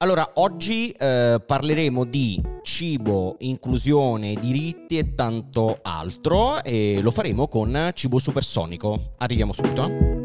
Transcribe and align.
Allora, 0.00 0.30
oggi 0.34 0.92
eh, 0.92 1.42
parleremo 1.44 2.04
di 2.04 2.40
cibo, 2.62 3.34
inclusione, 3.40 4.34
diritti 4.34 4.96
e 4.96 5.16
tanto 5.16 5.80
altro 5.82 6.62
e 6.62 7.00
lo 7.02 7.10
faremo 7.10 7.48
con 7.48 7.90
cibo 7.94 8.20
supersonico. 8.20 9.14
Arriviamo 9.18 9.52
subito. 9.52 10.22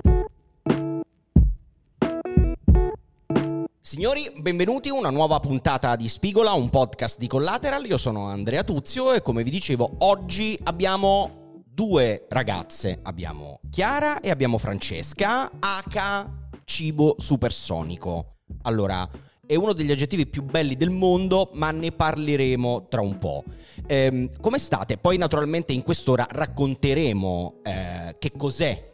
Signori, 3.82 4.32
benvenuti 4.38 4.90
a 4.90 4.94
una 4.94 5.10
nuova 5.10 5.40
puntata 5.40 5.96
di 5.96 6.08
Spigola, 6.08 6.52
un 6.52 6.70
podcast 6.70 7.18
di 7.18 7.26
Collateral. 7.26 7.84
Io 7.88 7.98
sono 7.98 8.28
Andrea 8.28 8.64
Tuzio 8.64 9.12
e 9.12 9.24
come 9.24 9.42
vi 9.42 9.50
dicevo, 9.50 9.90
oggi 10.00 10.56
abbiamo 10.66 11.64
due 11.66 12.28
ragazze. 12.30 13.00
Abbiamo 13.02 13.60
Chiara 13.72 14.20
e 14.20 14.30
abbiamo 14.30 14.60
Francesca, 14.60 15.50
H 15.50 16.30
cibo 16.64 17.16
supersonico. 17.18 18.36
Allora, 18.62 19.10
è 19.46 19.56
uno 19.56 19.74
degli 19.74 19.92
aggettivi 19.92 20.26
più 20.26 20.42
belli 20.44 20.78
del 20.78 20.90
mondo, 20.90 21.50
ma 21.54 21.72
ne 21.72 21.92
parleremo 21.92 22.88
tra 22.88 23.02
un 23.02 23.18
po'. 23.18 23.44
Ehm, 23.88 24.30
come 24.40 24.58
state? 24.58 24.98
Poi 24.98 25.18
naturalmente 25.18 25.74
in 25.74 25.84
quest'ora 25.84 26.26
racconteremo 26.30 27.56
eh, 27.64 28.16
che 28.20 28.32
cos'è 28.38 28.93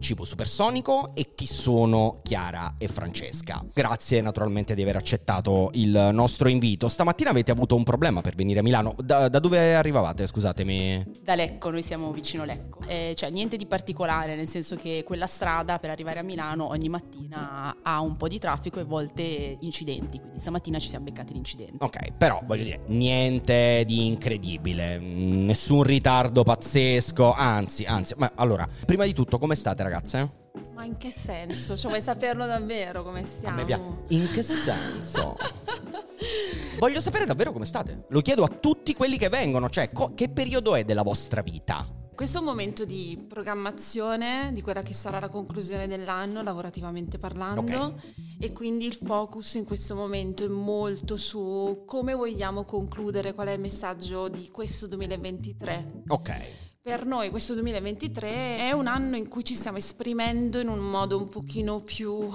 Cibo 0.00 0.24
Supersonico 0.24 1.10
e 1.14 1.34
chi 1.34 1.46
sono 1.46 2.20
Chiara 2.22 2.74
e 2.78 2.88
Francesca. 2.88 3.64
Grazie 3.72 4.20
naturalmente 4.20 4.74
di 4.74 4.82
aver 4.82 4.96
accettato 4.96 5.70
il 5.74 6.10
nostro 6.12 6.48
invito. 6.48 6.88
Stamattina 6.88 7.30
avete 7.30 7.50
avuto 7.50 7.74
un 7.74 7.84
problema 7.84 8.20
per 8.20 8.34
venire 8.34 8.60
a 8.60 8.62
Milano. 8.62 8.94
Da, 9.02 9.28
da 9.28 9.38
dove 9.38 9.74
arrivavate, 9.74 10.26
scusatemi? 10.26 11.04
Da 11.22 11.34
Lecco, 11.34 11.70
noi 11.70 11.82
siamo 11.82 12.12
vicino 12.12 12.44
Lecco. 12.44 12.80
Eh, 12.86 13.12
cioè 13.16 13.30
niente 13.30 13.56
di 13.56 13.66
particolare, 13.66 14.36
nel 14.36 14.48
senso 14.48 14.76
che 14.76 15.02
quella 15.04 15.26
strada 15.26 15.78
per 15.78 15.90
arrivare 15.90 16.20
a 16.20 16.22
Milano 16.22 16.68
ogni 16.68 16.88
mattina 16.88 17.76
ha 17.82 18.00
un 18.00 18.16
po' 18.16 18.28
di 18.28 18.38
traffico 18.38 18.80
e 18.80 18.84
volte 18.84 19.56
incidenti, 19.60 20.18
quindi 20.18 20.38
stamattina 20.38 20.78
ci 20.78 20.88
siamo 20.88 21.04
beccati 21.04 21.32
l'incidente. 21.32 21.84
Ok, 21.84 22.12
però 22.12 22.40
voglio 22.44 22.64
dire, 22.64 22.80
niente 22.86 23.84
di 23.86 24.06
incredibile, 24.06 24.98
nessun 24.98 25.82
ritardo 25.82 26.42
pazzesco, 26.42 27.32
anzi, 27.32 27.84
anzi, 27.84 28.14
ma 28.16 28.32
allora, 28.36 28.66
prima 28.86 29.04
di 29.04 29.12
tutto 29.12 29.38
come 29.38 29.54
state 29.54 29.82
ragazze? 29.88 30.46
Ma 30.74 30.84
in 30.84 30.96
che 30.96 31.10
senso? 31.10 31.76
Cioè, 31.76 31.90
vuoi 31.90 32.02
saperlo 32.02 32.46
davvero 32.46 33.02
come 33.02 33.24
stiamo? 33.24 34.04
In 34.08 34.30
che 34.32 34.42
senso? 34.42 35.36
Voglio 36.78 37.00
sapere 37.00 37.26
davvero 37.26 37.52
come 37.52 37.64
state. 37.64 38.04
Lo 38.10 38.20
chiedo 38.20 38.44
a 38.44 38.48
tutti 38.48 38.94
quelli 38.94 39.18
che 39.18 39.28
vengono, 39.28 39.68
cioè 39.68 39.90
co- 39.90 40.14
che 40.14 40.28
periodo 40.28 40.74
è 40.76 40.84
della 40.84 41.02
vostra 41.02 41.42
vita? 41.42 41.86
Questo 42.14 42.38
è 42.38 42.40
un 42.40 42.46
momento 42.46 42.84
di 42.84 43.24
programmazione 43.28 44.50
di 44.52 44.60
quella 44.60 44.82
che 44.82 44.92
sarà 44.92 45.20
la 45.20 45.28
conclusione 45.28 45.86
dell'anno, 45.86 46.42
lavorativamente 46.42 47.16
parlando, 47.16 47.60
okay. 47.60 47.94
e 48.40 48.52
quindi 48.52 48.86
il 48.86 48.94
focus 48.94 49.54
in 49.54 49.64
questo 49.64 49.94
momento 49.94 50.44
è 50.44 50.48
molto 50.48 51.16
su 51.16 51.84
come 51.86 52.14
vogliamo 52.14 52.64
concludere, 52.64 53.34
qual 53.34 53.46
è 53.46 53.52
il 53.52 53.60
messaggio 53.60 54.28
di 54.28 54.48
questo 54.50 54.88
2023. 54.88 56.02
Ok 56.08 56.66
per 56.88 57.04
noi 57.04 57.28
questo 57.28 57.52
2023 57.52 58.60
è 58.60 58.72
un 58.72 58.86
anno 58.86 59.16
in 59.16 59.28
cui 59.28 59.44
ci 59.44 59.52
stiamo 59.52 59.76
esprimendo 59.76 60.58
in 60.58 60.68
un 60.68 60.78
modo 60.78 61.18
un 61.18 61.28
pochino 61.28 61.80
più 61.80 62.30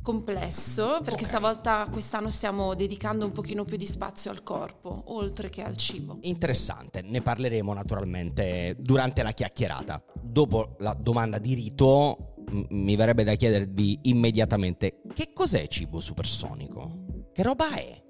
complesso 0.00 1.00
perché 1.00 1.24
okay. 1.24 1.24
stavolta 1.26 1.86
quest'anno 1.92 2.30
stiamo 2.30 2.74
dedicando 2.74 3.26
un 3.26 3.32
pochino 3.32 3.64
più 3.64 3.76
di 3.76 3.84
spazio 3.84 4.30
al 4.30 4.42
corpo 4.42 5.02
oltre 5.08 5.50
che 5.50 5.62
al 5.62 5.76
cibo. 5.76 6.16
Interessante, 6.22 7.02
ne 7.02 7.20
parleremo 7.20 7.74
naturalmente 7.74 8.76
durante 8.78 9.22
la 9.22 9.32
chiacchierata. 9.32 10.02
Dopo 10.22 10.76
la 10.78 10.96
domanda 10.98 11.36
di 11.36 11.52
rito 11.52 12.36
m- 12.48 12.64
mi 12.70 12.96
verrebbe 12.96 13.24
da 13.24 13.34
chiedervi 13.34 13.98
immediatamente 14.04 15.02
che 15.12 15.34
cos'è 15.34 15.66
cibo 15.68 16.00
supersonico? 16.00 17.28
Che 17.30 17.42
roba 17.42 17.74
è? 17.74 18.02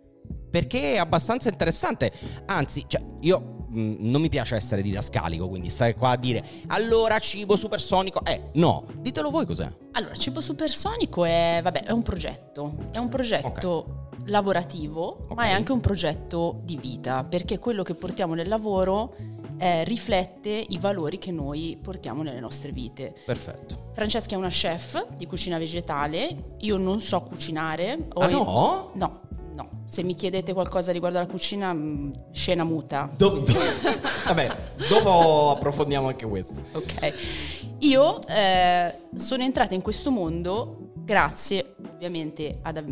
Perché 0.48 0.92
è 0.92 0.98
abbastanza 0.98 1.48
interessante, 1.48 2.12
anzi, 2.46 2.84
cioè, 2.86 3.02
io 3.22 3.61
Mm, 3.74 4.10
non 4.10 4.20
mi 4.20 4.28
piace 4.28 4.54
essere 4.54 4.82
didascalico, 4.82 5.48
quindi 5.48 5.70
stare 5.70 5.94
qua 5.94 6.10
a 6.10 6.16
dire 6.16 6.44
allora 6.68 7.18
cibo 7.18 7.56
supersonico. 7.56 8.22
Eh, 8.24 8.50
no, 8.54 8.84
ditelo 8.98 9.30
voi 9.30 9.46
cos'è. 9.46 9.70
Allora, 9.92 10.14
cibo 10.14 10.40
supersonico 10.40 11.24
è, 11.24 11.60
vabbè, 11.62 11.84
è 11.84 11.90
un 11.90 12.02
progetto. 12.02 12.88
È 12.90 12.98
un 12.98 13.08
progetto 13.08 14.08
okay. 14.10 14.30
lavorativo, 14.30 15.24
okay. 15.24 15.36
ma 15.36 15.44
è 15.46 15.50
anche 15.52 15.72
un 15.72 15.80
progetto 15.80 16.60
di 16.64 16.76
vita, 16.76 17.24
perché 17.24 17.58
quello 17.58 17.82
che 17.82 17.94
portiamo 17.94 18.34
nel 18.34 18.48
lavoro 18.48 19.14
eh, 19.58 19.84
riflette 19.84 20.50
i 20.68 20.78
valori 20.78 21.18
che 21.18 21.30
noi 21.30 21.78
portiamo 21.80 22.22
nelle 22.22 22.40
nostre 22.40 22.72
vite. 22.72 23.14
Perfetto. 23.24 23.90
Francesca 23.92 24.34
è 24.34 24.38
una 24.38 24.48
chef 24.48 25.14
di 25.16 25.26
cucina 25.26 25.56
vegetale, 25.58 26.54
io 26.60 26.76
non 26.76 27.00
so 27.00 27.22
cucinare. 27.22 28.08
Ah 28.14 28.26
no? 28.26 28.90
No, 28.94 29.20
No, 29.62 29.82
se 29.86 30.02
mi 30.02 30.14
chiedete 30.14 30.52
qualcosa 30.52 30.90
riguardo 30.92 31.18
alla 31.18 31.26
cucina, 31.26 31.72
mm, 31.72 32.12
scena 32.32 32.64
muta. 32.64 33.08
Do- 33.16 33.42
do- 33.44 33.52
vabbè, 34.26 34.56
dopo 34.88 35.50
approfondiamo 35.50 36.08
anche 36.08 36.26
questo. 36.26 36.60
Ok. 36.72 37.66
Io 37.78 38.20
eh, 38.26 38.94
sono 39.16 39.42
entrata 39.42 39.74
in 39.74 39.82
questo 39.82 40.10
mondo 40.10 40.90
grazie 40.94 41.74
ovviamente 41.94 42.58
ad, 42.62 42.84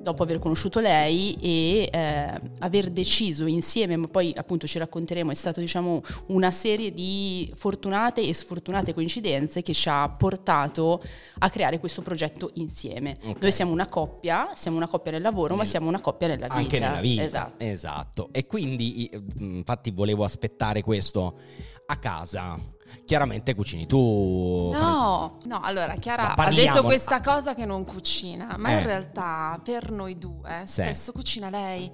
dopo 0.00 0.22
aver 0.22 0.38
conosciuto 0.38 0.80
lei 0.80 1.36
e 1.40 1.88
eh, 1.92 2.40
aver 2.60 2.90
deciso 2.90 3.46
insieme, 3.46 3.96
ma 3.96 4.06
poi 4.06 4.32
appunto 4.36 4.66
ci 4.66 4.78
racconteremo, 4.78 5.30
è 5.30 5.34
stata 5.34 5.60
diciamo 5.60 6.02
una 6.26 6.50
serie 6.50 6.92
di 6.92 7.52
fortunate 7.54 8.22
e 8.22 8.32
sfortunate 8.34 8.94
coincidenze 8.94 9.62
che 9.62 9.72
ci 9.72 9.88
ha 9.88 10.08
portato 10.08 11.02
a 11.38 11.50
creare 11.50 11.78
questo 11.78 12.02
progetto 12.02 12.50
insieme. 12.54 13.18
Okay. 13.20 13.36
Noi 13.40 13.52
siamo 13.52 13.72
una 13.72 13.88
coppia, 13.88 14.52
siamo 14.54 14.76
una 14.76 14.88
coppia 14.88 15.12
nel 15.12 15.22
lavoro, 15.22 15.48
nel... 15.48 15.58
ma 15.58 15.64
siamo 15.64 15.88
una 15.88 16.00
coppia 16.00 16.28
nella 16.28 16.46
vita. 16.46 16.56
Anche 16.56 16.78
nella 16.78 17.00
vita. 17.00 17.22
Esatto. 17.22 17.64
esatto. 17.64 18.28
E 18.32 18.46
quindi 18.46 19.10
infatti 19.38 19.90
volevo 19.90 20.24
aspettare 20.24 20.82
questo 20.82 21.38
a 21.86 21.96
casa 21.96 22.76
chiaramente 23.08 23.54
cucini 23.54 23.86
tu. 23.86 24.70
No, 24.74 25.38
no, 25.44 25.60
allora 25.62 25.94
Chiara 25.94 26.34
ha 26.34 26.50
detto 26.50 26.82
questa 26.82 27.22
cosa 27.22 27.54
che 27.54 27.64
non 27.64 27.86
cucina, 27.86 28.56
ma 28.58 28.68
eh. 28.68 28.72
in 28.74 28.82
realtà 28.82 29.58
per 29.64 29.90
noi 29.90 30.18
due 30.18 30.64
sì. 30.66 30.82
spesso 30.82 31.12
cucina 31.12 31.48
lei. 31.48 31.90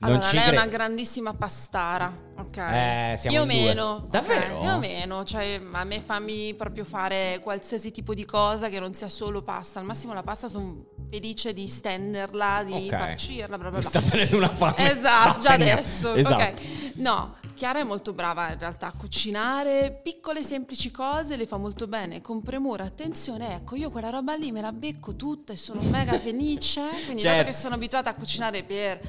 Allora, 0.00 0.30
lei 0.32 0.42
cre- 0.42 0.44
è 0.44 0.56
una 0.56 0.66
grandissima 0.66 1.34
pastara, 1.34 2.12
ok? 2.38 2.56
Eh, 2.56 3.20
Io 3.28 3.44
meno. 3.44 4.06
Davvero? 4.08 4.56
Okay? 4.56 4.66
Io 4.66 4.78
meno, 4.78 5.24
cioè 5.24 5.60
a 5.70 5.84
me 5.84 6.00
fammi 6.00 6.54
proprio 6.54 6.84
fare 6.84 7.40
qualsiasi 7.42 7.90
tipo 7.90 8.14
di 8.14 8.24
cosa 8.24 8.68
che 8.70 8.80
non 8.80 8.94
sia 8.94 9.10
solo 9.10 9.42
pasta. 9.42 9.80
Al 9.80 9.86
massimo 9.86 10.14
la 10.14 10.22
pasta 10.22 10.48
sono 10.48 10.86
felice 11.10 11.52
di 11.52 11.68
stenderla, 11.68 12.62
di 12.64 12.86
okay. 12.86 12.88
farcirla, 12.88 13.58
bla 13.58 13.68
bla 13.68 13.68
bla. 13.68 13.78
Mi 13.78 13.84
sta 13.84 14.00
venendo 14.00 14.36
una 14.38 14.54
fame. 14.54 14.92
Esatto, 14.92 15.40
già 15.40 15.52
adesso. 15.52 16.14
Esatto. 16.14 16.42
Ok. 16.42 16.94
No, 16.94 17.34
Chiara 17.54 17.78
è 17.78 17.84
molto 17.84 18.12
brava 18.12 18.50
in 18.50 18.58
realtà 18.58 18.88
a 18.88 18.92
cucinare 18.92 20.00
piccole 20.02 20.42
semplici 20.42 20.90
cose, 20.90 21.36
le 21.36 21.46
fa 21.46 21.56
molto 21.56 21.86
bene, 21.86 22.20
con 22.20 22.42
premura. 22.42 22.82
Attenzione, 22.82 23.54
ecco, 23.54 23.76
io 23.76 23.90
quella 23.90 24.10
roba 24.10 24.34
lì 24.34 24.50
me 24.50 24.60
la 24.60 24.72
becco 24.72 25.14
tutta 25.14 25.52
e 25.52 25.56
sono 25.56 25.80
mega 25.82 26.18
felice. 26.18 26.82
Quindi 27.04 27.22
certo. 27.22 27.36
dato 27.38 27.44
che 27.44 27.54
sono 27.54 27.76
abituata 27.76 28.10
a 28.10 28.14
cucinare 28.14 28.64
per 28.64 29.00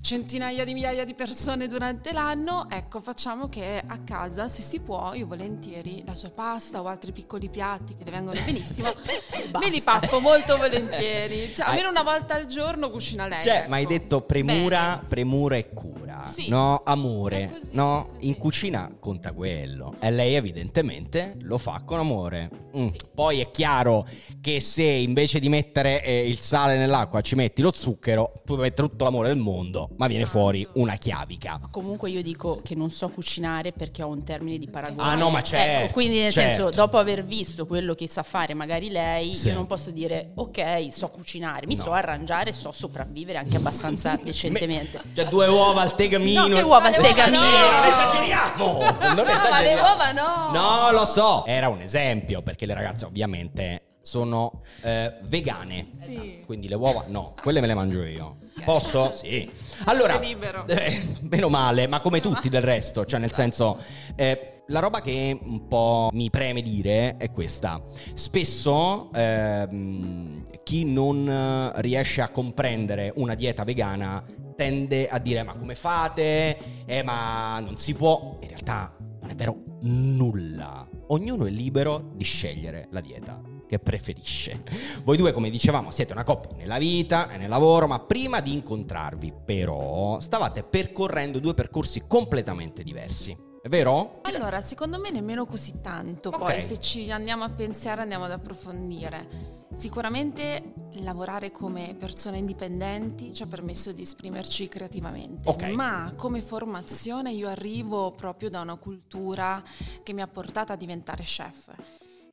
centinaia 0.00 0.64
di 0.64 0.74
migliaia 0.74 1.04
di 1.04 1.14
persone 1.14 1.66
durante 1.66 2.12
l'anno, 2.12 2.66
ecco, 2.70 3.00
facciamo 3.00 3.48
che 3.48 3.82
a 3.84 3.98
casa, 3.98 4.48
se 4.48 4.62
si 4.62 4.80
può, 4.80 5.12
io 5.14 5.26
volentieri 5.26 6.02
la 6.06 6.14
sua 6.14 6.30
pasta 6.30 6.80
o 6.80 6.86
altri 6.86 7.12
piccoli 7.12 7.48
piatti 7.48 7.96
che 7.96 8.04
le 8.04 8.10
vengono 8.10 8.40
benissimo, 8.44 8.88
me 9.58 9.68
li 9.68 9.80
pappo 9.80 10.20
molto 10.20 10.56
volentieri. 10.56 11.52
Cioè, 11.54 11.66
almeno 11.66 11.90
una 11.90 12.02
volta 12.02 12.34
al 12.34 12.46
giorno 12.46 12.90
cucina 12.90 13.26
lei. 13.26 13.42
Cioè, 13.42 13.58
ecco. 13.58 13.68
ma 13.68 13.76
hai 13.76 13.86
detto 13.86 14.22
premura, 14.22 14.96
Bene. 14.96 15.06
premura 15.08 15.56
e 15.56 15.68
cura, 15.70 16.26
sì. 16.26 16.48
no? 16.48 16.82
Amore, 16.84 17.50
così, 17.52 17.70
no? 17.72 18.10
In 18.20 18.36
cucina 18.36 18.90
conta 18.98 19.32
quello. 19.32 19.94
E 20.00 20.10
lei 20.10 20.34
evidentemente 20.34 21.36
lo 21.40 21.58
fa 21.58 21.82
con 21.84 21.98
amore. 21.98 22.50
Mm. 22.76 22.88
Sì. 22.88 22.98
Poi 23.14 23.40
è 23.40 23.50
chiaro 23.50 24.06
che 24.40 24.60
se 24.60 24.84
invece 24.84 25.40
di 25.40 25.48
mettere 25.48 26.02
eh, 26.02 26.26
il 26.26 26.38
sale 26.38 26.76
nell'acqua 26.76 27.20
ci 27.20 27.34
metti 27.34 27.62
lo 27.62 27.72
zucchero, 27.72 28.32
puoi 28.44 28.58
mettere 28.58 28.88
tutto 28.88 29.04
l'amore 29.04 29.28
del 29.28 29.38
mondo 29.38 29.87
ma 29.96 30.06
viene 30.06 30.24
fuori 30.26 30.66
una 30.74 30.94
chiavica. 30.94 31.60
Comunque 31.70 32.10
io 32.10 32.22
dico 32.22 32.60
che 32.62 32.74
non 32.74 32.90
so 32.90 33.08
cucinare 33.08 33.72
perché 33.72 34.02
ho 34.02 34.08
un 34.08 34.22
termine 34.22 34.58
di 34.58 34.68
paragone. 34.68 35.08
Ah 35.08 35.14
no, 35.14 35.30
ma 35.30 35.42
certo. 35.42 35.84
Ecco, 35.84 35.92
quindi 35.94 36.20
nel 36.20 36.32
certo. 36.32 36.62
senso, 36.62 36.70
dopo 36.70 36.98
aver 36.98 37.24
visto 37.24 37.66
quello 37.66 37.94
che 37.94 38.08
sa 38.08 38.22
fare 38.22 38.54
magari 38.54 38.90
lei, 38.90 39.34
sì. 39.34 39.48
io 39.48 39.54
non 39.54 39.66
posso 39.66 39.90
dire 39.90 40.30
ok, 40.34 40.88
so 40.90 41.08
cucinare, 41.08 41.66
mi 41.66 41.76
no. 41.76 41.82
so 41.82 41.92
arrangiare, 41.92 42.52
so 42.52 42.72
sopravvivere 42.72 43.38
anche 43.38 43.56
abbastanza 43.56 44.18
decentemente. 44.22 45.00
Me, 45.02 45.10
cioè 45.14 45.24
due 45.26 45.46
uova 45.48 45.82
al 45.82 45.94
tegamino. 45.94 46.46
No, 46.46 46.54
che 46.54 46.62
uova 46.62 46.86
al 46.86 46.94
tegamino? 46.94 47.40
No, 47.40 47.70
non 47.70 47.84
esageriamo. 47.84 48.72
Non 49.14 49.28
esageriamo. 49.28 49.36
No, 49.48 49.50
ma 49.50 49.60
le 49.60 49.74
uova 49.74 50.12
no. 50.12 50.50
No, 50.52 50.92
lo 50.92 51.04
so. 51.04 51.44
Era 51.46 51.68
un 51.68 51.80
esempio 51.80 52.42
perché 52.42 52.66
le 52.66 52.74
ragazze 52.74 53.04
ovviamente 53.04 53.87
sono 54.08 54.62
eh, 54.80 55.12
vegane. 55.24 55.88
Sì. 55.92 56.42
Quindi 56.46 56.66
le 56.66 56.76
uova 56.76 57.04
no, 57.08 57.34
quelle 57.42 57.60
me 57.60 57.66
le 57.66 57.74
mangio 57.74 58.04
io. 58.04 58.38
Posso? 58.64 59.12
Sì. 59.18 59.50
Allora, 59.84 60.14
Sei 60.14 60.28
libero. 60.28 60.64
Eh, 60.66 61.18
meno 61.20 61.48
male, 61.48 61.86
ma 61.86 62.00
come 62.00 62.20
tutti 62.20 62.48
del 62.48 62.62
resto, 62.62 63.04
cioè 63.04 63.20
nel 63.20 63.32
senso... 63.32 63.78
Eh, 64.16 64.54
la 64.70 64.80
roba 64.80 65.00
che 65.00 65.38
un 65.40 65.66
po' 65.66 66.10
mi 66.12 66.28
preme 66.28 66.60
dire 66.60 67.16
è 67.16 67.30
questa. 67.30 67.82
Spesso 68.12 69.10
ehm, 69.14 70.44
chi 70.62 70.84
non 70.84 71.72
riesce 71.76 72.20
a 72.20 72.28
comprendere 72.28 73.10
una 73.16 73.34
dieta 73.34 73.64
vegana 73.64 74.22
tende 74.54 75.08
a 75.08 75.18
dire 75.18 75.42
ma 75.42 75.54
come 75.54 75.74
fate? 75.74 76.84
Eh 76.84 77.02
ma 77.02 77.58
non 77.60 77.78
si 77.78 77.94
può. 77.94 78.36
In 78.42 78.48
realtà 78.48 78.94
non 79.22 79.30
è 79.30 79.34
vero 79.34 79.56
nulla. 79.80 80.86
Ognuno 81.06 81.46
è 81.46 81.50
libero 81.50 82.10
di 82.12 82.24
scegliere 82.24 82.88
la 82.90 83.00
dieta 83.00 83.47
che 83.68 83.78
preferisce. 83.78 84.62
Voi 85.04 85.16
due, 85.16 85.32
come 85.32 85.50
dicevamo, 85.50 85.90
siete 85.92 86.12
una 86.12 86.24
coppia 86.24 86.56
nella 86.56 86.78
vita 86.78 87.30
e 87.30 87.36
nel 87.36 87.48
lavoro, 87.48 87.86
ma 87.86 88.00
prima 88.00 88.40
di 88.40 88.52
incontrarvi, 88.52 89.32
però, 89.44 90.18
stavate 90.18 90.64
percorrendo 90.64 91.38
due 91.38 91.54
percorsi 91.54 92.04
completamente 92.06 92.82
diversi. 92.82 93.46
È 93.60 93.68
vero? 93.68 94.20
Allora, 94.22 94.60
secondo 94.60 94.98
me 94.98 95.10
nemmeno 95.10 95.44
così 95.44 95.80
tanto. 95.82 96.30
Okay. 96.30 96.40
Poi 96.40 96.60
se 96.60 96.78
ci 96.78 97.10
andiamo 97.10 97.44
a 97.44 97.50
pensare, 97.50 98.00
andiamo 98.02 98.24
ad 98.24 98.30
approfondire. 98.30 99.66
Sicuramente 99.74 100.72
lavorare 101.00 101.50
come 101.50 101.94
persone 101.98 102.38
indipendenti 102.38 103.34
ci 103.34 103.42
ha 103.42 103.46
permesso 103.46 103.92
di 103.92 104.02
esprimerci 104.02 104.68
creativamente, 104.68 105.48
okay. 105.48 105.74
ma 105.74 106.14
come 106.16 106.40
formazione 106.40 107.32
io 107.32 107.48
arrivo 107.48 108.12
proprio 108.12 108.48
da 108.48 108.60
una 108.60 108.76
cultura 108.76 109.62
che 110.02 110.12
mi 110.12 110.22
ha 110.22 110.26
portata 110.26 110.72
a 110.72 110.76
diventare 110.76 111.22
chef. 111.22 111.70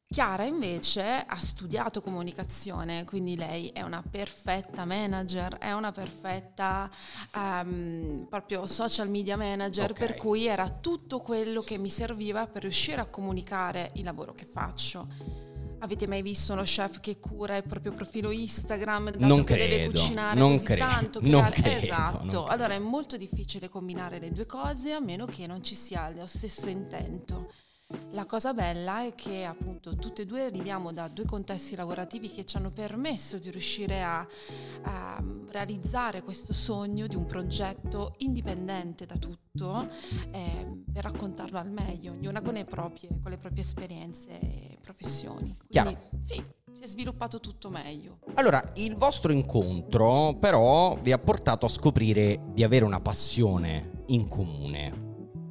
Chiara 0.07 0.43
invece 0.43 1.25
ha 1.27 1.37
studiato 1.37 1.99
comunicazione, 1.99 3.03
quindi 3.05 3.35
lei 3.35 3.69
è 3.69 3.81
una 3.81 4.03
perfetta 4.09 4.85
manager, 4.85 5.57
è 5.57 5.73
una 5.73 5.91
perfetta 5.91 6.89
um, 7.33 8.25
proprio 8.29 8.67
social 8.67 9.09
media 9.09 9.35
manager, 9.35 9.91
okay. 9.91 10.07
per 10.07 10.15
cui 10.15 10.45
era 10.45 10.69
tutto 10.69 11.19
quello 11.19 11.61
che 11.61 11.77
mi 11.77 11.89
serviva 11.89 12.47
per 12.47 12.61
riuscire 12.61 13.01
a 13.01 13.05
comunicare 13.05 13.91
il 13.95 14.03
lavoro 14.03 14.31
che 14.31 14.45
faccio. 14.45 15.07
Avete 15.79 16.07
mai 16.07 16.21
visto 16.21 16.53
uno 16.53 16.63
chef 16.63 16.99
che 16.99 17.19
cura 17.19 17.57
il 17.57 17.63
proprio 17.63 17.91
profilo 17.91 18.31
Instagram, 18.31 19.11
dato 19.11 19.25
non 19.25 19.43
che 19.43 19.55
credo, 19.55 19.75
deve 19.75 19.89
cucinare 19.89 20.39
non 20.39 20.51
così 20.51 20.63
credo, 20.63 20.85
tanto? 20.85 21.19
Non 21.23 21.49
credo, 21.49 21.83
esatto. 21.83 22.23
Non 22.31 22.49
allora 22.49 22.73
è 22.73 22.79
molto 22.79 23.17
difficile 23.17 23.69
combinare 23.69 24.19
le 24.19 24.31
due 24.31 24.45
cose 24.45 24.93
a 24.93 24.99
meno 24.99 25.25
che 25.25 25.45
non 25.45 25.61
ci 25.61 25.75
sia 25.75 26.09
lo 26.11 26.27
stesso 26.27 26.69
intento. 26.69 27.51
La 28.11 28.25
cosa 28.25 28.53
bella 28.53 29.05
è 29.05 29.13
che 29.13 29.45
appunto 29.45 29.95
tutte 29.95 30.21
e 30.23 30.25
due 30.25 30.45
arriviamo 30.45 30.93
da 30.93 31.07
due 31.07 31.25
contesti 31.25 31.75
lavorativi 31.75 32.31
che 32.31 32.45
ci 32.45 32.57
hanno 32.57 32.71
permesso 32.71 33.37
di 33.37 33.51
riuscire 33.51 34.03
a, 34.03 34.25
a 34.83 35.23
realizzare 35.51 36.23
questo 36.23 36.53
sogno 36.53 37.07
di 37.07 37.15
un 37.15 37.25
progetto 37.25 38.15
indipendente 38.19 39.05
da 39.05 39.17
tutto 39.17 39.89
eh, 40.31 40.83
per 40.91 41.03
raccontarlo 41.03 41.57
al 41.57 41.69
meglio, 41.69 42.11
ognuna 42.13 42.41
con 42.41 42.53
le 42.53 42.63
proprie, 42.63 43.09
con 43.21 43.31
le 43.31 43.37
proprie 43.37 43.61
esperienze 43.61 44.39
e 44.39 44.77
professioni. 44.81 45.55
Quindi 45.67 45.67
Chiaro. 45.69 46.09
sì, 46.23 46.43
si 46.73 46.83
è 46.83 46.87
sviluppato 46.87 47.39
tutto 47.39 47.69
meglio. 47.69 48.19
Allora, 48.35 48.71
il 48.75 48.95
vostro 48.95 49.31
incontro 49.31 50.35
però 50.39 50.97
vi 51.01 51.11
ha 51.11 51.17
portato 51.17 51.65
a 51.65 51.69
scoprire 51.69 52.41
di 52.53 52.63
avere 52.63 52.85
una 52.85 52.99
passione 52.99 54.03
in 54.07 54.27
comune 54.27 55.04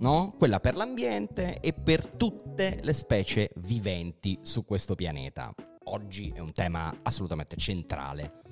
no? 0.04 0.34
Quella 0.36 0.60
per 0.60 0.76
l'ambiente 0.76 1.60
e 1.60 1.72
per 1.72 2.04
tutte 2.04 2.78
le 2.82 2.92
specie 2.92 3.50
viventi 3.56 4.38
su 4.42 4.66
questo 4.66 4.94
pianeta. 4.94 5.54
Oggi 5.84 6.30
è 6.34 6.40
un 6.40 6.52
tema 6.52 6.94
assolutamente 7.02 7.56
centrale. 7.56 8.42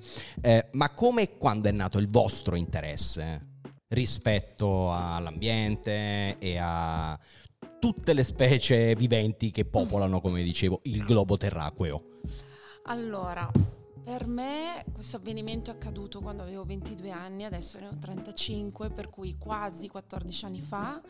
Eh, 0.41 0.69
ma 0.71 0.91
come 0.95 1.21
e 1.21 1.37
quando 1.37 1.69
è 1.69 1.71
nato 1.71 1.99
il 1.99 2.09
vostro 2.09 2.55
interesse 2.55 3.59
rispetto 3.89 4.91
all'ambiente 4.91 6.39
e 6.39 6.57
a 6.59 7.19
tutte 7.79 8.13
le 8.13 8.23
specie 8.23 8.95
viventi 8.95 9.51
che 9.51 9.65
popolano, 9.65 10.21
come 10.21 10.41
dicevo, 10.41 10.79
il 10.85 11.03
globo 11.03 11.37
terracqueo? 11.37 12.21
Allora, 12.85 13.47
per 14.03 14.27
me 14.27 14.83
questo 14.91 15.15
avvenimento 15.17 15.71
è 15.71 15.75
accaduto 15.75 16.19
quando 16.19 16.43
avevo 16.43 16.65
22 16.65 17.09
anni, 17.09 17.45
adesso 17.45 17.79
ne 17.79 17.87
ho 17.87 17.97
35, 17.97 18.89
per 18.89 19.09
cui 19.09 19.37
quasi 19.37 19.87
14 19.87 20.45
anni 20.45 20.61
fa, 20.61 21.01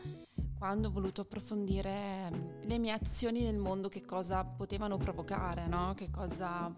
quando 0.56 0.88
ho 0.88 0.90
voluto 0.92 1.22
approfondire 1.22 2.58
le 2.62 2.78
mie 2.78 2.92
azioni 2.92 3.42
nel 3.42 3.58
mondo, 3.58 3.88
che 3.88 4.04
cosa 4.04 4.44
potevano 4.44 4.96
provocare, 4.96 5.66
no? 5.66 5.94
cosa, 6.12 6.72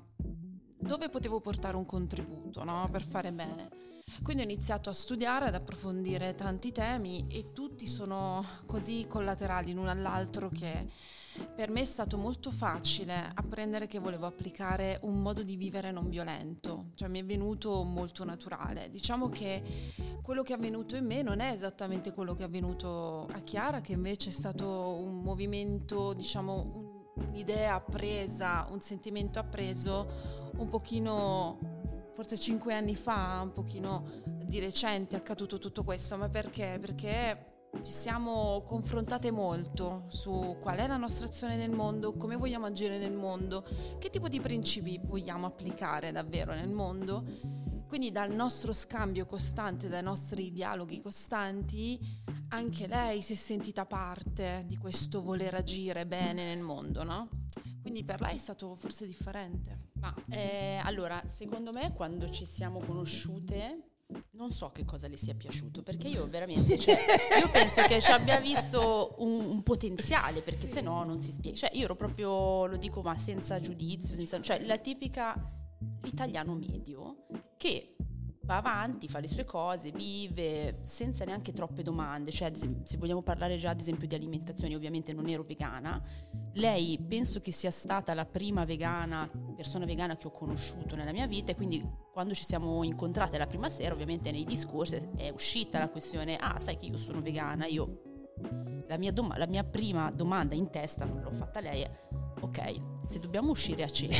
dove 0.78 1.08
potevo 1.10 1.38
portare 1.40 1.76
un 1.76 1.84
contributo 1.84 2.64
no? 2.64 2.88
per 2.90 3.04
fare 3.04 3.30
bene. 3.32 3.68
Quindi 4.22 4.42
ho 4.42 4.46
iniziato 4.46 4.88
a 4.88 4.94
studiare, 4.94 5.46
ad 5.46 5.54
approfondire 5.54 6.34
tanti 6.34 6.72
temi 6.72 7.26
e 7.28 7.52
tutti 7.52 7.86
sono 7.86 8.44
così 8.64 9.06
collaterali 9.08 9.74
l'uno 9.74 9.90
all'altro 9.90 10.48
che 10.48 10.90
per 11.54 11.70
me 11.70 11.80
è 11.80 11.84
stato 11.84 12.16
molto 12.16 12.50
facile 12.50 13.30
apprendere 13.34 13.86
che 13.86 13.98
volevo 13.98 14.26
applicare 14.26 14.98
un 15.02 15.20
modo 15.20 15.42
di 15.42 15.56
vivere 15.56 15.90
non 15.90 16.08
violento, 16.08 16.90
cioè 16.94 17.08
mi 17.08 17.20
è 17.20 17.24
venuto 17.24 17.82
molto 17.82 18.24
naturale. 18.24 18.90
Diciamo 18.90 19.28
che 19.28 19.94
quello 20.22 20.42
che 20.42 20.52
è 20.52 20.56
avvenuto 20.56 20.96
in 20.96 21.06
me 21.06 21.22
non 21.22 21.40
è 21.40 21.52
esattamente 21.52 22.12
quello 22.12 22.34
che 22.34 22.42
è 22.42 22.46
avvenuto 22.46 23.26
a 23.32 23.40
Chiara, 23.40 23.80
che 23.80 23.92
invece 23.92 24.30
è 24.30 24.32
stato 24.32 24.98
un 25.00 25.20
movimento, 25.22 26.12
diciamo, 26.12 27.12
un'idea 27.16 27.74
appresa, 27.74 28.66
un 28.70 28.80
sentimento 28.80 29.38
appreso 29.38 30.44
un 30.56 30.68
pochino, 30.68 31.58
forse 32.14 32.38
cinque 32.38 32.74
anni 32.74 32.94
fa, 32.94 33.40
un 33.42 33.52
pochino 33.52 34.22
di 34.44 34.58
recente 34.58 35.16
è 35.16 35.18
accaduto 35.18 35.58
tutto 35.58 35.84
questo, 35.84 36.16
ma 36.16 36.28
perché? 36.28 36.78
Perché 36.80 37.55
ci 37.82 37.92
siamo 37.92 38.62
confrontate 38.62 39.30
molto 39.30 40.06
su 40.08 40.56
qual 40.60 40.78
è 40.78 40.86
la 40.86 40.96
nostra 40.96 41.26
azione 41.26 41.56
nel 41.56 41.70
mondo, 41.70 42.14
come 42.14 42.36
vogliamo 42.36 42.66
agire 42.66 42.98
nel 42.98 43.12
mondo, 43.12 43.64
che 43.98 44.10
tipo 44.10 44.28
di 44.28 44.40
principi 44.40 45.00
vogliamo 45.02 45.46
applicare 45.46 46.10
davvero 46.10 46.52
nel 46.52 46.70
mondo. 46.70 47.24
Quindi 47.86 48.10
dal 48.10 48.32
nostro 48.32 48.72
scambio 48.72 49.26
costante, 49.26 49.88
dai 49.88 50.02
nostri 50.02 50.50
dialoghi 50.50 51.00
costanti, 51.00 51.98
anche 52.48 52.86
lei 52.86 53.22
si 53.22 53.34
è 53.34 53.36
sentita 53.36 53.86
parte 53.86 54.64
di 54.66 54.76
questo 54.76 55.22
voler 55.22 55.54
agire 55.54 56.06
bene 56.06 56.44
nel 56.44 56.62
mondo, 56.62 57.04
no? 57.04 57.28
Quindi 57.80 58.04
per 58.04 58.20
lei 58.20 58.34
è 58.34 58.38
stato 58.38 58.74
forse 58.74 59.06
differente. 59.06 59.90
Ma 60.00 60.12
eh, 60.28 60.80
allora, 60.82 61.22
secondo 61.32 61.72
me 61.72 61.92
quando 61.92 62.28
ci 62.28 62.44
siamo 62.44 62.80
conosciute 62.80 63.95
non 64.32 64.52
so 64.52 64.70
che 64.70 64.84
cosa 64.84 65.08
le 65.08 65.16
sia 65.16 65.34
piaciuto 65.34 65.82
perché 65.82 66.06
io 66.08 66.28
veramente 66.28 66.78
cioè, 66.78 66.96
io 67.40 67.50
penso 67.50 67.82
che 67.82 68.00
ci 68.00 68.12
abbia 68.12 68.38
visto 68.38 69.14
un, 69.18 69.40
un, 69.40 69.62
potenziale 69.62 70.42
perché 70.42 70.66
se 70.66 70.80
no 70.80 71.02
non 71.04 71.20
si 71.20 71.32
spiega 71.32 71.56
cioè 71.56 71.70
io 71.72 71.84
ero 71.84 71.96
proprio 71.96 72.66
lo 72.66 72.76
dico 72.76 73.02
ma 73.02 73.16
senza 73.16 73.58
giudizio 73.58 74.14
senza, 74.14 74.40
cioè 74.40 74.64
la 74.64 74.78
tipica 74.78 75.34
l'italiano 76.02 76.54
medio 76.54 77.26
che 77.56 77.96
va 78.46 78.56
avanti, 78.56 79.08
fa 79.08 79.18
le 79.18 79.26
sue 79.26 79.44
cose, 79.44 79.90
vive 79.90 80.78
senza 80.82 81.24
neanche 81.24 81.52
troppe 81.52 81.82
domande, 81.82 82.30
cioè 82.30 82.52
se 82.54 82.96
vogliamo 82.96 83.20
parlare 83.20 83.56
già 83.56 83.70
ad 83.70 83.80
esempio 83.80 84.06
di 84.06 84.14
alimentazione, 84.14 84.74
ovviamente 84.74 85.12
non 85.12 85.28
ero 85.28 85.42
vegana, 85.42 86.00
lei 86.54 86.98
penso 87.06 87.40
che 87.40 87.50
sia 87.50 87.72
stata 87.72 88.14
la 88.14 88.24
prima 88.24 88.64
vegana, 88.64 89.28
persona 89.54 89.84
vegana 89.84 90.14
che 90.14 90.28
ho 90.28 90.30
conosciuto 90.30 90.94
nella 90.94 91.12
mia 91.12 91.26
vita 91.26 91.50
e 91.50 91.56
quindi 91.56 91.84
quando 92.12 92.34
ci 92.34 92.44
siamo 92.44 92.84
incontrate 92.84 93.36
la 93.36 93.46
prima 93.46 93.68
sera 93.68 93.92
ovviamente 93.92 94.30
nei 94.30 94.44
discorsi 94.44 95.02
è 95.16 95.28
uscita 95.30 95.80
la 95.80 95.88
questione, 95.88 96.36
ah 96.36 96.58
sai 96.60 96.78
che 96.78 96.86
io 96.86 96.96
sono 96.96 97.20
vegana, 97.20 97.66
io 97.66 98.05
la 98.88 98.98
mia, 98.98 99.12
dom- 99.12 99.36
la 99.36 99.46
mia 99.46 99.64
prima 99.64 100.10
domanda 100.10 100.54
in 100.54 100.70
testa, 100.70 101.04
non 101.04 101.20
l'ho 101.22 101.32
fatta 101.32 101.60
lei, 101.60 101.82
è 101.82 101.90
ok, 102.40 102.74
se 103.06 103.18
dobbiamo 103.18 103.50
uscire 103.50 103.82
a 103.82 103.88
cena, 103.88 104.16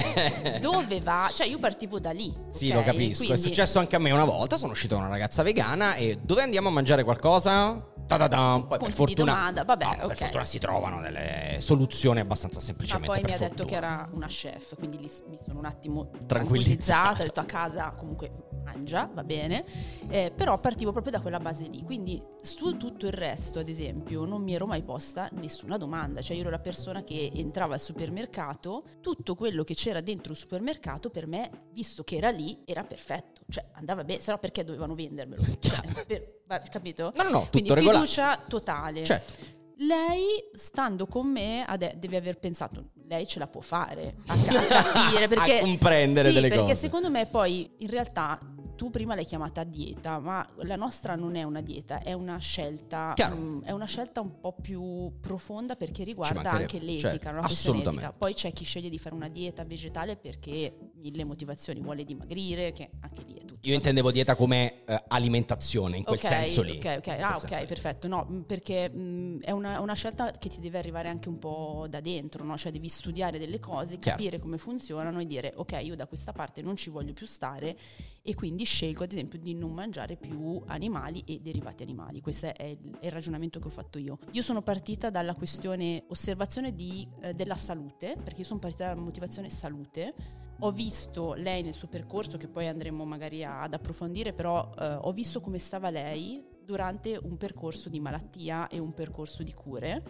dove 0.60 1.00
va? 1.00 1.30
Cioè 1.32 1.46
io 1.46 1.58
partivo 1.58 1.98
da 1.98 2.10
lì. 2.10 2.32
Sì, 2.50 2.68
okay? 2.68 2.78
lo 2.78 2.84
capisco, 2.84 3.24
Quindi... 3.24 3.34
è 3.34 3.36
successo 3.36 3.78
anche 3.78 3.96
a 3.96 3.98
me 3.98 4.10
una 4.10 4.24
volta, 4.24 4.56
sono 4.56 4.72
uscito 4.72 4.94
con 4.94 5.04
una 5.04 5.12
ragazza 5.12 5.42
vegana 5.42 5.94
e 5.94 6.18
dove 6.22 6.42
andiamo 6.42 6.68
a 6.68 6.72
mangiare 6.72 7.04
qualcosa? 7.04 7.92
Ta-da-da. 8.06 8.64
Poi 8.66 8.78
per 8.78 8.92
fortuna, 8.92 9.52
Vabbè, 9.64 9.84
no, 9.84 9.90
okay. 9.90 10.06
per 10.08 10.16
fortuna 10.16 10.44
si 10.44 10.58
trovano 10.58 11.00
delle 11.00 11.56
soluzioni 11.60 12.20
abbastanza 12.20 12.60
semplicemente. 12.60 13.08
Ma 13.08 13.14
poi 13.14 13.24
mi 13.24 13.32
ha 13.32 13.38
detto 13.38 13.64
che 13.64 13.74
era 13.74 14.08
una 14.12 14.26
chef, 14.26 14.76
quindi 14.76 14.98
lì 14.98 15.10
mi 15.28 15.36
sono 15.36 15.58
un 15.58 15.64
attimo 15.64 16.10
tranquillizzata. 16.26 17.22
Ho 17.22 17.24
detto 17.24 17.40
a 17.40 17.44
casa 17.44 17.90
comunque 17.96 18.52
mangia, 18.64 19.08
va 19.12 19.22
bene, 19.22 19.64
eh, 20.08 20.32
però 20.34 20.58
partivo 20.58 20.92
proprio 20.92 21.12
da 21.12 21.20
quella 21.20 21.38
base 21.38 21.66
lì. 21.66 21.82
Quindi 21.82 22.22
su 22.40 22.76
tutto 22.76 23.06
il 23.06 23.12
resto, 23.12 23.58
ad 23.58 23.68
esempio, 23.68 24.24
non 24.24 24.42
mi 24.42 24.54
ero 24.54 24.66
mai 24.66 24.82
posta 24.82 25.28
nessuna 25.32 25.76
domanda. 25.76 26.20
Cioè 26.20 26.36
io 26.36 26.42
ero 26.42 26.50
la 26.50 26.58
persona 26.58 27.04
che 27.04 27.30
entrava 27.34 27.74
al 27.74 27.80
supermercato, 27.80 28.84
tutto 29.00 29.34
quello 29.34 29.64
che 29.64 29.74
c'era 29.74 30.00
dentro 30.00 30.32
il 30.32 30.38
supermercato 30.38 31.10
per 31.10 31.26
me, 31.26 31.50
visto 31.72 32.04
che 32.04 32.16
era 32.16 32.30
lì, 32.30 32.62
era 32.64 32.84
perfetto. 32.84 33.33
Cioè 33.48 33.64
andava 33.72 34.04
bene, 34.04 34.20
se 34.20 34.30
no 34.30 34.38
perché 34.38 34.64
dovevano 34.64 34.94
vendermelo? 34.94 35.42
Cioè, 35.60 36.04
per, 36.06 36.68
capito? 36.70 37.12
No, 37.16 37.22
no, 37.24 37.28
no, 37.30 37.38
tutto 37.40 37.50
Quindi 37.50 37.74
regolare. 37.74 37.98
fiducia 38.06 38.42
totale. 38.48 39.04
Certo. 39.04 39.52
Lei, 39.78 40.50
stando 40.54 41.06
con 41.06 41.26
me, 41.26 41.64
ade- 41.64 41.94
deve 41.98 42.16
aver 42.16 42.38
pensato, 42.38 42.90
lei 43.08 43.26
ce 43.26 43.40
la 43.40 43.48
può 43.48 43.60
fare 43.60 44.14
a, 44.26 44.36
capire, 44.36 45.26
perché, 45.28 45.58
a 45.58 45.62
comprendere 45.62 46.28
sì, 46.28 46.34
delle 46.34 46.48
perché 46.48 46.62
cose. 46.62 46.74
secondo 46.76 47.10
me 47.10 47.26
poi 47.26 47.68
in 47.78 47.88
realtà 47.88 48.38
tu 48.74 48.90
prima 48.90 49.14
l'hai 49.14 49.24
chiamata 49.24 49.64
dieta, 49.64 50.18
ma 50.18 50.46
la 50.56 50.76
nostra 50.76 51.14
non 51.14 51.36
è 51.36 51.42
una 51.42 51.60
dieta, 51.60 52.00
è 52.00 52.12
una 52.12 52.38
scelta, 52.38 53.14
um, 53.30 53.62
è 53.62 53.70
una 53.70 53.86
scelta 53.86 54.20
un 54.20 54.40
po' 54.40 54.52
più 54.52 55.12
profonda 55.20 55.76
perché 55.76 56.04
riguarda 56.04 56.50
anche 56.50 56.78
l'etica, 56.80 57.30
cioè, 57.30 57.38
una 57.38 57.48
etica. 57.48 58.12
Poi 58.16 58.34
c'è 58.34 58.52
chi 58.52 58.64
sceglie 58.64 58.88
di 58.88 58.98
fare 58.98 59.14
una 59.14 59.28
dieta 59.28 59.64
vegetale 59.64 60.16
perché 60.16 60.76
mille 60.96 61.24
motivazioni, 61.24 61.80
vuole 61.80 62.04
dimagrire, 62.04 62.72
che 62.72 62.90
anche 63.00 63.22
lì 63.22 63.34
è. 63.34 63.43
Io 63.64 63.72
intendevo 63.72 64.10
dieta 64.10 64.34
come 64.34 64.84
eh, 64.84 65.04
alimentazione, 65.08 65.96
in 65.96 66.04
quel 66.04 66.18
okay, 66.18 66.44
senso 66.44 66.60
lì. 66.60 66.76
Ok, 66.76 66.96
ok, 66.98 67.08
ah, 67.18 67.36
ok, 67.36 67.64
perfetto. 67.64 68.06
No, 68.08 68.44
perché 68.46 68.90
mh, 68.90 69.40
è 69.40 69.52
una, 69.52 69.80
una, 69.80 69.94
scelta 69.94 70.32
che 70.32 70.50
ti 70.50 70.60
deve 70.60 70.76
arrivare 70.76 71.08
anche 71.08 71.30
un 71.30 71.38
po' 71.38 71.86
da 71.88 72.00
dentro, 72.00 72.44
no? 72.44 72.58
Cioè 72.58 72.70
devi 72.70 72.88
studiare 72.88 73.38
delle 73.38 73.60
cose, 73.60 73.98
Chiaro. 73.98 74.18
capire 74.18 74.38
come 74.38 74.58
funzionano 74.58 75.18
e 75.18 75.26
dire 75.26 75.54
ok, 75.56 75.80
io 75.82 75.96
da 75.96 76.06
questa 76.06 76.32
parte 76.32 76.60
non 76.60 76.76
ci 76.76 76.90
voglio 76.90 77.14
più 77.14 77.26
stare 77.26 77.74
e 78.20 78.34
quindi 78.34 78.64
scelgo 78.64 79.04
ad 79.04 79.12
esempio 79.12 79.38
di 79.38 79.54
non 79.54 79.72
mangiare 79.72 80.16
più 80.16 80.62
animali 80.66 81.24
e 81.26 81.40
derivati 81.40 81.82
animali. 81.82 82.20
Questo 82.20 82.54
è 82.54 82.64
il, 82.64 82.98
è 83.00 83.06
il 83.06 83.12
ragionamento 83.12 83.60
che 83.60 83.68
ho 83.68 83.70
fatto 83.70 83.98
io. 83.98 84.18
Io 84.32 84.42
sono 84.42 84.60
partita 84.60 85.08
dalla 85.08 85.34
questione 85.34 86.04
osservazione 86.08 86.74
di, 86.74 87.08
eh, 87.22 87.32
della 87.32 87.56
salute, 87.56 88.18
perché 88.22 88.40
io 88.40 88.46
sono 88.46 88.58
partita 88.58 88.88
dalla 88.88 89.00
motivazione 89.00 89.48
salute. 89.48 90.42
Ho 90.60 90.70
visto 90.70 91.34
lei 91.34 91.62
nel 91.62 91.74
suo 91.74 91.88
percorso, 91.88 92.36
che 92.36 92.48
poi 92.48 92.68
andremo 92.68 93.04
magari 93.04 93.44
ad 93.44 93.74
approfondire, 93.74 94.32
però 94.32 94.72
eh, 94.78 94.94
ho 95.00 95.12
visto 95.12 95.40
come 95.40 95.58
stava 95.58 95.90
lei 95.90 96.42
durante 96.64 97.18
un 97.22 97.36
percorso 97.36 97.88
di 97.88 98.00
malattia 98.00 98.68
e 98.68 98.78
un 98.78 98.94
percorso 98.94 99.42
di 99.42 99.52
cure. 99.52 100.02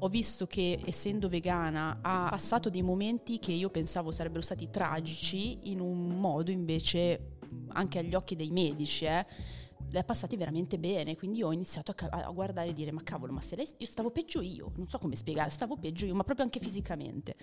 Ho 0.00 0.08
visto 0.08 0.46
che 0.46 0.80
essendo 0.84 1.28
vegana 1.28 1.98
ha 2.02 2.28
passato 2.30 2.70
dei 2.70 2.82
momenti 2.82 3.38
che 3.38 3.52
io 3.52 3.70
pensavo 3.70 4.12
sarebbero 4.12 4.42
stati 4.42 4.68
tragici 4.70 5.70
in 5.70 5.80
un 5.80 6.18
modo 6.20 6.50
invece 6.50 7.38
anche 7.68 7.98
agli 7.98 8.14
occhi 8.14 8.36
dei 8.36 8.50
medici, 8.50 9.06
eh, 9.06 9.26
le 9.90 9.98
ha 9.98 10.04
passati 10.04 10.36
veramente 10.36 10.78
bene, 10.78 11.16
quindi 11.16 11.42
ho 11.42 11.52
iniziato 11.52 11.94
a, 11.96 12.24
a, 12.24 12.30
guardare 12.30 12.70
e 12.70 12.72
dire 12.72 12.92
ma 12.92 13.02
cavolo, 13.02 13.32
ma 13.32 13.40
se 13.40 13.56
lei, 13.56 13.68
io 13.78 13.86
stavo 13.86 14.10
peggio 14.10 14.40
io, 14.40 14.72
non 14.76 14.88
so 14.88 14.98
come 14.98 15.16
spiegare, 15.16 15.50
stavo 15.50 15.76
peggio 15.76 16.06
io, 16.06 16.14
ma 16.14 16.24
proprio 16.24 16.44
anche 16.44 16.60
fisicamente. 16.60 17.36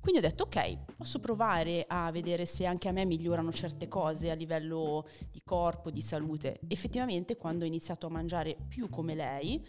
Quindi 0.00 0.20
ho 0.20 0.22
detto 0.22 0.44
ok, 0.44 0.96
posso 0.96 1.20
provare 1.20 1.84
a 1.86 2.10
vedere 2.10 2.46
se 2.46 2.64
anche 2.64 2.88
a 2.88 2.92
me 2.92 3.04
migliorano 3.04 3.52
certe 3.52 3.86
cose 3.86 4.30
a 4.30 4.34
livello 4.34 5.06
di 5.30 5.42
corpo, 5.44 5.90
di 5.90 6.00
salute. 6.00 6.60
Effettivamente 6.68 7.36
quando 7.36 7.64
ho 7.64 7.66
iniziato 7.66 8.06
a 8.06 8.10
mangiare 8.10 8.56
più 8.66 8.88
come 8.88 9.14
lei, 9.14 9.62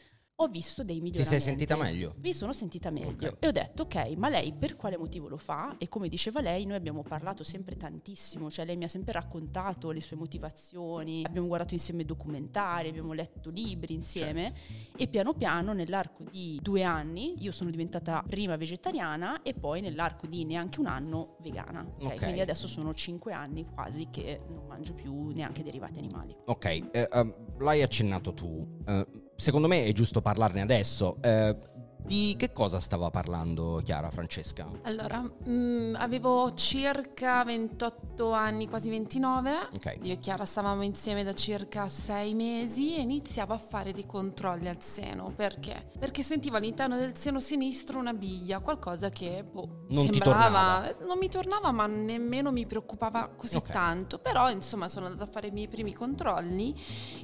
ho 0.44 0.48
visto 0.48 0.84
dei 0.84 1.00
miglioramenti. 1.00 1.36
Ti 1.36 1.40
sei 1.40 1.40
sentita 1.40 1.76
meglio? 1.76 2.16
Mi 2.22 2.34
sono 2.34 2.54
sentita 2.54 2.90
meglio 2.90 3.10
okay. 3.10 3.36
e 3.40 3.48
ho 3.48 3.52
detto 3.52 3.84
ok, 3.84 4.14
ma 4.18 4.30
lei 4.30 4.54
per 4.54 4.76
quale 4.76 4.98
motivo 4.98 5.28
lo 5.28 5.38
fa? 5.38 5.76
E 5.78 5.88
come 5.88 6.08
diceva 6.08 6.42
lei, 6.42 6.66
noi 6.66 6.78
abbiamo 6.78 7.04
parlato 7.04 7.44
sempre 7.44 7.76
tantissimo, 7.76 8.50
cioè 8.50 8.66
lei 8.66 8.78
mi 8.78 8.86
ha 8.86 8.88
sempre 8.88 9.12
raccontato 9.14 9.92
le 9.92 10.02
sue 10.02 10.18
motivazioni, 10.18 11.24
abbiamo 11.26 11.48
guardato 11.48 11.74
insieme 11.74 12.06
documentari, 12.06 12.90
abbiamo 12.90 13.14
letto 13.14 13.50
libri 13.50 13.94
insieme 13.94 14.54
certo. 14.54 15.04
e 15.04 15.08
piano 15.08 15.34
piano 15.34 15.74
nell'arco 15.74 16.24
di 16.30 16.60
due 16.62 16.84
anni 16.84 17.36
io 17.40 17.52
sono 17.52 17.70
diventata 17.70 18.24
prima 18.28 18.56
vegetariana 18.58 19.42
e 19.42 19.54
poi 19.54 19.82
nell'arco 19.82 20.28
di 20.28 20.46
neanche 20.46 20.80
un 20.80 20.88
anno 20.88 21.38
vegana. 21.42 21.82
Okay? 21.82 22.06
Okay. 22.06 22.18
Quindi 22.18 22.40
adesso 22.42 22.68
sono 22.68 22.94
cinque 22.94 23.34
anni 23.34 23.66
quasi 23.66 24.08
che 24.12 24.42
non 24.50 24.66
mangio 24.68 24.94
più 24.94 25.30
neanche 25.30 25.64
derivati 25.64 26.00
animali. 26.00 26.36
Ok, 26.46 26.66
eh, 26.92 27.08
uh, 27.12 27.60
l'hai 27.60 27.82
accennato 27.82 28.34
tu. 28.34 28.80
Uh, 28.86 29.30
secondo 29.42 29.68
me 29.68 29.86
è 29.86 29.92
giusto 29.92 30.22
parlarne 30.22 30.62
adesso. 30.62 31.18
Eh, 31.22 31.70
di 32.04 32.36
che 32.38 32.52
cosa 32.52 32.80
stava 32.80 33.10
parlando 33.10 33.80
Chiara 33.84 34.10
Francesca? 34.10 34.68
Allora, 34.84 35.22
mh, 35.22 35.52
mm, 35.52 35.96
avevo 35.96 36.54
circa 36.56 37.44
28 37.44 38.32
anni, 38.32 38.68
quasi 38.68 38.90
29. 38.90 39.70
Okay. 39.76 40.00
Io 40.02 40.14
e 40.14 40.18
Chiara 40.18 40.46
stavamo 40.46 40.84
insieme 40.84 41.24
da 41.24 41.34
circa 41.34 41.88
6 41.88 42.34
mesi 42.34 42.98
e 42.98 43.02
iniziavo 43.02 43.54
a 43.54 43.58
fare 43.58 43.94
dei 43.94 44.06
controlli 44.06 44.68
al 44.68 44.82
seno. 44.82 45.32
Perché? 45.36 45.90
Perché 45.98 46.24
sentivo 46.24 46.58
all'interno 46.58 46.98
del 46.98 47.16
seno 47.18 47.40
sinistro 47.40 48.00
una 48.00 48.14
biglia, 48.14 48.60
qualcosa 48.60 49.10
che 49.10 49.44
boh, 49.44 49.86
non 49.90 50.06
sembrava... 50.06 50.92
Non 51.06 51.18
mi 51.18 51.30
tornava, 51.30 51.72
ma 51.72 51.86
nemmeno 51.88 52.52
mi 52.52 52.66
preoccupava 52.66 53.30
così 53.38 53.58
okay. 53.58 53.74
tanto. 53.74 54.20
Però, 54.20 54.50
insomma, 54.50 54.88
sono 54.88 55.06
andata 55.06 55.24
a 55.24 55.32
fare 55.32 55.48
i 55.48 55.52
miei 55.52 55.68
primi 55.68 55.94
controlli. 55.94 56.76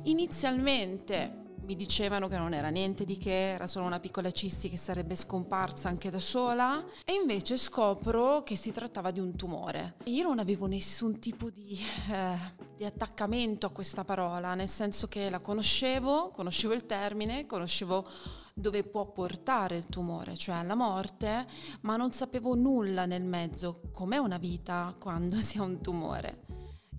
Inizialmente 0.04 1.46
mi 1.68 1.76
dicevano 1.76 2.30
che 2.30 2.38
non 2.38 2.54
era 2.54 2.70
niente 2.70 3.04
di 3.04 3.18
che, 3.18 3.50
era 3.50 3.68
solo 3.68 3.86
una 3.86 4.00
piccola 4.00 4.32
cisti 4.32 4.70
che 4.70 4.78
sarebbe 4.78 5.16
scomparsa 5.16 5.90
anche 5.90 6.10
da 6.10 6.20
sola 6.20 6.82
e 7.04 7.14
invece 7.14 7.58
scopro 7.58 8.42
che 8.44 8.56
si 8.56 8.72
trattava 8.72 9.12
di 9.12 9.20
un 9.20 9.36
tumore. 9.36 9.96
E 10.06 10.12
io 10.12 10.24
non 10.24 10.40
avevo 10.40 10.66
nessun 10.66 11.20
tipo 11.20 11.50
di, 11.50 11.78
eh, 12.10 12.38
di 12.78 12.86
attaccamento 12.86 13.66
a 13.66 13.72
questa 13.72 14.06
parola, 14.06 14.54
nel 14.54 14.70
senso 14.70 15.10
che 15.10 15.30
la 15.30 15.40
conoscevo, 15.40 16.32
conoscevo 16.32 16.74
il 16.74 16.86
termine, 16.86 17.46
conoscevo 17.46 18.08
dove 18.54 18.84
può 18.84 19.12
portare 19.12 19.76
il 19.76 19.88
tumore, 19.88 20.38
cioè 20.38 20.56
alla 20.56 20.74
morte, 20.74 21.46
ma 21.82 21.98
non 21.98 22.14
sapevo 22.14 22.56
nulla 22.56 23.06
nel 23.06 23.24
mezzo, 23.24 23.82
com'è 23.92 24.18
una 24.18 24.38
vita 24.38 24.96
quando 24.98 25.40
si 25.42 25.58
ha 25.58 25.64
un 25.64 25.82
tumore. 25.82 26.46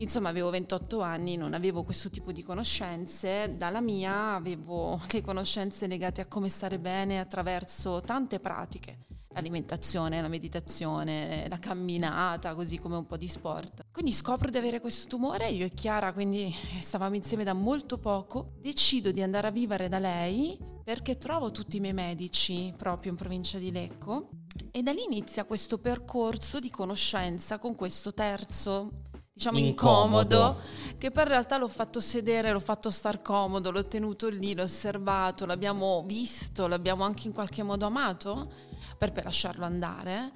Insomma, 0.00 0.28
avevo 0.28 0.50
28 0.50 1.00
anni, 1.00 1.37
non 1.37 1.55
avevo 1.55 1.83
questo 1.83 2.09
tipo 2.09 2.31
di 2.31 2.43
conoscenze. 2.43 3.57
Dalla 3.57 3.81
mia 3.81 4.35
avevo 4.35 5.00
le 5.11 5.23
conoscenze 5.23 5.87
legate 5.87 6.21
a 6.21 6.26
come 6.26 6.49
stare 6.49 6.78
bene 6.78 7.19
attraverso 7.19 8.00
tante 8.00 8.38
pratiche. 8.38 9.07
L'alimentazione, 9.35 10.21
la 10.21 10.28
meditazione, 10.28 11.47
la 11.49 11.59
camminata, 11.59 12.55
così 12.55 12.78
come 12.78 12.97
un 12.97 13.07
po' 13.07 13.17
di 13.17 13.28
sport. 13.28 13.87
Quindi 13.93 14.12
scopro 14.12 14.50
di 14.50 14.57
avere 14.57 14.81
questo 14.81 15.09
tumore, 15.09 15.49
io 15.49 15.67
e 15.67 15.71
Chiara, 15.71 16.12
quindi 16.12 16.52
stavamo 16.81 17.14
insieme 17.14 17.45
da 17.45 17.52
molto 17.52 17.99
poco. 17.99 18.55
Decido 18.61 19.12
di 19.12 19.23
andare 19.23 19.49
a 19.49 19.52
vivere 19.52 19.88
da 19.88 19.99
lei 19.99 20.59
perché 20.83 21.19
trovo 21.19 21.50
tutti 21.50 21.76
i 21.76 21.81
miei 21.81 21.93
medici 21.93 22.73
proprio 22.76 23.11
in 23.11 23.17
provincia 23.19 23.59
di 23.59 23.71
Lecco 23.71 24.31
e 24.71 24.83
da 24.83 24.93
lì 24.93 25.05
inizia 25.05 25.45
questo 25.45 25.78
percorso 25.78 26.59
di 26.61 26.71
conoscenza 26.71 27.59
con 27.59 27.75
questo 27.75 28.14
terzo 28.14 29.08
diciamo 29.38 29.59
incomodo. 29.59 30.35
incomodo, 30.35 30.61
che 30.99 31.12
poi 31.12 31.23
in 31.23 31.28
realtà 31.28 31.59
l'ho 31.59 31.68
fatto 31.68 32.00
sedere, 32.00 32.50
l'ho 32.50 32.59
fatto 32.59 32.90
star 32.90 33.23
comodo, 33.23 33.71
l'ho 33.71 33.87
tenuto 33.87 34.28
lì, 34.28 34.52
l'ho 34.52 34.64
osservato, 34.64 35.47
l'abbiamo 35.47 36.02
visto, 36.04 36.66
l'abbiamo 36.66 37.04
anche 37.04 37.28
in 37.28 37.33
qualche 37.33 37.62
modo 37.62 37.87
amato 37.87 38.50
per 38.99 39.12
poi 39.12 39.23
lasciarlo 39.23 39.64
andare. 39.64 40.33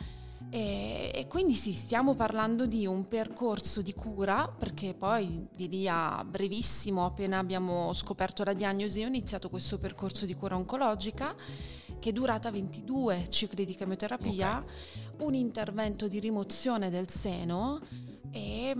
E, 0.50 1.10
e, 1.12 1.26
quindi 1.26 1.54
sì, 1.54 1.72
stiamo 1.72 2.14
parlando 2.14 2.66
di 2.66 2.86
un 2.86 3.08
percorso 3.08 3.82
di 3.82 3.92
cura, 3.92 4.48
perché 4.56 4.94
poi 4.94 5.48
di 5.52 5.68
lì 5.68 5.88
a 5.88 6.24
brevissimo, 6.24 7.04
appena 7.04 7.38
abbiamo 7.38 7.92
scoperto 7.94 8.44
la 8.44 8.52
diagnosi, 8.52 9.02
ho 9.02 9.08
iniziato 9.08 9.48
questo 9.50 9.78
percorso 9.78 10.26
di 10.26 10.34
cura 10.34 10.54
oncologica 10.54 11.34
che 11.98 12.10
è 12.10 12.12
durata 12.12 12.50
22 12.50 13.26
cicli 13.28 13.64
di 13.64 13.74
chemioterapia, 13.74 14.58
okay. 14.58 15.26
un 15.26 15.34
intervento 15.34 16.08
di 16.08 16.18
rimozione 16.18 16.90
del 16.90 17.08
seno 17.08 17.80
e 18.32 18.74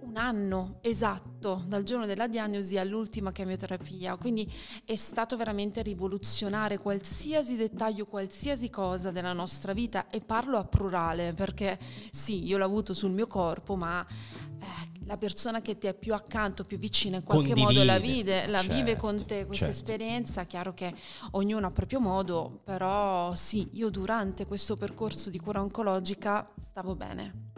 un 0.00 0.16
anno 0.16 0.78
esatto 0.80 1.64
dal 1.66 1.82
giorno 1.82 2.06
della 2.06 2.26
diagnosi 2.26 2.78
all'ultima 2.78 3.32
chemioterapia, 3.32 4.16
quindi 4.16 4.50
è 4.84 4.96
stato 4.96 5.36
veramente 5.36 5.82
rivoluzionare 5.82 6.78
qualsiasi 6.78 7.56
dettaglio, 7.56 8.04
qualsiasi 8.06 8.70
cosa 8.70 9.10
della 9.10 9.32
nostra 9.32 9.72
vita 9.72 10.08
e 10.10 10.20
parlo 10.20 10.56
a 10.58 10.64
plurale 10.64 11.32
perché 11.32 11.78
sì, 12.10 12.44
io 12.44 12.58
l'ho 12.58 12.64
avuto 12.64 12.94
sul 12.94 13.10
mio 13.10 13.26
corpo, 13.26 13.76
ma 13.76 14.06
eh, 14.06 14.94
la 15.06 15.16
persona 15.16 15.60
che 15.60 15.78
ti 15.78 15.86
è 15.86 15.94
più 15.94 16.14
accanto, 16.14 16.64
più 16.64 16.78
vicina, 16.78 17.16
in 17.16 17.24
qualche 17.24 17.52
Condivide, 17.52 17.78
modo 17.80 17.84
la, 17.84 17.98
vive, 17.98 18.46
la 18.46 18.60
certo, 18.60 18.74
vive 18.74 18.96
con 18.96 19.24
te 19.24 19.46
questa 19.46 19.66
certo. 19.66 19.80
esperienza. 19.80 20.44
Chiaro 20.44 20.72
che 20.72 20.94
ognuno 21.32 21.66
ha 21.66 21.70
proprio 21.70 22.00
modo, 22.00 22.60
però 22.64 23.34
sì, 23.34 23.68
io 23.72 23.90
durante 23.90 24.46
questo 24.46 24.76
percorso 24.76 25.28
di 25.28 25.38
cura 25.38 25.60
oncologica 25.60 26.50
stavo 26.58 26.94
bene. 26.94 27.52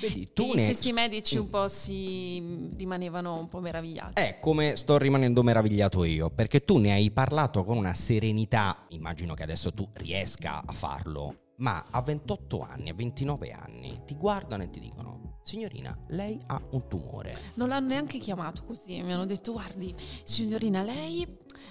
Vedi, 0.00 0.32
tu 0.32 0.44
I 0.54 0.58
stessi 0.58 0.92
medici 0.92 1.36
un 1.36 1.50
po' 1.50 1.68
si 1.68 2.70
rimanevano 2.74 3.38
un 3.38 3.46
po' 3.46 3.60
meravigliati. 3.60 4.20
È 4.20 4.38
come 4.40 4.76
sto 4.76 4.96
rimanendo 4.96 5.42
meravigliato 5.42 6.04
io, 6.04 6.30
perché 6.30 6.64
tu 6.64 6.78
ne 6.78 6.92
hai 6.92 7.10
parlato 7.10 7.62
con 7.62 7.76
una 7.76 7.92
serenità, 7.92 8.86
immagino 8.88 9.34
che 9.34 9.42
adesso 9.42 9.72
tu 9.72 9.86
riesca 9.92 10.62
a 10.64 10.72
farlo, 10.72 11.50
ma 11.56 11.84
a 11.90 12.00
28 12.00 12.60
anni, 12.60 12.88
a 12.88 12.94
29 12.94 13.50
anni 13.50 14.00
ti 14.06 14.14
guardano 14.16 14.62
e 14.62 14.70
ti 14.70 14.80
dicono 14.80 15.40
signorina, 15.44 15.96
lei 16.08 16.40
ha 16.46 16.60
un 16.70 16.88
tumore. 16.88 17.36
Non 17.54 17.68
l'hanno 17.68 17.88
neanche 17.88 18.18
chiamato 18.18 18.64
così, 18.64 19.02
mi 19.02 19.12
hanno 19.12 19.26
detto 19.26 19.52
guardi, 19.52 19.94
signorina, 20.24 20.82
lei 20.82 21.26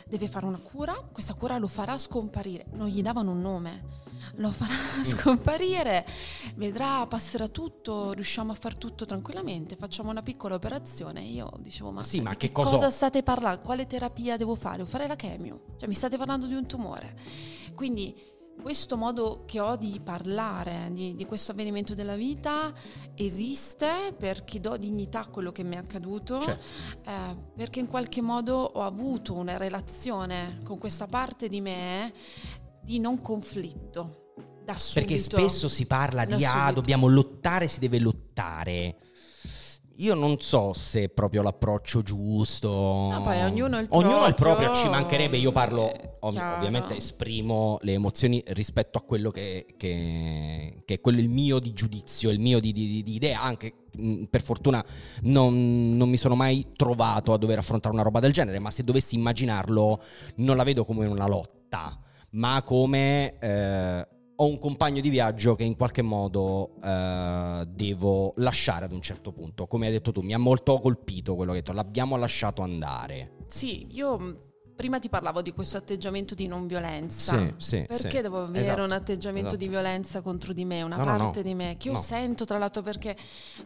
deve 0.08 0.28
fare 0.28 0.46
una 0.46 0.60
cura, 0.60 0.94
questa 1.12 1.34
cura 1.34 1.58
lo 1.58 1.68
farà 1.68 1.98
scomparire. 1.98 2.66
Non 2.74 2.88
gli 2.88 3.02
davano 3.02 3.32
un 3.32 3.42
nome 3.42 4.00
lo 4.36 4.52
farà 4.52 4.74
mm. 5.00 5.04
scomparire, 5.04 6.06
vedrà, 6.56 7.06
passerà 7.08 7.48
tutto, 7.48 8.12
riusciamo 8.12 8.52
a 8.52 8.56
far 8.56 8.76
tutto 8.76 9.06
tranquillamente, 9.06 9.76
facciamo 9.76 10.10
una 10.10 10.22
piccola 10.22 10.56
operazione. 10.56 11.22
Io 11.22 11.52
dicevo, 11.60 11.92
ma, 11.92 12.04
sì, 12.04 12.22
ma 12.22 12.36
che 12.36 12.52
cosa... 12.52 12.70
cosa... 12.72 12.90
state 12.90 13.24
parlando? 13.24 13.62
Quale 13.62 13.86
terapia 13.86 14.38
devo 14.38 14.56
fare? 14.56 14.78
Devo 14.78 14.90
fare 14.90 15.08
la 15.08 15.16
chemio? 15.16 15.62
Cioè 15.78 15.88
mi 15.88 15.94
state 15.94 16.18
parlando 16.18 16.46
di 16.48 16.54
un 16.54 16.66
tumore. 16.66 17.18
Quindi 17.76 18.30
questo 18.62 18.96
modo 18.98 19.44
che 19.46 19.60
ho 19.60 19.76
di 19.76 20.00
parlare 20.04 20.90
di, 20.92 21.16
di, 21.16 21.26
questo 21.26 21.52
avvenimento 21.52 21.96
della 21.96 22.16
vita 22.16 22.74
esiste 23.16 24.14
perché 24.18 24.60
do 24.60 24.78
dignità 24.78 25.22
a 25.22 25.28
quello 25.28 25.52
che 25.52 25.64
mi 25.64 25.76
è 25.76 25.80
accaduto, 25.80 26.42
certo. 26.42 26.64
eh, 27.10 27.38
perché 27.56 27.80
in 27.80 27.88
qualche 27.88 28.22
modo 28.22 28.56
ho 28.56 28.82
avuto 28.82 29.34
una 29.34 29.58
relazione 29.58 30.60
con 30.64 30.78
questa 30.78 31.08
parte 31.08 31.50
di 31.50 31.62
me 31.62 32.14
di 32.82 33.00
non 33.00 33.22
conflitto. 33.22 34.18
Da 34.64 34.78
subito, 34.78 35.08
perché 35.08 35.18
spesso 35.18 35.68
si 35.68 35.88
parla 35.88 36.24
di 36.24 36.46
ah, 36.46 36.72
dobbiamo 36.72 37.08
lottare, 37.08 37.68
si 37.68 37.80
deve 37.80 37.98
lottare 37.98 38.98
io 39.98 40.16
non 40.16 40.40
so 40.40 40.74
se 40.74 41.04
è 41.04 41.10
proprio 41.10 41.42
l'approccio 41.42 42.02
giusto. 42.02 42.70
No, 42.70 43.22
poi 43.24 43.42
ognuno 43.44 43.80
il 43.80 43.88
proprio. 43.88 44.10
Ognuno 44.10 44.28
il 44.28 44.36
proprio, 44.36 44.74
ci 44.74 44.88
mancherebbe. 44.90 45.38
Io 45.38 45.52
parlo, 45.52 46.18
ov- 46.20 46.56
ovviamente 46.58 46.96
esprimo 46.96 47.78
le 47.82 47.94
emozioni 47.94 48.44
rispetto 48.48 48.98
a 48.98 49.02
quello 49.02 49.32
che, 49.32 49.66
che, 49.78 50.84
che, 50.86 50.94
è 50.94 51.02
quello 51.02 51.20
il 51.20 51.30
mio 51.30 51.60
di 51.60 51.74
giudizio, 51.74 52.30
il 52.30 52.40
mio 52.40 52.60
di, 52.60 52.72
di, 52.72 53.04
di 53.04 53.14
idea. 53.14 53.42
Anche 53.42 53.74
per 54.30 54.42
fortuna 54.42 54.84
non, 55.24 55.98
non, 55.98 56.10
mi 56.10 56.18
sono 56.18 56.36
mai 56.36 56.68
trovato 56.76 57.34
a 57.34 57.38
dover 57.38 57.60
affrontare 57.60 57.94
una 57.94 58.04
roba 58.04 58.20
del 58.20 58.32
genere, 58.32 58.60
ma 58.60 58.72
se 58.72 58.84
dovessi 58.84 59.16
immaginarlo 59.16 60.02
non 60.36 60.56
la 60.56 60.64
vedo 60.64 60.86
come 60.86 61.06
una 61.06 61.28
lotta, 61.28 62.00
ma 62.32 62.62
come... 62.64 63.38
Eh, 63.40 64.08
ho 64.42 64.48
un 64.48 64.58
compagno 64.58 65.02
di 65.02 65.10
viaggio 65.10 65.54
che 65.54 65.64
in 65.64 65.76
qualche 65.76 66.02
modo 66.02 66.72
eh, 66.84 67.64
devo 67.68 68.34
lasciare 68.38 68.86
ad 68.86 68.92
un 68.92 69.02
certo 69.02 69.32
punto. 69.32 69.68
Come 69.68 69.86
hai 69.86 69.92
detto 69.92 70.12
tu, 70.12 70.22
mi 70.22 70.34
ha 70.34 70.40
molto 70.40 70.80
colpito 70.80 71.36
quello 71.36 71.52
che 71.52 71.60
hai 71.60 71.64
detto, 71.64 71.76
l'abbiamo 71.76 72.18
lasciato 72.18 72.64
andare. 72.64 73.36
Sì, 73.48 73.86
io 73.92 74.51
prima 74.82 74.98
ti 74.98 75.10
parlavo 75.10 75.44
di 75.44 75.52
questo 75.52 75.78
atteggiamento 75.78 76.34
di 76.34 76.48
non 76.48 76.66
violenza. 76.66 77.38
Sì, 77.38 77.54
sì, 77.58 77.86
perché 77.88 78.10
sì. 78.10 78.22
devo 78.22 78.42
avere 78.42 78.62
esatto, 78.62 78.82
un 78.82 78.92
atteggiamento 78.92 79.50
esatto. 79.50 79.64
di 79.64 79.70
violenza 79.70 80.22
contro 80.22 80.54
di 80.54 80.66
me, 80.66 80.82
una 80.82 80.96
no, 80.96 81.04
parte 81.04 81.24
no, 81.24 81.32
no. 81.36 81.42
di 81.44 81.54
me 81.54 81.76
che 81.78 81.90
io 81.90 82.00
sento 82.00 82.46
tra 82.46 82.58
l'altro 82.58 82.82
perché 82.82 83.16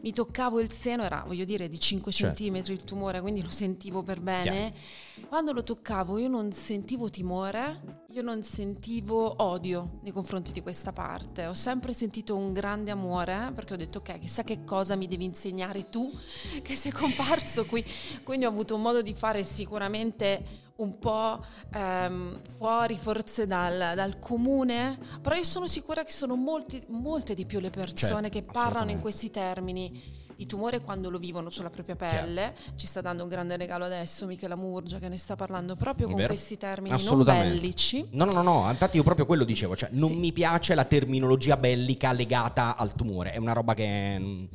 mi 0.02 0.12
toccavo 0.12 0.60
il 0.60 0.70
seno, 0.74 1.04
era 1.04 1.24
voglio 1.26 1.46
dire 1.46 1.70
di 1.70 1.80
5 1.80 2.12
certo. 2.12 2.44
cm 2.44 2.56
il 2.68 2.84
tumore, 2.84 3.22
quindi 3.22 3.42
lo 3.42 3.50
sentivo 3.50 4.04
per 4.04 4.20
bene. 4.20 4.74
Chiaro. 4.74 5.28
Quando 5.30 5.54
lo 5.54 5.64
toccavo 5.64 6.18
io 6.18 6.28
non 6.28 6.52
sentivo 6.52 7.10
timore, 7.10 8.04
io 8.10 8.22
non 8.22 8.44
sentivo 8.44 9.42
odio 9.42 10.00
nei 10.02 10.12
confronti 10.12 10.52
di 10.52 10.62
questa 10.62 10.92
parte, 10.92 11.46
ho 11.46 11.54
sempre 11.54 11.94
sentito 11.94 12.36
un 12.36 12.52
grande 12.52 12.92
amore 12.92 13.52
perché 13.56 13.74
ho 13.74 13.78
detto 13.78 14.00
ok, 14.00 14.20
chissà 14.20 14.44
che 14.44 14.66
cosa 14.66 14.98
mi 14.98 15.08
devi 15.08 15.24
insegnare 15.24 15.90
tu 15.90 16.12
che 16.62 16.76
sei 16.76 16.92
comparso 16.92 17.66
qui, 17.66 17.86
quindi 18.26 18.44
ho 18.44 18.50
avuto 18.50 18.76
un 18.76 18.82
modo 18.82 19.02
di 19.02 19.14
fare 19.14 19.46
sicuramente 19.46 20.64
un 20.78 20.98
po' 21.00 21.44
ehm, 21.74 22.40
fuori 22.58 22.98
forse 22.98 23.48
dal, 23.48 23.94
dal, 23.96 24.20
comune, 24.20 24.98
però 25.22 25.36
io 25.36 25.44
sono 25.44 25.68
sicura 25.68 26.04
che 26.04 26.12
sono 26.12 26.36
molti, 26.36 26.84
molte 26.88 27.34
di 27.34 27.46
più 27.46 27.60
le 27.60 27.70
persone 27.70 28.30
certo, 28.30 28.40
che 28.40 28.44
parlano 28.44 28.92
in 28.92 29.00
questi 29.00 29.30
termini 29.30 30.24
di 30.36 30.46
tumore 30.46 30.82
quando 30.82 31.10
lo 31.10 31.18
vivono 31.18 31.50
sulla 31.50 31.70
propria 31.70 31.96
pelle. 31.96 32.54
Chiaro. 32.56 32.78
Ci 32.78 32.88
sta 32.88 33.02
dando 33.02 33.24
un 33.24 33.30
grande 33.30 33.56
regalo 33.56 33.86
adesso 33.86 34.26
Michela 34.26 34.56
Murgia 34.56 35.00
che 35.00 35.08
ne 35.08 35.18
sta 35.18 35.36
parlando 35.36 35.76
proprio 35.76 36.08
con 36.08 36.22
questi 36.26 36.58
termini 36.58 37.02
non 37.04 37.24
bellici. 37.24 38.08
No, 38.12 38.26
no, 38.26 38.32
no, 38.32 38.42
no, 38.42 38.70
infatti 38.70 38.98
io 38.98 39.04
proprio 39.04 39.26
quello 39.26 39.44
dicevo, 39.44 39.76
cioè 39.76 39.90
non 39.94 40.10
sì. 40.10 40.16
mi 40.16 40.32
piace 40.34 40.76
la 40.76 40.86
terminologia 40.86 41.58
bellica 41.58 42.12
legata 42.12 42.76
al 42.76 42.94
tumore, 42.96 43.32
è 43.32 43.38
una 43.38 43.54
roba 43.54 43.74
che 43.74 44.48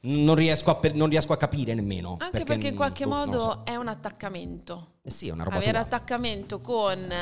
non 0.00 0.34
riesco 0.34 0.70
a, 0.70 0.80
non 0.94 1.08
riesco 1.08 1.32
a 1.32 1.36
capire 1.36 1.74
nemmeno. 1.74 2.16
Anche 2.18 2.30
perché, 2.30 2.44
perché 2.44 2.66
in 2.68 2.76
qualche 2.76 3.04
boh, 3.04 3.10
modo 3.10 3.40
so. 3.40 3.62
è 3.64 3.76
un 3.76 3.88
attaccamento. 3.88 4.94
Eh 5.02 5.10
sì, 5.10 5.28
è 5.28 5.32
una 5.32 5.44
roba 5.44 5.56
Avere 5.56 5.72
tua. 5.72 5.80
attaccamento 5.80 6.60
con, 6.60 7.12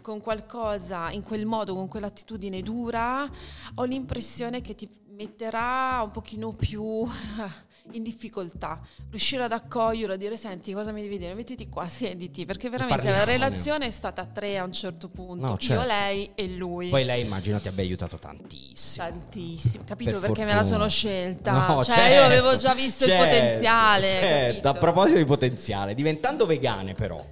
con 0.00 0.20
qualcosa 0.20 1.10
in 1.10 1.22
quel 1.22 1.46
modo, 1.46 1.74
con 1.74 1.88
quell'attitudine 1.88 2.62
dura, 2.62 3.28
ho 3.74 3.84
l'impressione 3.84 4.60
che 4.60 4.74
ti 4.74 4.88
metterà 5.10 6.00
un 6.02 6.10
pochino 6.10 6.52
più 6.52 7.06
in 7.92 8.02
difficoltà, 8.02 8.80
riuscire 9.10 9.42
ad 9.42 9.52
accoglierlo, 9.52 10.14
a 10.14 10.16
dire 10.16 10.36
senti 10.36 10.72
cosa 10.72 10.92
mi 10.92 11.02
devi 11.02 11.18
dire, 11.18 11.34
mettiti 11.34 11.68
qua, 11.68 11.88
siediti, 11.88 12.46
perché 12.46 12.70
veramente 12.70 13.02
Parliamo, 13.02 13.18
la 13.18 13.30
relazione 13.30 13.86
è 13.86 13.90
stata 13.90 14.22
a 14.22 14.26
tre 14.26 14.58
a 14.58 14.64
un 14.64 14.72
certo 14.72 15.08
punto, 15.08 15.46
no, 15.46 15.58
certo. 15.58 15.82
io, 15.82 15.86
lei 15.86 16.30
e 16.34 16.48
lui. 16.48 16.88
Poi 16.88 17.04
lei 17.04 17.22
immagino 17.22 17.60
ti 17.60 17.68
abbia 17.68 17.82
aiutato 17.82 18.18
tantissimo. 18.18 19.06
Tantissimo, 19.06 19.84
capito 19.84 20.12
per 20.12 20.20
perché 20.20 20.36
fortuna. 20.36 20.54
me 20.54 20.54
la 20.54 20.64
sono 20.64 20.88
scelta, 20.88 21.66
no, 21.66 21.84
cioè 21.84 21.94
certo, 21.96 22.14
io 22.14 22.22
avevo 22.22 22.56
già 22.56 22.74
visto 22.74 23.04
certo, 23.04 23.24
il 23.24 23.28
potenziale. 23.28 24.08
Certo, 24.08 24.68
a 24.68 24.72
proposito 24.74 25.18
di 25.18 25.24
potenziale, 25.24 25.94
diventando 25.94 26.46
vegane 26.46 26.94
però. 26.94 27.24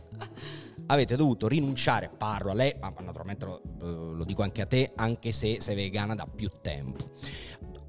avete 0.86 1.14
dovuto 1.14 1.46
rinunciare, 1.46 2.10
parlo 2.14 2.50
a 2.50 2.54
lei, 2.54 2.74
ma 2.80 2.92
naturalmente 2.98 3.44
lo, 3.44 3.62
eh, 3.80 4.16
lo 4.16 4.24
dico 4.24 4.42
anche 4.42 4.62
a 4.62 4.66
te, 4.66 4.90
anche 4.96 5.30
se 5.30 5.60
sei 5.60 5.76
vegana 5.76 6.16
da 6.16 6.26
più 6.26 6.50
tempo 6.60 7.10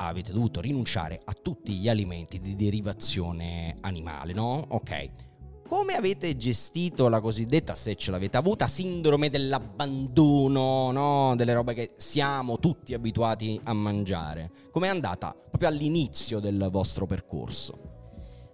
avete 0.07 0.31
dovuto 0.31 0.61
rinunciare 0.61 1.19
a 1.23 1.33
tutti 1.33 1.73
gli 1.73 1.89
alimenti 1.89 2.39
di 2.39 2.55
derivazione 2.55 3.77
animale, 3.81 4.33
no? 4.33 4.65
Ok. 4.69 5.09
Come 5.67 5.93
avete 5.93 6.35
gestito 6.35 7.07
la 7.07 7.21
cosiddetta, 7.21 7.75
se 7.75 7.95
ce 7.95 8.11
l'avete 8.11 8.35
avuta, 8.35 8.67
sindrome 8.67 9.29
dell'abbandono, 9.29 10.91
no? 10.91 11.35
Delle 11.35 11.53
robe 11.53 11.73
che 11.73 11.91
siamo 11.95 12.59
tutti 12.59 12.93
abituati 12.93 13.59
a 13.63 13.73
mangiare? 13.73 14.51
Com'è 14.69 14.89
andata 14.89 15.33
proprio 15.33 15.69
all'inizio 15.69 16.39
del 16.39 16.67
vostro 16.69 17.05
percorso? 17.05 17.91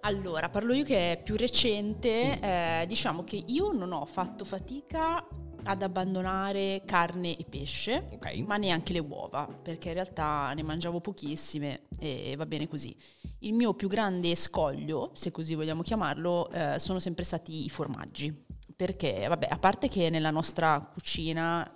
Allora, 0.02 0.50
parlo 0.50 0.74
io 0.74 0.84
che 0.84 1.14
è 1.14 1.22
più 1.22 1.36
recente, 1.36 2.40
eh, 2.40 2.86
diciamo 2.88 3.24
che 3.24 3.44
io 3.48 3.72
non 3.72 3.92
ho 3.92 4.06
fatto 4.06 4.46
fatica 4.46 5.26
ad 5.68 5.82
abbandonare 5.82 6.84
carne 6.86 7.38
e 7.38 7.44
pesce, 7.44 8.08
okay. 8.12 8.42
ma 8.44 8.56
neanche 8.58 8.94
le 8.94 9.00
uova, 9.00 9.46
perché 9.46 9.90
in 9.90 9.96
realtà 9.96 10.54
ne 10.54 10.64
mangiavo 10.64 11.02
pochissime 11.02 11.88
e 12.00 12.36
va 12.38 12.46
bene 12.46 12.68
così. 12.68 12.96
Il 13.40 13.54
mio 13.54 13.74
più 13.74 13.90
grande 13.90 14.36
scoglio, 14.36 15.12
se 15.14 15.32
così 15.32 15.56
vogliamo 15.56 15.82
chiamarlo, 15.82 16.50
eh, 16.50 16.80
sono 16.80 17.00
sempre 17.00 17.26
stati 17.26 17.66
i 17.66 17.70
formaggi, 17.70 18.34
perché 18.76 19.28
vabbè, 19.28 19.48
a 19.50 19.58
parte 19.58 19.90
che 19.90 20.10
nella 20.10 20.32
nostra 20.32 20.80
cucina 20.80 21.70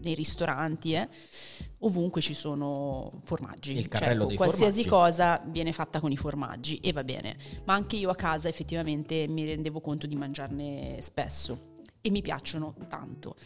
nei 0.00 0.14
ristoranti, 0.14 0.92
eh, 0.92 1.08
ovunque 1.80 2.20
ci 2.20 2.34
sono 2.34 3.20
formaggi. 3.24 3.76
Il 3.76 3.88
carrello 3.88 4.20
cioè, 4.20 4.28
dei 4.28 4.36
qualsiasi 4.36 4.84
formaggi. 4.84 5.12
cosa 5.12 5.42
viene 5.46 5.72
fatta 5.72 6.00
con 6.00 6.12
i 6.12 6.16
formaggi 6.16 6.78
e 6.78 6.92
va 6.92 7.02
bene. 7.02 7.36
Ma 7.64 7.74
anche 7.74 7.96
io 7.96 8.10
a 8.10 8.14
casa 8.14 8.48
effettivamente 8.48 9.26
mi 9.26 9.44
rendevo 9.44 9.80
conto 9.80 10.06
di 10.06 10.16
mangiarne 10.16 10.98
spesso 11.00 11.67
e 12.00 12.10
mi 12.10 12.22
piacciono 12.22 12.74
tanto. 12.88 13.36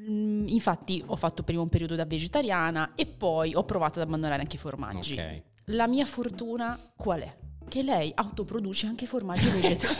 Mm, 0.00 0.48
infatti 0.48 1.02
ho 1.04 1.16
fatto 1.16 1.42
prima 1.42 1.60
un 1.60 1.68
periodo 1.68 1.94
da 1.94 2.06
vegetariana 2.06 2.92
e 2.94 3.06
poi 3.06 3.54
ho 3.54 3.62
provato 3.62 4.00
ad 4.00 4.06
abbandonare 4.06 4.40
anche 4.40 4.56
i 4.56 4.58
formaggi. 4.58 5.12
Okay. 5.12 5.42
La 5.66 5.86
mia 5.86 6.06
fortuna 6.06 6.78
qual 6.96 7.20
è? 7.20 7.36
Che 7.68 7.82
lei 7.82 8.10
autoproduce 8.14 8.86
anche 8.86 9.06
formaggi 9.06 9.48
vegetali. 9.50 9.94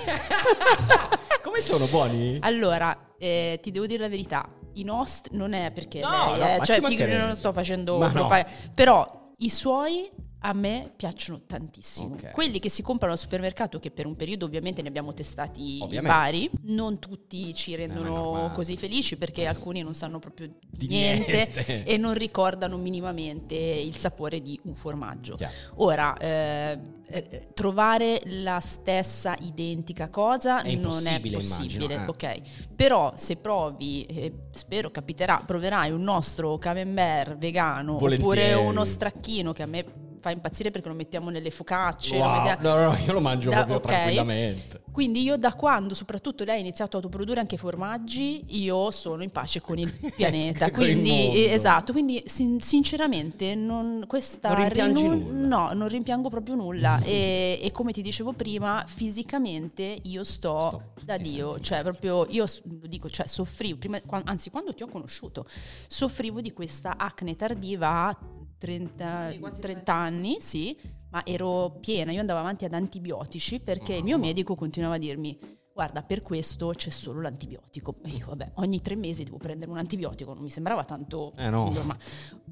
Come 1.42 1.60
sono 1.60 1.86
buoni? 1.86 2.38
Allora, 2.40 3.14
eh, 3.18 3.58
ti 3.62 3.70
devo 3.70 3.86
dire 3.86 4.00
la 4.00 4.08
verità, 4.08 4.48
i 4.74 4.84
nostri 4.84 5.36
non 5.36 5.52
è 5.52 5.70
perché 5.70 6.00
no, 6.00 6.36
lei, 6.36 6.56
no, 6.56 6.62
eh, 6.62 6.66
cioè, 6.66 6.80
non 6.80 7.36
sto 7.36 7.52
facendo 7.52 7.98
propaganda, 7.98 8.48
no. 8.48 8.72
però 8.74 9.30
i 9.38 9.50
suoi 9.50 10.10
a 10.40 10.52
me 10.52 10.92
piacciono 10.96 11.42
tantissimo. 11.46 12.14
Okay. 12.14 12.32
Quelli 12.32 12.60
che 12.60 12.70
si 12.70 12.82
comprano 12.82 13.12
al 13.12 13.18
supermercato, 13.18 13.78
che 13.78 13.90
per 13.90 14.06
un 14.06 14.14
periodo 14.14 14.46
ovviamente 14.46 14.80
ne 14.80 14.88
abbiamo 14.88 15.12
testati 15.12 15.78
ovviamente. 15.80 16.08
vari, 16.08 16.50
non 16.62 16.98
tutti 16.98 17.54
ci 17.54 17.74
rendono 17.74 18.36
no, 18.36 18.50
così 18.54 18.76
felici 18.76 19.16
perché 19.16 19.46
alcuni 19.46 19.82
non 19.82 19.94
sanno 19.94 20.18
proprio 20.18 20.50
di 20.70 20.86
niente, 20.86 21.50
niente, 21.54 21.84
e 21.84 21.96
non 21.98 22.14
ricordano 22.14 22.78
minimamente 22.78 23.54
il 23.54 23.96
sapore 23.96 24.40
di 24.40 24.58
un 24.64 24.74
formaggio. 24.74 25.34
Chiaro. 25.34 25.52
Ora, 25.76 26.16
eh, 26.16 26.78
eh 27.06 27.48
trovare 27.52 28.22
la 28.24 28.60
stessa 28.60 29.36
identica 29.40 30.08
cosa 30.08 30.62
è 30.62 30.74
non 30.74 31.06
è 31.06 31.20
possibile, 31.20 31.94
immagino, 31.94 31.94
eh. 31.94 32.06
ok? 32.06 32.40
Però 32.74 33.12
se 33.16 33.36
provi, 33.36 34.06
eh, 34.06 34.32
spero 34.52 34.90
capiterà, 34.90 35.42
proverai 35.44 35.90
un 35.90 36.02
nostro 36.02 36.56
camembert 36.56 37.36
vegano 37.36 37.98
Volentieri. 37.98 38.22
oppure 38.22 38.54
uno 38.54 38.84
stracchino 38.86 39.52
che 39.52 39.62
a 39.62 39.66
me 39.66 40.08
fa 40.20 40.30
impazzire 40.30 40.70
perché 40.70 40.88
lo 40.88 40.94
mettiamo 40.94 41.30
nelle 41.30 41.50
focacce. 41.50 42.16
Wow, 42.16 42.42
mettiamo... 42.42 42.68
no, 42.68 42.90
no, 42.90 42.98
io 43.04 43.12
lo 43.12 43.20
mangio 43.20 43.50
da, 43.50 43.56
proprio 43.56 43.76
okay. 43.76 43.90
tranquillamente. 43.90 44.80
Quindi 44.90 45.22
io 45.22 45.36
da 45.36 45.54
quando 45.54 45.94
soprattutto 45.94 46.44
lei 46.44 46.56
ha 46.56 46.58
iniziato 46.58 46.96
a 46.96 47.00
autoprodurre 47.00 47.40
anche 47.40 47.56
formaggi, 47.56 48.44
io 48.62 48.90
sono 48.90 49.22
in 49.22 49.30
pace 49.30 49.60
con 49.60 49.78
il 49.78 49.92
pianeta. 50.14 50.70
quindi, 50.70 51.38
il 51.38 51.50
esatto, 51.50 51.92
quindi 51.92 52.22
sin- 52.26 52.60
sinceramente 52.60 53.54
non, 53.54 54.04
questa 54.06 54.52
non 54.54 54.68
rinun- 54.68 55.46
no, 55.46 55.72
non 55.72 55.88
rimpiango 55.88 56.28
proprio 56.28 56.56
nulla. 56.56 57.00
e, 57.04 57.58
e, 57.62 57.70
come 57.70 57.92
ti 57.92 58.02
dicevo 58.02 58.32
prima, 58.32 58.84
fisicamente 58.86 59.98
io 60.02 60.24
sto, 60.24 60.90
sto 60.96 61.04
da 61.04 61.16
Dio, 61.16 61.52
senti. 61.52 61.66
cioè 61.66 61.82
proprio 61.82 62.26
io 62.28 62.44
lo 62.64 62.86
dico, 62.86 63.08
cioè 63.08 63.26
soffrivo, 63.26 63.78
prima, 63.78 64.00
anzi 64.24 64.50
quando 64.50 64.74
ti 64.74 64.82
ho 64.82 64.88
conosciuto, 64.88 65.44
soffrivo 65.86 66.40
di 66.40 66.52
questa 66.52 66.96
acne 66.96 67.36
tardiva 67.36 68.16
30, 68.60 69.30
sì, 69.30 69.60
30 69.60 69.94
anni, 69.94 70.36
sì, 70.40 70.76
ma 71.10 71.24
ero 71.24 71.78
piena, 71.80 72.12
io 72.12 72.20
andavo 72.20 72.38
avanti 72.38 72.66
ad 72.66 72.74
antibiotici 72.74 73.58
perché 73.60 73.94
il 73.94 74.04
mio 74.04 74.18
medico 74.18 74.54
continuava 74.54 74.96
a 74.96 74.98
dirmi 74.98 75.38
guarda, 75.72 76.02
per 76.02 76.20
questo 76.20 76.72
c'è 76.74 76.90
solo 76.90 77.22
l'antibiotico. 77.22 77.94
E 78.04 78.10
io, 78.10 78.26
vabbè, 78.26 78.52
ogni 78.56 78.82
tre 78.82 78.96
mesi 78.96 79.24
devo 79.24 79.38
prendere 79.38 79.70
un 79.70 79.78
antibiotico, 79.78 80.34
non 80.34 80.42
mi 80.42 80.50
sembrava 80.50 80.84
tanto 80.84 81.32
eh 81.38 81.48
no. 81.48 81.70
normale. 81.70 81.98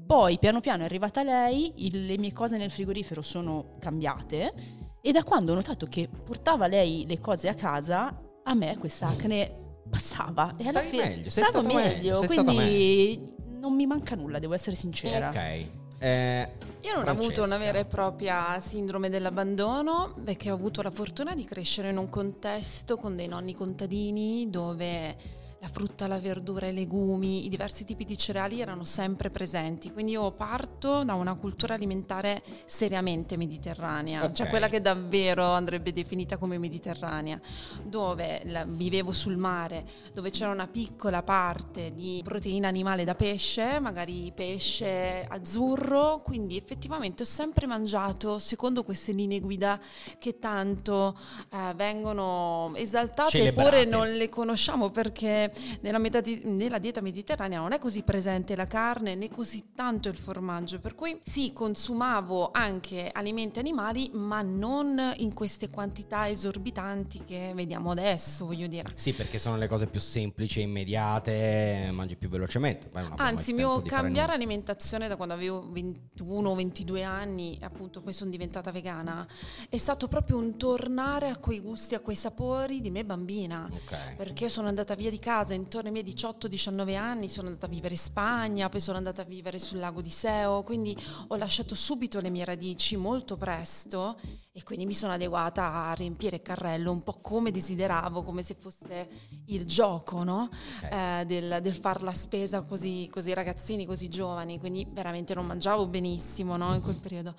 Poi, 0.05 0.39
piano 0.39 0.61
piano 0.61 0.81
è 0.81 0.85
arrivata 0.85 1.21
lei, 1.21 1.85
il, 1.85 2.07
le 2.07 2.17
mie 2.17 2.33
cose 2.33 2.57
nel 2.57 2.71
frigorifero 2.71 3.21
sono 3.21 3.75
cambiate 3.79 4.53
e 5.01 5.11
da 5.11 5.23
quando 5.23 5.51
ho 5.51 5.55
notato 5.55 5.85
che 5.85 6.09
portava 6.09 6.65
lei 6.65 7.05
le 7.05 7.19
cose 7.19 7.47
a 7.47 7.53
casa, 7.53 8.19
a 8.43 8.53
me 8.55 8.77
questa 8.79 9.07
acne 9.07 9.83
passava. 9.87 10.55
E 10.57 10.67
alla 10.67 10.81
fine 10.81 11.09
meglio, 11.09 11.29
stavo 11.29 11.61
meglio, 11.61 11.77
meglio 11.77 12.25
quindi 12.25 12.55
meglio. 12.55 13.59
non 13.59 13.75
mi 13.75 13.85
manca 13.85 14.15
nulla, 14.15 14.39
devo 14.39 14.55
essere 14.55 14.75
sincera. 14.75 15.29
Ok. 15.29 15.78
Eh, 15.99 16.47
io 16.81 16.93
non 16.93 17.03
Francesca. 17.03 17.09
ho 17.09 17.11
avuto 17.11 17.43
una 17.43 17.57
vera 17.57 17.79
e 17.79 17.85
propria 17.85 18.59
sindrome 18.61 19.09
dell'abbandono 19.09 20.15
perché 20.23 20.49
ho 20.49 20.55
avuto 20.55 20.81
la 20.81 20.91
fortuna 20.91 21.35
di 21.35 21.43
crescere 21.43 21.89
in 21.89 21.97
un 21.97 22.09
contesto 22.09 22.95
con 22.95 23.17
dei 23.17 23.27
nonni 23.27 23.53
contadini 23.53 24.49
dove 24.49 25.15
la 25.61 25.67
frutta, 25.67 26.07
la 26.07 26.19
verdura, 26.19 26.67
i 26.67 26.73
legumi, 26.73 27.45
i 27.45 27.49
diversi 27.49 27.83
tipi 27.83 28.05
di 28.05 28.17
cereali 28.17 28.61
erano 28.61 28.85
sempre 28.85 29.29
presenti. 29.29 29.91
Quindi 29.91 30.13
io 30.13 30.31
parto 30.31 31.03
da 31.03 31.15
una 31.15 31.35
cultura 31.35 31.73
alimentare 31.73 32.41
seriamente 32.65 33.35
mediterranea, 33.35 34.23
okay. 34.23 34.33
cioè 34.33 34.47
quella 34.47 34.69
che 34.69 34.81
davvero 34.81 35.43
andrebbe 35.43 35.91
definita 35.91 36.37
come 36.37 36.57
mediterranea, 36.57 37.39
dove 37.83 38.41
la, 38.45 38.63
vivevo 38.65 39.11
sul 39.11 39.35
mare, 39.35 39.85
dove 40.13 40.29
c'era 40.29 40.51
una 40.51 40.67
piccola 40.67 41.23
parte 41.23 41.93
di 41.93 42.21
proteina 42.23 42.69
animale 42.69 43.03
da 43.03 43.15
pesce, 43.15 43.79
magari 43.79 44.31
pesce 44.33 45.25
azzurro, 45.27 46.21
quindi 46.23 46.55
effettivamente 46.55 47.23
ho 47.23 47.25
sempre 47.25 47.65
mangiato 47.65 48.39
secondo 48.39 48.83
queste 48.83 49.11
linee 49.11 49.41
guida 49.41 49.79
che 50.19 50.39
tanto 50.39 51.19
eh, 51.51 51.73
vengono 51.75 52.71
esaltate 52.75 53.31
Celebrate. 53.31 53.67
eppure 53.67 53.85
non 53.85 54.15
le 54.15 54.29
conosciamo 54.29 54.89
perché 54.89 55.48
nella, 55.81 55.97
metadi- 55.97 56.41
nella, 56.45 56.77
dieta 56.77 57.01
mediterranea 57.01 57.59
non 57.59 57.73
è 57.73 57.79
così 57.79 58.03
presente 58.03 58.55
la 58.55 58.67
carne 58.67 59.15
né 59.15 59.29
così 59.29 59.71
tanto 59.75 60.09
il 60.09 60.17
formaggio, 60.17 60.79
per 60.79 60.95
cui 60.95 61.19
sì, 61.23 61.53
consumavo 61.53 62.51
anche 62.51 63.09
alimenti 63.11 63.59
animali, 63.59 64.11
ma 64.13 64.41
non 64.41 65.13
in 65.17 65.33
queste 65.33 65.69
quantità 65.69 66.29
esorbitanti 66.29 67.23
che 67.25 67.51
vediamo 67.55 67.91
adesso, 67.91 68.45
voglio 68.45 68.67
dire. 68.67 68.89
Sì, 68.95 69.13
perché 69.13 69.39
sono 69.39 69.57
le 69.57 69.67
cose 69.67 69.87
più 69.87 69.99
semplici 69.99 70.59
e 70.59 70.63
immediate, 70.63 71.89
mangi 71.91 72.15
più 72.15 72.29
velocemente. 72.29 72.89
Anzi, 73.15 73.49
il 73.51 73.55
mio 73.55 73.81
cambiare 73.81 74.33
alimentazione 74.33 75.07
da 75.07 75.15
quando 75.15 75.33
avevo 75.33 75.69
21-22 75.73 77.03
anni, 77.03 77.57
appunto 77.61 78.01
poi 78.01 78.13
sono 78.13 78.29
diventata 78.29 78.71
vegana, 78.71 79.27
è 79.69 79.77
stato 79.77 80.07
proprio 80.07 80.37
un 80.37 80.57
tornare 80.57 81.29
a 81.29 81.37
quei 81.37 81.59
gusti, 81.59 81.95
a 81.95 81.99
quei 81.99 82.15
sapori 82.15 82.81
di 82.81 82.91
me 82.91 83.05
bambina. 83.05 83.69
Okay. 83.71 84.15
Perché 84.15 84.49
sono 84.49 84.67
andata 84.67 84.95
via 84.95 85.09
di 85.09 85.19
casa 85.19 85.38
casa 85.39 85.53
intorno 85.53 85.87
ai 85.87 85.93
miei 85.93 86.13
18-19 86.13 86.97
anni, 86.97 87.29
sono 87.29 87.47
andata 87.47 87.65
a 87.65 87.69
vivere 87.69 87.93
in 87.93 87.99
Spagna, 87.99 88.67
poi 88.67 88.81
sono 88.81 88.97
andata 88.97 89.21
a 89.21 89.25
vivere 89.25 89.57
sul 89.57 89.79
lago 89.79 90.01
di 90.01 90.09
Seo, 90.09 90.63
quindi 90.63 90.95
ho 91.27 91.35
lasciato 91.37 91.75
subito 91.75 92.19
le 92.19 92.29
mie 92.29 92.43
radici 92.43 92.97
molto 92.97 93.37
presto 93.37 94.19
e 94.51 94.63
quindi 94.63 94.85
mi 94.85 94.93
sono 94.93 95.13
adeguata 95.13 95.85
a 95.85 95.93
riempire 95.93 96.37
il 96.37 96.41
carrello 96.41 96.91
un 96.91 97.03
po' 97.03 97.21
come 97.21 97.51
desideravo, 97.51 98.23
come 98.23 98.43
se 98.43 98.57
fosse 98.59 99.09
il 99.45 99.65
gioco 99.65 100.23
no? 100.23 100.49
okay. 100.83 101.21
eh, 101.21 101.25
del, 101.25 101.59
del 101.61 101.75
far 101.75 102.03
la 102.03 102.13
spesa 102.13 102.61
così, 102.63 103.07
così, 103.09 103.33
ragazzini, 103.33 103.85
così 103.85 104.09
giovani, 104.09 104.59
quindi 104.59 104.85
veramente 104.89 105.33
non 105.33 105.45
mangiavo 105.45 105.87
benissimo 105.87 106.57
no? 106.57 106.75
in 106.75 106.81
quel 106.81 106.95
periodo. 106.95 107.33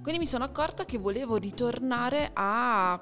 Quindi 0.00 0.20
mi 0.20 0.26
sono 0.26 0.44
accorta 0.44 0.86
che 0.86 0.96
volevo 0.96 1.36
ritornare 1.36 2.30
a 2.32 2.98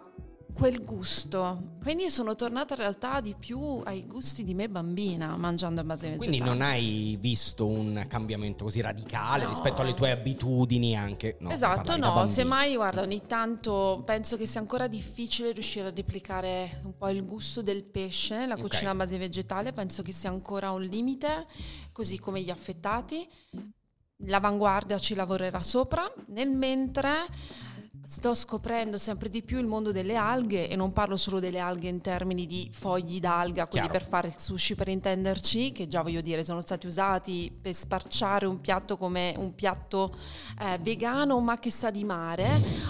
quel 0.53 0.85
gusto. 0.85 1.79
Quindi 1.83 2.11
sono 2.11 2.35
tornata 2.37 2.75
in 2.75 2.81
realtà 2.81 3.21
di 3.21 3.35
più 3.39 3.81
ai 3.85 4.07
gusti 4.07 4.45
di 4.45 4.55
me 4.55 4.69
bambina 4.69 5.37
mangiando 5.37 5.81
a 5.81 5.85
base 5.85 6.09
vegetale. 6.09 6.29
Quindi 6.29 6.47
non 6.47 6.61
hai 6.61 7.17
visto 7.21 7.67
un 7.67 8.05
cambiamento 8.09 8.65
così 8.65 8.81
radicale 8.81 9.45
no. 9.45 9.51
rispetto 9.51 9.81
alle 9.81 9.95
tue 9.95 10.11
abitudini 10.11 10.97
anche? 10.97 11.37
No, 11.41 11.51
esatto, 11.51 11.97
no, 11.97 12.27
semmai 12.27 12.75
guarda 12.77 13.03
ogni 13.03 13.23
tanto 13.27 14.03
penso 14.05 14.37
che 14.37 14.47
sia 14.47 14.61
ancora 14.61 14.87
difficile 14.87 15.53
riuscire 15.53 15.89
a 15.89 15.93
replicare 15.95 16.81
un 16.85 16.97
po' 16.97 17.09
il 17.09 17.25
gusto 17.25 17.63
del 17.63 17.83
pesce 17.85 18.37
nella 18.37 18.57
cucina 18.57 18.91
okay. 18.91 18.93
a 18.93 19.05
base 19.05 19.19
vegetale, 19.19 19.73
penso 19.73 20.03
che 20.03 20.13
sia 20.13 20.31
ancora 20.31 20.71
un 20.71 20.83
limite, 20.83 21.47
così 21.93 22.19
come 22.19 22.41
gli 22.43 22.51
affettati. 22.51 23.29
L'avanguardia 24.25 24.99
ci 24.99 25.15
lavorerà 25.15 25.63
sopra, 25.63 26.03
nel 26.27 26.51
mentre 26.51 27.27
sto 28.11 28.35
scoprendo 28.35 28.99
sempre 28.99 29.29
di 29.29 29.41
più 29.41 29.61
il 29.61 29.67
mondo 29.67 29.93
delle 29.93 30.17
alghe 30.17 30.69
e 30.69 30.75
non 30.75 30.93
parlo 30.93 31.17
solo 31.17 31.39
delle 31.39 31.61
alghe 31.61 31.87
in 31.87 32.01
termini 32.01 32.45
di 32.45 32.69
fogli 32.73 33.21
d'alga, 33.21 33.69
quelli 33.69 33.87
Chiaro. 33.87 34.01
per 34.01 34.09
fare 34.09 34.27
il 34.27 34.35
sushi 34.37 34.75
per 34.75 34.89
intenderci, 34.89 35.71
che 35.71 35.87
già 35.87 36.03
voglio 36.03 36.21
dire 36.21 36.43
sono 36.43 36.61
stati 36.61 36.89
usati 36.89 37.57
per 37.63 37.73
sparciare 37.73 38.47
un 38.47 38.61
piatto 38.61 38.97
come 38.97 39.33
un 39.39 39.55
piatto 39.55 40.13
eh, 40.61 40.77
vegano 40.79 41.39
ma 41.39 41.61
che 41.61 41.71
sa 41.71 41.93
di 41.93 42.03
mare. 42.03 42.49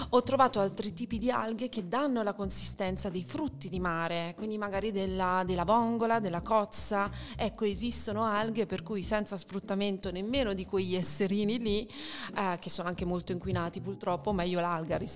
Ho 0.09 0.23
trovato 0.23 0.59
altri 0.59 0.91
tipi 0.91 1.19
di 1.19 1.29
alghe 1.29 1.69
che 1.69 1.87
danno 1.87 2.23
la 2.23 2.33
consistenza 2.33 3.11
dei 3.11 3.23
frutti 3.23 3.69
di 3.69 3.79
mare, 3.79 4.33
quindi 4.35 4.57
magari 4.57 4.91
della, 4.91 5.43
della 5.45 5.65
vongola, 5.65 6.19
della 6.19 6.41
cozza. 6.41 7.11
Ecco, 7.35 7.65
esistono 7.65 8.23
alghe 8.23 8.65
per 8.65 8.81
cui 8.81 9.03
senza 9.03 9.37
sfruttamento 9.37 10.09
nemmeno 10.09 10.53
di 10.53 10.65
quegli 10.65 10.95
esserini 10.95 11.59
lì, 11.59 11.87
eh, 12.35 12.57
che 12.59 12.71
sono 12.71 12.87
anche 12.87 13.05
molto 13.05 13.31
inquinati 13.31 13.81
purtroppo, 13.81 14.33
meglio 14.33 14.59
l'alga 14.59 14.97
rispetto 14.97 15.09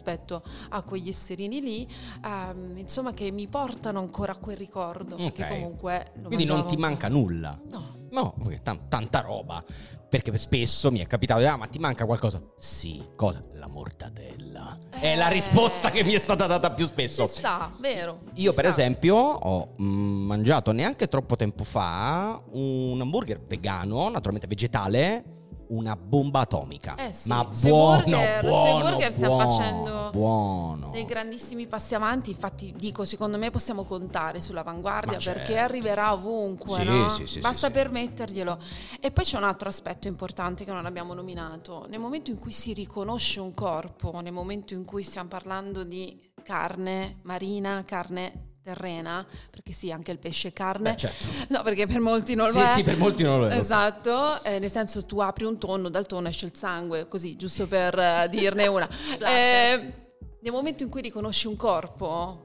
a 0.70 0.82
quegli 0.82 1.10
esserini 1.10 1.62
lì, 1.62 1.88
ehm, 2.24 2.78
insomma 2.78 3.14
che 3.14 3.32
mi 3.32 3.48
portano 3.48 4.00
ancora 4.00 4.34
a 4.34 4.38
quel 4.38 4.58
ricordo, 4.58 5.16
okay. 5.22 5.50
comunque... 5.50 6.12
Quindi 6.14 6.36
mangiavo... 6.38 6.60
non 6.60 6.68
ti 6.68 6.78
manca 6.78 7.08
nulla? 7.08 7.60
No. 7.70 8.04
No, 8.12 8.34
t- 8.64 8.80
tanta 8.88 9.20
roba. 9.20 9.64
Perché 10.08 10.38
spesso 10.38 10.92
mi 10.92 11.00
è 11.00 11.08
capitato 11.08 11.42
di 11.42 11.46
ah, 11.48 11.58
ma 11.58 11.68
ti 11.68 11.80
manca 11.80 12.06
qualcosa? 12.06 12.42
Sì, 12.58 13.04
cosa? 13.18 13.42
La 13.56 13.68
mortadella. 13.68 14.78
Eh, 14.94 15.14
è 15.14 15.16
la 15.18 15.28
risposta 15.28 15.92
che 15.92 16.04
mi 16.04 16.14
è 16.14 16.20
stata 16.20 16.48
data 16.48 16.72
più 16.72 16.86
spesso. 16.86 17.28
Ci 17.28 17.40
sta, 17.40 17.74
vero. 17.82 18.22
Io, 18.36 18.54
per 18.54 18.72
sta. 18.72 18.82
esempio, 18.82 19.16
ho 19.16 19.76
mm, 19.82 20.26
mangiato 20.26 20.72
neanche 20.72 21.10
troppo 21.10 21.36
tempo 21.36 21.66
fa 21.66 22.42
un 22.52 23.02
hamburger 23.02 23.42
vegano, 23.42 24.08
naturalmente 24.08 24.48
vegetale, 24.48 25.35
una 25.68 25.96
bomba 25.96 26.42
atomica. 26.42 26.96
Eh 26.96 27.12
sì, 27.12 27.28
ma 27.30 27.44
buono, 27.44 28.02
burger, 28.04 28.46
buono, 28.46 28.80
burger 28.90 29.12
stiamo 29.12 29.36
buono, 29.36 29.50
facendo 29.50 30.10
buono. 30.12 30.90
dei 30.92 31.06
grandissimi 31.06 31.68
passi 31.68 31.96
avanti. 31.96 32.32
Infatti, 32.32 32.74
dico, 32.76 33.06
secondo 33.06 33.38
me 33.38 33.52
possiamo 33.52 33.84
contare 33.84 34.42
sull'avanguardia 34.42 35.18
Ma 35.18 35.24
perché 35.24 35.54
certo. 35.54 35.64
arriverà 35.64 36.14
ovunque. 36.14 36.80
Sì, 36.80 36.86
no? 36.86 37.10
sì, 37.10 37.28
sì, 37.28 37.40
Basta 37.40 37.70
permetterglielo. 37.70 38.60
E 39.00 39.12
poi 39.12 39.24
c'è 39.24 39.38
un 39.38 39.44
altro 39.44 39.70
aspetto 39.70 40.08
importante 40.08 40.66
che 40.66 40.72
non 40.72 40.86
abbiamo 40.86 41.14
nominato. 41.14 41.86
Nel 41.90 42.00
momento 42.00 42.30
in 42.30 42.40
cui 42.40 42.52
si 42.52 42.74
riconosce 42.74 43.40
un 43.40 43.54
corpo, 43.54 44.20
nel 44.22 44.34
momento 44.34 44.74
in 44.74 44.86
cui 44.86 45.04
stiamo 45.04 45.30
parlando 45.30 45.84
di 45.84 46.20
carne 46.44 47.20
marina, 47.24 47.84
carne 47.86 48.54
terrena, 48.66 49.24
perché 49.52 49.74
sì, 49.74 49.92
anche 49.92 50.12
il 50.12 50.18
pesce 50.18 50.48
è 50.48 50.54
carne. 50.54 50.94
Beh, 50.94 50.98
certo. 50.98 51.28
No, 51.50 51.62
perché 51.62 51.86
per 51.86 52.00
molti 52.00 52.34
non 52.34 52.48
Sì, 52.48 52.58
lo 52.58 52.64
è. 52.64 52.68
sì, 52.70 52.84
per 52.84 52.98
molti 52.98 53.22
non 53.22 53.42
lo 53.42 53.48
è. 53.48 53.56
Esatto, 53.56 54.44
eh, 54.44 54.58
nel 54.58 54.72
senso 54.72 55.06
tu 55.06 55.20
apri 55.20 55.46
un 55.46 55.60
tonno, 55.60 55.90
dal 55.90 56.08
tonno 56.08 56.30
esce 56.30 56.48
il 56.48 56.56
sangue, 56.56 57.08
così, 57.08 57.36
giusto 57.36 57.68
per 57.68 57.98
eh, 57.98 58.28
dirne 58.30 58.66
una. 58.68 58.90
Eh, 59.22 59.94
nel 60.42 60.52
momento 60.52 60.82
in 60.84 60.90
cui 60.90 61.02
riconosci 61.02 61.46
un 61.48 61.56
corpo, 61.56 62.45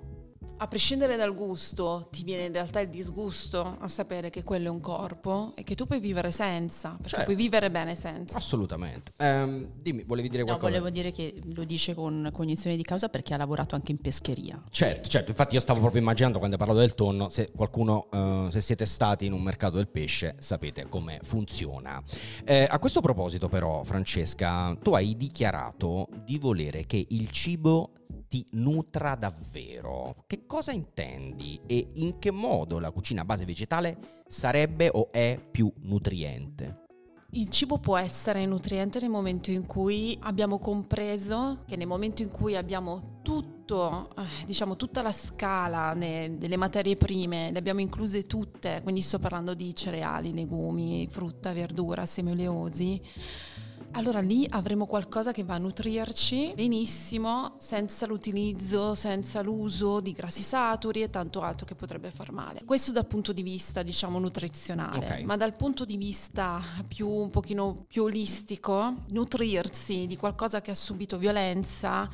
a 0.63 0.69
prescindere 0.69 1.17
dal 1.17 1.35
gusto, 1.35 2.07
ti 2.11 2.23
viene 2.23 2.45
in 2.45 2.53
realtà 2.53 2.81
il 2.81 2.91
disgusto 2.91 3.79
a 3.81 3.89
sapere 3.89 4.29
che 4.29 4.43
quello 4.45 4.67
è 4.67 4.71
un 4.71 4.81
corpo 4.81 5.53
e 5.57 5.65
che 5.65 5.75
tu 5.75 5.87
puoi 5.87 6.01
vivere 6.01 6.31
senza, 6.31 6.91
perché 6.91 7.09
Certo. 7.09 7.25
puoi 7.25 7.37
vivere 7.37 7.71
bene 7.71 7.95
senza. 7.95 8.37
Assolutamente. 8.37 9.13
Ehm, 9.17 9.71
dimmi, 9.81 10.03
volevi 10.05 10.29
dire 10.29 10.43
No, 10.43 10.49
qualcosa? 10.49 10.71
volevo 10.71 10.91
dire 10.91 11.13
che 11.13 11.35
lo 11.55 11.65
dice 11.65 11.95
con 11.95 12.29
cognizione 12.31 12.77
di 12.77 12.83
causa 12.83 13.09
perché 13.09 13.33
ha 13.33 13.39
lavorato 13.39 13.75
anche 13.75 13.91
in 13.93 13.99
pescheria. 14.03 14.63
Certo, 14.69 15.09
certo, 15.09 15.31
infatti 15.31 15.55
io 15.55 15.61
stavo 15.61 15.81
proprio 15.81 16.03
immaginando 16.03 16.37
quando 16.37 16.57
hai 16.57 16.61
parlato 16.63 16.85
del 16.87 16.95
tonno, 16.95 17.31
se 17.31 17.51
qualcuno, 17.57 18.09
eh, 18.13 18.49
se 18.51 18.61
siete 18.61 18.85
stati 18.85 19.25
in 19.25 19.33
un 19.33 19.41
mercato 19.43 19.77
del 19.77 19.89
pesce, 19.89 20.37
sapete 20.41 20.87
come 20.91 21.21
funziona. 21.23 22.03
Eh, 22.45 22.67
a 22.69 22.79
questo 22.79 23.01
proposito 23.01 23.49
però, 23.49 23.83
Francesca, 23.83 24.77
tu 24.83 24.93
hai 24.93 25.17
dichiarato 25.17 26.09
di 26.23 26.37
volere 26.39 26.85
che 26.85 27.03
il 27.09 27.31
cibo 27.31 27.93
ti 28.31 28.47
nutra 28.53 29.17
davvero. 29.17 30.23
Che 30.29 30.47
cosa 30.47 30.71
intendi 30.71 31.61
e 31.67 31.89
in 31.95 32.21
che 32.21 32.31
modo 32.31 32.79
la 32.79 32.93
cucina 32.93 33.23
a 33.23 33.25
base 33.25 33.45
vegetale 33.45 34.23
sarebbe 34.29 34.89
o 34.89 35.11
è 35.11 35.37
più 35.51 35.71
nutriente? 35.81 36.85
Il 37.33 37.49
cibo 37.49 37.79
può 37.79 37.97
essere 37.97 38.47
nutriente 38.47 39.01
nel 39.01 39.11
momento 39.11 39.51
in 39.51 39.67
cui 39.67 40.17
abbiamo 40.23 40.61
compreso 40.61 41.65
che 41.67 41.75
nel 41.75 41.89
momento 41.89 42.23
in 42.23 42.31
cui 42.31 42.55
abbiamo 42.55 43.19
tutto, 43.23 44.11
eh, 44.17 44.47
diciamo 44.47 44.77
tutta 44.77 45.03
la 45.03 45.13
scala 45.13 45.93
delle 45.95 46.57
materie 46.57 46.95
prime, 46.95 47.51
le 47.51 47.59
abbiamo 47.59 47.81
incluse 47.81 48.25
tutte, 48.25 48.81
quindi 48.83 49.01
sto 49.01 49.19
parlando 49.19 49.55
di 49.55 49.75
cereali, 49.75 50.33
legumi, 50.33 51.09
frutta, 51.11 51.53
verdura, 51.53 52.07
semi 52.07 52.31
oleosi, 52.31 53.01
allora 53.93 54.21
lì 54.21 54.47
avremo 54.49 54.87
qualcosa 54.87 55.33
che 55.33 55.45
va 55.45 55.55
a 55.55 55.59
nutrirci 55.59 56.53
benissimo 56.55 57.55
senza 57.59 58.07
l'utilizzo, 58.07 58.95
senza 58.95 59.43
l'uso 59.43 60.01
di 60.01 60.13
grassi 60.13 60.43
saturi 60.43 61.03
e 61.03 61.11
tanto 61.11 61.43
altro 61.43 61.67
che 61.67 61.75
potrebbe 61.75 62.11
far 62.11 62.33
male. 62.33 62.63
Questo 62.65 62.93
dal 62.93 63.07
punto 63.07 63.33
di 63.33 63.43
vista, 63.43 63.83
diciamo, 63.83 64.19
nutrizionale, 64.19 65.05
okay. 65.05 65.25
ma 65.25 65.37
dal 65.37 65.57
punto 65.57 65.85
di 65.85 65.97
vista 65.97 66.63
più 66.87 67.09
un 67.09 67.31
pochino 67.31 67.85
più 67.89 68.05
olistico, 68.05 68.95
nutrirsi 69.09 70.07
di 70.07 70.17
qualcosa 70.17 70.61
che 70.61 70.71
ha 70.71 70.75
subito 70.75 71.19
violenza 71.19 72.09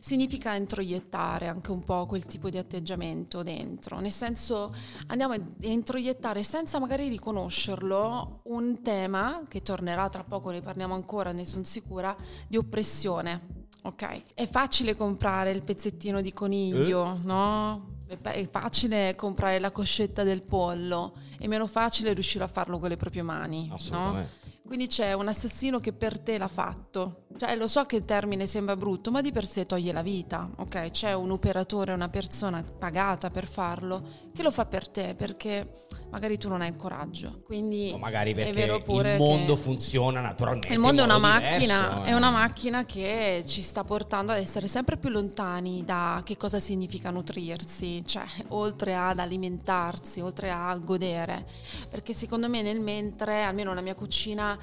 significa 0.00 0.54
introiettare 0.54 1.48
anche 1.48 1.70
un 1.70 1.82
po' 1.82 2.06
quel 2.06 2.24
tipo 2.24 2.50
di 2.50 2.58
atteggiamento 2.58 3.42
dentro, 3.42 3.98
nel 3.98 4.12
senso 4.12 4.74
andiamo 5.06 5.34
a 5.34 5.40
introiettare 5.60 6.42
senza 6.42 6.78
magari 6.78 7.08
riconoscerlo 7.08 8.40
un 8.44 8.80
tema 8.82 9.42
che 9.48 9.62
tornerà 9.62 10.08
tra 10.08 10.24
poco, 10.24 10.50
ne 10.50 10.60
parliamo 10.60 10.94
ancora, 10.94 11.17
ne 11.32 11.44
sono 11.44 11.64
sicura, 11.64 12.16
di 12.46 12.56
oppressione. 12.56 13.66
Ok, 13.82 14.34
è 14.34 14.46
facile 14.46 14.96
comprare 14.96 15.50
il 15.50 15.62
pezzettino 15.62 16.20
di 16.20 16.32
coniglio, 16.32 17.14
eh? 17.14 17.26
no? 17.26 17.96
È 18.06 18.48
facile 18.48 19.14
comprare 19.14 19.58
la 19.58 19.70
coscetta 19.70 20.22
del 20.22 20.44
pollo, 20.44 21.14
è 21.38 21.46
meno 21.46 21.66
facile 21.66 22.12
riuscire 22.12 22.44
a 22.44 22.48
farlo 22.48 22.78
con 22.78 22.88
le 22.88 22.96
proprie 22.96 23.22
mani. 23.22 23.70
Assolutamente. 23.72 24.30
No? 24.42 24.46
Quindi 24.68 24.86
c'è 24.88 25.14
un 25.14 25.28
assassino 25.28 25.78
che 25.78 25.94
per 25.94 26.18
te 26.18 26.36
l'ha 26.36 26.46
fatto. 26.46 27.24
Cioè, 27.38 27.56
lo 27.56 27.66
so 27.66 27.84
che 27.84 27.96
il 27.96 28.04
termine 28.04 28.46
sembra 28.46 28.76
brutto, 28.76 29.10
ma 29.10 29.22
di 29.22 29.32
per 29.32 29.46
sé 29.46 29.64
toglie 29.64 29.92
la 29.92 30.02
vita, 30.02 30.50
ok? 30.58 30.90
C'è 30.90 31.14
un 31.14 31.30
operatore, 31.30 31.94
una 31.94 32.10
persona 32.10 32.62
pagata 32.62 33.30
per 33.30 33.46
farlo 33.46 34.26
che 34.34 34.42
lo 34.42 34.50
fa 34.50 34.66
per 34.66 34.88
te 34.90 35.14
perché 35.14 35.86
magari 36.10 36.38
tu 36.38 36.48
non 36.48 36.60
hai 36.60 36.68
il 36.68 36.76
coraggio. 36.76 37.42
Quindi 37.44 37.90
o 37.92 37.98
magari 37.98 38.34
perché 38.34 38.64
il 38.64 39.16
mondo 39.18 39.56
funziona 39.56 40.20
naturalmente. 40.20 40.72
Il 40.72 40.78
mondo 40.78 41.02
è 41.02 41.04
una 41.04 41.18
macchina, 41.18 41.88
diverso, 41.88 42.02
è 42.04 42.12
una 42.14 42.30
macchina 42.30 42.84
che 42.84 43.44
ci 43.46 43.62
sta 43.62 43.84
portando 43.84 44.32
ad 44.32 44.38
essere 44.38 44.68
sempre 44.68 44.96
più 44.96 45.10
lontani 45.10 45.84
da 45.84 46.20
che 46.24 46.36
cosa 46.36 46.58
significa 46.58 47.10
nutrirsi, 47.10 48.04
cioè 48.04 48.26
oltre 48.48 48.94
ad 48.96 49.18
alimentarsi, 49.18 50.20
oltre 50.20 50.50
a 50.50 50.76
godere. 50.76 51.46
Perché 51.88 52.12
secondo 52.12 52.48
me 52.48 52.62
nel 52.62 52.80
mentre, 52.80 53.42
almeno 53.42 53.74
la 53.74 53.80
mia 53.80 53.94
cucina 53.94 54.58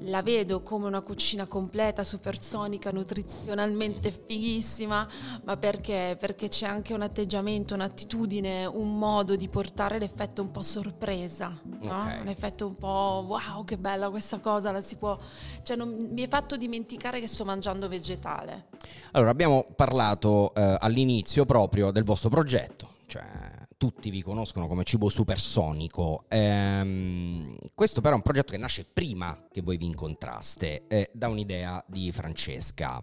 la 0.00 0.22
vedo 0.22 0.62
come 0.62 0.86
una 0.86 1.00
cucina 1.00 1.46
completa, 1.46 2.04
supersonica, 2.04 2.90
nutrizionalmente 2.90 4.10
fighissima, 4.10 5.06
ma 5.44 5.56
perché? 5.56 6.16
Perché 6.18 6.48
c'è 6.48 6.66
anche 6.66 6.94
un 6.94 7.02
atteggiamento, 7.02 7.74
un'attitudine, 7.74 8.64
un 8.66 8.98
modo 8.98 9.36
di 9.36 9.48
portare 9.48 9.98
l'effetto 9.98 10.42
un 10.42 10.50
po' 10.50 10.62
sorpresa, 10.62 11.58
no? 11.62 11.78
okay. 11.82 12.20
un 12.20 12.28
effetto 12.28 12.66
un 12.66 12.76
po' 12.76 13.24
wow, 13.26 13.64
che 13.64 13.76
bella 13.76 14.10
questa 14.10 14.38
cosa, 14.38 14.70
la 14.70 14.80
si 14.80 14.96
può... 14.96 15.18
Cioè 15.62 15.76
non, 15.76 16.08
mi 16.10 16.22
è 16.22 16.28
fatto 16.28 16.56
dimenticare 16.56 17.20
che 17.20 17.28
sto 17.28 17.44
mangiando 17.44 17.88
vegetale. 17.88 18.68
Allora, 19.12 19.30
abbiamo 19.30 19.66
parlato 19.76 20.54
eh, 20.54 20.76
all'inizio 20.80 21.44
proprio 21.44 21.90
del 21.90 22.04
vostro 22.04 22.28
progetto, 22.28 22.94
cioè 23.06 23.58
tutti 23.80 24.10
vi 24.10 24.20
conoscono 24.20 24.66
come 24.66 24.84
cibo 24.84 25.08
supersonico. 25.08 26.26
Ehm, 26.28 27.56
questo 27.74 28.02
però 28.02 28.12
è 28.12 28.16
un 28.16 28.22
progetto 28.22 28.52
che 28.52 28.58
nasce 28.58 28.84
prima 28.84 29.46
che 29.50 29.62
voi 29.62 29.78
vi 29.78 29.86
incontraste, 29.86 30.86
eh, 30.86 31.08
da 31.14 31.28
un'idea 31.28 31.82
di 31.88 32.12
Francesca. 32.12 33.02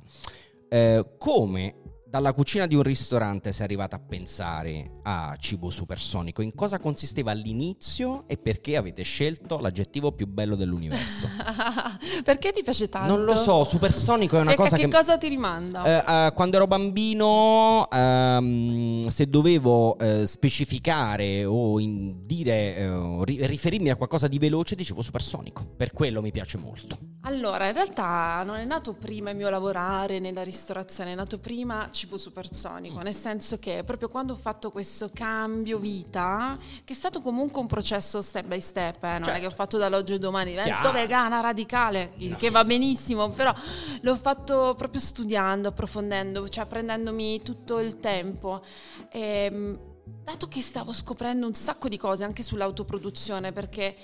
Eh, 0.70 1.16
come 1.18 1.87
dalla 2.10 2.32
cucina 2.32 2.68
di 2.68 2.76
un 2.76 2.84
ristorante 2.84 3.52
sei 3.52 3.66
arrivata 3.66 3.98
a 3.98 4.00
pensare 4.00 5.00
a 5.04 5.36
cibo 5.40 5.70
supersonico? 5.70 6.42
In 6.42 6.56
cosa 6.56 6.80
consisteva 6.80 7.32
all'inizio 7.32 8.24
e 8.28 8.38
perché 8.38 8.78
avete 8.78 9.04
scelto 9.04 9.60
l'aggettivo 9.60 10.14
più 10.14 10.26
bello 10.28 10.56
dell'universo? 10.56 11.28
perché 12.24 12.54
ti 12.54 12.64
piace 12.64 12.88
tanto? 12.88 13.16
Non 13.16 13.26
lo 13.26 13.36
so, 13.36 13.64
supersonico 13.64 14.38
è 14.38 14.42
una 14.42 14.54
e 14.54 14.56
cosa 14.56 14.78
che... 14.78 14.84
che 14.84 14.90
cosa 14.90 15.18
ti 15.18 15.28
rimanda? 15.28 15.82
Uh, 15.82 16.12
uh, 16.12 16.34
quando 16.34 16.56
ero 16.56 16.68
bambino, 16.68 17.88
um, 17.92 19.08
se 19.08 19.28
dovevo 19.28 19.98
uh, 20.00 20.26
specificare 20.26 21.44
o 21.46 21.78
dire, 21.80 23.26
riferirmi 23.26 23.90
a 23.90 23.96
qualcosa 23.96 24.28
di 24.28 24.40
veloce, 24.40 24.76
dicevo 24.76 25.02
supersonico. 25.02 25.66
Per 25.76 25.92
quello 25.92 26.22
mi 26.22 26.32
piace 26.32 26.58
molto. 26.58 26.98
Allora, 27.28 27.68
in 27.68 27.74
realtà 27.74 28.42
non 28.46 28.56
è 28.56 28.64
nato 28.64 28.94
prima 28.94 29.32
il 29.32 29.36
mio 29.36 29.50
lavorare 29.50 30.20
nella 30.20 30.44
ristorazione, 30.44 31.12
è 31.12 31.16
nato 31.16 31.40
prima 31.40 31.90
cibo 31.92 32.18
supersonico, 32.18 33.02
nel 33.02 33.14
senso 33.14 33.60
che 33.60 33.84
proprio 33.86 34.08
quando 34.08 34.32
ho 34.32 34.38
fatto 34.38 34.72
questo 34.72 35.10
cambio 35.14 35.78
vita, 35.78 36.58
che 36.86 36.94
è 36.94 36.96
stato 36.96 37.20
comunque 37.20 37.60
un 37.60 37.68
processo 37.68 38.22
step 38.22 38.46
by 38.46 38.62
step, 38.62 39.04
eh, 39.04 39.08
non 39.08 39.24
certo. 39.24 39.32
è 39.32 39.40
che 39.42 39.46
ho 39.46 39.54
fatto 39.54 39.78
dall'oggi 39.78 40.14
al 40.14 40.20
domani, 40.20 40.52
divento 40.52 40.90
vegana 40.94 41.42
radicale, 41.42 42.14
no. 42.16 42.38
che 42.38 42.50
va 42.50 42.64
benissimo, 42.64 43.28
però 43.28 43.54
l'ho 44.00 44.16
fatto 44.16 44.74
proprio 44.78 45.02
studiando, 45.02 45.68
approfondendo, 45.68 46.48
cioè 46.48 46.66
prendendomi 46.66 47.42
tutto 47.42 47.82
il 47.82 48.00
tempo. 48.00 48.64
E, 49.12 49.20
ehm, 49.20 49.80
dato 50.24 50.48
che 50.48 50.62
stavo 50.62 50.94
scoprendo 50.94 51.46
un 51.46 51.54
sacco 51.54 51.90
di 51.90 51.98
cose 51.98 52.24
anche 52.24 52.42
sull'autoproduzione, 52.42 53.52
perché 53.52 53.98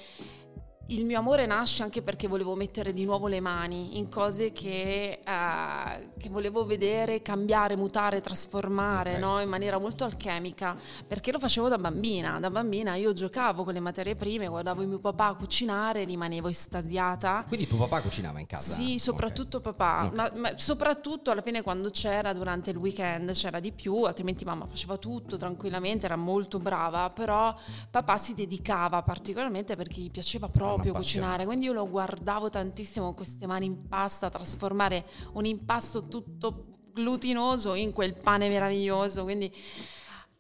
il 0.88 1.06
mio 1.06 1.18
amore 1.18 1.46
nasce 1.46 1.82
anche 1.82 2.02
perché 2.02 2.28
volevo 2.28 2.56
mettere 2.56 2.92
di 2.92 3.06
nuovo 3.06 3.28
le 3.28 3.40
mani 3.40 3.98
in 3.98 4.10
cose 4.10 4.52
che, 4.52 5.22
uh, 5.26 6.10
che 6.18 6.28
volevo 6.30 6.66
vedere 6.66 7.22
cambiare, 7.22 7.78
mutare, 7.78 8.20
trasformare 8.20 9.12
okay. 9.12 9.22
no? 9.22 9.40
in 9.40 9.48
maniera 9.48 9.78
molto 9.78 10.04
alchemica, 10.04 10.78
perché 11.08 11.32
lo 11.32 11.40
facevo 11.40 11.70
da 11.70 11.78
bambina. 11.78 12.38
Da 12.40 12.50
bambina 12.50 12.96
io 12.96 13.14
giocavo 13.14 13.64
con 13.64 13.74
le 13.74 13.80
materie 13.80 14.16
prime, 14.16 14.48
guardavo 14.48 14.84
mio 14.84 15.00
papà 15.00 15.34
cucinare, 15.36 16.04
rimanevo 16.04 16.50
estasiata. 16.50 17.46
Quindi 17.48 17.66
tuo 17.66 17.78
papà 17.78 18.02
cucinava 18.02 18.42
in 18.42 18.46
casa? 18.46 18.74
Sì, 18.74 19.00
soprattutto 19.00 19.58
okay. 19.58 19.72
papà, 19.72 20.06
okay. 20.08 20.18
Ma, 20.18 20.32
ma 20.36 20.58
soprattutto 20.58 21.32
alla 21.32 21.42
fine 21.42 21.62
quando 21.62 21.92
c'era 21.92 22.34
durante 22.34 22.72
il 22.72 22.78
weekend 22.78 23.32
c'era 23.32 23.62
di 23.62 23.72
più, 23.72 24.04
altrimenti 24.04 24.44
mamma 24.44 24.66
faceva 24.66 24.98
tutto 24.98 25.38
tranquillamente, 25.38 26.06
era 26.06 26.18
molto 26.18 26.60
brava, 26.60 27.10
però 27.10 27.56
papà 27.90 28.18
si 28.18 28.34
dedicava 28.34 29.02
particolarmente 29.02 29.78
perché 29.78 30.02
gli 30.02 30.12
piaceva 30.12 30.50
proprio 30.50 30.73
proprio 30.74 30.94
cucinare, 30.94 31.46
quindi 31.46 31.66
io 31.66 31.74
lo 31.74 31.90
guardavo 31.90 32.50
tantissimo 32.50 33.06
con 33.06 33.16
queste 33.16 33.48
mani 33.48 33.66
in 33.66 33.88
pasta, 33.88 34.30
trasformare 34.30 35.06
un 35.34 35.46
impasto 35.46 36.08
tutto 36.08 36.66
glutinoso 36.94 37.74
in 37.74 37.92
quel 37.92 38.18
pane 38.18 38.50
meraviglioso, 38.50 39.24
quindi 39.24 39.52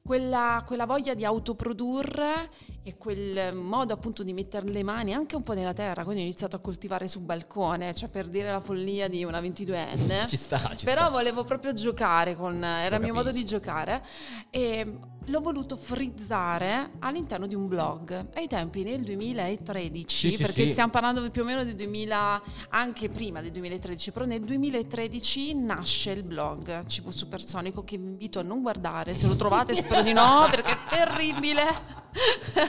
quella, 0.03 0.63
quella 0.67 0.85
voglia 0.85 1.13
di 1.13 1.23
autoprodurre 1.23 2.49
e 2.83 2.97
quel 2.97 3.55
modo 3.55 3.93
appunto 3.93 4.23
di 4.23 4.33
mettere 4.33 4.67
le 4.67 4.83
mani 4.83 5.13
anche 5.13 5.37
un 5.37 5.41
po' 5.41 5.53
nella 5.53 5.71
terra, 5.71 6.03
quindi 6.03 6.21
ho 6.21 6.25
iniziato 6.25 6.57
a 6.57 6.59
coltivare 6.59 7.07
sul 7.07 7.21
balcone, 7.21 7.95
cioè 7.95 8.09
per 8.09 8.27
dire 8.27 8.51
la 8.51 8.59
follia 8.59 9.07
di 9.07 9.23
una 9.23 9.39
22enne. 9.39 10.27
ci 10.27 10.35
sta, 10.35 10.75
ci 10.75 10.83
Però 10.83 11.01
sta. 11.03 11.09
volevo 11.09 11.45
proprio 11.45 11.71
giocare 11.71 12.35
con, 12.35 12.61
era 12.61 12.97
il 12.97 13.01
mio 13.01 13.13
modo 13.13 13.31
di 13.31 13.45
giocare. 13.45 14.03
E 14.49 14.99
l'ho 15.25 15.39
voluto 15.39 15.77
frizzare 15.77 16.91
all'interno 16.99 17.47
di 17.47 17.55
un 17.55 17.67
blog 17.67 18.27
ai 18.35 18.47
tempi 18.47 18.83
nel 18.83 19.01
2013 19.01 20.31
sì, 20.31 20.37
perché 20.37 20.65
sì, 20.65 20.71
stiamo 20.71 20.91
parlando 20.91 21.29
più 21.29 21.41
o 21.43 21.45
meno 21.45 21.63
del 21.63 21.75
2000 21.75 22.41
anche 22.69 23.09
prima 23.09 23.41
del 23.41 23.51
2013 23.51 24.11
però 24.11 24.25
nel 24.25 24.41
2013 24.41 25.55
nasce 25.55 26.11
il 26.11 26.23
blog 26.23 26.85
Cibo 26.85 27.11
Supersonico 27.11 27.83
che 27.83 27.97
vi 27.97 28.07
invito 28.07 28.39
a 28.39 28.43
non 28.43 28.61
guardare 28.61 29.15
se 29.15 29.27
lo 29.27 29.35
trovate 29.35 29.75
spero 29.75 30.01
di 30.01 30.13
no 30.13 30.47
perché 30.49 30.71
è 30.71 30.77
terribile 30.89 32.01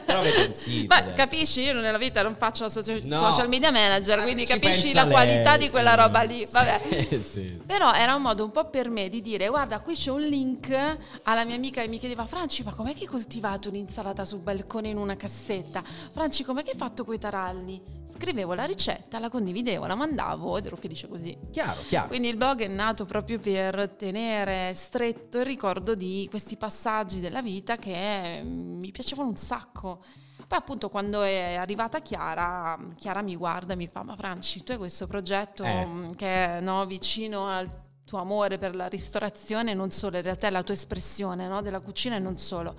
però 0.05 0.21
avete 0.21 0.55
Ma 0.87 1.03
capisci? 1.13 1.61
Io 1.61 1.75
nella 1.75 1.99
vita 1.99 2.23
non 2.23 2.35
faccio 2.37 2.69
social, 2.69 3.01
no. 3.05 3.19
social 3.19 3.49
media 3.49 3.71
manager, 3.71 4.23
quindi 4.23 4.47
capisci 4.47 4.93
la 4.95 5.03
lei. 5.03 5.13
qualità 5.13 5.57
di 5.57 5.69
quella 5.69 5.95
roba 5.95 6.23
lì. 6.23 6.47
Vabbè. 6.51 7.07
Sì, 7.09 7.23
sì. 7.23 7.61
Però 7.67 7.93
era 7.93 8.15
un 8.15 8.23
modo 8.23 8.45
un 8.45 8.51
po' 8.51 8.71
per 8.71 8.89
me 8.89 9.09
di 9.09 9.21
dire: 9.21 9.49
guarda, 9.49 9.81
qui 9.81 9.95
c'è 9.95 10.11
un 10.11 10.23
link 10.23 10.97
alla 11.25 11.45
mia 11.45 11.57
amica 11.57 11.83
che 11.83 11.89
mi 11.89 11.99
chiedeva: 11.99 12.25
Franci, 12.45 12.63
ma 12.63 12.75
com'è 12.75 12.93
che 12.93 13.05
hai 13.05 13.09
coltivato 13.09 13.71
un'insalata 13.71 14.27
sul 14.27 14.41
balcone 14.41 14.89
in 14.91 14.99
una 14.99 15.17
cassetta? 15.17 15.83
Franci, 15.83 16.45
com'è 16.45 16.63
che 16.63 16.73
hai 16.73 16.77
fatto 16.77 17.03
quei 17.03 17.19
taralli? 17.19 17.81
Scrivevo 18.15 18.53
la 18.53 18.67
ricetta, 18.67 19.19
la 19.19 19.31
condividevo, 19.31 19.87
la 19.87 19.95
mandavo 19.95 20.59
ed 20.59 20.67
ero 20.67 20.77
felice 20.77 21.09
così. 21.09 21.35
Chiaro, 21.51 21.81
chiaro. 21.89 22.09
Quindi 22.09 22.29
il 22.29 22.37
blog 22.37 22.61
è 22.61 22.67
nato 22.67 23.07
proprio 23.07 23.39
per 23.39 23.95
tenere 23.97 24.75
stretto 24.75 25.39
il 25.39 25.47
ricordo 25.47 25.95
di 25.95 26.27
questi 26.29 26.59
passaggi 26.59 27.19
della 27.19 27.41
vita 27.41 27.77
che 27.77 28.43
mi 28.45 28.91
piacevano 28.91 29.31
un 29.31 29.37
sacco. 29.37 30.05
Poi 30.47 30.59
appunto 30.59 30.91
quando 30.91 31.23
è 31.23 31.55
arrivata 31.55 32.03
Chiara, 32.03 32.79
Chiara 32.99 33.23
mi 33.23 33.37
guarda 33.37 33.73
e 33.73 33.77
mi 33.77 33.89
fa, 33.89 34.03
ma 34.03 34.17
Franci, 34.17 34.63
tu 34.63 34.73
hai 34.73 34.77
questo 34.77 35.07
progetto 35.07 35.65
eh. 35.65 35.87
Mm, 35.87 36.11
che 36.11 36.59
è 36.59 36.61
no, 36.61 36.85
vicino 36.85 37.49
al 37.49 37.67
tuo 38.05 38.19
amore 38.19 38.59
per 38.59 38.75
la 38.75 38.87
ristorazione, 38.87 39.75
non 39.75 39.91
solo, 39.91 40.17
in 40.17 40.23
realtà 40.23 40.47
è 40.47 40.51
la 40.51 40.63
tua 40.63 40.75
espressione 40.75 41.49
no, 41.49 41.63
della 41.63 41.81
cucina 41.81 42.17
e 42.17 42.19
non 42.21 42.37
solo. 42.39 42.77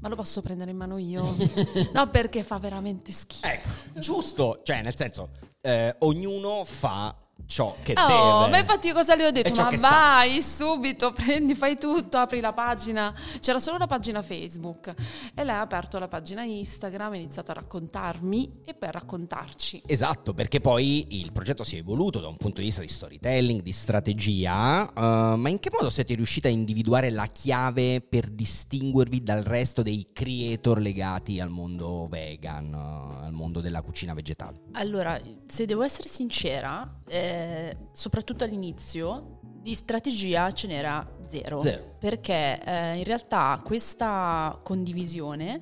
Ma 0.00 0.08
lo 0.08 0.14
posso 0.14 0.40
prendere 0.40 0.70
in 0.70 0.76
mano 0.76 0.96
io? 0.96 1.22
no, 1.92 2.08
perché 2.08 2.42
fa 2.42 2.58
veramente 2.58 3.10
schifo. 3.10 3.46
Ecco, 3.46 3.68
giusto, 3.98 4.60
cioè 4.62 4.82
nel 4.82 4.96
senso, 4.96 5.30
eh, 5.60 5.94
ognuno 6.00 6.64
fa 6.64 7.14
ciò 7.46 7.74
che 7.82 7.94
oh, 7.96 8.06
deve. 8.06 8.50
ma 8.50 8.58
infatti 8.58 8.88
io 8.88 8.94
cosa 8.94 9.14
le 9.14 9.26
ho 9.26 9.30
detto? 9.30 9.62
Ma 9.62 9.70
vai 9.76 10.42
sa. 10.42 10.64
subito, 10.64 11.12
prendi, 11.16 11.54
fai 11.54 11.78
tutto, 11.78 12.18
apri 12.18 12.40
la 12.40 12.52
pagina. 12.52 13.14
C'era 13.40 13.58
solo 13.58 13.78
la 13.78 13.86
pagina 13.86 14.22
Facebook 14.22 14.94
e 15.34 15.44
lei 15.44 15.54
ha 15.54 15.60
aperto 15.60 15.98
la 15.98 16.08
pagina 16.08 16.42
Instagram, 16.42 17.12
ha 17.12 17.16
iniziato 17.16 17.50
a 17.50 17.54
raccontarmi 17.54 18.60
e 18.64 18.74
per 18.74 18.92
raccontarci. 18.92 19.82
Esatto, 19.86 20.34
perché 20.34 20.60
poi 20.60 21.20
il 21.20 21.32
progetto 21.32 21.64
si 21.64 21.76
è 21.76 21.78
evoluto 21.78 22.20
da 22.20 22.28
un 22.28 22.36
punto 22.36 22.60
di 22.60 22.66
vista 22.66 22.82
di 22.82 22.88
storytelling, 22.88 23.62
di 23.62 23.72
strategia, 23.72 24.90
uh, 24.94 25.36
ma 25.36 25.48
in 25.48 25.58
che 25.58 25.70
modo 25.72 25.90
siete 25.90 26.14
riusciti 26.14 26.46
a 26.48 26.50
individuare 26.50 27.10
la 27.10 27.26
chiave 27.26 28.00
per 28.00 28.28
distinguervi 28.28 29.22
dal 29.22 29.42
resto 29.42 29.82
dei 29.82 30.08
creator 30.12 30.80
legati 30.80 31.40
al 31.40 31.48
mondo 31.50 32.06
vegan, 32.08 32.72
uh, 32.74 33.24
al 33.24 33.32
mondo 33.32 33.60
della 33.60 33.80
cucina 33.80 34.12
vegetale? 34.12 34.60
Allora, 34.72 35.18
se 35.46 35.64
devo 35.64 35.82
essere 35.82 36.08
sincera, 36.08 37.00
eh, 37.08 37.27
eh, 37.28 37.76
soprattutto 37.92 38.44
all'inizio, 38.44 39.40
di 39.40 39.74
strategia 39.74 40.50
ce 40.50 40.66
n'era 40.66 41.06
zero. 41.28 41.60
zero. 41.60 41.96
Perché 41.98 42.62
eh, 42.62 42.96
in 42.96 43.04
realtà 43.04 43.60
questa 43.64 44.58
condivisione 44.62 45.60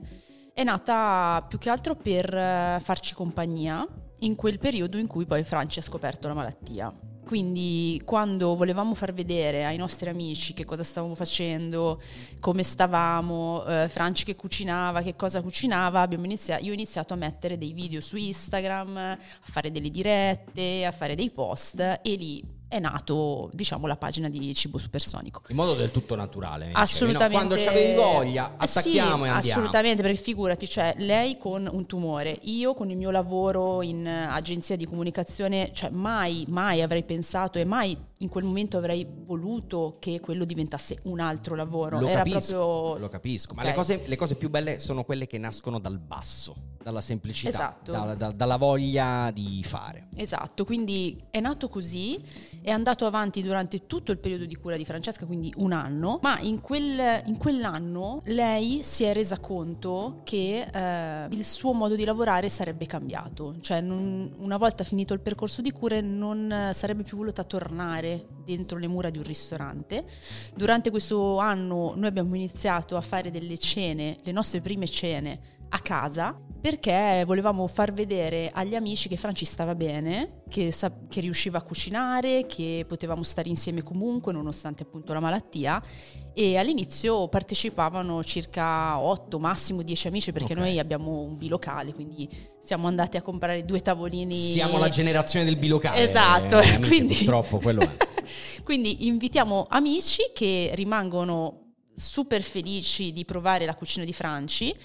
è 0.52 0.62
nata 0.62 1.44
più 1.48 1.58
che 1.58 1.70
altro 1.70 1.96
per 1.96 2.32
eh, 2.32 2.78
farci 2.80 3.14
compagnia 3.14 3.86
in 4.20 4.34
quel 4.34 4.58
periodo 4.58 4.96
in 4.96 5.06
cui 5.06 5.26
poi 5.26 5.42
Franci 5.44 5.80
ha 5.80 5.82
scoperto 5.82 6.28
la 6.28 6.34
malattia. 6.34 6.92
Quindi 7.26 8.00
quando 8.04 8.54
volevamo 8.54 8.94
far 8.94 9.12
vedere 9.12 9.64
ai 9.64 9.76
nostri 9.76 10.08
amici 10.08 10.54
che 10.54 10.64
cosa 10.64 10.84
stavamo 10.84 11.16
facendo, 11.16 12.00
come 12.38 12.62
stavamo, 12.62 13.64
eh, 13.66 13.88
Franci 13.88 14.24
che 14.24 14.36
cucinava, 14.36 15.02
che 15.02 15.16
cosa 15.16 15.42
cucinava, 15.42 16.06
iniziato, 16.08 16.62
io 16.62 16.70
ho 16.70 16.74
iniziato 16.74 17.14
a 17.14 17.16
mettere 17.16 17.58
dei 17.58 17.72
video 17.72 18.00
su 18.00 18.14
Instagram, 18.14 18.96
a 18.96 19.18
fare 19.40 19.72
delle 19.72 19.90
dirette, 19.90 20.84
a 20.86 20.92
fare 20.92 21.16
dei 21.16 21.30
post 21.30 21.80
e 21.80 22.14
lì 22.14 22.55
è 22.68 22.78
nato, 22.78 23.50
diciamo, 23.52 23.86
la 23.86 23.96
pagina 23.96 24.28
di 24.28 24.54
Cibo 24.54 24.78
Supersonico. 24.78 25.42
In 25.48 25.56
modo 25.56 25.74
del 25.74 25.90
tutto 25.90 26.14
naturale. 26.16 26.70
Assolutamente. 26.72 27.42
No? 27.42 27.46
Quando 27.46 27.64
c'avevi 27.64 27.94
voglia, 27.94 28.54
attacchiamo 28.56 29.24
sì, 29.24 29.28
e 29.28 29.32
andiamo. 29.32 29.38
Assolutamente, 29.38 30.02
perché 30.02 30.16
figurati, 30.16 30.68
cioè, 30.68 30.94
lei 30.98 31.38
con 31.38 31.68
un 31.70 31.86
tumore, 31.86 32.38
io 32.42 32.74
con 32.74 32.90
il 32.90 32.96
mio 32.96 33.10
lavoro 33.10 33.82
in 33.82 34.06
agenzia 34.06 34.76
di 34.76 34.84
comunicazione, 34.84 35.70
cioè 35.72 35.90
mai, 35.90 36.44
mai 36.48 36.82
avrei 36.82 37.04
pensato 37.04 37.58
e 37.58 37.64
mai 37.64 37.96
in 38.20 38.28
quel 38.30 38.44
momento 38.44 38.78
avrei 38.78 39.06
voluto 39.06 39.96
che 39.98 40.20
quello 40.20 40.44
diventasse 40.44 41.00
un 41.02 41.20
altro 41.20 41.54
lavoro. 41.54 42.00
Lo 42.00 42.08
Era 42.08 42.22
capisco, 42.22 42.54
proprio... 42.54 42.98
lo 42.98 43.08
capisco, 43.08 43.54
ma 43.54 43.60
okay. 43.60 43.72
le, 43.72 43.76
cose, 43.76 44.02
le, 44.06 44.16
cose, 44.16 44.34
più 44.36 44.48
belle 44.48 44.78
sono 44.78 45.04
quelle 45.04 45.26
che 45.26 45.36
nascono 45.36 45.78
dal 45.78 45.98
basso, 45.98 46.56
dalla 46.82 47.02
semplicità, 47.02 47.48
esatto. 47.50 47.92
da, 47.92 48.14
da, 48.14 48.30
dalla 48.32 48.56
voglia 48.56 49.30
di 49.34 49.62
fare. 49.64 50.08
Esatto, 50.14 50.64
quindi 50.64 51.24
è 51.30 51.40
nato 51.40 51.68
così, 51.68 52.18
è 52.62 52.70
andato 52.70 53.04
avanti 53.04 53.42
durante 53.42 53.86
tutto 53.86 54.12
il 54.12 54.18
periodo 54.18 54.46
di 54.46 54.56
cura 54.56 54.78
di 54.78 54.86
Francesca, 54.86 55.26
quindi 55.26 55.52
un 55.58 55.72
anno, 55.72 56.18
ma 56.22 56.40
in, 56.40 56.62
quel, 56.62 57.22
in 57.26 57.36
quell'anno 57.36 58.22
lei 58.26 58.82
si 58.82 59.04
è 59.04 59.12
resa 59.12 59.38
conto 59.40 60.20
che 60.24 60.66
eh, 60.72 61.26
il 61.28 61.44
suo 61.44 61.74
modo 61.74 61.94
di 61.94 62.04
lavorare 62.04 62.48
sarebbe 62.48 62.86
cambiato, 62.86 63.56
cioè 63.60 63.82
non, 63.82 64.32
una 64.38 64.56
volta 64.56 64.84
finito 64.84 65.12
il 65.12 65.20
percorso 65.20 65.60
di 65.60 65.70
cure 65.70 66.00
non 66.00 66.70
sarebbe 66.72 67.02
più 67.02 67.18
voluta 67.18 67.44
tornare 67.44 68.05
lavorare 68.06 68.26
dentro 68.44 68.78
le 68.78 68.86
mura 68.86 69.10
di 69.10 69.18
un 69.18 69.24
ristorante. 69.24 70.04
Durante 70.54 70.90
questo 70.90 71.38
anno 71.38 71.94
noi 71.96 72.06
abbiamo 72.06 72.34
iniziato 72.34 72.96
a 72.96 73.00
fare 73.00 73.30
delle 73.30 73.58
cene, 73.58 74.18
le 74.22 74.32
nostre 74.32 74.60
prime 74.60 74.86
cene 74.86 75.54
a 75.70 75.80
casa 75.80 76.38
perché 76.60 77.24
volevamo 77.26 77.66
far 77.66 77.92
vedere 77.92 78.50
agli 78.52 78.74
amici 78.74 79.08
che 79.08 79.16
Franci 79.16 79.44
stava 79.44 79.74
bene, 79.74 80.42
che, 80.48 80.70
sa- 80.70 80.92
che, 81.08 81.20
riusciva 81.20 81.58
a 81.58 81.62
cucinare, 81.62 82.46
che 82.46 82.84
potevamo 82.86 83.22
stare 83.24 83.48
insieme 83.48 83.82
comunque 83.82 84.32
nonostante 84.32 84.84
appunto 84.84 85.12
la 85.12 85.20
malattia 85.20 85.82
e 86.38 86.58
all'inizio 86.58 87.28
partecipavano 87.28 88.22
circa 88.22 88.98
8, 89.00 89.38
massimo 89.38 89.80
10 89.80 90.08
amici 90.08 90.32
perché 90.32 90.52
okay. 90.52 90.64
noi 90.64 90.78
abbiamo 90.78 91.22
un 91.22 91.38
bilocale, 91.38 91.94
quindi 91.94 92.28
siamo 92.60 92.88
andati 92.88 93.16
a 93.16 93.22
comprare 93.22 93.64
due 93.64 93.80
tavolini. 93.80 94.36
Siamo 94.36 94.76
la 94.76 94.90
generazione 94.90 95.46
del 95.46 95.56
bilocale. 95.56 96.06
Esatto, 96.06 96.58
eh, 96.60 96.74
amiche, 96.74 96.84
quindi... 96.88 97.14
purtroppo 97.14 97.56
quello 97.56 97.80
è. 97.80 97.90
quindi 98.64 99.06
invitiamo 99.06 99.66
amici 99.70 100.30
che 100.34 100.72
rimangono 100.74 101.70
super 101.94 102.42
felici 102.42 103.14
di 103.14 103.24
provare 103.24 103.64
la 103.64 103.74
cucina 103.74 104.04
di 104.04 104.12
Franci 104.12 104.76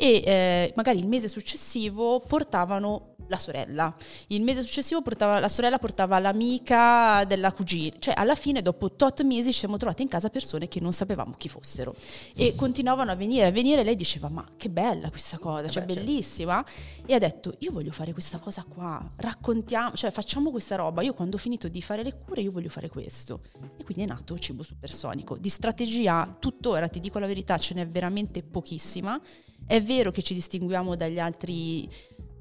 e 0.00 0.22
eh, 0.24 0.72
magari 0.76 1.00
il 1.00 1.08
mese 1.08 1.28
successivo 1.28 2.20
portavano 2.20 3.16
la 3.28 3.38
sorella. 3.38 3.94
Il 4.28 4.42
mese 4.42 4.62
successivo 4.62 5.02
portava, 5.02 5.38
la 5.38 5.48
sorella 5.48 5.78
portava 5.78 6.18
l'amica 6.18 7.24
della 7.24 7.52
cugina. 7.52 7.96
Cioè, 7.98 8.14
alla 8.16 8.34
fine, 8.34 8.62
dopo 8.62 8.92
tot 8.92 9.22
mesi, 9.22 9.52
ci 9.52 9.60
siamo 9.60 9.76
trovati 9.76 10.02
in 10.02 10.08
casa 10.08 10.28
persone 10.30 10.68
che 10.68 10.80
non 10.80 10.92
sapevamo 10.92 11.34
chi 11.36 11.48
fossero. 11.48 11.94
E 12.34 12.54
continuavano 12.54 13.10
a 13.10 13.14
venire, 13.14 13.46
a 13.46 13.50
venire. 13.50 13.82
Lei 13.84 13.96
diceva: 13.96 14.28
Ma 14.28 14.46
che 14.56 14.70
bella 14.70 15.10
questa 15.10 15.38
cosa, 15.38 15.66
eh 15.66 15.70
cioè, 15.70 15.84
beh, 15.84 15.94
certo. 15.94 16.06
bellissima. 16.06 16.64
Certo. 16.64 17.10
E 17.10 17.14
ha 17.14 17.18
detto: 17.18 17.54
Io 17.58 17.72
voglio 17.72 17.92
fare 17.92 18.12
questa 18.12 18.38
cosa 18.38 18.64
qua. 18.66 19.12
Raccontiamo, 19.16 19.92
cioè, 19.92 20.10
facciamo 20.10 20.50
questa 20.50 20.76
roba. 20.76 21.02
Io, 21.02 21.12
quando 21.12 21.36
ho 21.36 21.38
finito 21.38 21.68
di 21.68 21.82
fare 21.82 22.02
le 22.02 22.16
cure, 22.16 22.40
io 22.40 22.50
voglio 22.50 22.70
fare 22.70 22.88
questo. 22.88 23.40
E 23.76 23.84
quindi 23.84 24.04
è 24.04 24.06
nato 24.06 24.38
Cibo 24.38 24.62
Supersonico. 24.62 25.36
Di 25.36 25.48
strategia, 25.48 26.36
tuttora, 26.38 26.88
ti 26.88 27.00
dico 27.00 27.18
la 27.18 27.26
verità, 27.26 27.58
ce 27.58 27.74
n'è 27.74 27.86
veramente 27.86 28.42
pochissima. 28.42 29.20
È 29.66 29.82
vero 29.82 30.10
che 30.10 30.22
ci 30.22 30.34
distinguiamo 30.34 30.96
dagli 30.96 31.18
altri 31.18 31.88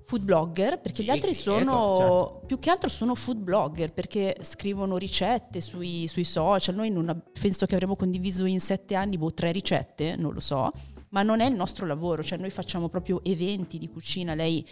food 0.07 0.21
blogger, 0.21 0.79
perché 0.79 1.03
gli 1.03 1.09
altri 1.09 1.33
sono, 1.33 1.95
certo. 1.97 2.41
più 2.47 2.59
che 2.59 2.69
altro 2.69 2.87
sono 2.87 3.13
food 3.13 3.39
blogger, 3.39 3.91
perché 3.91 4.37
scrivono 4.41 4.95
ricette 4.95 5.59
sui, 5.59 6.07
sui 6.07 6.23
social, 6.23 6.75
noi 6.75 6.89
non, 6.89 7.23
penso 7.39 7.65
che 7.65 7.73
avremo 7.73 7.95
condiviso 7.97 8.45
in 8.45 8.61
sette 8.61 8.95
anni 8.95 9.17
boh, 9.17 9.33
tre 9.33 9.51
ricette, 9.51 10.15
non 10.15 10.33
lo 10.33 10.39
so, 10.39 10.71
ma 11.09 11.23
non 11.23 11.41
è 11.41 11.45
il 11.45 11.55
nostro 11.55 11.85
lavoro, 11.85 12.23
cioè 12.23 12.37
noi 12.37 12.51
facciamo 12.51 12.87
proprio 12.87 13.21
eventi 13.25 13.77
di 13.77 13.89
cucina, 13.89 14.33
lei 14.33 14.65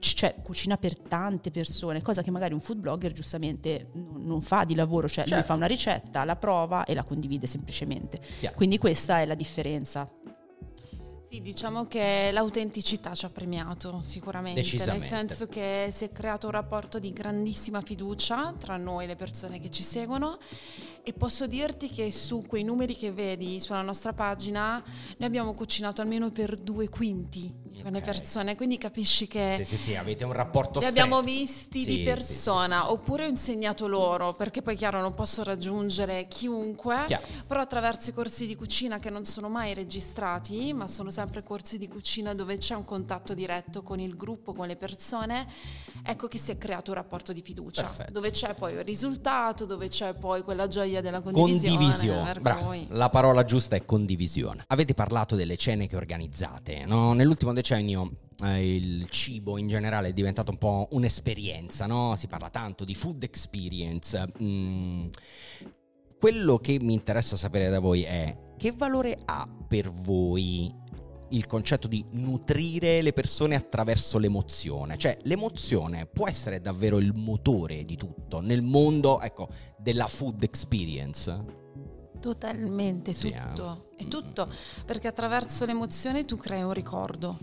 cioè, 0.00 0.34
cucina 0.42 0.76
per 0.76 0.98
tante 0.98 1.50
persone, 1.50 2.02
cosa 2.02 2.22
che 2.22 2.30
magari 2.30 2.52
un 2.52 2.60
food 2.60 2.78
blogger 2.78 3.12
giustamente 3.12 3.90
non, 3.94 4.42
fa 4.42 4.64
di 4.64 4.74
lavoro, 4.74 5.08
cioè 5.08 5.24
certo. 5.24 5.34
lui 5.34 5.44
fa 5.44 5.54
una 5.54 5.66
ricetta, 5.66 6.24
la 6.24 6.36
prova 6.36 6.84
e 6.84 6.92
la 6.92 7.04
condivide 7.04 7.46
semplicemente. 7.46 8.20
Chiaro. 8.38 8.54
Quindi 8.54 8.76
questa 8.76 9.20
è 9.20 9.24
la 9.24 9.34
differenza. 9.34 10.06
Sì, 11.34 11.40
diciamo 11.42 11.88
che 11.88 12.30
l'autenticità 12.32 13.12
ci 13.12 13.24
ha 13.24 13.28
premiato 13.28 14.00
sicuramente, 14.02 14.60
nel 14.86 15.02
senso 15.02 15.48
che 15.48 15.88
si 15.90 16.04
è 16.04 16.12
creato 16.12 16.46
un 16.46 16.52
rapporto 16.52 17.00
di 17.00 17.12
grandissima 17.12 17.80
fiducia 17.80 18.54
tra 18.56 18.76
noi 18.76 19.02
e 19.02 19.06
le 19.08 19.16
persone 19.16 19.58
che 19.58 19.68
ci 19.68 19.82
seguono. 19.82 20.38
E 21.02 21.12
posso 21.12 21.48
dirti 21.48 21.90
che 21.90 22.12
su 22.12 22.44
quei 22.46 22.62
numeri 22.62 22.94
che 22.94 23.10
vedi 23.10 23.58
sulla 23.58 23.82
nostra 23.82 24.12
pagina 24.12 24.80
noi 25.16 25.26
abbiamo 25.28 25.54
cucinato 25.54 26.00
almeno 26.00 26.30
per 26.30 26.56
due 26.56 26.88
quinti 26.88 27.63
con 27.82 27.92
le 27.92 28.00
persone, 28.00 28.56
quindi 28.56 28.78
capisci 28.78 29.26
che 29.26 29.54
sì, 29.58 29.64
sì, 29.64 29.76
sì, 29.76 29.96
avete 29.96 30.24
un 30.24 30.32
rapporto 30.32 30.80
li 30.80 30.86
abbiamo 30.86 31.22
visti 31.22 31.80
sì, 31.80 31.86
di 31.86 32.02
persona, 32.02 32.82
sì, 32.82 32.86
oppure 32.88 33.24
ho 33.24 33.28
insegnato 33.28 33.86
loro, 33.86 34.32
perché 34.32 34.62
poi 34.62 34.76
chiaro 34.76 35.00
non 35.00 35.14
posso 35.14 35.42
raggiungere 35.42 36.26
chiunque, 36.28 37.04
chiaro. 37.06 37.26
però 37.46 37.60
attraverso 37.60 38.10
i 38.10 38.12
corsi 38.12 38.46
di 38.46 38.54
cucina 38.56 38.98
che 38.98 39.10
non 39.10 39.24
sono 39.24 39.48
mai 39.48 39.74
registrati, 39.74 40.72
ma 40.72 40.86
sono 40.86 41.10
sempre 41.10 41.42
corsi 41.42 41.78
di 41.78 41.88
cucina 41.88 42.34
dove 42.34 42.56
c'è 42.58 42.74
un 42.74 42.84
contatto 42.84 43.34
diretto 43.34 43.82
con 43.82 43.98
il 43.98 44.16
gruppo, 44.16 44.52
con 44.52 44.66
le 44.66 44.76
persone, 44.76 45.46
ecco 46.04 46.28
che 46.28 46.38
si 46.38 46.50
è 46.50 46.58
creato 46.58 46.90
un 46.90 46.96
rapporto 46.96 47.32
di 47.32 47.42
fiducia, 47.42 47.82
Perfetto. 47.82 48.12
dove 48.12 48.30
c'è 48.30 48.54
poi 48.54 48.74
il 48.74 48.84
risultato, 48.84 49.64
dove 49.64 49.88
c'è 49.88 50.14
poi 50.14 50.42
quella 50.42 50.68
gioia 50.68 51.00
della 51.00 51.20
condivisione. 51.20 51.76
Condivisione, 51.76 52.86
la 52.90 53.10
parola 53.10 53.44
giusta 53.44 53.76
è 53.76 53.84
condivisione. 53.84 54.64
Avete 54.68 54.94
parlato 54.94 55.34
delle 55.34 55.56
cene 55.56 55.86
che 55.88 55.96
organizzate, 55.96 56.84
no? 56.86 57.12
Nell'ultimo 57.12 57.52
decennio 57.52 57.63
decennio 57.64 58.10
eh, 58.44 58.76
il 58.76 59.08
cibo 59.08 59.56
in 59.56 59.68
generale 59.68 60.08
è 60.08 60.12
diventato 60.12 60.50
un 60.50 60.58
po' 60.58 60.88
un'esperienza, 60.90 61.86
no? 61.86 62.14
Si 62.14 62.26
parla 62.26 62.50
tanto 62.50 62.84
di 62.84 62.94
food 62.94 63.22
experience. 63.22 64.32
Mm. 64.42 65.06
Quello 66.20 66.58
che 66.58 66.78
mi 66.78 66.92
interessa 66.92 67.36
sapere 67.36 67.70
da 67.70 67.80
voi 67.80 68.02
è 68.02 68.36
che 68.58 68.72
valore 68.72 69.16
ha 69.24 69.48
per 69.66 69.90
voi 69.90 70.72
il 71.30 71.46
concetto 71.46 71.88
di 71.88 72.04
nutrire 72.12 73.00
le 73.00 73.14
persone 73.14 73.54
attraverso 73.54 74.18
l'emozione. 74.18 74.98
Cioè, 74.98 75.18
l'emozione 75.22 76.06
può 76.06 76.28
essere 76.28 76.60
davvero 76.60 76.98
il 76.98 77.14
motore 77.14 77.82
di 77.82 77.96
tutto 77.96 78.40
nel 78.40 78.62
mondo, 78.62 79.20
ecco, 79.20 79.48
della 79.78 80.06
food 80.06 80.42
experience. 80.42 81.63
Totalmente, 82.24 83.12
tutto. 83.12 83.88
Eh? 83.98 84.04
È 84.04 84.08
tutto, 84.08 84.48
perché 84.86 85.08
attraverso 85.08 85.66
l'emozione 85.66 86.24
tu 86.24 86.38
crei 86.38 86.62
un 86.62 86.72
ricordo. 86.72 87.36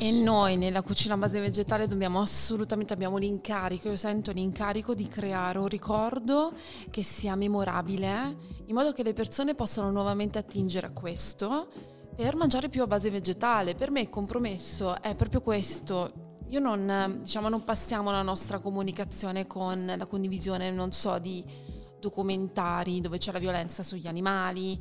E 0.00 0.10
noi 0.10 0.56
nella 0.56 0.82
cucina 0.82 1.16
base 1.16 1.38
vegetale 1.38 1.86
dobbiamo 1.86 2.20
assolutamente, 2.20 2.92
abbiamo 2.92 3.18
l'incarico, 3.18 3.88
io 3.88 3.94
sento 3.94 4.32
l'incarico 4.32 4.96
di 4.96 5.06
creare 5.06 5.58
un 5.58 5.68
ricordo 5.68 6.52
che 6.90 7.04
sia 7.04 7.36
memorabile, 7.36 8.36
in 8.66 8.74
modo 8.74 8.90
che 8.90 9.04
le 9.04 9.12
persone 9.12 9.54
possano 9.54 9.92
nuovamente 9.92 10.38
attingere 10.38 10.88
a 10.88 10.90
questo 10.90 11.68
per 12.16 12.34
mangiare 12.34 12.68
più 12.68 12.82
a 12.82 12.88
base 12.88 13.10
vegetale. 13.10 13.76
Per 13.76 13.92
me 13.92 14.00
il 14.00 14.10
compromesso 14.10 15.00
è 15.00 15.14
proprio 15.14 15.40
questo, 15.40 16.38
io 16.48 16.58
non, 16.58 17.20
diciamo, 17.22 17.48
non 17.48 17.62
passiamo 17.62 18.10
la 18.10 18.22
nostra 18.22 18.58
comunicazione 18.58 19.46
con 19.46 19.94
la 19.96 20.06
condivisione, 20.06 20.72
non 20.72 20.90
so, 20.90 21.16
di 21.20 21.78
documentari 22.00 23.00
dove 23.00 23.18
c'è 23.18 23.30
la 23.30 23.38
violenza 23.38 23.82
sugli 23.82 24.08
animali 24.08 24.78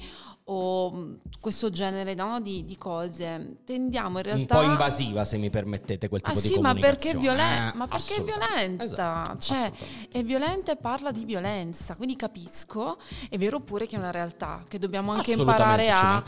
o 0.51 0.91
mm, 0.91 1.13
questo 1.39 1.69
genere 1.69 2.13
no, 2.15 2.41
di, 2.41 2.65
di, 2.65 2.75
cose. 2.75 3.57
Tendiamo 3.65 4.17
in 4.17 4.23
realtà... 4.23 4.59
Un 4.59 4.65
po' 4.65 4.71
invasiva, 4.71 5.23
se 5.23 5.37
mi 5.37 5.49
permettete, 5.49 6.09
quel 6.09 6.21
tipo 6.21 6.37
ah, 6.37 6.41
di 6.41 6.47
sì. 6.47 6.59
Ma 6.59 6.73
perché, 6.73 7.15
violen- 7.15 7.67
eh, 7.67 7.71
ma 7.75 7.87
perché 7.87 8.15
è 8.15 8.23
violenta? 8.23 8.83
Esatto, 8.83 9.37
cioè, 9.39 9.71
è 10.11 10.23
violenta 10.23 10.71
e 10.71 10.75
parla 10.75 11.11
di 11.11 11.23
violenza, 11.23 11.95
quindi 11.95 12.15
capisco. 12.15 12.97
È 13.29 13.37
vero 13.37 13.59
pure 13.59 13.85
che 13.85 13.95
è 13.95 13.99
una 13.99 14.11
realtà, 14.11 14.63
che 14.67 14.79
dobbiamo 14.79 15.11
anche 15.11 15.33
imparare 15.33 15.91
a, 15.91 16.23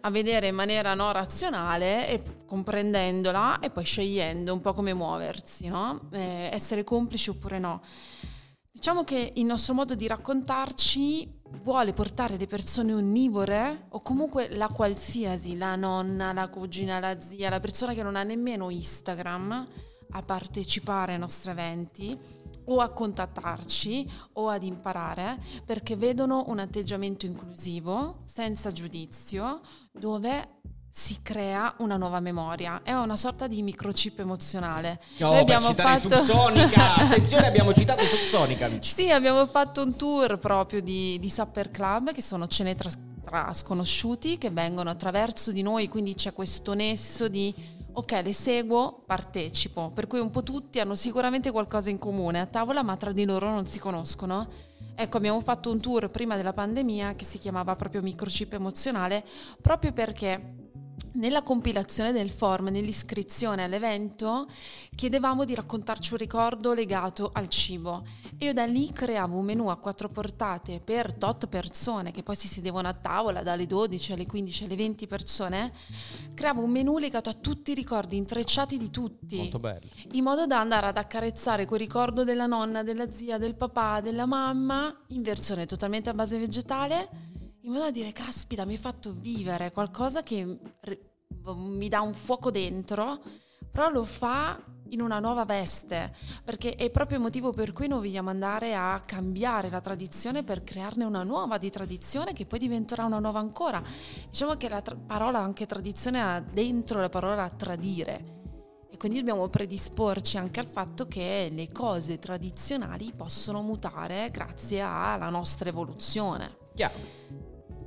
a, 0.00 0.10
vedere 0.10 0.48
in 0.48 0.54
maniera 0.54 0.94
no, 0.94 1.10
razionale 1.10 2.08
e 2.08 2.22
comprendendola 2.46 3.58
e 3.58 3.70
poi 3.70 3.84
scegliendo 3.84 4.52
un 4.52 4.60
po' 4.60 4.72
come 4.72 4.94
muoversi, 4.94 5.66
no? 5.66 6.00
eh, 6.12 6.48
essere 6.52 6.84
complici 6.84 7.30
oppure 7.30 7.58
no. 7.58 7.82
Diciamo 8.74 9.04
che 9.04 9.32
il 9.36 9.44
nostro 9.44 9.72
modo 9.72 9.94
di 9.94 10.08
raccontarci 10.08 11.42
vuole 11.62 11.92
portare 11.92 12.36
le 12.36 12.48
persone 12.48 12.92
onnivore 12.92 13.86
o 13.90 14.00
comunque 14.00 14.48
la 14.50 14.66
qualsiasi, 14.66 15.56
la 15.56 15.76
nonna, 15.76 16.32
la 16.32 16.48
cugina, 16.48 16.98
la 16.98 17.20
zia, 17.20 17.50
la 17.50 17.60
persona 17.60 17.94
che 17.94 18.02
non 18.02 18.16
ha 18.16 18.24
nemmeno 18.24 18.70
Instagram 18.70 19.68
a 20.10 20.22
partecipare 20.22 21.12
ai 21.12 21.20
nostri 21.20 21.52
eventi 21.52 22.18
o 22.64 22.80
a 22.80 22.90
contattarci 22.90 24.10
o 24.32 24.48
ad 24.48 24.64
imparare 24.64 25.40
perché 25.64 25.94
vedono 25.94 26.42
un 26.48 26.58
atteggiamento 26.58 27.26
inclusivo, 27.26 28.22
senza 28.24 28.72
giudizio, 28.72 29.60
dove 29.92 30.62
si 30.96 31.18
crea 31.22 31.74
una 31.78 31.96
nuova 31.96 32.20
memoria, 32.20 32.82
è 32.84 32.92
una 32.92 33.16
sorta 33.16 33.48
di 33.48 33.62
microchip 33.62 34.20
emozionale. 34.20 35.00
No, 35.16 35.30
Noi 35.30 35.40
abbiamo 35.40 35.74
fatto 35.74 36.08
Subsonica, 36.08 36.94
attenzione 37.10 37.48
abbiamo 37.48 37.74
citato 37.74 38.04
Subsonica. 38.04 38.66
Amici. 38.66 38.94
Sì, 38.94 39.10
abbiamo 39.10 39.44
fatto 39.48 39.82
un 39.82 39.96
tour 39.96 40.38
proprio 40.38 40.80
di, 40.80 41.18
di 41.18 41.28
Supper 41.28 41.72
Club 41.72 42.12
che 42.12 42.22
sono 42.22 42.46
cene 42.46 42.76
tra, 42.76 42.90
tra 43.24 43.52
sconosciuti 43.52 44.38
che 44.38 44.50
vengono 44.50 44.88
attraverso 44.88 45.50
di 45.50 45.62
noi, 45.62 45.88
quindi 45.88 46.14
c'è 46.14 46.32
questo 46.32 46.74
nesso 46.74 47.26
di 47.26 47.52
ok, 47.90 48.20
le 48.22 48.32
seguo, 48.32 49.02
partecipo, 49.04 49.90
per 49.90 50.06
cui 50.06 50.20
un 50.20 50.30
po' 50.30 50.44
tutti 50.44 50.78
hanno 50.78 50.94
sicuramente 50.94 51.50
qualcosa 51.50 51.90
in 51.90 51.98
comune 51.98 52.38
a 52.38 52.46
tavola, 52.46 52.84
ma 52.84 52.96
tra 52.96 53.10
di 53.10 53.24
loro 53.24 53.50
non 53.50 53.66
si 53.66 53.80
conoscono. 53.80 54.46
Ecco, 54.94 55.16
abbiamo 55.16 55.40
fatto 55.40 55.72
un 55.72 55.80
tour 55.80 56.08
prima 56.10 56.36
della 56.36 56.52
pandemia 56.52 57.16
che 57.16 57.24
si 57.24 57.38
chiamava 57.38 57.74
proprio 57.74 58.00
microchip 58.00 58.52
emozionale, 58.52 59.24
proprio 59.60 59.92
perché 59.92 60.62
nella 61.14 61.42
compilazione 61.42 62.12
del 62.12 62.30
form, 62.30 62.68
nell'iscrizione 62.68 63.62
all'evento, 63.62 64.48
chiedevamo 64.94 65.44
di 65.44 65.54
raccontarci 65.54 66.12
un 66.12 66.18
ricordo 66.18 66.72
legato 66.72 67.30
al 67.32 67.48
cibo. 67.48 68.04
E 68.36 68.46
io 68.46 68.52
da 68.52 68.64
lì 68.64 68.92
creavo 68.92 69.36
un 69.36 69.44
menù 69.44 69.68
a 69.68 69.76
quattro 69.76 70.08
portate 70.08 70.80
per 70.80 71.12
tot 71.12 71.46
persone, 71.46 72.10
che 72.10 72.22
poi 72.22 72.34
si 72.34 72.48
sedevano 72.48 72.88
a 72.88 72.94
tavola 72.94 73.42
dalle 73.42 73.66
12 73.66 74.12
alle 74.12 74.26
15 74.26 74.64
alle 74.64 74.76
20 74.76 75.06
persone. 75.06 75.72
Creavo 76.34 76.62
un 76.62 76.70
menù 76.70 76.98
legato 76.98 77.30
a 77.30 77.34
tutti 77.34 77.70
i 77.70 77.74
ricordi, 77.74 78.16
intrecciati 78.16 78.76
di 78.76 78.90
tutti. 78.90 79.36
Molto 79.36 79.60
bello. 79.60 79.88
In 80.12 80.24
modo 80.24 80.46
da 80.46 80.58
andare 80.58 80.88
ad 80.88 80.96
accarezzare 80.96 81.64
quel 81.64 81.80
ricordo 81.80 82.24
della 82.24 82.46
nonna, 82.46 82.82
della 82.82 83.10
zia, 83.12 83.38
del 83.38 83.54
papà, 83.54 84.00
della 84.00 84.26
mamma, 84.26 84.94
in 85.08 85.22
versione 85.22 85.66
totalmente 85.66 86.10
a 86.10 86.14
base 86.14 86.38
vegetale 86.38 87.32
in 87.64 87.72
modo 87.72 87.84
da 87.84 87.90
dire, 87.90 88.12
caspita, 88.12 88.66
mi 88.66 88.74
hai 88.74 88.78
fatto 88.78 89.12
vivere 89.12 89.72
qualcosa 89.72 90.22
che 90.22 90.58
mi 91.54 91.88
dà 91.88 92.02
un 92.02 92.12
fuoco 92.12 92.50
dentro, 92.50 93.22
però 93.70 93.88
lo 93.88 94.04
fa 94.04 94.62
in 94.90 95.00
una 95.00 95.18
nuova 95.18 95.46
veste, 95.46 96.14
perché 96.44 96.74
è 96.74 96.90
proprio 96.90 97.16
il 97.16 97.22
motivo 97.22 97.52
per 97.52 97.72
cui 97.72 97.88
noi 97.88 98.00
vogliamo 98.00 98.28
andare 98.28 98.74
a 98.74 99.02
cambiare 99.06 99.70
la 99.70 99.80
tradizione 99.80 100.44
per 100.44 100.62
crearne 100.62 101.04
una 101.04 101.22
nuova 101.22 101.56
di 101.56 101.70
tradizione 101.70 102.34
che 102.34 102.44
poi 102.44 102.58
diventerà 102.58 103.04
una 103.06 103.18
nuova 103.18 103.38
ancora. 103.38 103.82
Diciamo 104.28 104.56
che 104.56 104.68
la 104.68 104.82
tra- 104.82 104.94
parola 104.94 105.38
anche 105.38 105.64
tradizione 105.64 106.22
ha 106.22 106.40
dentro 106.40 107.00
la 107.00 107.08
parola 107.08 107.48
tradire. 107.48 108.32
E 108.90 108.98
quindi 108.98 109.18
dobbiamo 109.18 109.48
predisporci 109.48 110.36
anche 110.36 110.60
al 110.60 110.68
fatto 110.68 111.08
che 111.08 111.48
le 111.50 111.72
cose 111.72 112.18
tradizionali 112.18 113.12
possono 113.16 113.62
mutare 113.62 114.30
grazie 114.30 114.82
alla 114.82 115.30
nostra 115.30 115.70
evoluzione. 115.70 116.58
Chiaro. 116.74 117.43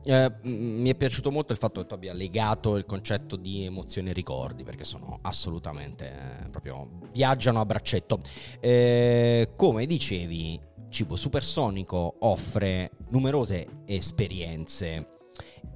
Eh, 0.09 0.31
mi 0.43 0.89
è 0.89 0.95
piaciuto 0.95 1.31
molto 1.31 1.51
il 1.51 1.59
fatto 1.59 1.81
che 1.81 1.87
tu 1.87 1.93
abbia 1.93 2.13
legato 2.13 2.77
il 2.77 2.85
concetto 2.85 3.35
di 3.35 3.65
emozioni 3.65 4.11
e 4.11 4.13
ricordi, 4.13 4.63
perché 4.63 4.85
sono 4.85 5.19
assolutamente 5.23 6.45
eh, 6.45 6.49
proprio 6.49 6.87
viaggiano 7.11 7.59
a 7.59 7.65
braccetto. 7.65 8.21
Eh, 8.61 9.49
come 9.57 9.85
dicevi, 9.85 10.57
Cibo 10.87 11.17
Supersonico 11.17 12.15
offre 12.19 12.91
numerose 13.09 13.81
esperienze, 13.85 15.07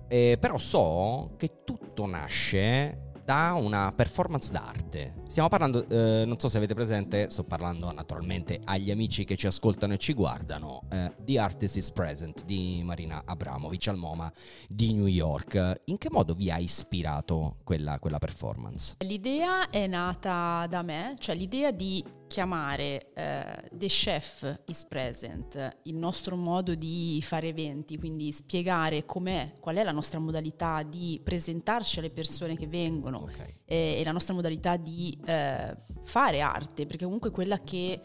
eh, 0.08 0.38
però 0.40 0.58
so 0.58 1.34
che 1.36 1.64
tutto 1.66 2.06
nasce 2.06 3.12
da 3.26 3.52
una 3.60 3.92
performance 3.94 4.50
d'arte. 4.50 5.21
Stiamo 5.32 5.48
parlando, 5.48 5.88
eh, 5.88 6.26
non 6.26 6.38
so 6.40 6.50
se 6.50 6.58
avete 6.58 6.74
presente, 6.74 7.30
sto 7.30 7.46
parlando 7.46 7.90
naturalmente 7.94 8.60
agli 8.66 8.92
amici 8.92 9.24
che 9.24 9.38
ci 9.38 9.48
ascoltano 9.48 9.94
e 9.94 9.98
ci 9.98 10.12
guardano, 10.12 10.84
eh, 10.92 11.14
The 11.24 11.40
Artist 11.40 11.78
is 11.78 11.90
Present 11.90 12.44
di 12.44 12.82
Marina 12.84 13.22
Abramovic 13.24 13.88
al 13.88 13.96
MoMA 13.96 14.30
di 14.68 14.92
New 14.92 15.06
York. 15.06 15.84
In 15.86 15.98
che 15.98 16.10
modo 16.12 16.34
vi 16.34 16.52
ha 16.52 16.58
ispirato 16.58 17.60
quella, 17.64 17.98
quella 18.00 18.20
performance? 18.20 18.98
L'idea 19.06 19.70
è 19.70 19.88
nata 19.88 20.68
da 20.68 20.82
me, 20.82 21.16
cioè 21.18 21.34
l'idea 21.34 21.72
di 21.72 22.04
chiamare 22.28 23.14
eh, 23.14 23.70
The 23.72 23.88
Chef 23.88 24.60
is 24.66 24.84
Present, 24.84 25.78
il 25.84 25.96
nostro 25.96 26.36
modo 26.36 26.76
di 26.76 27.22
fare 27.24 27.48
eventi, 27.48 27.98
quindi 27.98 28.34
spiegare 28.34 29.06
com'è, 29.06 29.54
qual 29.62 29.78
è 29.78 29.84
la 29.84 29.92
nostra 29.92 30.20
modalità 30.20 30.84
di 30.84 31.22
presentarci 31.24 32.00
alle 32.00 32.10
persone 32.10 32.58
che 32.58 32.68
vengono 32.68 33.24
okay. 33.24 33.61
E, 33.72 34.00
e, 34.00 34.04
la 34.04 34.12
nostra 34.12 34.34
modalità 34.34 34.76
di 34.76 35.18
eh, 35.26 35.76
fare 36.04 36.42
arte, 36.42 36.86
perché 36.86 37.06
comunque 37.06 37.32
quella 37.32 37.62
che 37.62 38.02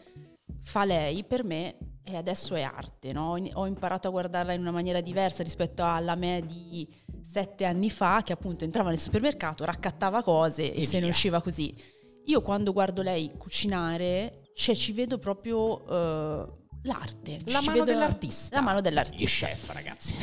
fa 0.63 0.85
lei 0.85 1.25
per 1.25 1.43
me 1.43 1.77
e 2.03 2.15
adesso 2.15 2.55
è 2.55 2.61
arte, 2.61 3.11
no? 3.11 3.37
ho 3.53 3.67
imparato 3.67 4.07
a 4.07 4.11
guardarla 4.11 4.53
in 4.53 4.61
una 4.61 4.71
maniera 4.71 5.01
diversa 5.01 5.43
rispetto 5.43 5.83
alla 5.83 6.15
me 6.15 6.41
di 6.47 6.87
sette 7.21 7.65
anni 7.65 7.89
fa 7.89 8.21
che 8.23 8.31
appunto 8.31 8.63
entrava 8.63 8.89
nel 8.89 8.99
supermercato, 8.99 9.65
raccattava 9.65 10.23
cose 10.23 10.73
e, 10.73 10.83
e 10.83 10.85
se 10.85 11.01
ne 11.01 11.07
usciva 11.07 11.41
così 11.41 11.75
io 12.27 12.41
quando 12.41 12.73
guardo 12.73 13.01
lei 13.01 13.31
cucinare, 13.37 14.51
cioè 14.53 14.75
ci 14.75 14.91
vedo 14.91 15.17
proprio 15.17 15.81
uh, 15.81 16.66
l'arte. 16.87 17.41
La 17.45 17.61
mano 17.61 17.83
dell'artista. 17.83 18.55
La 18.55 18.61
mano 18.61 18.81
dell'artista. 18.81 19.21
Gli 19.21 19.27
chef, 19.27 19.69
ragazzi, 19.71 20.15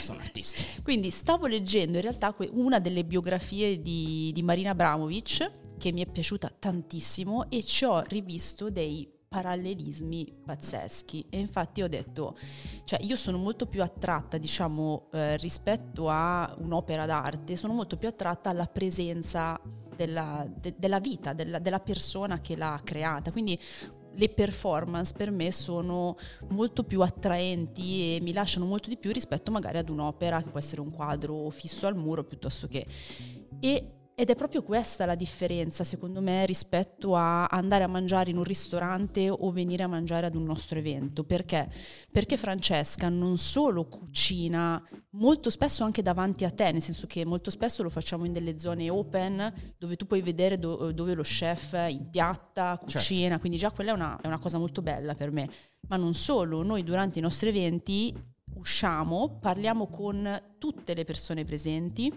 sono 0.00 0.20
artisti. 0.20 0.64
Quindi 0.82 1.10
stavo 1.10 1.46
leggendo 1.46 1.98
in 1.98 2.02
realtà 2.02 2.34
una 2.52 2.78
delle 2.78 3.04
biografie 3.04 3.82
di, 3.82 4.30
di 4.32 4.42
Marina 4.42 4.70
Abramovic 4.70 5.50
che 5.76 5.92
mi 5.92 6.02
è 6.02 6.06
piaciuta 6.06 6.50
tantissimo 6.58 7.50
e 7.50 7.62
ci 7.62 7.84
ho 7.84 8.00
rivisto 8.00 8.70
dei 8.70 9.12
parallelismi 9.28 10.32
pazzeschi 10.44 11.26
e 11.28 11.38
infatti 11.38 11.82
ho 11.82 11.88
detto, 11.88 12.36
cioè 12.84 13.00
io 13.02 13.16
sono 13.16 13.36
molto 13.36 13.66
più 13.66 13.82
attratta, 13.82 14.38
diciamo, 14.38 15.08
eh, 15.12 15.36
rispetto 15.36 16.08
a 16.08 16.54
un'opera 16.58 17.04
d'arte, 17.04 17.56
sono 17.56 17.74
molto 17.74 17.96
più 17.96 18.08
attratta 18.08 18.50
alla 18.50 18.66
presenza 18.66 19.60
della, 19.94 20.46
de, 20.48 20.74
della 20.78 21.00
vita, 21.00 21.32
della, 21.32 21.58
della 21.58 21.80
persona 21.80 22.40
che 22.40 22.56
l'ha 22.56 22.80
creata. 22.82 23.32
Quindi 23.32 23.58
le 24.16 24.28
performance 24.28 25.12
per 25.16 25.30
me 25.30 25.52
sono 25.52 26.16
molto 26.48 26.84
più 26.84 27.02
attraenti 27.02 28.16
e 28.16 28.20
mi 28.20 28.32
lasciano 28.32 28.66
molto 28.66 28.88
di 28.88 28.96
più 28.96 29.12
rispetto 29.12 29.50
magari 29.50 29.78
ad 29.78 29.88
un'opera 29.88 30.42
che 30.42 30.50
può 30.50 30.58
essere 30.58 30.80
un 30.80 30.90
quadro 30.90 31.48
fisso 31.50 31.86
al 31.86 31.96
muro 31.96 32.24
piuttosto 32.24 32.66
che... 32.66 32.86
E 33.58 33.95
ed 34.18 34.30
è 34.30 34.34
proprio 34.34 34.62
questa 34.62 35.04
la 35.04 35.14
differenza, 35.14 35.84
secondo 35.84 36.22
me, 36.22 36.46
rispetto 36.46 37.14
a 37.14 37.44
andare 37.44 37.84
a 37.84 37.86
mangiare 37.86 38.30
in 38.30 38.38
un 38.38 38.44
ristorante 38.44 39.28
o 39.28 39.52
venire 39.52 39.82
a 39.82 39.88
mangiare 39.88 40.24
ad 40.24 40.34
un 40.34 40.44
nostro 40.44 40.78
evento. 40.78 41.22
Perché? 41.22 41.70
Perché 42.10 42.38
Francesca 42.38 43.10
non 43.10 43.36
solo 43.36 43.84
cucina, 43.84 44.82
molto 45.10 45.50
spesso 45.50 45.84
anche 45.84 46.00
davanti 46.00 46.46
a 46.46 46.50
te, 46.50 46.72
nel 46.72 46.80
senso 46.80 47.06
che 47.06 47.26
molto 47.26 47.50
spesso 47.50 47.82
lo 47.82 47.90
facciamo 47.90 48.24
in 48.24 48.32
delle 48.32 48.58
zone 48.58 48.88
open 48.88 49.52
dove 49.76 49.96
tu 49.96 50.06
puoi 50.06 50.22
vedere 50.22 50.58
do- 50.58 50.92
dove 50.92 51.12
lo 51.12 51.22
chef 51.22 51.76
impiatta, 51.86 52.78
cucina, 52.78 53.20
certo. 53.28 53.40
quindi 53.40 53.58
già 53.58 53.70
quella 53.70 53.90
è 53.90 53.94
una, 53.94 54.18
è 54.18 54.26
una 54.28 54.38
cosa 54.38 54.56
molto 54.56 54.80
bella 54.80 55.14
per 55.14 55.30
me. 55.30 55.50
Ma 55.88 55.96
non 55.96 56.14
solo, 56.14 56.62
noi 56.62 56.82
durante 56.84 57.18
i 57.18 57.22
nostri 57.22 57.50
eventi 57.50 58.14
usciamo, 58.56 59.38
parliamo 59.40 59.86
con 59.86 60.42
tutte 60.58 60.94
le 60.94 61.04
persone 61.04 61.44
presenti, 61.44 62.12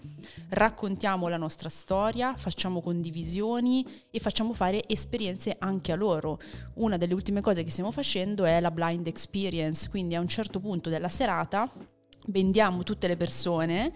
raccontiamo 0.50 1.28
la 1.28 1.38
nostra 1.38 1.70
storia, 1.70 2.36
facciamo 2.36 2.82
condivisioni 2.82 3.86
e 4.10 4.20
facciamo 4.20 4.54
fare 4.54 4.88
esperienze 4.88 5.56
anche 5.60 5.92
a 5.92 5.96
loro. 5.96 6.40
Una 6.76 6.98
delle 6.98 7.14
ultime 7.14 7.42
cose 7.42 7.64
che 7.64 7.70
stiamo 7.70 7.92
facendo 7.92 8.46
è 8.46 8.60
la 8.60 8.72
blind 8.72 9.08
experience, 9.08 9.90
quindi 9.90 10.16
a 10.16 10.20
un 10.20 10.28
certo 10.28 10.60
punto 10.60 10.90
della 10.90 11.10
serata 11.10 11.72
vendiamo 12.28 12.84
tutte 12.84 13.08
le 13.08 13.18
persone, 13.18 13.92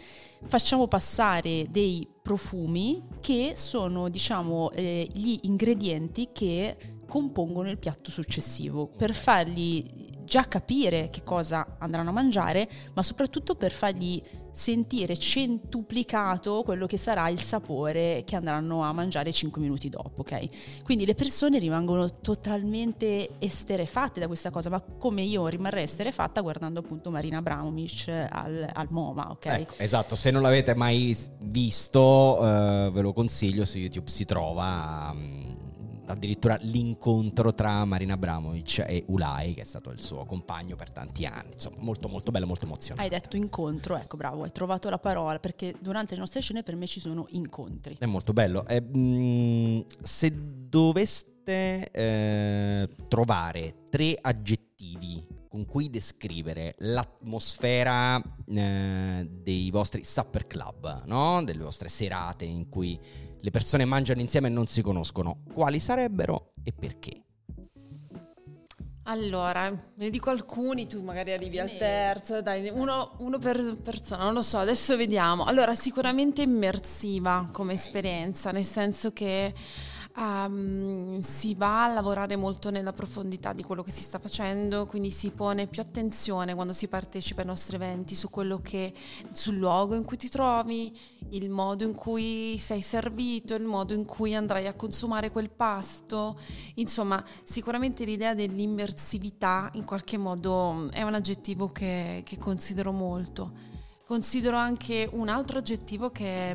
facciamo 0.45 0.87
passare 0.87 1.67
dei 1.69 2.07
profumi 2.21 3.03
che 3.19 3.53
sono, 3.55 4.09
diciamo, 4.09 4.71
eh, 4.71 5.07
gli 5.11 5.39
ingredienti 5.43 6.29
che 6.31 6.75
compongono 7.13 7.69
il 7.69 7.77
piatto 7.77 8.09
successivo 8.09 8.87
per 8.87 9.13
fargli 9.13 9.85
già 10.23 10.47
capire 10.47 11.11
che 11.11 11.21
cosa 11.23 11.75
andranno 11.77 12.09
a 12.09 12.13
mangiare, 12.13 12.67
ma 12.95 13.03
soprattutto 13.03 13.53
per 13.53 13.71
fargli 13.71 14.19
sentire 14.51 15.15
centuplicato 15.15 16.63
quello 16.63 16.87
che 16.87 16.97
sarà 16.97 17.29
il 17.29 17.39
sapore 17.39 18.23
che 18.25 18.35
andranno 18.35 18.81
a 18.81 18.91
mangiare 18.93 19.31
5 19.31 19.61
minuti 19.61 19.89
dopo, 19.89 20.21
ok? 20.21 20.81
Quindi 20.83 21.05
le 21.05 21.13
persone 21.13 21.59
rimangono 21.59 22.09
totalmente 22.09 23.29
esterefatte 23.37 24.19
da 24.19 24.25
questa 24.25 24.49
cosa, 24.49 24.71
ma 24.71 24.81
come 24.81 25.21
io 25.21 25.45
rimarrei 25.45 25.83
esterefatta 25.83 26.41
guardando 26.41 26.79
appunto 26.79 27.11
Marina 27.11 27.43
Braumic 27.43 28.07
al, 28.07 28.67
al 28.73 28.87
MoMA, 28.89 29.29
ok? 29.29 29.45
Ecco, 29.45 29.73
esatto, 29.77 30.15
se 30.15 30.31
non 30.31 30.41
l'avete 30.41 30.73
mai 30.73 31.15
visto, 31.41 32.39
eh, 32.39 32.89
ve 32.91 33.01
lo 33.01 33.13
consiglio, 33.13 33.65
su 33.65 33.77
YouTube 33.77 34.09
si 34.09 34.25
trova... 34.25 35.11
Um 35.13 35.63
addirittura 36.07 36.57
l'incontro 36.61 37.53
tra 37.53 37.85
Marina 37.85 38.13
Abramovic 38.13 38.79
e 38.87 39.03
Ulai, 39.07 39.53
che 39.53 39.61
è 39.61 39.65
stato 39.65 39.91
il 39.91 40.01
suo 40.01 40.25
compagno 40.25 40.75
per 40.75 40.91
tanti 40.91 41.25
anni. 41.25 41.53
Insomma, 41.53 41.77
molto 41.79 42.07
molto 42.07 42.31
bello, 42.31 42.45
molto 42.45 42.65
emozionante. 42.65 43.03
Hai 43.03 43.21
detto 43.21 43.35
incontro, 43.35 43.95
ecco, 43.95 44.17
bravo, 44.17 44.43
hai 44.43 44.51
trovato 44.51 44.89
la 44.89 44.99
parola, 44.99 45.39
perché 45.39 45.75
durante 45.79 46.13
le 46.13 46.19
nostre 46.19 46.41
scene 46.41 46.63
per 46.63 46.75
me 46.75 46.87
ci 46.87 46.99
sono 46.99 47.25
incontri. 47.29 47.95
È 47.99 48.05
molto 48.05 48.33
bello. 48.33 48.65
Eh, 48.67 48.81
mh, 48.81 48.97
mm, 48.97 49.79
se 50.01 50.31
doveste 50.33 51.89
eh, 51.91 52.89
trovare 53.07 53.75
tre 53.89 54.17
aggettivi 54.19 55.41
con 55.53 55.65
cui 55.67 55.87
descrivere 55.87 56.73
l'atmosfera 56.79 58.19
eh, 58.47 59.27
dei 59.29 59.69
vostri 59.69 60.03
supper 60.03 60.47
club, 60.47 61.03
no? 61.05 61.43
delle 61.43 61.61
vostre 61.61 61.89
serate 61.89 62.43
in 62.43 62.69
cui 62.69 62.99
le 63.43 63.51
persone 63.51 63.83
mangiano 63.83 64.21
insieme 64.21 64.47
e 64.47 64.51
non 64.51 64.67
si 64.67 64.81
conoscono, 64.81 65.39
quali 65.53 65.77
sarebbero 65.77 66.53
e 66.63 66.71
perché? 66.71 67.21
Allora, 69.03 69.69
ne 69.69 70.09
dico 70.09 70.29
alcuni, 70.29 70.87
tu 70.87 71.01
magari 71.01 71.33
arrivi 71.33 71.59
al 71.59 71.75
terzo, 71.75 72.41
dai, 72.41 72.69
uno, 72.71 73.15
uno, 73.17 73.39
per 73.39 73.75
persona, 73.83 74.23
non 74.23 74.33
lo 74.33 74.41
so, 74.41 74.59
adesso 74.59 74.95
vediamo. 74.95 75.43
Allora, 75.43 75.75
sicuramente 75.75 76.41
immersiva 76.41 77.49
come 77.51 77.73
esperienza, 77.73 78.51
nel 78.51 78.63
senso 78.63 79.11
che 79.11 79.53
um, 80.17 81.19
si 81.21 81.55
va 81.55 81.85
a 81.85 81.93
lavorare 81.93 82.35
molto 82.35 82.69
nella 82.69 82.93
profondità 82.93 83.53
di 83.53 83.63
quello 83.63 83.83
che 83.83 83.91
si 83.91 84.03
sta 84.03 84.19
facendo, 84.19 84.85
quindi 84.85 85.11
si 85.11 85.31
pone 85.31 85.67
più 85.67 85.81
attenzione 85.81 86.55
quando 86.55 86.73
si 86.73 86.87
partecipa 86.87 87.41
ai 87.41 87.47
nostri 87.47 87.75
eventi 87.75 88.15
su 88.15 88.29
quello 88.29 88.59
che, 88.61 88.93
sul 89.31 89.57
luogo 89.57 89.95
in 89.95 90.03
cui 90.03 90.17
ti 90.17 90.29
trovi, 90.29 90.97
il 91.29 91.49
modo 91.49 91.83
in 91.83 91.93
cui 91.93 92.57
sei 92.59 92.81
servito, 92.81 93.55
il 93.55 93.65
modo 93.65 93.93
in 93.93 94.05
cui 94.05 94.35
andrai 94.35 94.67
a 94.67 94.73
consumare 94.73 95.31
quel 95.31 95.49
pasto, 95.49 96.39
insomma 96.75 97.23
sicuramente 97.43 98.05
l'idea 98.05 98.33
dell'immersività 98.33 99.69
in 99.73 99.85
qualche 99.85 100.17
modo 100.17 100.89
è 100.91 101.01
un 101.01 101.13
aggettivo 101.13 101.71
che, 101.71 102.21
che 102.25 102.37
considero 102.37 102.91
molto. 102.91 103.72
Considero 104.05 104.57
anche 104.57 105.09
un 105.11 105.29
altro 105.29 105.59
aggettivo 105.59 106.11
che 106.11 106.51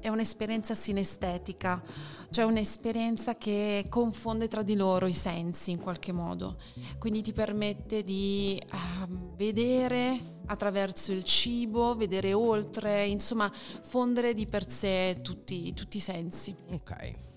è 0.00 0.08
un'esperienza 0.08 0.74
sinestetica 0.74 1.82
cioè 2.30 2.44
un'esperienza 2.44 3.36
che 3.36 3.86
confonde 3.88 4.48
tra 4.48 4.62
di 4.62 4.76
loro 4.76 5.06
i 5.06 5.14
sensi 5.14 5.70
in 5.70 5.80
qualche 5.80 6.12
modo, 6.12 6.58
quindi 6.98 7.22
ti 7.22 7.32
permette 7.32 8.02
di 8.02 8.60
uh, 8.70 9.34
vedere 9.36 10.36
attraverso 10.46 11.12
il 11.12 11.24
cibo, 11.24 11.94
vedere 11.94 12.32
oltre, 12.32 13.06
insomma 13.06 13.50
fondere 13.52 14.34
di 14.34 14.46
per 14.46 14.70
sé 14.70 15.18
tutti, 15.22 15.72
tutti 15.72 15.96
i 15.96 16.00
sensi. 16.00 16.54
Ok 16.70 17.27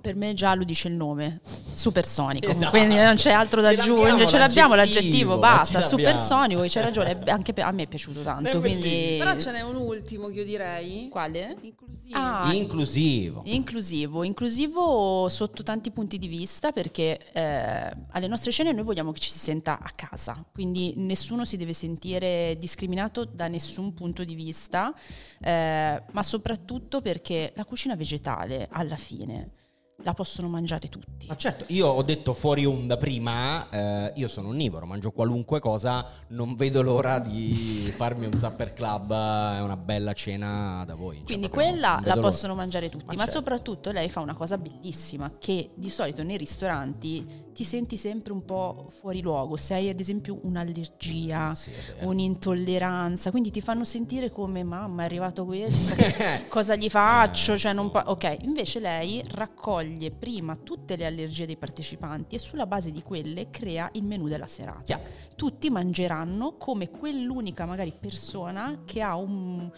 per 0.00 0.16
me 0.16 0.34
già 0.34 0.54
lo 0.54 0.64
dice 0.64 0.88
il 0.88 0.94
nome, 0.94 1.40
supersonico, 1.72 2.48
esatto. 2.48 2.70
quindi 2.70 2.96
non 2.96 3.16
c'è 3.16 3.32
altro 3.32 3.60
da 3.60 3.68
aggiungere, 3.68 4.26
ce 4.26 4.38
l'abbiamo 4.38 4.74
l'aggettivo, 4.74 5.38
basta, 5.38 5.80
supersonico, 5.80 6.62
c'è 6.62 6.82
ragione, 6.82 7.18
anche 7.26 7.52
a 7.60 7.70
me 7.72 7.84
è 7.84 7.86
piaciuto 7.86 8.22
tanto, 8.22 8.60
quindi... 8.60 9.16
Però 9.18 9.36
ce 9.38 9.52
n'è 9.52 9.60
un 9.60 9.76
ultimo 9.76 10.28
che 10.28 10.34
io 10.34 10.44
direi. 10.44 11.08
Quale? 11.08 11.56
Inclusivo. 11.60 12.16
Ah, 12.16 12.52
inclusivo. 12.52 13.42
Inclusivo, 13.44 14.24
inclusivo 14.24 15.28
sotto 15.28 15.62
tanti 15.62 15.90
punti 15.90 16.18
di 16.18 16.28
vista 16.28 16.72
perché 16.72 17.18
eh, 17.32 17.92
alle 18.10 18.26
nostre 18.26 18.50
scene 18.50 18.72
noi 18.72 18.84
vogliamo 18.84 19.12
che 19.12 19.20
ci 19.20 19.30
si 19.30 19.38
senta 19.38 19.78
a 19.80 19.90
casa, 19.94 20.44
quindi 20.52 20.94
nessuno 20.96 21.44
si 21.44 21.56
deve 21.56 21.72
sentire 21.72 22.56
discriminato 22.58 23.24
da 23.24 23.48
nessun 23.48 23.94
punto 23.94 24.24
di 24.24 24.34
vista, 24.34 24.94
eh, 25.40 26.02
ma 26.10 26.22
soprattutto 26.22 27.00
perché 27.00 27.52
la 27.54 27.64
cucina 27.64 27.96
vegetale 27.96 28.68
alla 28.70 28.96
fine 28.96 29.56
la 30.02 30.14
possono 30.14 30.48
mangiare 30.48 30.88
tutti. 30.88 31.26
Ma 31.26 31.36
certo, 31.36 31.64
io 31.68 31.88
ho 31.88 32.02
detto 32.02 32.32
fuori 32.32 32.64
onda 32.64 32.96
prima, 32.96 33.68
eh, 33.68 34.12
io 34.14 34.28
sono 34.28 34.48
onnivoro, 34.48 34.86
mangio 34.86 35.10
qualunque 35.10 35.58
cosa, 35.58 36.06
non 36.28 36.54
vedo 36.54 36.82
l'ora 36.82 37.18
di 37.18 37.92
farmi 37.96 38.26
un 38.26 38.38
Zapper 38.38 38.74
Club 38.74 39.10
e 39.10 39.60
una 39.60 39.76
bella 39.76 40.12
cena 40.12 40.84
da 40.86 40.94
voi. 40.94 41.22
Quindi 41.24 41.48
quella 41.48 42.00
la 42.04 42.16
possono 42.16 42.54
mangiare 42.54 42.88
tutti, 42.88 43.06
ma, 43.06 43.14
ma 43.14 43.24
certo. 43.24 43.38
soprattutto 43.38 43.90
lei 43.90 44.08
fa 44.08 44.20
una 44.20 44.34
cosa 44.34 44.56
bellissima 44.56 45.32
che 45.38 45.70
di 45.74 45.90
solito 45.90 46.22
nei 46.22 46.36
ristoranti 46.36 47.46
ti 47.58 47.64
senti 47.64 47.96
sempre 47.96 48.32
un 48.32 48.44
po' 48.44 48.86
fuori 48.88 49.20
luogo, 49.20 49.56
se 49.56 49.74
hai 49.74 49.88
ad 49.88 49.98
esempio 49.98 50.38
un'allergia, 50.42 51.52
sì, 51.54 51.72
un'intolleranza, 52.02 53.32
quindi 53.32 53.50
ti 53.50 53.60
fanno 53.60 53.82
sentire 53.82 54.30
come 54.30 54.62
mamma 54.62 55.02
è 55.02 55.06
arrivato 55.06 55.44
questo, 55.44 55.96
cosa 56.46 56.76
gli 56.76 56.88
faccio, 56.88 57.54
eh, 57.54 57.58
cioè 57.58 57.72
non 57.72 57.90
po- 57.90 58.04
ok, 58.06 58.36
invece 58.42 58.78
lei 58.78 59.24
raccoglie 59.26 60.12
prima 60.12 60.54
tutte 60.54 60.94
le 60.94 61.06
allergie 61.06 61.46
dei 61.46 61.56
partecipanti 61.56 62.36
e 62.36 62.38
sulla 62.38 62.66
base 62.66 62.92
di 62.92 63.02
quelle 63.02 63.50
crea 63.50 63.88
il 63.94 64.04
menù 64.04 64.28
della 64.28 64.46
serata. 64.46 64.82
Yeah. 64.86 65.00
Tutti 65.34 65.68
mangeranno 65.68 66.58
come 66.58 66.88
quell'unica 66.88 67.66
magari 67.66 67.92
persona 67.98 68.82
che 68.84 69.02
ha 69.02 69.16
un 69.16 69.68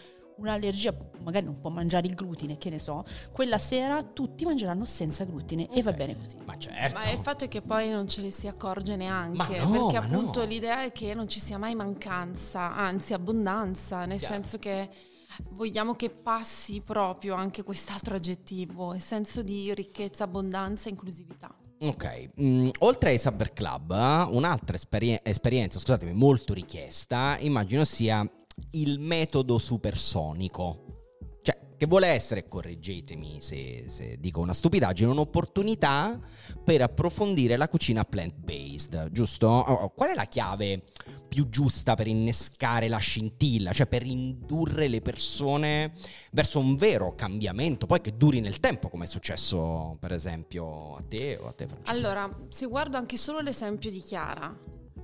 un'allergia, 0.41 0.93
magari 1.23 1.45
non 1.45 1.59
può 1.59 1.69
mangiare 1.69 2.07
il 2.07 2.15
glutine, 2.15 2.57
che 2.57 2.69
ne 2.69 2.79
so, 2.79 3.05
quella 3.31 3.57
sera 3.57 4.03
tutti 4.03 4.43
mangeranno 4.43 4.85
senza 4.85 5.23
glutine 5.23 5.63
okay. 5.63 5.77
e 5.77 5.81
va 5.81 5.93
bene 5.93 6.17
così. 6.17 6.37
Ma 6.45 6.57
certo. 6.57 6.97
Ma 6.97 7.09
il 7.09 7.19
fatto 7.21 7.45
è 7.45 7.47
che 7.47 7.61
poi 7.61 7.89
non 7.89 8.07
ce 8.07 8.21
ne 8.21 8.29
si 8.29 8.47
accorge 8.47 8.95
neanche, 8.95 9.59
no, 9.59 9.87
perché 9.87 9.97
appunto 9.97 10.39
no. 10.39 10.45
l'idea 10.45 10.83
è 10.83 10.91
che 10.91 11.13
non 11.13 11.27
ci 11.27 11.39
sia 11.39 11.57
mai 11.57 11.75
mancanza, 11.75 12.75
anzi 12.75 13.13
abbondanza, 13.13 14.05
nel 14.05 14.19
Chiaro. 14.19 14.33
senso 14.33 14.57
che 14.57 14.89
vogliamo 15.51 15.95
che 15.95 16.09
passi 16.09 16.81
proprio 16.81 17.35
anche 17.35 17.63
quest'altro 17.63 18.15
aggettivo, 18.15 18.93
il 18.93 19.01
senso 19.01 19.41
di 19.41 19.73
ricchezza, 19.73 20.25
abbondanza 20.25 20.87
e 20.87 20.91
inclusività. 20.91 21.55
Ok, 21.83 22.29
mm, 22.39 22.69
oltre 22.79 23.09
ai 23.09 23.17
Saber 23.17 23.53
Club, 23.53 23.89
un'altra 24.31 24.75
esperien- 24.75 25.19
esperienza, 25.23 25.79
scusatemi, 25.79 26.13
molto 26.13 26.53
richiesta, 26.53 27.37
immagino 27.39 27.83
sia 27.85 28.23
il 28.71 28.99
metodo 28.99 29.57
supersonico. 29.57 30.85
Cioè, 31.41 31.57
che 31.77 31.85
vuole 31.87 32.07
essere, 32.07 32.47
correggetemi 32.47 33.41
se, 33.41 33.85
se 33.87 34.17
dico 34.19 34.39
una 34.39 34.53
stupidaggine, 34.53 35.09
un'opportunità 35.09 36.19
per 36.63 36.81
approfondire 36.81 37.57
la 37.57 37.67
cucina 37.67 38.05
plant-based, 38.05 39.09
giusto? 39.11 39.47
Oh, 39.47 39.89
qual 39.89 40.09
è 40.09 40.13
la 40.13 40.25
chiave 40.25 40.83
più 41.27 41.47
giusta 41.47 41.95
per 41.95 42.07
innescare 42.07 42.89
la 42.89 42.97
scintilla, 42.97 43.71
cioè 43.71 43.87
per 43.87 44.05
indurre 44.05 44.89
le 44.89 44.99
persone 44.99 45.93
verso 46.31 46.59
un 46.59 46.75
vero 46.75 47.15
cambiamento, 47.15 47.85
poi 47.85 48.01
che 48.01 48.17
duri 48.17 48.41
nel 48.41 48.59
tempo, 48.59 48.89
come 48.89 49.05
è 49.05 49.07
successo 49.07 49.95
per 49.97 50.11
esempio 50.11 50.97
a 50.97 51.03
te 51.07 51.37
o 51.37 51.47
a 51.47 51.53
te 51.53 51.67
Francesco? 51.67 51.89
Allora, 51.89 52.29
se 52.49 52.65
guardo 52.65 52.97
anche 52.97 53.15
solo 53.15 53.39
l'esempio 53.39 53.89
di 53.89 54.01
Chiara, 54.01 54.53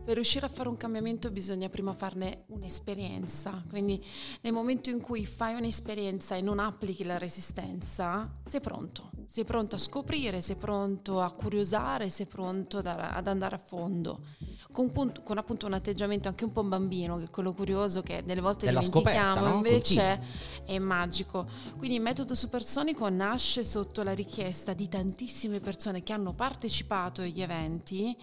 per 0.08 0.16
riuscire 0.16 0.46
a 0.46 0.50
fare 0.50 0.70
un 0.70 0.78
cambiamento 0.78 1.30
bisogna 1.32 1.68
prima 1.68 1.94
farne 1.94 2.46
un'esperienza, 2.48 3.62
quindi 3.68 4.02
nel 4.40 4.54
momento 4.54 4.90
in 4.90 5.02
cui 5.02 5.26
fai 5.26 5.54
un'esperienza 5.54 6.38
e 6.38 6.40
non 6.40 6.60
applichi 6.60 7.04
la 7.04 7.18
resistenza, 7.18 8.32
sei 8.46 8.62
pronto, 8.62 9.10
sei 9.26 9.44
pronto 9.44 9.76
a 9.76 9.78
scoprire, 9.78 10.40
sei 10.40 10.56
pronto 10.56 11.20
a 11.20 11.30
curiosare, 11.30 12.10
sei 12.10 12.26
pronto 12.26 12.78
ad 12.78 13.28
andare 13.28 13.56
a 13.56 13.58
fondo, 13.58 14.22
con, 14.72 14.94
punto, 14.94 15.24
con 15.24 15.40
appunto 15.40 15.66
un 15.66 15.74
atteggiamento 15.74 16.30
anche 16.30 16.46
un 16.46 16.54
po' 16.54 16.64
bambino, 16.64 17.18
che 17.18 17.26
è 17.26 17.30
quello 17.30 17.52
curioso 17.52 18.02
che 18.02 18.24
delle 18.24 18.40
volte 18.40 18.68
Della 18.68 18.80
dimentichiamo, 18.80 19.36
scoperta, 19.36 19.50
no? 19.50 19.56
invece 19.56 20.22
Continua. 20.22 20.74
è 20.74 20.80
magico. 20.80 21.48
Quindi 21.78 21.98
il 21.98 22.02
metodo 22.02 22.34
supersonico 22.34 23.10
nasce 23.10 23.66
sotto 23.66 24.04
la 24.04 24.14
richiesta 24.14 24.72
di 24.72 24.88
tantissime 24.88 25.60
persone 25.60 26.02
che 26.02 26.14
hanno 26.14 26.32
partecipato 26.32 27.20
agli 27.20 27.42
eventi 27.42 28.16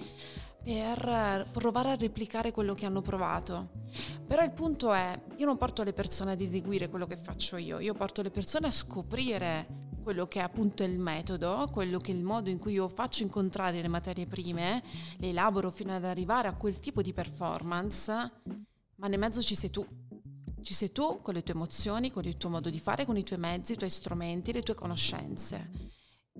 per 0.65 1.47
provare 1.53 1.91
a 1.91 1.95
replicare 1.95 2.51
quello 2.51 2.73
che 2.75 2.87
hanno 2.87 3.03
provato. 3.03 3.83
Però 4.27 4.43
il 4.43 4.51
punto 4.51 4.93
è, 4.93 5.21
io 5.37 5.47
non 5.47 5.59
porto 5.59 5.83
le 5.83 5.93
persone 5.93 6.33
ad 6.33 6.41
eseguire 6.41 6.89
quello 6.89 7.07
che 7.07 7.17
faccio 7.17 7.59
io, 7.59 7.79
io 7.79 7.93
porto 7.93 8.23
le 8.23 8.31
persone 8.31 8.67
a 8.67 8.71
scoprire 8.71 9.83
quello 10.03 10.27
che 10.27 10.41
è 10.41 10.43
appunto 10.43 10.83
il 10.83 10.99
metodo, 10.99 11.69
quello 11.71 11.99
che 11.99 12.13
è 12.13 12.15
il 12.15 12.23
modo 12.23 12.51
in 12.51 12.59
cui 12.59 12.73
io 12.73 12.89
faccio 12.89 13.23
incontrare 13.23 13.81
le 13.81 13.89
materie 13.89 14.27
prime, 14.27 14.83
le 15.19 15.29
elaboro 15.29 15.71
fino 15.71 15.95
ad 15.95 16.05
arrivare 16.05 16.49
a 16.49 16.55
quel 16.55 16.79
tipo 16.79 17.03
di 17.03 17.13
performance, 17.13 18.13
ma 18.97 19.07
nel 19.07 19.19
mezzo 19.19 19.43
ci 19.43 19.55
sei 19.55 19.71
tu 19.71 19.87
Ci 20.63 20.73
sei 20.73 20.93
tu 20.93 21.21
con 21.21 21.35
le 21.35 21.43
tue 21.43 21.55
emozioni, 21.55 22.11
con 22.11 22.25
il 22.25 22.39
tuo 22.39 22.49
modo 22.49 22.71
di 22.71 22.81
fare, 22.81 23.05
con 23.05 23.19
i 23.19 23.23
tuoi 23.23 23.39
mezzi, 23.39 23.75
i 23.75 23.77
tuoi 23.77 23.91
strumenti, 23.91 24.51
le 24.53 24.63
tue 24.63 24.75
conoscenze 24.75 25.93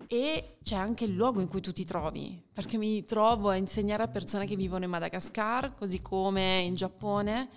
e 0.09 0.57
c'è 0.65 0.75
anche 0.75 1.05
il 1.05 1.15
luogo 1.15 1.41
in 1.41 1.47
cui 1.47 1.61
tu 1.61 1.73
ti 1.73 1.85
trovi, 1.85 2.43
perché 2.53 2.77
mi 2.79 3.05
trovo 3.05 3.51
a 3.51 3.57
insegnare 3.57 4.03
a 4.03 4.09
persone 4.09 4.47
che 4.47 4.57
vivono 4.57 4.85
in 4.85 4.91
Madagascar, 4.91 5.75
così 5.77 6.03
come 6.03 6.61
in 6.61 6.75
Giappone, 6.75 7.49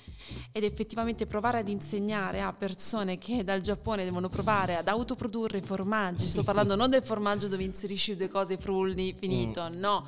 ed 0.52 0.64
effettivamente 0.64 1.26
provare 1.26 1.60
ad 1.60 1.68
insegnare 1.68 2.42
a 2.42 2.54
persone 2.54 3.18
che 3.18 3.44
dal 3.44 3.62
Giappone 3.62 4.04
devono 4.04 4.30
provare 4.30 4.76
ad 4.76 4.88
autoprodurre 4.88 5.62
formaggi, 5.62 6.28
sto 6.28 6.44
parlando 6.46 6.76
non 6.76 6.92
del 6.92 7.04
formaggio 7.04 7.48
dove 7.48 7.64
inserisci 7.64 8.16
due 8.16 8.28
cose 8.28 8.58
frulli, 8.58 9.16
finito, 9.18 9.68
mm. 9.68 9.78
no, 9.78 10.06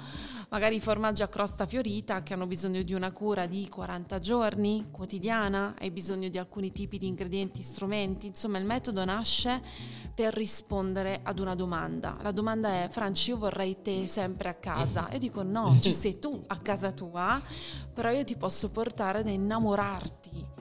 magari 0.49 0.77
i 0.77 0.81
formaggi 0.81 1.21
a 1.21 1.27
crosta 1.27 1.65
fiorita 1.65 2.23
che 2.23 2.33
hanno 2.33 2.47
bisogno 2.47 2.81
di 2.81 2.93
una 2.93 3.11
cura 3.11 3.45
di 3.45 3.67
40 3.69 4.19
giorni 4.19 4.87
quotidiana, 4.91 5.75
hai 5.79 5.91
bisogno 5.91 6.27
di 6.27 6.37
alcuni 6.37 6.71
tipi 6.71 6.97
di 6.97 7.07
ingredienti, 7.07 7.61
strumenti, 7.61 8.27
insomma 8.27 8.57
il 8.57 8.65
metodo 8.65 9.05
nasce 9.05 9.61
per 10.13 10.33
rispondere 10.33 11.21
ad 11.23 11.39
una 11.39 11.55
domanda. 11.55 12.17
La 12.21 12.31
domanda 12.31 12.83
è, 12.83 12.89
Franci, 12.89 13.29
io 13.29 13.37
vorrei 13.37 13.81
te 13.81 14.07
sempre 14.07 14.49
a 14.49 14.55
casa. 14.55 15.07
Io 15.13 15.19
dico, 15.19 15.43
no, 15.43 15.77
ci 15.79 15.93
sei 15.93 16.19
tu 16.19 16.43
a 16.47 16.57
casa 16.57 16.91
tua, 16.91 17.41
però 17.93 18.11
io 18.11 18.25
ti 18.25 18.35
posso 18.35 18.69
portare 18.69 19.19
ad 19.19 19.27
innamorarti. 19.27 20.58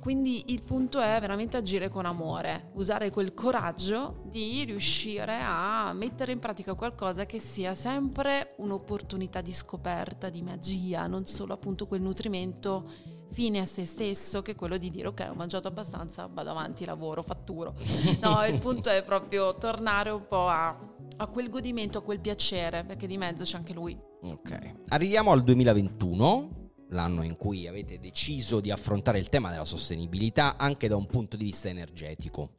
Quindi 0.00 0.52
il 0.52 0.62
punto 0.62 1.00
è 1.00 1.18
veramente 1.20 1.56
agire 1.56 1.88
con 1.88 2.06
amore, 2.06 2.70
usare 2.74 3.10
quel 3.10 3.34
coraggio 3.34 4.22
di 4.24 4.64
riuscire 4.64 5.38
a 5.40 5.92
mettere 5.92 6.32
in 6.32 6.38
pratica 6.38 6.74
qualcosa 6.74 7.26
che 7.26 7.38
sia 7.38 7.74
sempre 7.74 8.54
un'opportunità 8.58 9.40
di 9.40 9.52
scoperta, 9.52 10.28
di 10.28 10.42
magia, 10.42 11.06
non 11.06 11.26
solo 11.26 11.54
appunto 11.54 11.86
quel 11.86 12.00
nutrimento 12.00 13.14
fine 13.30 13.58
a 13.58 13.64
se 13.64 13.84
stesso 13.84 14.40
che 14.40 14.54
quello 14.54 14.78
di 14.78 14.90
dire 14.90 15.08
ok 15.08 15.28
ho 15.30 15.34
mangiato 15.34 15.68
abbastanza, 15.68 16.28
vado 16.32 16.50
avanti, 16.50 16.84
lavoro, 16.84 17.22
fatturo. 17.22 17.74
No, 18.20 18.44
il 18.46 18.58
punto 18.60 18.88
è 18.88 19.02
proprio 19.04 19.54
tornare 19.56 20.10
un 20.10 20.26
po' 20.26 20.48
a, 20.48 20.76
a 21.16 21.26
quel 21.26 21.50
godimento, 21.50 21.98
a 21.98 22.02
quel 22.02 22.20
piacere, 22.20 22.84
perché 22.84 23.06
di 23.06 23.18
mezzo 23.18 23.44
c'è 23.44 23.56
anche 23.56 23.72
lui. 23.72 23.98
Ok, 24.22 24.74
arriviamo 24.88 25.32
al 25.32 25.42
2021 25.42 26.64
l'anno 26.90 27.22
in 27.22 27.36
cui 27.36 27.66
avete 27.66 27.98
deciso 27.98 28.60
di 28.60 28.70
affrontare 28.70 29.18
il 29.18 29.28
tema 29.28 29.50
della 29.50 29.64
sostenibilità 29.64 30.56
anche 30.56 30.88
da 30.88 30.96
un 30.96 31.06
punto 31.06 31.36
di 31.36 31.44
vista 31.44 31.68
energetico. 31.68 32.55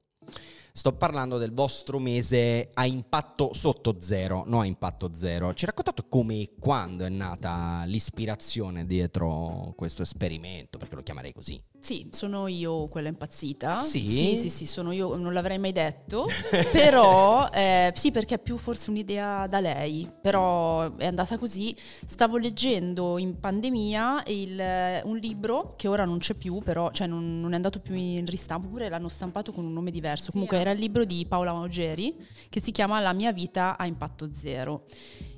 Sto 0.78 0.94
parlando 0.94 1.40
del 1.40 1.54
vostro 1.54 1.98
mese 1.98 2.70
a 2.72 2.86
impatto 2.86 3.50
sotto 3.52 3.98
zero, 4.00 4.44
no 4.46 4.60
a 4.60 4.66
impatto 4.66 5.10
zero. 5.12 5.52
Ci 5.56 5.66
raccontate 5.66 6.04
come 6.08 6.36
e 6.36 6.52
quando 6.60 7.04
è 7.04 7.10
nata 7.10 7.82
l'ispirazione 7.88 8.86
dietro 8.86 9.74
questo 9.76 10.04
esperimento, 10.04 10.78
perché 10.78 10.94
lo 10.94 11.02
chiamerei 11.02 11.34
così. 11.34 11.60
Sì, 11.80 12.10
sono 12.12 12.48
io 12.48 12.88
quella 12.88 13.08
impazzita. 13.08 13.78
Sì? 13.78 14.06
Sì, 14.06 14.38
sì, 14.38 14.50
sì 14.50 14.66
sono 14.66 14.92
io, 14.92 15.16
non 15.16 15.34
l'avrei 15.34 15.58
mai 15.58 15.72
detto, 15.72 16.28
però 16.72 17.50
eh, 17.50 17.92
sì, 17.96 18.12
perché 18.12 18.36
è 18.36 18.40
più 18.40 18.58
forse 18.58 18.90
un'idea 18.90 19.48
da 19.48 19.60
lei, 19.60 20.08
però 20.22 20.96
è 20.96 21.06
andata 21.06 21.38
così. 21.38 21.76
Stavo 21.78 22.38
leggendo 22.38 23.18
in 23.18 23.40
pandemia 23.40 24.24
il, 24.28 25.02
un 25.06 25.18
libro 25.18 25.76
che 25.76 25.88
ora 25.88 26.06
non 26.06 26.18
c'è 26.20 26.34
più, 26.34 26.60
però 26.60 26.92
cioè 26.92 27.08
non, 27.08 27.40
non, 27.40 27.54
è 27.54 27.56
andato 27.56 27.80
più 27.80 27.96
in 27.96 28.26
ristampo, 28.26 28.68
oppure 28.68 28.90
l'hanno 28.90 29.10
stampato 29.10 29.52
con 29.52 29.66
un 29.66 29.74
nome 29.74 29.90
diverso. 29.90 30.26
Sì, 30.26 30.32
Comunque 30.32 30.60
eh. 30.60 30.64
Era 30.68 30.76
il 30.76 30.80
libro 30.80 31.06
di 31.06 31.26
Paola 31.28 31.54
Maugeri 31.54 32.14
che 32.50 32.60
si 32.60 32.72
chiama 32.72 33.00
La 33.00 33.14
mia 33.14 33.32
vita 33.32 33.78
a 33.78 33.86
impatto 33.86 34.34
zero. 34.34 34.84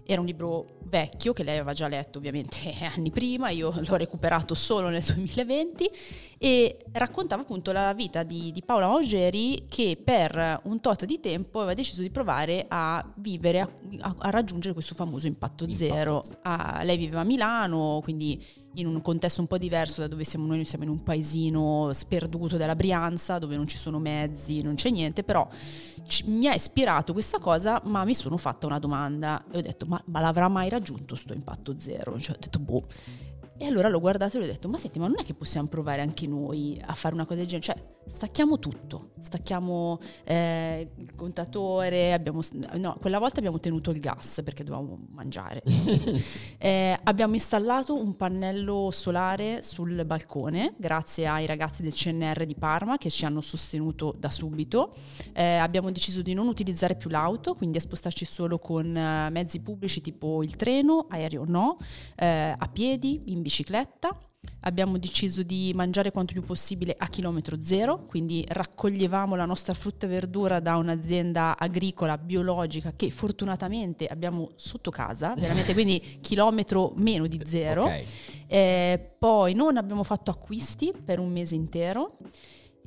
Era 0.03 0.21
un 0.21 0.25
libro 0.25 0.80
vecchio 0.86 1.34
che 1.34 1.43
lei 1.43 1.57
aveva 1.57 1.73
già 1.73 1.88
letto 1.88 2.17
ovviamente 2.17 2.73
anni 2.82 3.11
prima, 3.11 3.49
io 3.49 3.71
l'ho 3.75 3.95
recuperato 3.95 4.55
solo 4.55 4.89
nel 4.89 5.03
2020 5.03 5.91
e 6.39 6.80
raccontava 6.93 7.43
appunto 7.43 7.71
la 7.71 7.93
vita 7.93 8.23
di, 8.23 8.51
di 8.51 8.63
Paola 8.63 8.88
Maugeri 8.88 9.67
che 9.69 10.01
per 10.03 10.61
un 10.63 10.80
tot 10.80 11.05
di 11.05 11.19
tempo 11.19 11.59
aveva 11.59 11.75
deciso 11.75 12.01
di 12.01 12.09
provare 12.09 12.65
a 12.67 13.07
vivere, 13.17 13.59
a, 13.59 13.69
a, 13.99 14.15
a 14.17 14.30
raggiungere 14.32 14.73
questo 14.73 14.95
famoso 14.95 15.27
impatto, 15.27 15.65
impatto 15.65 15.77
zero. 15.77 16.23
zero. 16.23 16.39
Ah, 16.41 16.82
lei 16.82 16.97
viveva 16.97 17.21
a 17.21 17.25
Milano, 17.25 17.99
quindi 18.01 18.43
in 18.76 18.88
un 18.88 19.01
contesto 19.01 19.41
un 19.41 19.47
po' 19.47 19.57
diverso 19.57 20.01
da 20.01 20.07
dove 20.07 20.24
siamo 20.24 20.45
noi, 20.45 20.57
noi 20.57 20.65
siamo 20.65 20.84
in 20.84 20.89
un 20.89 21.03
paesino 21.03 21.91
sperduto 21.93 22.57
della 22.57 22.76
Brianza 22.76 23.39
dove 23.39 23.55
non 23.55 23.67
ci 23.67 23.78
sono 23.78 23.99
mezzi, 23.99 24.61
non 24.61 24.76
c'è 24.76 24.89
niente, 24.89 25.24
però 25.24 25.47
ci, 26.07 26.26
mi 26.28 26.47
ha 26.47 26.53
ispirato 26.53 27.13
questa 27.13 27.39
cosa, 27.39 27.82
ma 27.86 28.05
mi 28.05 28.13
sono 28.13 28.38
fatta 28.38 28.67
una 28.67 28.80
domanda 28.80 29.43
e 29.51 29.57
ho 29.57 29.61
detto 29.61 29.86
ma, 29.86 30.01
ma 30.05 30.20
l'avrà 30.20 30.47
mai 30.47 30.70
raggiunto 30.70 31.15
sto 31.15 31.34
impatto 31.34 31.76
zero? 31.78 32.20
Cioè 32.20 32.36
ho 32.36 32.39
detto 32.39 32.59
boh 32.59 32.84
e 33.60 33.66
allora 33.66 33.89
l'ho 33.89 33.99
guardato 33.99 34.38
e 34.38 34.39
gli 34.39 34.43
ho 34.43 34.47
detto, 34.47 34.70
ma 34.70 34.78
senti, 34.78 34.99
ma 34.99 35.07
non 35.07 35.20
è 35.20 35.24
che 35.26 35.34
possiamo 35.34 35.68
provare 35.68 36.01
anche 36.01 36.26
noi 36.28 36.82
a 36.84 36.93
fare 36.93 37.14
una 37.14 37.26
cosa 37.26 37.39
del 37.39 37.47
genere? 37.47 37.66
Cioè, 37.66 37.84
stacchiamo 38.10 38.57
tutto, 38.57 39.12
stacchiamo 39.20 39.99
eh, 40.24 40.89
il 40.95 41.14
contatore, 41.16 42.14
abbiamo, 42.14 42.39
no, 42.76 42.97
quella 42.99 43.20
volta 43.20 43.39
abbiamo 43.39 43.60
tenuto 43.60 43.91
il 43.91 43.99
gas 43.99 44.41
perché 44.45 44.64
dovevamo 44.64 44.97
mangiare. 45.10 45.62
eh, 46.57 46.97
abbiamo 47.03 47.34
installato 47.34 48.01
un 48.01 48.16
pannello 48.16 48.91
solare 48.91 49.62
sul 49.62 50.05
balcone, 50.05 50.76
grazie 50.78 51.28
ai 51.28 51.45
ragazzi 51.45 51.82
del 51.82 51.93
CNR 51.93 52.45
di 52.45 52.55
Parma 52.55 52.97
che 52.97 53.10
ci 53.10 53.26
hanno 53.26 53.41
sostenuto 53.41 54.16
da 54.18 54.30
subito. 54.30 54.93
Eh, 55.34 55.57
abbiamo 55.57 55.91
deciso 55.91 56.22
di 56.22 56.34
non 56.34 56.47
utilizzare 56.47 56.95
più 56.95 57.10
l'auto, 57.10 57.53
quindi 57.53 57.78
a 57.78 57.82
spostarci 57.82 58.24
solo 58.26 58.57
con 58.57 58.95
eh, 58.95 59.30
mezzi 59.30 59.60
pubblici 59.60 59.99
tipo 59.99 60.43
il 60.43 60.55
treno, 60.55 61.07
aereo 61.10 61.43
no, 61.45 61.78
eh, 62.16 62.55
a 62.57 62.70
piedi, 62.70 63.24
in 63.26 63.41
bicicletta. 63.41 63.48
Abbiamo 64.61 64.97
deciso 64.97 65.43
di 65.43 65.71
mangiare 65.75 66.11
quanto 66.11 66.33
più 66.33 66.41
possibile 66.41 66.95
a 66.97 67.07
chilometro 67.07 67.61
zero, 67.61 68.05
quindi 68.05 68.45
raccoglievamo 68.47 69.35
la 69.35 69.45
nostra 69.45 69.73
frutta 69.73 70.05
e 70.05 70.09
verdura 70.09 70.59
da 70.59 70.77
un'azienda 70.77 71.57
agricola 71.57 72.17
biologica 72.17 72.93
che 72.95 73.11
fortunatamente 73.11 74.05
abbiamo 74.07 74.51
sotto 74.55 74.91
casa, 74.91 75.33
veramente 75.37 75.73
quindi 75.73 76.19
chilometro 76.21 76.93
meno 76.95 77.27
di 77.27 77.41
zero. 77.45 77.83
Okay. 77.83 78.05
Eh, 78.47 79.15
poi 79.19 79.53
non 79.53 79.77
abbiamo 79.77 80.03
fatto 80.03 80.31
acquisti 80.31 80.93
per 81.03 81.19
un 81.19 81.31
mese 81.31 81.55
intero. 81.55 82.17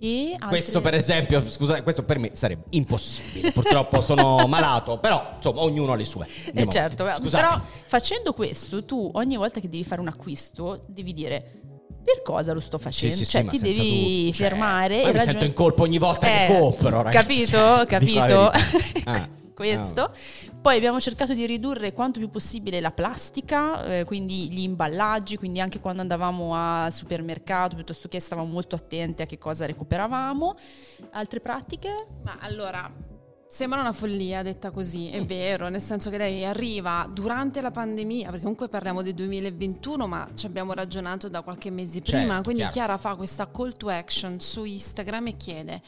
Altre... 0.02 0.48
Questo 0.48 0.80
per 0.80 0.94
esempio, 0.94 1.48
scusate, 1.48 1.82
questo 1.82 2.02
per 2.02 2.18
me 2.18 2.30
sarebbe 2.32 2.64
impossibile. 2.70 3.52
Purtroppo 3.52 4.00
sono 4.00 4.46
malato, 4.48 4.98
però 4.98 5.34
insomma 5.36 5.60
ognuno 5.60 5.92
ha 5.92 5.96
le 5.96 6.04
sue. 6.04 6.26
Eh 6.52 6.66
certo, 6.68 7.04
però 7.30 7.60
facendo 7.86 8.32
questo 8.32 8.84
tu 8.84 9.10
ogni 9.14 9.36
volta 9.36 9.60
che 9.60 9.68
devi 9.68 9.84
fare 9.84 10.00
un 10.00 10.08
acquisto 10.08 10.84
devi 10.86 11.12
dire 11.12 11.60
per 12.04 12.22
cosa 12.22 12.52
lo 12.52 12.58
sto 12.58 12.78
facendo? 12.78 13.14
Sì, 13.14 13.24
sì, 13.24 13.30
cioè, 13.30 13.42
sì, 13.42 13.48
ti 13.48 13.58
devi 13.58 14.30
tu, 14.30 14.36
cioè, 14.36 14.48
fermare. 14.48 14.94
Cioè, 14.94 15.02
e 15.02 15.06
mi 15.06 15.12
ragion- 15.12 15.30
sento 15.30 15.44
in 15.44 15.52
colpa 15.52 15.82
ogni 15.82 15.98
volta 15.98 16.26
eh, 16.26 16.46
che 16.46 16.58
compro, 16.58 17.02
ragazzi. 17.02 17.16
Capito? 17.16 17.58
Cioè, 17.58 17.86
capito? 17.86 18.50
ah 19.04 19.40
questo. 19.54 20.14
Poi 20.60 20.76
abbiamo 20.76 21.00
cercato 21.00 21.34
di 21.34 21.46
ridurre 21.46 21.92
quanto 21.92 22.18
più 22.18 22.30
possibile 22.30 22.80
la 22.80 22.90
plastica, 22.90 23.84
eh, 23.84 24.04
quindi 24.04 24.50
gli 24.50 24.60
imballaggi, 24.60 25.36
quindi 25.36 25.60
anche 25.60 25.80
quando 25.80 26.02
andavamo 26.02 26.54
al 26.54 26.92
supermercato, 26.92 27.74
piuttosto 27.74 28.08
che 28.08 28.20
stavamo 28.20 28.50
molto 28.50 28.74
attenti 28.74 29.22
a 29.22 29.26
che 29.26 29.38
cosa 29.38 29.66
recuperavamo. 29.66 30.56
Altre 31.12 31.40
pratiche? 31.40 31.94
Ma 32.22 32.38
allora, 32.40 32.90
Sembra 33.52 33.80
una 33.80 33.92
follia 33.92 34.42
detta 34.42 34.70
così, 34.70 35.10
è 35.10 35.20
mm. 35.20 35.24
vero, 35.24 35.68
nel 35.68 35.82
senso 35.82 36.08
che 36.08 36.16
lei 36.16 36.42
arriva 36.42 37.06
durante 37.12 37.60
la 37.60 37.70
pandemia, 37.70 38.28
perché 38.28 38.40
comunque 38.40 38.68
parliamo 38.68 39.02
del 39.02 39.12
2021, 39.12 40.06
ma 40.06 40.26
ci 40.32 40.46
abbiamo 40.46 40.72
ragionato 40.72 41.28
da 41.28 41.42
qualche 41.42 41.70
mese 41.70 42.00
prima, 42.00 42.28
certo, 42.28 42.42
quindi 42.44 42.62
chiaro. 42.62 42.72
Chiara 42.72 42.96
fa 42.96 43.14
questa 43.14 43.46
call 43.50 43.76
to 43.76 43.90
action 43.90 44.40
su 44.40 44.64
Instagram 44.64 45.26
e 45.26 45.36
chiede 45.36 45.82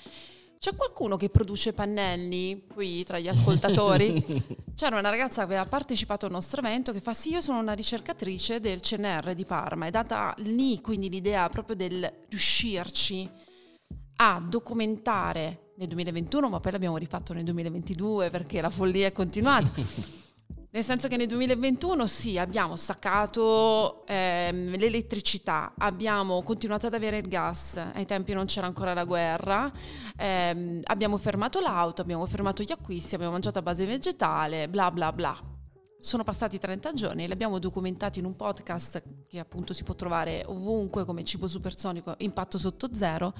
c'è 0.64 0.74
qualcuno 0.74 1.18
che 1.18 1.28
produce 1.28 1.74
pannelli 1.74 2.64
qui 2.72 3.04
tra 3.04 3.18
gli 3.18 3.28
ascoltatori? 3.28 4.24
C'era 4.74 4.98
una 4.98 5.10
ragazza 5.10 5.40
che 5.40 5.48
aveva 5.48 5.66
partecipato 5.66 6.24
al 6.24 6.32
nostro 6.32 6.62
evento 6.62 6.90
che 6.90 7.02
fa 7.02 7.12
sì, 7.12 7.32
io 7.32 7.42
sono 7.42 7.58
una 7.58 7.74
ricercatrice 7.74 8.60
del 8.60 8.80
CNR 8.80 9.34
di 9.34 9.44
Parma. 9.44 9.84
È 9.84 9.90
data 9.90 10.34
lì 10.38 10.80
quindi 10.80 11.10
l'idea 11.10 11.50
proprio 11.50 11.76
del 11.76 12.10
riuscirci 12.30 13.28
a 14.16 14.42
documentare 14.42 15.72
nel 15.76 15.88
2021, 15.88 16.48
ma 16.48 16.60
poi 16.60 16.72
l'abbiamo 16.72 16.96
rifatto 16.96 17.34
nel 17.34 17.44
2022 17.44 18.30
perché 18.30 18.62
la 18.62 18.70
follia 18.70 19.08
è 19.08 19.12
continuata. 19.12 19.68
Nel 20.74 20.82
senso 20.82 21.06
che 21.06 21.16
nel 21.16 21.28
2021 21.28 22.04
sì, 22.08 22.36
abbiamo 22.36 22.74
staccato 22.74 24.04
ehm, 24.08 24.76
l'elettricità, 24.76 25.72
abbiamo 25.78 26.42
continuato 26.42 26.88
ad 26.88 26.94
avere 26.94 27.18
il 27.18 27.28
gas, 27.28 27.76
ai 27.76 28.04
tempi 28.06 28.32
non 28.32 28.46
c'era 28.46 28.66
ancora 28.66 28.92
la 28.92 29.04
guerra, 29.04 29.72
ehm, 30.16 30.80
abbiamo 30.82 31.16
fermato 31.16 31.60
l'auto, 31.60 32.02
abbiamo 32.02 32.26
fermato 32.26 32.64
gli 32.64 32.72
acquisti, 32.72 33.14
abbiamo 33.14 33.34
mangiato 33.34 33.60
a 33.60 33.62
base 33.62 33.86
vegetale, 33.86 34.68
bla 34.68 34.90
bla 34.90 35.12
bla. 35.12 35.40
Sono 35.96 36.24
passati 36.24 36.58
30 36.58 36.92
giorni, 36.92 37.24
li 37.24 37.32
abbiamo 37.32 37.60
documentati 37.60 38.18
in 38.18 38.24
un 38.24 38.34
podcast 38.34 39.00
che 39.28 39.38
appunto 39.38 39.72
si 39.74 39.84
può 39.84 39.94
trovare 39.94 40.42
ovunque 40.44 41.04
come 41.04 41.22
cibo 41.22 41.46
supersonico, 41.46 42.16
impatto 42.18 42.58
sotto 42.58 42.92
zero, 42.92 43.32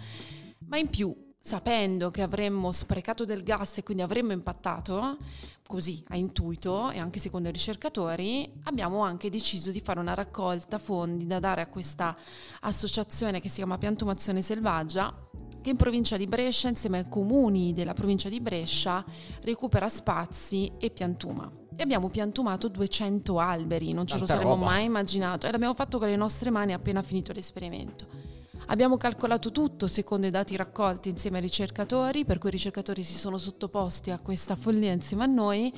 ma 0.68 0.78
in 0.78 0.89
più 0.89 1.12
sapendo 1.47 2.11
che 2.11 2.23
avremmo 2.23 2.73
sprecato 2.73 3.27
del 3.27 3.43
gas 3.43 3.77
e 3.77 3.83
quindi 3.83 4.03
avremmo 4.03 4.33
impattato, 4.33 5.19
così 5.67 6.03
a 6.09 6.17
intuito 6.17 6.91
e 6.91 6.99
anche 6.99 7.19
secondo 7.19 7.51
i 7.51 7.53
ricercatori, 7.53 8.51
abbiamo 8.63 9.01
anche 9.01 9.29
deciso 9.29 9.71
di 9.71 9.83
fare 9.83 10.01
una 10.01 10.15
raccolta 10.15 10.79
fondi 10.79 11.27
da 11.27 11.41
dare 11.41 11.61
a 11.61 11.67
questa 11.67 12.17
associazione 12.61 13.41
che 13.41 13.51
si 13.51 13.57
chiama 13.57 13.77
Piantumazione 13.77 14.41
Selvaggia 14.41 15.15
che 15.61 15.69
in 15.69 15.77
provincia 15.77 16.17
di 16.17 16.27
Brescia, 16.27 16.69
insieme 16.69 16.99
ai 16.99 17.09
comuni 17.11 17.75
della 17.75 17.93
provincia 17.93 18.31
di 18.31 18.41
Brescia, 18.41 19.05
recupera 19.43 19.91
spazi 19.91 20.73
e 20.79 20.89
piantuma. 20.91 21.51
E 21.77 21.83
abbiamo 21.83 22.09
piantumato 22.09 22.69
200 22.69 23.39
alberi, 23.39 23.93
non 23.93 24.07
ce 24.07 24.17
Tanta 24.17 24.33
lo 24.35 24.41
saremmo 24.41 24.55
roba. 24.55 24.65
mai 24.65 24.85
immaginato, 24.85 25.47
e 25.47 25.51
l'abbiamo 25.51 25.75
fatto 25.75 25.99
con 25.99 26.09
le 26.09 26.17
nostre 26.17 26.49
mani 26.49 26.73
appena 26.73 27.03
finito 27.03 27.33
l'esperimento. 27.33 28.24
Abbiamo 28.67 28.97
calcolato 28.97 29.51
tutto 29.53 29.87
secondo 29.87 30.27
i 30.27 30.31
dati 30.31 30.57
raccolti 30.57 31.11
insieme 31.11 31.37
ai 31.37 31.43
ricercatori, 31.43 32.25
per 32.25 32.39
cui 32.39 32.49
i 32.49 32.53
ricercatori 32.53 33.03
si 33.03 33.15
sono 33.15 33.39
sottoposti 33.39 34.11
a 34.11 34.19
questa 34.19 34.57
follia 34.57 34.93
insieme 34.93 35.25
a 35.25 35.27
noi. 35.27 35.73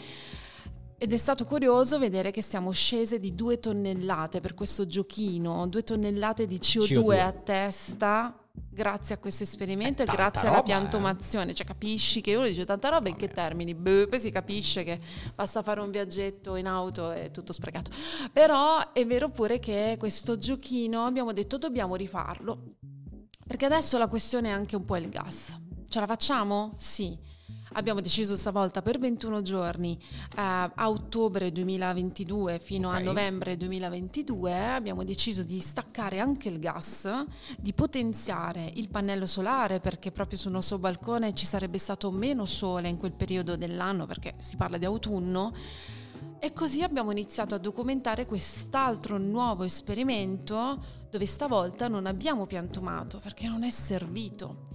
Ed 0.99 1.13
è 1.13 1.17
stato 1.17 1.45
curioso 1.45 1.99
vedere 1.99 2.31
che 2.31 2.43
siamo 2.43 2.71
scese 2.71 3.19
di 3.19 3.35
due 3.35 3.59
tonnellate 3.59 4.41
per 4.41 4.55
questo 4.55 4.87
giochino, 4.87 5.67
due 5.69 5.83
tonnellate 5.83 6.47
di 6.47 6.57
CO2, 6.57 6.87
CO2. 6.87 7.21
a 7.21 7.33
testa 7.33 8.46
grazie 8.77 9.15
a 9.15 9.19
questo 9.19 9.43
esperimento 9.43 10.03
e 10.03 10.05
grazie 10.05 10.43
roba, 10.43 10.55
alla 10.55 10.63
piantumazione. 10.63 11.53
Eh. 11.53 11.55
Cioè, 11.55 11.67
capisci 11.67 12.21
che 12.21 12.35
uno 12.35 12.47
dice 12.47 12.65
tanta 12.65 12.89
roba 12.89 13.09
in 13.09 13.17
che 13.17 13.29
termini? 13.29 13.75
Beh, 13.75 14.07
poi 14.07 14.21
si 14.21 14.31
capisce 14.31 14.85
che 14.85 15.01
basta 15.35 15.63
fare 15.63 15.81
un 15.81 15.91
viaggetto 15.91 16.57
in 16.57 16.67
auto 16.67 17.13
e 17.13 17.31
tutto 17.31 17.53
sprecato. 17.53 17.91
Però 18.33 18.93
è 18.93 19.07
vero 19.07 19.31
pure 19.31 19.59
che 19.59 19.97
questo 19.99 20.37
giochino 20.37 21.05
abbiamo 21.05 21.33
detto 21.33 21.59
dobbiamo 21.59 21.97
rifarlo. 21.97 22.75
Perché 23.47 23.65
adesso 23.65 23.97
la 23.97 24.09
questione 24.09 24.49
è 24.49 24.53
anche 24.53 24.77
un 24.77 24.85
po' 24.85 24.97
il 24.97 25.09
gas. 25.09 25.59
Ce 25.89 26.01
la 26.01 26.07
facciamo? 26.07 26.75
Sì. 26.77 27.26
Abbiamo 27.77 28.01
deciso 28.01 28.39
stavolta 28.39 28.81
per 28.81 28.99
21 28.99 29.43
giorni 29.43 29.99
eh, 30.35 30.41
a 30.41 30.89
ottobre 30.89 31.53
2022 31.53 32.59
fino 32.59 32.89
okay. 32.89 33.03
a 33.03 33.05
novembre 33.05 33.59
2022 33.59 34.69
abbiamo 34.71 35.05
deciso 35.05 35.43
di 35.43 35.61
staccare 35.61 36.19
anche 36.19 36.49
il 36.49 36.59
gas, 36.59 37.07
di 37.59 37.75
potenziare 37.75 38.73
il 38.77 38.89
pannello 38.89 39.27
solare 39.27 39.79
perché 39.79 40.11
proprio 40.11 40.39
sul 40.39 40.53
nostro 40.53 40.79
balcone 40.79 41.35
ci 41.35 41.45
sarebbe 41.45 41.77
stato 41.77 42.11
meno 42.11 42.47
sole 42.47 42.89
in 42.89 42.97
quel 42.97 43.13
periodo 43.13 43.57
dell'anno 43.57 44.07
perché 44.07 44.37
si 44.39 44.57
parla 44.57 44.79
di 44.79 44.87
autunno. 44.87 45.53
E 46.39 46.53
così 46.55 46.83
abbiamo 46.83 47.11
iniziato 47.11 47.55
a 47.55 47.59
documentare 47.59 48.25
quest'altro 48.25 49.19
nuovo 49.19 49.65
esperimento 49.65 50.83
dove 51.11 51.27
stavolta 51.27 51.89
non 51.89 52.07
abbiamo 52.07 52.47
piantumato 52.47 53.19
perché 53.19 53.47
non 53.47 53.65
è 53.65 53.71
servito 53.71 54.66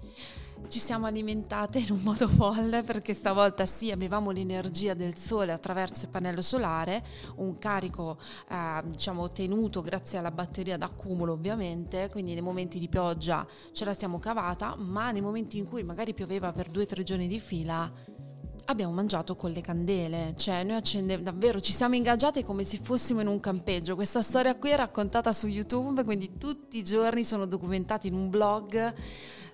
ci 0.68 0.80
siamo 0.80 1.06
alimentate 1.06 1.80
in 1.80 1.92
un 1.92 2.02
modo 2.02 2.28
folle 2.30 2.84
perché 2.84 3.14
stavolta 3.14 3.66
sì 3.66 3.92
avevamo 3.92 4.32
l'energia 4.32 4.94
del 4.94 5.18
sole 5.18 5.52
attraverso 5.52 6.06
il 6.06 6.12
pannello 6.12 6.42
solare, 6.42 7.04
un 7.36 7.58
carico 7.58 8.18
eh, 8.50 8.82
diciamo 8.86 9.24
ottenuto 9.24 9.82
grazie 9.82 10.18
alla 10.18 10.32
batteria 10.32 10.78
d'accumulo 10.78 11.34
ovviamente, 11.34 12.10
quindi 12.10 12.34
nei 12.34 12.42
momenti 12.42 12.80
di 12.80 12.88
pioggia 12.88 13.46
ce 13.72 13.86
la 13.86 13.94
siamo 13.94 14.20
cavata, 14.20 14.76
ma 14.76 15.12
nei 15.12 15.22
momenti 15.22 15.58
in 15.58 15.66
cui 15.66 15.84
magari 15.84 16.14
pioveva 16.14 16.52
per 16.52 16.70
due 16.70 16.84
o 16.84 16.86
tre 16.86 17.04
giorni 17.04 17.28
di 17.28 17.40
fila 17.40 18.20
abbiamo 18.66 18.94
mangiato 18.94 19.36
con 19.36 19.52
le 19.52 19.62
candele, 19.62 20.34
cioè 20.38 20.64
noi 20.64 20.78
accendevamo, 20.78 21.30
davvero 21.30 21.60
ci 21.60 21.74
siamo 21.74 21.96
ingaggiate 21.96 22.44
come 22.44 22.64
se 22.64 22.80
fossimo 22.82 23.22
in 23.22 23.28
un 23.28 23.40
campeggio. 23.40 23.96
Questa 23.96 24.22
storia 24.22 24.56
qui 24.56 24.70
è 24.70 24.76
raccontata 24.76 25.34
su 25.34 25.48
YouTube, 25.48 26.04
quindi 26.04 26.38
tutti 26.38 26.78
i 26.78 26.84
giorni 26.84 27.24
sono 27.24 27.46
documentati 27.46 28.08
in 28.08 28.14
un 28.14 28.30
blog 28.30 28.94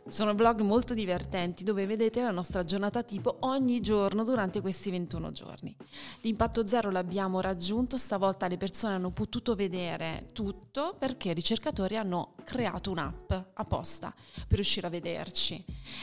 sono 0.09 0.33
blog 0.33 0.61
molto 0.61 0.93
divertenti 0.93 1.63
dove 1.63 1.85
vedete 1.85 2.21
la 2.21 2.31
nostra 2.31 2.63
giornata 2.63 3.03
tipo 3.03 3.37
ogni 3.41 3.81
giorno 3.81 4.23
durante 4.23 4.61
questi 4.61 4.89
21 4.89 5.31
giorni. 5.31 5.75
L'impatto 6.21 6.65
zero 6.65 6.89
l'abbiamo 6.89 7.41
raggiunto, 7.41 7.97
stavolta 7.97 8.47
le 8.47 8.57
persone 8.57 8.95
hanno 8.95 9.09
potuto 9.09 9.55
vedere 9.55 10.29
tutto 10.33 10.95
perché 10.97 11.31
i 11.31 11.33
ricercatori 11.33 11.97
hanno 11.97 12.33
creato 12.47 12.91
un'app 12.91 13.33
apposta 13.55 14.13
per 14.47 14.55
riuscire 14.55 14.87
a 14.87 14.89
vederci. 14.89 15.61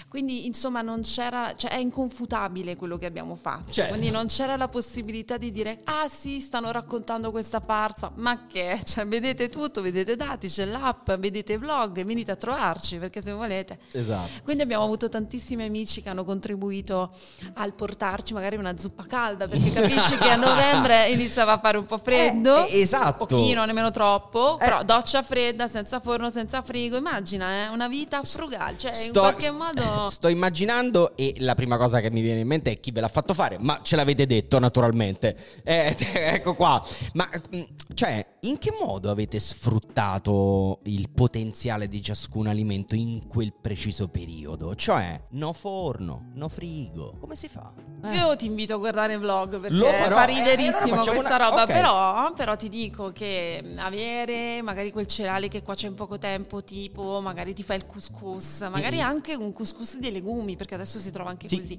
Quindi 0.09 0.45
insomma 0.45 0.83
non 0.83 1.01
c'era, 1.01 1.55
cioè 1.57 1.71
è 1.71 1.79
inconfutabile 1.79 2.77
quello 2.77 2.99
che 2.99 3.07
abbiamo 3.07 3.35
fatto, 3.35 3.73
certo. 3.73 3.93
quindi 3.93 4.11
non 4.11 4.27
c'era 4.27 4.55
la 4.57 4.69
possibilità 4.69 5.39
di 5.39 5.51
dire 5.51 5.81
ah 5.85 6.07
sì 6.11 6.41
stanno 6.41 6.71
raccontando 6.71 7.31
questa 7.31 7.61
farsa, 7.61 8.13
ma 8.17 8.47
che? 8.47 8.83
Cioè 8.85 9.07
vedete 9.07 9.49
tutto, 9.49 9.81
vedete 9.81 10.17
dati, 10.17 10.49
c'è 10.49 10.67
l'app, 10.67 11.11
vedete 11.13 11.57
vlog, 11.57 12.05
venite 12.05 12.31
a 12.31 12.37
trovarci 12.37 12.99
perché 12.99 13.23
se 13.23 13.33
volete 13.33 13.79
Esatto. 13.93 14.43
Quindi 14.43 14.63
abbiamo 14.63 14.85
avuto 14.85 15.09
tantissimi 15.09 15.65
amici 15.65 16.03
che 16.03 16.09
hanno 16.11 16.25
contribuito 16.25 17.15
al 17.55 17.73
portarci 17.73 18.35
magari 18.35 18.57
una 18.57 18.77
zuppa 18.77 19.07
calda, 19.07 19.49
perché 19.49 19.73
capisci 19.73 20.17
che 20.19 20.29
a 20.29 20.37
novembre 20.37 21.09
iniziava 21.15 21.53
a 21.53 21.59
fare 21.59 21.79
un 21.79 21.87
po' 21.87 21.99
freddo. 21.99 22.67
Eh, 22.67 22.81
esatto. 22.81 23.23
Un 23.23 23.29
pochino, 23.29 23.65
nemmeno 23.65 23.91
troppo. 23.91 24.59
Eh. 24.59 24.65
Però 24.65 24.83
doccia 24.83 25.23
fredda, 25.23 25.69
senza 25.69 26.01
forno, 26.01 26.31
senza 26.35 26.63
frigo. 26.63 26.97
Immagina, 26.97 27.65
eh, 27.65 27.69
una 27.69 27.89
vita 27.89 28.23
frugale. 28.25 28.77
Cioè, 28.77 28.93
sto, 28.93 29.07
in 29.07 29.13
qualche 29.13 29.51
modo... 29.51 30.11
Sto 30.15 30.29
immaginando 30.29 31.17
e 31.17 31.35
la 31.39 31.55
prima 31.55 31.77
cosa 31.77 32.01
che 32.01 32.11
mi 32.11 32.21
viene 32.21 32.41
in 32.41 32.47
mente 32.47 32.73
è 32.73 32.81
chi 32.81 32.91
ve 32.91 33.01
l'ha 33.01 33.09
fatto 33.09 33.33
fare, 33.33 33.57
ma 33.59 33.81
ce 33.83 33.97
l'avete 33.97 34.27
detto 34.27 34.59
naturalmente. 34.59 35.37
Eh, 35.75 35.97
ecco 36.15 36.55
qua. 36.55 36.85
Ma, 37.15 37.29
mm, 37.55 37.63
cioè, 37.95 38.25
in 38.41 38.59
che 38.59 38.73
modo 38.79 39.11
avete 39.11 39.39
sfruttato 39.39 40.81
il 40.85 41.11
potenziale 41.11 41.89
di 41.89 42.03
ciascun 42.03 42.47
alimento 42.47 42.95
in 42.95 43.27
quel 43.29 43.53
preciso 43.59 44.09
periodo, 44.09 44.75
cioè 44.75 45.19
no 45.31 45.53
forno, 45.53 46.31
no 46.35 46.49
frigo. 46.49 47.17
Come 47.21 47.37
si 47.37 47.49
fa? 47.49 47.73
Eh. 48.05 48.17
Io 48.17 48.37
ti 48.37 48.47
invito 48.47 48.75
a 48.75 48.77
guardare 48.77 49.15
il 49.15 49.21
vlog 49.21 49.59
perché 49.59 49.75
Lo 49.75 49.87
farò, 49.87 50.17
fa 50.17 50.25
riderissimo 50.25 51.03
eh, 51.03 51.07
questa 51.07 51.37
una... 51.37 51.37
roba, 51.37 51.63
okay. 51.63 51.75
però, 51.75 52.33
però, 52.35 52.57
ti 52.57 52.69
dico 52.69 53.13
che 53.13 53.63
avere 53.77 54.61
magari 54.63 54.91
quel 54.91 55.07
cereale 55.07 55.49
che 55.49 55.63
qua 55.63 55.75
c'è 55.75 55.87
in 55.87 55.95
poco 55.95 56.19
tempo, 56.19 56.24
tipo 56.65 57.21
magari 57.21 57.55
ti 57.55 57.63
fai 57.63 57.77
il 57.77 57.87
couscous, 57.87 58.61
magari 58.71 58.97
mm-hmm. 58.97 59.07
anche 59.07 59.35
un 59.35 59.53
couscous 59.53 59.99
dei 59.99 60.13
legumi, 60.13 60.57
perché 60.57 60.75
adesso 60.75 60.99
si 60.99 61.11
trova 61.11 61.31
anche 61.31 61.49
sì. 61.49 61.57
così, 61.57 61.79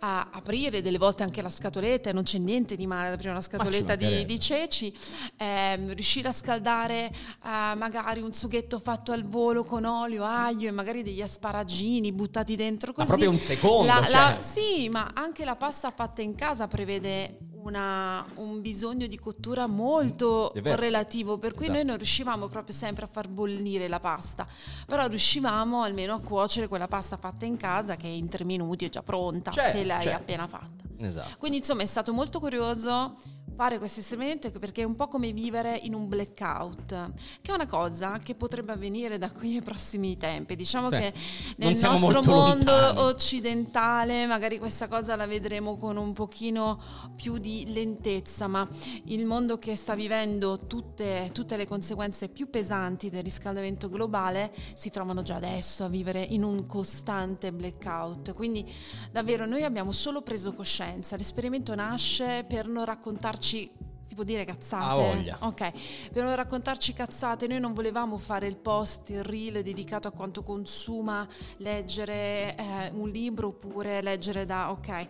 a 0.00 0.28
aprire 0.32 0.82
delle 0.82 0.98
volte 0.98 1.22
anche 1.22 1.42
la 1.42 1.48
scatoletta, 1.48 2.12
non 2.12 2.22
c'è 2.22 2.38
niente 2.38 2.76
di 2.76 2.86
male 2.86 3.08
ad 3.08 3.14
aprire 3.14 3.30
una 3.30 3.40
scatoletta 3.40 3.96
di, 3.96 4.24
di, 4.24 4.40
ceci, 4.40 4.92
eh, 5.36 5.76
riuscire 5.94 6.28
a 6.28 6.32
scaldare 6.32 7.06
eh, 7.06 7.74
magari 7.74 8.20
un 8.20 8.32
sughetto 8.32 8.78
fatto 8.78 9.12
al 9.12 9.24
volo 9.24 9.64
con 9.64 9.84
olio, 9.84 10.24
aglio 10.24 10.68
e 10.68 10.72
magari 10.72 11.02
degli 11.02 11.22
asparagini 11.22 12.12
buttati 12.12 12.56
dentro 12.56 12.92
così. 12.92 13.08
Ma 13.08 13.14
proprio 13.14 13.30
un 13.30 13.38
secondo. 13.38 13.86
La, 13.86 14.00
cioè. 14.02 14.10
la, 14.10 14.38
sì, 14.40 14.88
ma 14.88 15.10
anche 15.14 15.44
la 15.44 15.56
pasta 15.56 15.90
fatta 15.90 16.22
in 16.22 16.34
casa 16.34 16.68
prevede 16.68 17.38
una, 17.62 18.24
un 18.36 18.60
bisogno 18.60 19.06
di 19.06 19.18
cottura 19.18 19.66
molto 19.66 20.52
relativo, 20.54 21.38
per 21.38 21.52
cui 21.52 21.64
esatto. 21.64 21.78
noi 21.78 21.86
non 21.86 21.96
riuscivamo 21.96 22.48
proprio 22.48 22.74
sempre 22.74 23.04
a 23.04 23.08
far 23.10 23.28
bollire 23.28 23.88
la 23.88 24.00
pasta, 24.00 24.46
però 24.86 25.06
riuscivamo 25.06 25.82
almeno 25.82 26.14
a 26.14 26.20
cuocere 26.20 26.68
quella 26.68 26.88
pasta 26.88 27.16
fatta 27.16 27.44
in 27.44 27.56
casa 27.56 27.96
che 27.96 28.08
in 28.08 28.28
tre 28.28 28.44
minuti 28.44 28.86
è 28.86 28.88
già 28.88 29.02
pronta, 29.02 29.50
certo, 29.50 29.78
se 29.78 29.84
l'hai 29.84 30.02
certo. 30.02 30.18
appena 30.18 30.46
fatta. 30.48 30.88
Esatto. 30.98 31.36
Quindi 31.38 31.58
insomma 31.58 31.82
è 31.82 31.86
stato 31.86 32.12
molto 32.12 32.40
curioso 32.40 33.16
fare 33.60 33.76
questo 33.76 34.00
esperimento 34.00 34.50
perché 34.52 34.80
è 34.80 34.84
un 34.84 34.96
po' 34.96 35.06
come 35.06 35.32
vivere 35.32 35.78
in 35.82 35.92
un 35.92 36.08
blackout, 36.08 37.12
che 37.42 37.50
è 37.50 37.54
una 37.54 37.66
cosa 37.66 38.18
che 38.18 38.34
potrebbe 38.34 38.72
avvenire 38.72 39.18
da 39.18 39.30
qui 39.30 39.56
ai 39.56 39.60
prossimi 39.60 40.16
tempi. 40.16 40.56
Diciamo 40.56 40.88
sì. 40.88 40.96
che 40.96 41.12
nel 41.56 41.78
nostro 41.78 42.22
mondo 42.22 42.72
lontani. 42.72 42.98
occidentale 43.00 44.24
magari 44.24 44.58
questa 44.58 44.88
cosa 44.88 45.14
la 45.14 45.26
vedremo 45.26 45.76
con 45.76 45.98
un 45.98 46.14
pochino 46.14 46.80
più 47.14 47.36
di 47.36 47.49
lentezza, 47.68 48.46
ma 48.46 48.68
il 49.04 49.26
mondo 49.26 49.58
che 49.58 49.76
sta 49.76 49.94
vivendo 49.94 50.58
tutte, 50.66 51.30
tutte 51.32 51.56
le 51.56 51.66
conseguenze 51.66 52.28
più 52.28 52.50
pesanti 52.50 53.10
del 53.10 53.22
riscaldamento 53.22 53.88
globale 53.88 54.52
si 54.74 54.90
trovano 54.90 55.22
già 55.22 55.36
adesso 55.36 55.84
a 55.84 55.88
vivere 55.88 56.22
in 56.22 56.42
un 56.42 56.66
costante 56.66 57.52
blackout. 57.52 58.34
Quindi 58.34 58.68
davvero 59.10 59.46
noi 59.46 59.64
abbiamo 59.64 59.92
solo 59.92 60.22
preso 60.22 60.52
coscienza, 60.52 61.16
l'esperimento 61.16 61.74
nasce 61.74 62.44
per 62.48 62.66
non 62.66 62.84
raccontarci 62.84 63.88
si 64.10 64.16
può 64.16 64.24
dire 64.24 64.44
cazzate? 64.44 64.84
A 64.84 64.94
voglia. 64.94 65.36
Ok, 65.42 65.70
per 66.12 66.24
non 66.24 66.34
raccontarci 66.34 66.92
cazzate, 66.92 67.46
noi 67.46 67.60
non 67.60 67.72
volevamo 67.74 68.18
fare 68.18 68.48
il 68.48 68.56
post, 68.56 69.10
il 69.10 69.22
reel 69.22 69.62
dedicato 69.62 70.08
a 70.08 70.10
quanto 70.10 70.42
consuma 70.42 71.28
leggere 71.58 72.56
eh, 72.56 72.90
un 72.92 73.08
libro 73.08 73.46
oppure 73.46 74.02
leggere 74.02 74.46
da, 74.46 74.72
okay, 74.72 75.06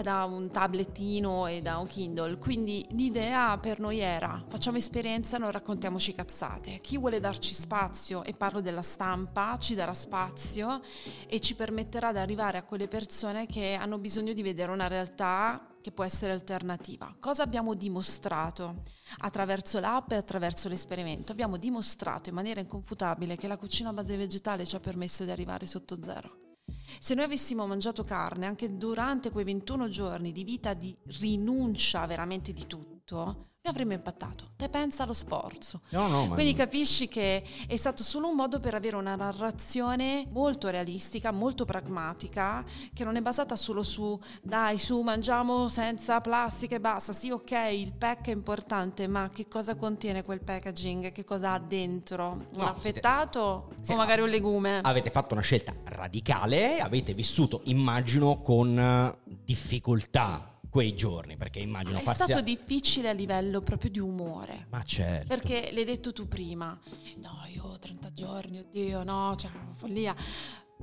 da 0.00 0.24
un 0.24 0.50
tablettino 0.50 1.46
e 1.46 1.60
da 1.60 1.76
un 1.76 1.86
Kindle. 1.86 2.38
Quindi 2.38 2.86
l'idea 2.92 3.58
per 3.58 3.80
noi 3.80 3.98
era 3.98 4.42
facciamo 4.48 4.78
esperienza, 4.78 5.36
non 5.36 5.50
raccontiamoci 5.50 6.14
cazzate. 6.14 6.78
Chi 6.80 6.96
vuole 6.96 7.20
darci 7.20 7.52
spazio, 7.52 8.24
e 8.24 8.32
parlo 8.32 8.62
della 8.62 8.80
stampa, 8.80 9.58
ci 9.58 9.74
darà 9.74 9.92
spazio 9.92 10.80
e 11.26 11.38
ci 11.38 11.54
permetterà 11.54 12.12
di 12.12 12.18
arrivare 12.18 12.56
a 12.56 12.62
quelle 12.62 12.88
persone 12.88 13.44
che 13.44 13.74
hanno 13.74 13.98
bisogno 13.98 14.32
di 14.32 14.40
vedere 14.40 14.72
una 14.72 14.86
realtà 14.86 15.66
che 15.82 15.92
può 15.92 16.04
essere 16.04 16.32
alternativa. 16.32 17.14
Cosa 17.20 17.42
abbiamo 17.42 17.74
dimostrato 17.74 18.84
attraverso 19.18 19.78
l'app 19.80 20.12
e 20.12 20.16
attraverso 20.16 20.70
l'esperimento? 20.70 21.32
Abbiamo 21.32 21.58
dimostrato 21.58 22.30
in 22.30 22.34
maniera 22.34 22.60
inconfutabile 22.60 23.36
che 23.36 23.48
la 23.48 23.58
cucina 23.58 23.90
a 23.90 23.92
base 23.92 24.16
vegetale 24.16 24.64
ci 24.64 24.76
ha 24.76 24.80
permesso 24.80 25.24
di 25.24 25.30
arrivare 25.30 25.66
sotto 25.66 26.02
zero 26.02 26.56
Se 26.98 27.14
noi 27.14 27.24
avessimo 27.24 27.66
mangiato 27.66 28.04
carne 28.04 28.46
anche 28.46 28.78
durante 28.78 29.30
quei 29.30 29.44
21 29.44 29.88
giorni 29.88 30.32
di 30.32 30.44
vita 30.44 30.72
di 30.72 30.96
rinuncia 31.20 32.06
veramente 32.06 32.52
di 32.52 32.66
tutto, 32.66 33.51
noi 33.64 33.72
avremmo 33.72 33.92
impattato. 33.92 34.48
Te 34.56 34.68
pensa 34.68 35.04
allo 35.04 35.12
sforzo. 35.12 35.82
No, 35.90 36.08
no, 36.08 36.26
ma... 36.26 36.34
Quindi 36.34 36.52
capisci 36.52 37.06
che 37.06 37.44
è 37.68 37.76
stato 37.76 38.02
solo 38.02 38.28
un 38.28 38.34
modo 38.34 38.58
per 38.58 38.74
avere 38.74 38.96
una 38.96 39.14
narrazione 39.14 40.26
molto 40.32 40.68
realistica, 40.68 41.30
molto 41.30 41.64
pragmatica, 41.64 42.64
che 42.92 43.04
non 43.04 43.14
è 43.14 43.20
basata 43.20 43.54
solo 43.54 43.84
su 43.84 44.20
dai, 44.42 44.78
su 44.80 45.00
mangiamo 45.02 45.68
senza 45.68 46.20
plastica 46.20 46.74
e 46.74 46.80
basta. 46.80 47.12
Sì, 47.12 47.30
ok, 47.30 47.52
il 47.72 47.92
pack 47.92 48.28
è 48.28 48.32
importante, 48.32 49.06
ma 49.06 49.30
che 49.32 49.46
cosa 49.46 49.76
contiene 49.76 50.24
quel 50.24 50.42
packaging? 50.42 51.12
Che 51.12 51.24
cosa 51.24 51.52
ha 51.52 51.58
dentro? 51.60 52.30
Un 52.50 52.58
No, 52.58 52.68
affettato 52.68 53.68
siete- 53.76 53.92
o 53.92 53.96
magari 53.96 54.22
un 54.22 54.28
legume? 54.28 54.80
Avete 54.82 55.10
fatto 55.10 55.34
una 55.34 55.42
scelta 55.42 55.72
radicale, 55.84 56.80
avete 56.80 57.14
vissuto, 57.14 57.60
immagino, 57.66 58.40
con 58.42 59.16
difficoltà 59.24 60.48
quei 60.72 60.94
giorni, 60.94 61.36
perché 61.36 61.58
immagino 61.58 61.98
È 61.98 62.00
farsi... 62.00 62.22
stato 62.22 62.40
difficile 62.40 63.10
a 63.10 63.12
livello 63.12 63.60
proprio 63.60 63.90
di 63.90 63.98
umore. 63.98 64.68
Ma 64.70 64.82
certo. 64.84 65.26
Perché 65.26 65.68
l'hai 65.70 65.84
detto 65.84 66.14
tu 66.14 66.26
prima, 66.26 66.76
no, 67.18 67.44
io 67.52 67.64
ho 67.64 67.78
30 67.78 68.10
giorni, 68.14 68.58
oddio, 68.60 69.04
no, 69.04 69.34
cioè, 69.36 69.50
follia. 69.74 70.16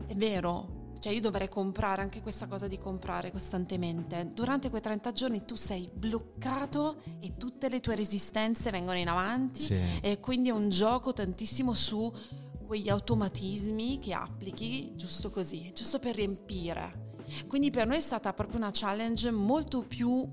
È 0.06 0.14
vero, 0.14 0.94
cioè 1.00 1.12
io 1.12 1.22
dovrei 1.22 1.50
comprare 1.50 2.04
anche 2.04 2.22
questa 2.22 2.46
cosa 2.46 2.68
di 2.68 2.78
comprare 2.78 3.32
costantemente. 3.32 4.30
Durante 4.32 4.70
quei 4.70 4.80
30 4.80 5.12
giorni 5.12 5.44
tu 5.44 5.56
sei 5.56 5.90
bloccato 5.92 7.02
e 7.20 7.36
tutte 7.36 7.68
le 7.68 7.80
tue 7.80 7.96
resistenze 7.96 8.70
vengono 8.70 9.00
in 9.00 9.08
avanti 9.08 9.64
Sì. 9.64 9.80
e 10.02 10.20
quindi 10.20 10.50
è 10.50 10.52
un 10.52 10.70
gioco 10.70 11.14
tantissimo 11.14 11.74
su 11.74 12.14
quegli 12.64 12.90
automatismi 12.90 13.98
che 13.98 14.14
applichi 14.14 14.94
giusto 14.96 15.32
così, 15.32 15.72
giusto 15.74 15.98
per 15.98 16.14
riempire. 16.14 17.08
Quindi 17.48 17.70
per 17.72 17.88
noi 17.88 17.98
è 17.98 18.02
stata 18.02 18.34
proprio 18.34 18.58
una 18.58 18.70
challenge 18.72 19.32
molto 19.32 19.84
più 19.84 20.28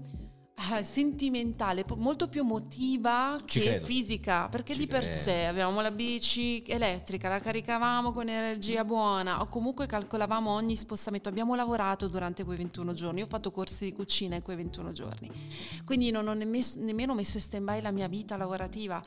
eh, 0.75 0.83
sentimentale, 0.83 1.85
molto 1.97 2.29
più 2.29 2.41
emotiva 2.41 3.37
Ci 3.45 3.61
che 3.61 3.67
credo. 3.67 3.87
fisica, 3.87 4.49
perché 4.49 4.73
Ci 4.73 4.81
di 4.81 4.87
per 4.87 5.03
credo. 5.03 5.17
sé 5.17 5.45
avevamo 5.45 5.83
la 5.83 5.91
bici 5.91 6.63
elettrica, 6.67 7.29
la 7.29 7.41
caricavamo 7.41 8.11
con 8.11 8.29
energia 8.29 8.83
buona 8.83 9.43
o 9.43 9.47
comunque 9.47 9.87
calcolavamo 9.87 10.51
ogni 10.51 10.75
spostamento. 10.77 11.29
Abbiamo 11.29 11.55
lavorato 11.55 12.09
durante 12.09 12.43
quei 12.45 12.57
21 12.57 12.95
giorni, 12.95 13.19
io 13.19 13.27
ho 13.27 13.29
fatto 13.29 13.51
corsi 13.51 13.85
di 13.85 13.93
cucina 13.93 14.37
in 14.37 14.43
quei 14.43 14.57
21 14.57 14.93
giorni, 14.93 15.31
quindi 15.85 16.11
non 16.11 16.27
ho 16.27 16.33
nemmeno 16.35 17.15
messo 17.15 17.37
in 17.37 17.43
stand-by 17.43 17.83
la 17.83 17.91
mia 17.93 18.09
vita 18.09 18.37
lavorativa. 18.37 19.03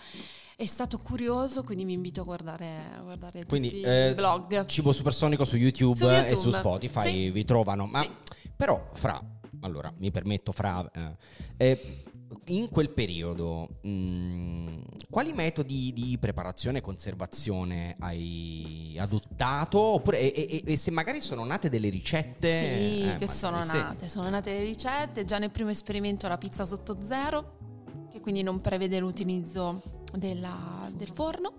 È 0.60 0.66
stato 0.66 1.00
curioso, 1.00 1.64
quindi 1.64 1.86
vi 1.86 1.94
invito 1.94 2.20
a 2.20 2.24
guardare, 2.26 2.68
a 2.98 3.00
guardare 3.02 3.46
Quindi, 3.46 3.70
tutti 3.70 3.82
eh, 3.82 4.10
i 4.10 4.14
blog. 4.14 4.66
Cibo 4.66 4.92
Supersonico 4.92 5.46
su 5.46 5.56
YouTube, 5.56 5.96
Su 5.96 6.10
e 6.10 6.36
su 6.36 6.48
YouTube. 6.50 6.58
Spotify 6.58 7.12
Sì. 7.14 7.30
vi 7.32 7.46
trovano. 7.46 7.86
Ma 7.86 8.02
Sì. 8.02 8.10
però, 8.58 8.90
Fra, 8.92 9.24
allora 9.62 9.90
mi 10.00 10.12
permetto, 10.12 10.52
Fra, 10.52 10.86
eh, 10.92 11.16
eh, 11.56 12.04
in 12.48 12.68
quel 12.68 12.90
periodo, 12.90 13.70
mh, 13.84 14.82
quali 15.10 15.32
metodi 15.32 15.94
di 15.94 16.18
preparazione 16.20 16.80
e 16.80 16.82
conservazione 16.82 17.96
hai 17.98 18.98
adottato? 19.00 19.80
Oppure, 19.80 20.20
e, 20.34 20.62
e- 20.66 20.74
e 20.74 20.76
se 20.76 20.92
magari 20.92 21.22
sono 21.22 21.46
nate 21.46 21.70
delle 21.70 21.88
ricette? 21.88 22.50
Sì, 22.50 23.10
eh, 23.12 23.16
che 23.18 23.28
sono 23.30 23.64
nate. 23.64 24.10
Sono 24.10 24.30
nate 24.30 24.52
le 24.52 24.64
ricette. 24.66 25.24
Già 25.24 25.38
nel 25.38 25.52
primo 25.52 25.70
esperimento 25.70 26.28
la 26.28 26.38
pizza 26.38 26.66
sotto 26.66 26.98
zero, 27.02 28.08
che 28.12 28.20
quindi 28.20 28.44
non 28.44 28.60
prevede 28.60 29.00
l'utilizzo 29.00 29.82
della- 30.16 30.88
del 30.94 31.10
forno, 31.10 31.54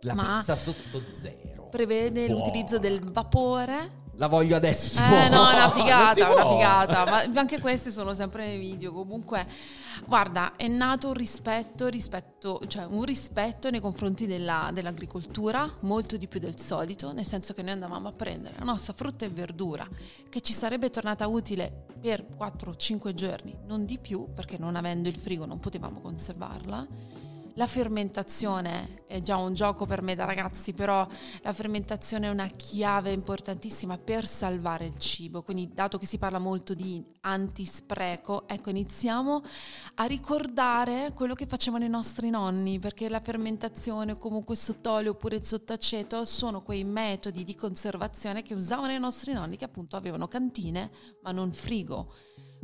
La 0.00 0.14
pizza 0.14 0.56
sotto 0.56 1.02
zero. 1.12 1.68
prevede 1.70 2.26
Buona. 2.26 2.44
l'utilizzo 2.44 2.78
del 2.78 3.00
vapore. 3.10 4.00
La 4.16 4.26
voglio 4.26 4.56
adesso. 4.56 4.88
si 4.88 4.98
Eh 4.98 5.06
può? 5.08 5.16
no, 5.28 5.48
è 5.50 5.54
una 5.54 5.70
figata, 5.70 6.20
è 6.28 6.32
una 6.34 6.48
figata. 6.50 7.04
Ma 7.32 7.40
anche 7.40 7.58
questi 7.60 7.90
sono 7.90 8.12
sempre 8.14 8.46
nei 8.46 8.58
video. 8.58 8.92
Comunque, 8.92 9.46
guarda, 10.06 10.54
è 10.56 10.68
nato 10.68 11.08
un 11.08 11.14
rispetto, 11.14 11.88
rispetto 11.88 12.60
cioè 12.68 12.84
un 12.84 13.04
rispetto 13.04 13.70
nei 13.70 13.80
confronti 13.80 14.26
della- 14.26 14.70
dell'agricoltura, 14.72 15.76
molto 15.80 16.18
di 16.18 16.28
più 16.28 16.40
del 16.40 16.58
solito, 16.60 17.10
nel 17.12 17.24
senso 17.24 17.54
che 17.54 17.62
noi 17.62 17.72
andavamo 17.72 18.08
a 18.08 18.12
prendere 18.12 18.54
la 18.58 18.64
nostra 18.66 18.92
frutta 18.92 19.24
e 19.24 19.30
verdura, 19.30 19.88
che 20.28 20.40
ci 20.42 20.52
sarebbe 20.52 20.90
tornata 20.90 21.26
utile 21.26 21.86
per 21.98 22.22
4-5 22.36 23.14
giorni, 23.14 23.56
non 23.66 23.86
di 23.86 23.96
più, 23.98 24.28
perché 24.34 24.58
non 24.58 24.76
avendo 24.76 25.08
il 25.08 25.16
frigo 25.16 25.46
non 25.46 25.58
potevamo 25.58 26.00
conservarla. 26.00 26.86
La 27.56 27.66
fermentazione 27.66 29.04
è 29.06 29.20
già 29.20 29.36
un 29.36 29.52
gioco 29.52 29.84
per 29.84 30.00
me 30.00 30.14
da 30.14 30.24
ragazzi, 30.24 30.72
però 30.72 31.06
la 31.42 31.52
fermentazione 31.52 32.28
è 32.28 32.30
una 32.30 32.46
chiave 32.46 33.12
importantissima 33.12 33.98
per 33.98 34.26
salvare 34.26 34.86
il 34.86 34.96
cibo. 34.96 35.42
Quindi, 35.42 35.70
dato 35.70 35.98
che 35.98 36.06
si 36.06 36.16
parla 36.16 36.38
molto 36.38 36.72
di 36.72 37.04
antispreco, 37.20 38.48
ecco, 38.48 38.70
iniziamo 38.70 39.42
a 39.96 40.04
ricordare 40.04 41.12
quello 41.14 41.34
che 41.34 41.44
facevano 41.44 41.84
i 41.84 41.90
nostri 41.90 42.30
nonni, 42.30 42.78
perché 42.78 43.10
la 43.10 43.20
fermentazione, 43.20 44.16
comunque 44.16 44.56
sottolio 44.56 45.10
oppure 45.10 45.36
il 45.36 45.44
sottaceto, 45.44 46.24
sono 46.24 46.62
quei 46.62 46.84
metodi 46.84 47.44
di 47.44 47.54
conservazione 47.54 48.40
che 48.40 48.54
usavano 48.54 48.92
i 48.92 48.98
nostri 48.98 49.34
nonni, 49.34 49.58
che 49.58 49.66
appunto 49.66 49.96
avevano 49.96 50.26
cantine 50.26 50.90
ma 51.22 51.32
non 51.32 51.52
frigo. 51.52 52.14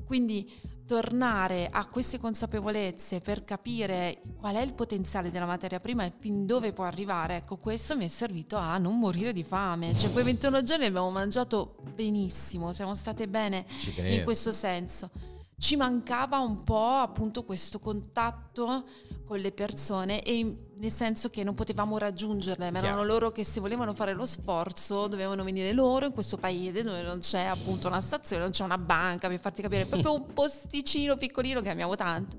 Quindi 0.07 0.51
tornare 0.89 1.69
a 1.71 1.87
queste 1.87 2.19
consapevolezze 2.19 3.21
per 3.21 3.45
capire 3.45 4.23
qual 4.41 4.57
è 4.57 4.63
il 4.63 4.73
potenziale 4.73 5.31
della 5.31 5.45
materia 5.45 5.79
prima 5.81 6.07
e 6.07 6.13
fin 6.19 6.47
dove 6.47 6.73
può 6.73 6.85
arrivare, 6.85 7.37
ecco, 7.37 7.59
questo 7.59 7.95
mi 7.95 8.07
è 8.07 8.09
servito 8.09 8.57
a 8.57 8.79
non 8.79 8.99
morire 8.99 9.35
di 9.35 9.45
fame. 9.45 9.95
Cioè, 9.95 10.11
quei 10.11 10.25
21 10.25 10.63
giorni 10.63 10.87
abbiamo 10.87 11.11
mangiato 11.11 11.77
benissimo, 11.95 12.73
siamo 12.73 12.95
state 12.95 13.29
bene 13.29 13.67
in 13.99 14.25
questo 14.25 14.51
senso. 14.51 15.11
Ci 15.59 15.75
mancava 15.75 16.39
un 16.39 16.63
po' 16.63 16.95
appunto 16.95 17.43
questo 17.43 17.81
contatto 17.81 18.85
con 19.25 19.41
le 19.41 19.51
persone 19.51 20.23
e 20.23 20.69
nel 20.77 20.93
senso 20.93 21.31
che 21.31 21.43
non 21.43 21.57
potevamo 21.57 21.99
raggiungerle, 21.99 22.71
ma 22.71 22.79
erano 22.79 23.03
loro 23.03 23.33
che 23.33 23.43
se 23.43 23.59
volevano 23.59 23.93
fare 23.93 24.15
lo 24.15 24.25
sforzo 24.25 25.09
dovevano 25.09 25.43
venire 25.43 25.73
loro 25.73 26.07
in 26.07 26.13
questo 26.13 26.37
paese 26.37 26.83
dove 26.83 27.03
non 27.03 27.19
c'è 27.19 27.43
appunto 27.43 27.89
una 27.89 28.01
stazione, 28.01 28.43
non 28.43 28.53
c'è 28.53 28.63
una 28.63 28.79
banca 28.79 29.27
per 29.27 29.41
farti 29.41 29.61
capire, 29.61 29.83
è 29.83 29.87
proprio 29.87 30.15
un 30.15 30.33
posticino 30.33 31.17
piccolino 31.17 31.61
che 31.61 31.71
amiamo 31.71 31.97
tanto. 31.97 32.37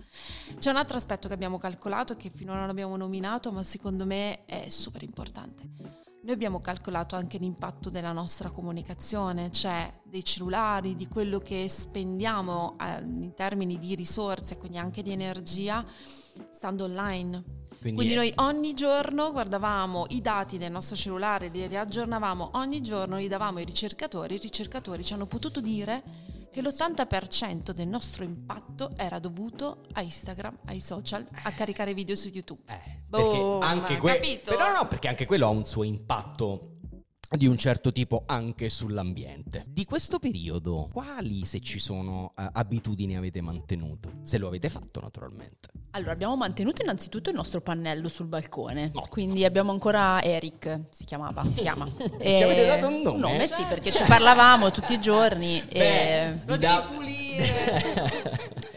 C'è 0.58 0.70
un 0.70 0.78
altro 0.78 0.96
aspetto 0.96 1.28
che 1.28 1.34
abbiamo 1.34 1.58
calcolato 1.58 2.14
e 2.14 2.18
che 2.18 2.32
finora 2.34 2.62
non 2.62 2.70
abbiamo 2.70 2.96
nominato, 2.96 3.52
ma 3.52 3.64
secondo 3.64 4.06
me 4.06 4.46
è 4.46 4.70
super 4.70 5.04
importante. 5.04 5.99
Noi 6.22 6.34
abbiamo 6.34 6.60
calcolato 6.60 7.16
anche 7.16 7.38
l'impatto 7.38 7.90
della 7.90 8.12
nostra 8.12 8.50
comunicazione, 8.50 9.52
cioè 9.52 9.92
dei 10.04 10.24
cellulari, 10.24 10.96
di 10.96 11.08
quello 11.08 11.40
che 11.40 11.70
spendiamo 11.70 12.76
eh, 12.78 13.02
in 13.02 13.34
termini 13.34 13.78
di 13.78 13.96
risorse, 13.96 14.58
quindi 14.58 14.78
anche 14.78 15.02
di 15.02 15.12
energia, 15.12 15.86
stando 16.52 16.84
online. 16.84 17.68
Quindi, 17.80 17.96
Quindi 17.98 18.16
noi 18.16 18.34
ogni 18.36 18.74
giorno 18.74 19.32
guardavamo 19.32 20.08
i 20.10 20.20
dati 20.20 20.58
del 20.58 20.72
nostro 20.72 20.98
cellulare, 20.98 21.48
li 21.48 21.66
riaggiornavamo 21.66 22.52
ogni 22.56 22.82
giorno, 22.82 23.16
li 23.16 23.30
davamo 23.30 23.60
ai 23.60 23.66
ricercatori, 23.66 24.36
i 24.36 24.40
ricercatori 24.40 25.06
ci 25.06 25.14
hanno 25.14 25.26
potuto 25.26 25.62
dire 25.62 26.04
che 26.52 26.62
l'80% 26.62 27.72
del 27.72 27.88
nostro 27.88 28.24
impatto 28.24 28.92
era 28.96 29.20
dovuto 29.20 29.82
a 29.94 30.02
Instagram, 30.02 30.60
ai 30.66 30.80
social, 30.82 31.26
a 31.44 31.52
caricare 31.52 31.94
video 31.94 32.16
su 32.16 32.30
YouTube. 32.30 32.62
Eh, 32.68 33.02
Boom, 33.08 33.62
anche 33.62 33.98
que- 33.98 34.14
capito? 34.14 34.52
Però 34.52 34.72
no, 34.74 34.88
perché 34.88 35.08
anche 35.08 35.26
quello 35.26 35.46
ha 35.46 35.50
un 35.50 35.66
suo 35.66 35.84
impatto 35.84 36.79
di 37.38 37.46
un 37.46 37.58
certo 37.58 37.92
tipo 37.92 38.24
anche 38.26 38.70
sull'ambiente. 38.70 39.64
Di 39.68 39.86
questo 39.86 40.18
periodo, 40.20 40.90
quali 40.92 41.46
se 41.46 41.60
ci 41.60 41.80
sono 41.80 42.34
eh, 42.38 42.50
abitudini 42.54 43.16
avete 43.16 43.40
mantenuto? 43.42 44.12
Se 44.24 44.38
lo 44.38 44.48
avete 44.48 44.70
fatto 44.70 45.00
naturalmente. 45.00 45.70
Allora, 45.92 46.12
abbiamo 46.12 46.36
mantenuto 46.36 46.82
innanzitutto 46.82 47.30
il 47.30 47.36
nostro 47.36 47.62
pannello 47.62 48.10
sul 48.10 48.28
balcone. 48.28 48.86
Ottimo. 48.86 49.08
Quindi 49.10 49.46
abbiamo 49.46 49.72
ancora 49.72 50.22
Eric, 50.24 50.82
si 50.90 51.06
chiamava, 51.06 51.44
si 51.46 51.62
chiama. 51.62 51.88
Ci 51.96 52.04
avete 52.44 52.66
dato 52.66 52.88
un 52.88 53.02
nome? 53.02 53.16
Un 53.16 53.20
nome, 53.32 53.48
sì, 53.48 53.64
perché 53.68 53.92
ci 53.92 54.04
parlavamo 54.08 54.72
tutti 54.72 54.94
i 54.94 55.00
giorni. 55.00 55.62
e... 55.70 56.40
vi 56.44 56.50
Lo 56.52 56.58
da- 56.58 56.82
devi 56.82 56.96
pulire. 56.96 58.48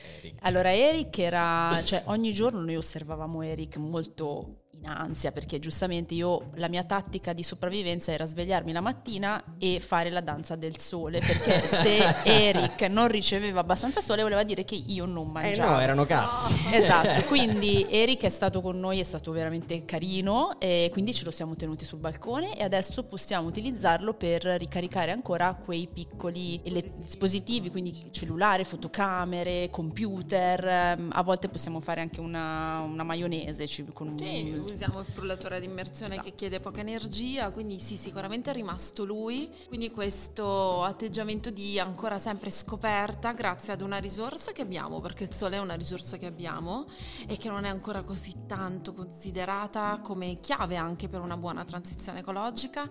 Allora, 0.45 0.75
Eric 0.75 1.19
era, 1.19 1.81
cioè 1.85 2.03
ogni 2.07 2.33
giorno 2.33 2.61
noi 2.63 2.75
osservavamo 2.75 3.43
Eric 3.43 3.77
molto 3.77 4.62
in 4.83 4.89
ansia 4.89 5.31
perché 5.33 5.59
giustamente 5.61 6.15
io 6.15 6.51
la 6.55 6.69
mia 6.69 6.83
tattica 6.85 7.33
di 7.33 7.43
sopravvivenza 7.43 8.11
era 8.13 8.27
svegliarmi 8.27 8.73
la 8.73 8.81
mattina 8.81 9.43
e 9.59 9.79
fare 9.81 10.11
la 10.11 10.21
danza 10.21 10.57
del 10.57 10.79
sole 10.79 11.21
perché 11.21 11.67
se 11.67 11.99
Eric 12.25 12.83
non 12.83 13.09
riceveva 13.09 13.61
abbastanza 13.61 14.01
sole 14.01 14.23
voleva 14.23 14.43
dire 14.43 14.65
che 14.65 14.75
io 14.75 15.07
non 15.07 15.29
Eh 15.29 15.31
mangiavo. 15.31 15.71
no, 15.73 15.81
erano 15.81 16.05
cazzi. 16.05 16.55
Esatto, 16.73 17.23
quindi 17.27 17.87
Eric 17.89 18.23
è 18.23 18.29
stato 18.29 18.61
con 18.61 18.79
noi, 18.81 18.99
è 18.99 19.05
stato 19.05 19.31
veramente 19.31 19.85
carino 19.85 20.59
e 20.59 20.89
quindi 20.93 21.15
ce 21.15 21.25
lo 21.25 21.31
siamo 21.31 21.55
tenuti 21.55 21.85
sul 21.85 21.99
balcone 21.99 22.57
e 22.57 22.63
adesso 22.65 23.05
possiamo 23.05 23.47
utilizzarlo 23.49 24.15
per 24.15 24.43
ricaricare 24.45 25.13
ancora 25.13 25.55
quei 25.55 25.87
piccoli 25.93 26.61
dispositivi, 26.97 27.71
quindi 27.71 28.07
cellulare, 28.11 28.65
fotocamere, 28.65 29.69
computer, 29.71 30.67
ehm, 30.67 31.11
a 31.13 31.23
volte 31.23 31.49
possiamo 31.49 31.79
fare 31.81 32.01
anche 32.01 32.21
una, 32.21 32.81
una 32.81 33.03
maionese 33.05 33.67
ci- 33.67 33.85
con 33.93 34.09
un- 34.09 34.19
Sì, 34.19 34.72
usiamo 34.73 35.01
il 35.01 35.07
frullatore 35.07 35.57
ad 35.57 35.63
immersione 35.63 36.15
esatto. 36.15 36.29
che 36.29 36.35
chiede 36.35 36.61
poca 36.61 36.81
energia, 36.81 37.51
quindi 37.51 37.79
sì, 37.79 37.97
sicuramente 37.97 38.51
è 38.51 38.53
rimasto 38.55 39.05
lui. 39.05 39.51
Quindi 39.69 39.91
questo 39.91 40.83
atteggiamento 40.83 41.51
di 41.51 41.79
ancora 41.79 42.19
sempre 42.19 42.51
scoperta 42.51 43.33
grazie 43.33 43.73
ad 43.75 43.81
una 43.81 43.99
risorsa 43.99 44.53
che 44.53 44.63
abbiamo, 44.63 45.01
perché 45.01 45.25
il 45.25 45.33
sole 45.33 45.57
è 45.57 45.61
una 45.61 45.75
risorsa 45.75 46.17
che 46.17 46.27
abbiamo 46.27 46.87
e 47.27 47.37
che 47.37 47.49
non 47.49 47.65
è 47.65 47.69
ancora 47.69 48.03
così 48.03 48.47
tanto 48.47 48.95
considerata 48.95 50.01
come 50.03 50.41
chiave 50.41 50.77
anche 50.77 51.09
per 51.09 51.21
una 51.21 51.37
buona 51.37 51.65
transizione 51.65 52.21
ecologica. 52.21 52.89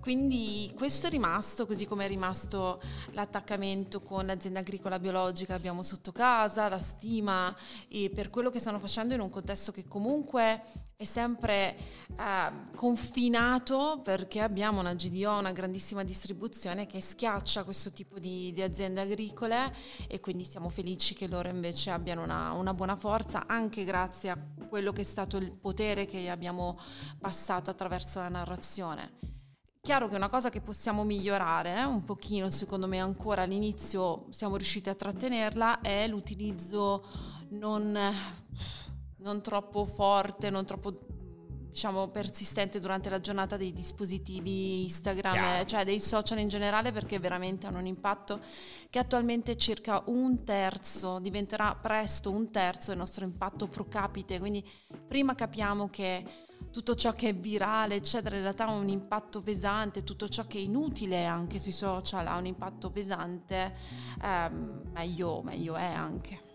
Quindi 0.00 0.72
questo 0.74 1.06
è 1.06 1.10
rimasto, 1.10 1.66
così 1.66 1.86
come 1.86 2.06
è 2.06 2.08
rimasto 2.08 2.80
l'attaccamento 3.10 4.00
con 4.02 4.26
l'azienda 4.26 4.60
agricola 4.60 4.98
biologica 4.98 5.52
che 5.52 5.58
abbiamo 5.58 5.82
sotto 5.82 6.10
casa, 6.10 6.68
la 6.68 6.78
stima 6.78 7.54
e 7.88 8.10
per 8.12 8.30
quello 8.30 8.50
che 8.50 8.58
stanno 8.58 8.78
facendo 8.78 9.14
in 9.14 9.20
un 9.20 9.28
contesto 9.28 9.72
che 9.72 9.86
comunque 9.86 10.88
è 11.00 11.04
sempre 11.04 11.78
eh, 12.14 12.52
confinato 12.76 14.02
perché 14.04 14.42
abbiamo 14.42 14.80
una 14.80 14.92
GDO, 14.92 15.38
una 15.38 15.50
grandissima 15.50 16.04
distribuzione 16.04 16.84
che 16.84 17.00
schiaccia 17.00 17.64
questo 17.64 17.90
tipo 17.90 18.18
di, 18.18 18.52
di 18.52 18.60
aziende 18.60 19.00
agricole 19.00 19.74
e 20.06 20.20
quindi 20.20 20.44
siamo 20.44 20.68
felici 20.68 21.14
che 21.14 21.26
loro 21.26 21.48
invece 21.48 21.88
abbiano 21.90 22.22
una, 22.22 22.52
una 22.52 22.74
buona 22.74 22.96
forza 22.96 23.46
anche 23.46 23.84
grazie 23.84 24.28
a 24.28 24.38
quello 24.68 24.92
che 24.92 25.00
è 25.00 25.04
stato 25.04 25.38
il 25.38 25.58
potere 25.58 26.04
che 26.04 26.28
abbiamo 26.28 26.78
passato 27.18 27.70
attraverso 27.70 28.18
la 28.18 28.28
narrazione. 28.28 29.12
Chiaro 29.80 30.06
che 30.06 30.16
una 30.16 30.28
cosa 30.28 30.50
che 30.50 30.60
possiamo 30.60 31.02
migliorare 31.02 31.78
eh, 31.78 31.84
un 31.84 32.04
pochino, 32.04 32.50
secondo 32.50 32.86
me 32.86 33.00
ancora 33.00 33.40
all'inizio 33.40 34.26
siamo 34.28 34.56
riusciti 34.56 34.90
a 34.90 34.94
trattenerla, 34.94 35.80
è 35.80 36.06
l'utilizzo 36.06 37.02
non, 37.52 37.98
non 39.22 39.42
troppo 39.42 39.84
forte, 39.84 40.50
non 40.50 40.64
troppo 40.64 40.94
diciamo 41.70 42.08
persistente 42.08 42.80
durante 42.80 43.08
la 43.08 43.20
giornata 43.20 43.56
dei 43.56 43.72
dispositivi 43.72 44.82
Instagram, 44.82 45.34
yeah. 45.34 45.64
cioè 45.64 45.84
dei 45.84 46.00
social 46.00 46.40
in 46.40 46.48
generale 46.48 46.90
perché 46.90 47.18
veramente 47.18 47.66
hanno 47.66 47.78
un 47.78 47.86
impatto 47.86 48.40
che 48.90 48.98
attualmente 48.98 49.52
è 49.52 49.56
circa 49.56 50.02
un 50.06 50.42
terzo, 50.44 51.20
diventerà 51.20 51.76
presto 51.80 52.30
un 52.30 52.50
terzo 52.50 52.90
del 52.90 52.98
nostro 52.98 53.24
impatto 53.24 53.68
pro 53.68 53.86
capite, 53.86 54.38
quindi 54.40 54.68
prima 55.06 55.34
capiamo 55.34 55.88
che 55.88 56.48
tutto 56.70 56.94
ciò 56.94 57.14
che 57.14 57.30
è 57.30 57.34
virale, 57.34 57.94
eccetera, 57.94 58.36
in 58.36 58.42
realtà 58.42 58.66
ha 58.66 58.72
un 58.72 58.88
impatto 58.88 59.40
pesante, 59.40 60.04
tutto 60.04 60.28
ciò 60.28 60.46
che 60.46 60.58
è 60.58 60.60
inutile 60.60 61.24
anche 61.24 61.58
sui 61.58 61.72
social 61.72 62.26
ha 62.26 62.36
un 62.36 62.46
impatto 62.46 62.90
pesante, 62.90 63.76
eh, 64.22 64.50
meglio, 64.92 65.40
meglio 65.42 65.76
è 65.76 65.84
anche. 65.84 66.49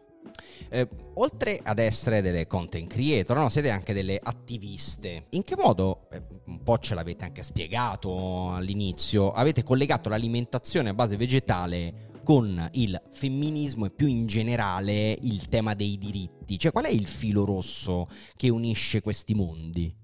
Eh, 0.70 0.88
oltre 1.16 1.60
ad 1.64 1.80
essere 1.80 2.22
delle 2.22 2.48
content 2.48 2.88
creator, 2.88 3.38
no? 3.38 3.50
siete 3.50 3.70
anche 3.70 3.94
delle 3.94 4.20
attiviste. 4.22 5.26
In 5.32 5.44
che 5.44 5.56
modo, 5.56 6.08
eh, 6.12 6.22
un 6.46 6.64
po' 6.64 6.78
ce 6.80 6.96
l'avete 6.96 7.26
anche 7.26 7.42
spiegato 7.42 8.52
all'inizio, 8.52 9.32
avete 9.32 9.64
collegato 9.64 10.10
l'alimentazione 10.10 10.90
a 10.90 10.94
base 10.94 11.18
vegetale 11.18 12.14
con 12.24 12.70
il 12.74 13.00
femminismo 13.12 13.86
e 13.86 13.92
più 13.92 14.08
in 14.08 14.26
generale 14.26 15.18
il 15.22 15.48
tema 15.48 15.74
dei 15.76 15.98
diritti? 15.98 16.58
Cioè 16.58 16.72
qual 16.72 16.86
è 16.86 16.90
il 16.90 17.08
filo 17.08 17.46
rosso 17.46 18.08
che 18.36 18.50
unisce 18.50 19.02
questi 19.02 19.34
mondi? 19.36 19.96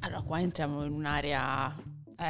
Allora, 0.00 0.20
qua 0.20 0.40
entriamo 0.40 0.84
in 0.84 0.92
un'area 0.92 1.74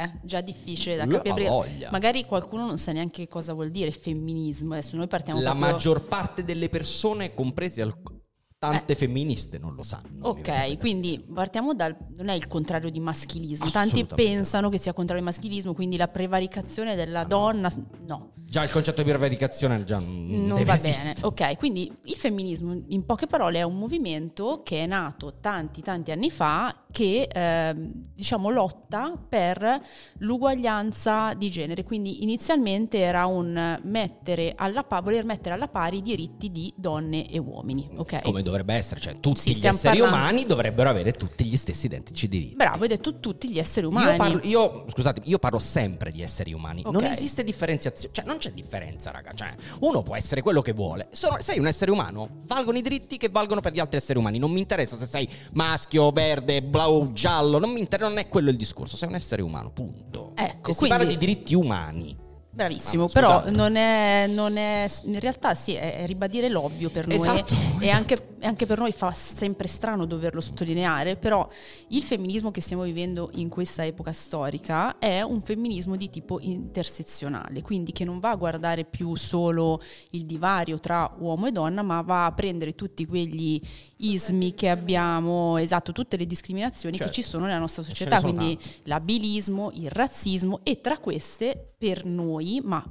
eh, 0.03 0.11
già 0.23 0.41
difficile 0.41 0.95
da 0.95 1.07
capire. 1.07 1.49
Magari 1.91 2.25
qualcuno 2.25 2.65
non 2.65 2.77
sa 2.77 2.91
neanche 2.91 3.27
cosa 3.27 3.53
vuol 3.53 3.69
dire 3.71 3.91
femminismo. 3.91 4.73
Adesso 4.73 4.95
noi 4.95 5.07
partiamo 5.07 5.41
La 5.41 5.51
proprio... 5.51 5.71
maggior 5.71 6.01
parte 6.03 6.43
delle 6.43 6.69
persone, 6.69 7.33
comprese 7.33 7.81
alcune 7.81 8.23
tante 8.57 8.93
eh. 8.93 8.95
femministe 8.95 9.57
non 9.59 9.75
lo 9.75 9.83
sanno. 9.83 10.27
Ok, 10.27 10.77
quindi 10.79 11.23
partiamo 11.33 11.73
dal... 11.73 11.95
non 12.15 12.29
è 12.29 12.33
il 12.33 12.47
contrario 12.47 12.89
di 12.89 12.99
maschilismo. 12.99 13.69
Tanti 13.69 14.05
pensano 14.05 14.69
che 14.69 14.77
sia 14.77 14.93
contrario 14.93 15.23
di 15.23 15.29
maschilismo, 15.29 15.73
quindi 15.73 15.97
la 15.97 16.07
prevaricazione 16.07 16.95
della 16.95 17.21
no. 17.21 17.27
donna... 17.27 17.71
No. 18.05 18.31
Già 18.35 18.63
il 18.63 18.69
concetto 18.69 19.01
di 19.01 19.09
prevaricazione 19.09 19.83
già 19.83 19.99
non, 19.99 20.63
va 20.63 20.73
esistere. 20.75 21.13
bene. 21.13 21.25
Ok, 21.25 21.57
quindi 21.57 21.91
il 22.03 22.15
femminismo 22.15 22.83
in 22.89 23.05
poche 23.05 23.27
parole 23.27 23.59
è 23.59 23.63
un 23.63 23.77
movimento 23.77 24.61
che 24.63 24.83
è 24.83 24.85
nato 24.85 25.35
tanti 25.41 25.81
tanti 25.81 26.11
anni 26.11 26.29
fa 26.29 26.73
che 26.91 27.27
eh, 27.29 27.75
diciamo 28.13 28.49
lotta 28.49 29.19
per 29.27 29.81
l'uguaglianza 30.19 31.33
di 31.33 31.49
genere. 31.49 31.83
Quindi 31.83 32.23
inizialmente 32.23 32.99
era 32.99 33.25
un 33.25 33.79
mettere 33.83 34.53
alla 34.55 34.83
pa- 34.83 35.01
voler 35.01 35.25
mettere 35.25 35.55
alla 35.55 35.67
pari 35.67 35.97
i 35.97 36.01
diritti 36.01 36.51
di 36.51 36.73
donne 36.77 37.29
e 37.29 37.37
uomini. 37.37 37.89
Okay? 37.95 38.21
Come 38.21 38.43
dovrebbe 38.43 38.75
essere, 38.75 39.01
cioè 39.01 39.19
tutti 39.19 39.53
sì, 39.53 39.59
gli 39.59 39.67
esseri 39.67 39.97
parlando... 39.97 40.25
umani 40.25 40.45
dovrebbero 40.45 40.89
avere 40.89 41.11
tutti 41.11 41.43
gli 41.43 41.57
stessi 41.57 41.87
identici 41.87 42.29
diritti. 42.29 42.55
Bravo, 42.55 42.83
hai 42.83 42.87
detto 42.87 43.19
tutti 43.19 43.51
gli 43.51 43.59
esseri 43.59 43.85
umani. 43.85 44.11
Io 44.11 44.15
parlo, 44.15 44.39
io, 44.43 44.85
scusate, 44.89 45.21
io 45.25 45.39
parlo 45.39 45.59
sempre 45.59 46.11
di 46.11 46.21
esseri 46.21 46.53
umani. 46.53 46.79
Okay. 46.79 46.93
Non 46.93 47.03
esiste 47.03 47.43
differenziazione, 47.43 47.94
cioè 48.11 48.25
non 48.25 48.37
c'è 48.37 48.51
differenza, 48.51 49.11
raga. 49.11 49.33
Cioè, 49.33 49.53
uno 49.81 50.03
può 50.03 50.15
essere 50.15 50.41
quello 50.41 50.61
che 50.61 50.73
vuole. 50.73 51.07
Sono, 51.11 51.37
sei 51.39 51.59
un 51.59 51.67
essere 51.67 51.91
umano, 51.91 52.41
valgono 52.45 52.77
i 52.77 52.81
diritti 52.81 53.17
che 53.17 53.29
valgono 53.29 53.61
per 53.61 53.73
gli 53.73 53.79
altri 53.79 53.97
esseri 53.97 54.19
umani. 54.19 54.37
Non 54.37 54.51
mi 54.51 54.59
interessa 54.59 54.97
se 54.97 55.05
sei 55.05 55.29
maschio, 55.53 56.11
verde, 56.11 56.61
blau, 56.61 57.13
giallo. 57.13 57.57
Non 57.57 57.71
mi 57.71 57.79
interessa, 57.79 58.09
non 58.09 58.17
è 58.17 58.27
quello 58.27 58.49
il 58.49 58.57
discorso. 58.57 58.97
Sei 58.97 59.07
un 59.07 59.15
essere 59.15 59.41
umano, 59.41 59.71
punto. 59.71 60.31
Ecco, 60.35 60.71
e 60.71 60.73
quindi... 60.75 60.83
si 60.83 60.87
parla 60.87 61.05
di 61.05 61.17
diritti 61.17 61.55
umani. 61.55 62.23
Bravissimo, 62.55 63.03
ah, 63.03 63.09
però 63.09 63.49
non 63.49 63.75
è, 63.75 64.27
non 64.29 64.55
è, 64.55 64.89
in 65.03 65.19
realtà 65.19 65.53
sì, 65.55 65.73
è 65.73 66.05
ribadire 66.05 66.47
l'ovvio 66.47 66.89
per 66.89 67.05
noi 67.05 67.17
esatto, 67.17 67.53
e 67.53 67.83
esatto. 67.83 67.97
Anche, 67.97 68.27
anche, 68.43 68.65
per 68.65 68.79
noi 68.79 68.93
fa 68.93 69.11
sempre 69.11 69.67
strano 69.67 70.05
doverlo 70.05 70.39
sottolineare, 70.39 71.17
però 71.17 71.45
il 71.89 72.01
femminismo 72.01 72.51
che 72.51 72.61
stiamo 72.61 72.83
vivendo 72.83 73.29
in 73.33 73.49
questa 73.49 73.83
epoca 73.83 74.13
storica 74.13 74.99
è 74.99 75.21
un 75.21 75.41
femminismo 75.41 75.97
di 75.97 76.09
tipo 76.09 76.39
intersezionale, 76.39 77.61
quindi 77.61 77.91
che 77.91 78.05
non 78.05 78.19
va 78.19 78.29
a 78.29 78.35
guardare 78.35 78.85
più 78.85 79.15
solo 79.15 79.81
il 80.11 80.25
divario 80.25 80.79
tra 80.79 81.13
uomo 81.19 81.47
e 81.47 81.51
donna, 81.51 81.81
ma 81.81 81.99
va 82.03 82.23
a 82.23 82.31
prendere 82.31 82.71
tutti 82.71 83.05
quegli 83.05 83.59
ismi 83.97 84.53
che 84.53 84.69
abbiamo, 84.69 85.57
esatto, 85.57 85.91
tutte 85.91 86.17
le 86.17 86.25
discriminazioni 86.25 86.97
certo. 86.97 87.11
che 87.11 87.21
ci 87.21 87.27
sono 87.27 87.45
nella 87.45 87.59
nostra 87.59 87.83
società, 87.83 88.19
quindi 88.21 88.57
tanti. 88.57 88.79
l'abilismo, 88.83 89.71
il 89.75 89.89
razzismo 89.89 90.59
e 90.63 90.81
tra 90.81 90.97
queste 90.97 91.75
per 91.77 92.05
noi, 92.05 92.61
ma 92.63 92.83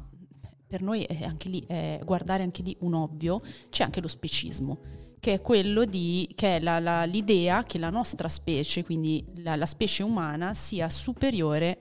per 0.67 0.83
noi 0.83 1.03
è 1.03 1.25
anche 1.25 1.49
lì, 1.49 1.65
è 1.67 2.01
guardare 2.05 2.43
anche 2.43 2.63
lì 2.63 2.77
un 2.81 2.95
ovvio, 2.95 3.43
c'è 3.71 3.85
anche 3.85 4.01
lo 4.01 4.09
specismo, 4.09 4.79
che 5.21 5.35
è 5.35 5.41
quello 5.41 5.85
di, 5.85 6.29
che 6.35 6.57
è 6.57 6.61
la, 6.61 6.79
la, 6.81 7.05
l'idea 7.05 7.63
che 7.65 7.79
la 7.79 7.91
nostra 7.91 8.29
specie, 8.29 8.85
quindi 8.85 9.25
la, 9.37 9.57
la, 9.57 9.67
specie 9.67 10.03
umana, 10.03 10.55
sia 10.55 10.89
superiore 10.89 11.79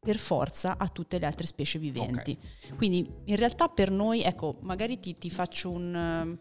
per 0.00 0.18
forza 0.18 0.76
a 0.76 0.88
tutte 0.88 1.18
le 1.18 1.26
altre 1.26 1.46
specie 1.46 1.78
viventi. 1.78 2.36
Okay. 2.38 2.76
Quindi 2.76 3.08
in 3.24 3.36
realtà 3.36 3.68
per 3.68 3.90
noi, 3.90 4.22
ecco, 4.22 4.58
magari 4.62 4.98
ti, 4.98 5.16
ti 5.16 5.30
faccio 5.30 5.70
un 5.70 6.36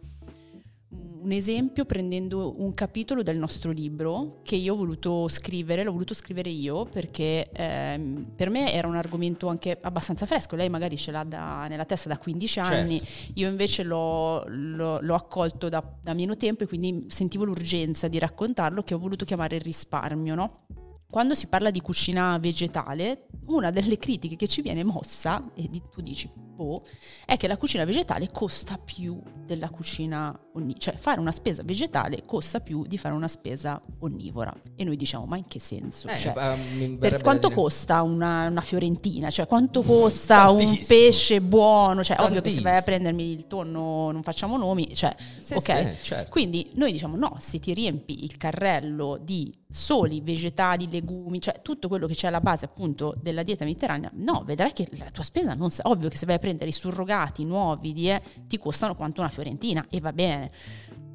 un 1.23 1.31
esempio 1.31 1.85
prendendo 1.85 2.61
un 2.61 2.73
capitolo 2.73 3.23
del 3.23 3.37
nostro 3.37 3.71
libro 3.71 4.41
che 4.43 4.55
io 4.55 4.73
ho 4.73 4.75
voluto 4.75 5.29
scrivere, 5.29 5.83
l'ho 5.83 5.93
voluto 5.93 6.13
scrivere 6.13 6.49
io 6.49 6.85
perché 6.85 7.49
ehm, 7.51 8.33
per 8.35 8.49
me 8.49 8.73
era 8.73 8.87
un 8.87 8.97
argomento 8.97 9.47
anche 9.47 9.77
abbastanza 9.81 10.25
fresco, 10.25 10.57
lei 10.57 10.67
magari 10.67 10.97
ce 10.97 11.11
l'ha 11.11 11.23
da, 11.23 11.65
nella 11.69 11.85
testa 11.85 12.09
da 12.09 12.17
15 12.17 12.59
anni, 12.59 12.99
certo. 12.99 13.31
io 13.35 13.47
invece 13.47 13.83
l'ho, 13.83 14.43
l'ho, 14.47 14.99
l'ho 14.99 15.15
accolto 15.15 15.69
da, 15.69 15.83
da, 16.01 16.13
meno 16.13 16.35
tempo 16.35 16.63
e 16.63 16.67
quindi 16.67 17.05
sentivo 17.07 17.45
l'urgenza 17.45 18.09
di 18.09 18.19
raccontarlo 18.19 18.83
che 18.83 18.93
ho 18.93 18.99
voluto 18.99 19.23
chiamare 19.23 19.55
il 19.55 19.61
risparmio, 19.61 20.35
no? 20.35 20.55
Quando 21.09 21.35
si 21.35 21.45
parla 21.45 21.69
di 21.69 21.79
cucina 21.79 22.39
vegetale, 22.39 23.27
una 23.47 23.71
delle 23.71 23.97
critiche 23.97 24.35
che 24.35 24.47
ci 24.47 24.61
viene 24.61 24.83
mossa, 24.83 25.43
e 25.55 25.69
tu 25.91 26.01
dici, 26.01 26.29
boh, 26.33 26.83
è 27.25 27.37
che 27.37 27.47
la 27.47 27.57
cucina 27.57 27.83
vegetale 27.83 28.29
costa 28.31 28.77
più 28.77 29.19
della 29.45 29.69
cucina 29.69 30.37
onnivora. 30.53 30.79
Cioè 30.79 30.95
fare 30.95 31.19
una 31.19 31.31
spesa 31.31 31.63
vegetale 31.63 32.23
costa 32.25 32.59
più 32.59 32.85
di 32.85 32.97
fare 32.97 33.13
una 33.13 33.27
spesa 33.27 33.81
onnivora. 33.99 34.53
E 34.75 34.83
noi 34.83 34.95
diciamo, 34.95 35.25
ma 35.25 35.37
in 35.37 35.47
che 35.47 35.59
senso? 35.59 36.07
Eh, 36.07 36.17
cioè, 36.17 36.33
um, 36.35 36.97
per 36.97 37.21
quanto 37.21 37.47
dire... 37.47 37.59
costa 37.59 38.01
una, 38.01 38.47
una, 38.47 38.61
fiorentina? 38.61 39.29
Cioè 39.29 39.47
quanto 39.47 39.81
costa 39.81 40.49
un 40.49 40.79
pesce 40.85 41.41
buono? 41.41 42.03
Cioè 42.03 42.17
ovvio 42.19 42.41
che 42.41 42.51
se 42.51 42.61
vai 42.61 42.77
a 42.77 42.81
prendermi 42.81 43.31
il 43.31 43.47
tonno 43.47 44.11
non 44.11 44.23
facciamo 44.23 44.57
nomi. 44.57 44.93
Cioè, 44.95 45.15
sì, 45.39 45.53
ok. 45.53 45.95
Sì, 45.97 46.03
certo. 46.03 46.31
Quindi 46.31 46.69
noi 46.75 46.91
diciamo, 46.91 47.17
no, 47.17 47.37
se 47.39 47.59
ti 47.59 47.73
riempi 47.73 48.23
il 48.23 48.37
carrello 48.37 49.19
di 49.21 49.51
soli 49.69 50.21
vegetali, 50.21 50.87
legumi, 50.89 51.41
cioè 51.41 51.61
tutto 51.61 51.87
quello 51.87 52.05
che 52.05 52.13
c'è 52.13 52.27
alla 52.27 52.41
base 52.41 52.65
appunto 52.65 53.15
della 53.33 53.43
dieta 53.43 53.65
mediterranea, 53.65 54.11
no, 54.13 54.43
vedrai 54.45 54.71
che 54.71 54.87
la 54.91 55.09
tua 55.11 55.23
spesa 55.23 55.53
non 55.53 55.71
sa, 55.71 55.83
ovvio 55.87 56.09
che 56.09 56.17
se 56.17 56.25
vai 56.25 56.35
a 56.35 56.39
prendere 56.39 56.69
i 56.69 56.73
surrogati 56.73 57.43
nuovi 57.43 57.91
di, 57.91 58.09
eh, 58.09 58.21
ti 58.47 58.57
costano 58.57 58.95
quanto 58.95 59.21
una 59.21 59.29
fiorentina 59.29 59.85
e 59.89 59.99
va 59.99 60.13
bene. 60.13 60.51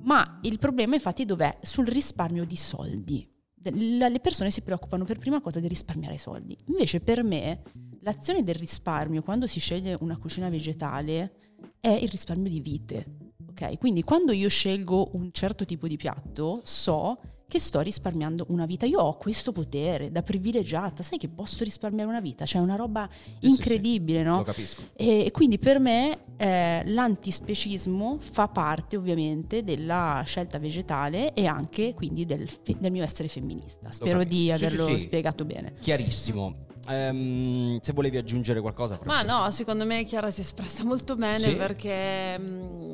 Ma 0.02 0.38
il 0.42 0.58
problema 0.58 0.94
infatti 0.94 1.24
dov'è? 1.24 1.58
Sul 1.62 1.86
risparmio 1.86 2.44
di 2.44 2.56
soldi. 2.56 3.28
Le 3.60 4.20
persone 4.20 4.50
si 4.50 4.62
preoccupano 4.62 5.04
per 5.04 5.18
prima 5.18 5.40
cosa 5.40 5.60
di 5.60 5.68
risparmiare 5.68 6.16
soldi. 6.16 6.56
Invece 6.66 7.00
per 7.00 7.22
me 7.22 7.62
l'azione 8.00 8.42
del 8.42 8.54
risparmio 8.54 9.22
quando 9.22 9.46
si 9.46 9.60
sceglie 9.60 9.96
una 10.00 10.16
cucina 10.16 10.48
vegetale 10.48 11.32
è 11.80 11.90
il 11.90 12.08
risparmio 12.08 12.50
di 12.50 12.60
vite. 12.60 13.06
Okay? 13.50 13.76
Quindi 13.76 14.02
quando 14.02 14.32
io 14.32 14.48
scelgo 14.48 15.10
un 15.14 15.30
certo 15.32 15.64
tipo 15.64 15.88
di 15.88 15.96
piatto 15.96 16.60
so 16.64 17.18
che 17.48 17.58
sto 17.60 17.80
risparmiando 17.80 18.44
una 18.50 18.66
vita. 18.66 18.84
Io 18.84 19.00
ho 19.00 19.16
questo 19.16 19.52
potere 19.52 20.12
da 20.12 20.22
privilegiata, 20.22 21.02
sai 21.02 21.16
che 21.16 21.28
posso 21.28 21.64
risparmiare 21.64 22.06
una 22.08 22.20
vita? 22.20 22.44
Cioè 22.44 22.60
è 22.60 22.64
una 22.64 22.76
roba 22.76 23.08
Sì, 23.40 23.48
incredibile, 23.48 24.18
sì, 24.18 24.24
sì, 24.24 24.30
no? 24.30 24.36
Lo 24.36 24.42
capisco. 24.42 24.82
E 24.94 25.30
quindi 25.32 25.58
per 25.58 25.78
me 25.78 26.18
eh, 26.36 26.82
l'antispecismo 26.84 28.18
fa 28.20 28.48
parte 28.48 28.98
ovviamente 28.98 29.64
della 29.64 30.22
scelta 30.26 30.58
vegetale 30.58 31.32
e 31.32 31.46
anche 31.46 31.94
quindi 31.94 32.26
del, 32.26 32.46
fe- 32.50 32.76
del 32.78 32.92
mio 32.92 33.02
essere 33.02 33.28
femminista. 33.28 33.90
Spero 33.92 34.24
di 34.24 34.52
averlo 34.52 34.86
sì, 34.88 34.94
sì. 34.94 35.00
spiegato 35.06 35.46
bene. 35.46 35.72
Chiarissimo. 35.80 36.66
Ehm, 36.86 37.80
se 37.80 37.92
volevi 37.92 38.18
aggiungere 38.18 38.60
qualcosa, 38.60 38.98
Ma 39.04 39.12
Francesca. 39.14 39.38
no, 39.44 39.50
secondo 39.50 39.84
me 39.86 40.04
Chiara 40.04 40.30
si 40.30 40.40
è 40.40 40.44
espressa 40.44 40.84
molto 40.84 41.16
bene 41.16 41.48
Sì? 41.48 41.54
perché, 41.54 42.38
mm, 42.38 42.92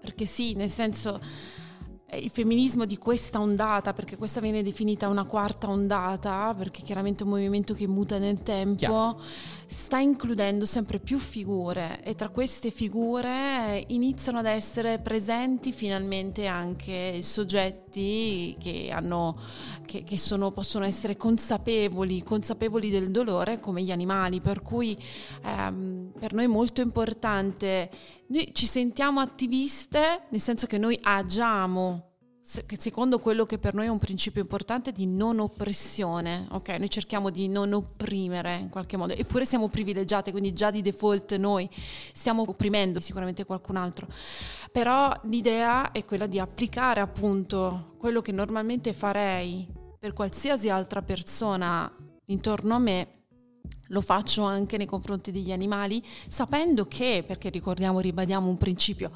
perché 0.00 0.26
sì, 0.26 0.54
nel 0.54 0.68
senso 0.68 1.20
il 2.18 2.30
femminismo 2.30 2.84
di 2.84 2.98
questa 2.98 3.40
ondata, 3.40 3.92
perché 3.92 4.16
questa 4.16 4.40
viene 4.40 4.62
definita 4.62 5.08
una 5.08 5.24
quarta 5.24 5.68
ondata, 5.68 6.54
perché 6.56 6.82
chiaramente 6.82 7.22
è 7.22 7.26
un 7.26 7.32
movimento 7.32 7.74
che 7.74 7.86
muta 7.86 8.18
nel 8.18 8.42
tempo, 8.42 8.76
Chiaro. 8.76 9.20
Sta 9.72 9.98
includendo 9.98 10.66
sempre 10.66 11.00
più 11.00 11.18
figure 11.18 12.02
e 12.04 12.14
tra 12.14 12.28
queste 12.28 12.70
figure 12.70 13.28
eh, 13.28 13.84
iniziano 13.88 14.38
ad 14.38 14.46
essere 14.46 14.98
presenti 14.98 15.72
finalmente 15.72 16.46
anche 16.46 17.22
soggetti 17.22 18.54
che, 18.60 18.90
hanno, 18.92 19.38
che, 19.86 20.04
che 20.04 20.18
sono- 20.18 20.52
possono 20.52 20.84
essere 20.84 21.16
consapevoli, 21.16 22.22
consapevoli 22.22 22.90
del 22.90 23.10
dolore 23.10 23.58
come 23.58 23.82
gli 23.82 23.90
animali, 23.90 24.40
per 24.40 24.62
cui 24.62 24.96
ehm, 25.42 26.12
per 26.18 26.34
noi 26.34 26.44
è 26.44 26.48
molto 26.48 26.82
importante, 26.82 27.90
noi 28.26 28.50
ci 28.52 28.66
sentiamo 28.66 29.20
attiviste 29.20 30.26
nel 30.28 30.40
senso 30.40 30.66
che 30.66 30.78
noi 30.78 30.98
agiamo 31.00 32.11
secondo 32.42 33.20
quello 33.20 33.46
che 33.46 33.58
per 33.58 33.72
noi 33.72 33.86
è 33.86 33.88
un 33.88 34.00
principio 34.00 34.42
importante 34.42 34.90
di 34.90 35.06
non 35.06 35.38
oppressione, 35.38 36.48
ok? 36.50 36.70
Noi 36.70 36.90
cerchiamo 36.90 37.30
di 37.30 37.48
non 37.48 37.72
opprimere 37.72 38.56
in 38.56 38.68
qualche 38.68 38.96
modo, 38.96 39.12
eppure 39.12 39.44
siamo 39.44 39.68
privilegiate, 39.68 40.32
quindi 40.32 40.52
già 40.52 40.72
di 40.72 40.82
default 40.82 41.36
noi 41.36 41.70
stiamo 42.12 42.42
opprimendo 42.46 42.98
sicuramente 42.98 43.44
qualcun 43.44 43.76
altro. 43.76 44.08
Però 44.72 45.12
l'idea 45.24 45.92
è 45.92 46.04
quella 46.04 46.26
di 46.26 46.40
applicare 46.40 47.00
appunto 47.00 47.94
quello 47.98 48.20
che 48.20 48.32
normalmente 48.32 48.92
farei 48.92 49.66
per 49.98 50.12
qualsiasi 50.12 50.68
altra 50.68 51.00
persona 51.00 51.90
intorno 52.26 52.74
a 52.74 52.78
me 52.78 53.21
lo 53.88 54.00
faccio 54.00 54.42
anche 54.42 54.76
nei 54.76 54.86
confronti 54.86 55.30
degli 55.30 55.52
animali, 55.52 56.02
sapendo 56.28 56.84
che, 56.86 57.24
perché 57.26 57.50
ricordiamo, 57.50 58.00
ribadiamo 58.00 58.48
un 58.48 58.58
principio, 58.58 59.10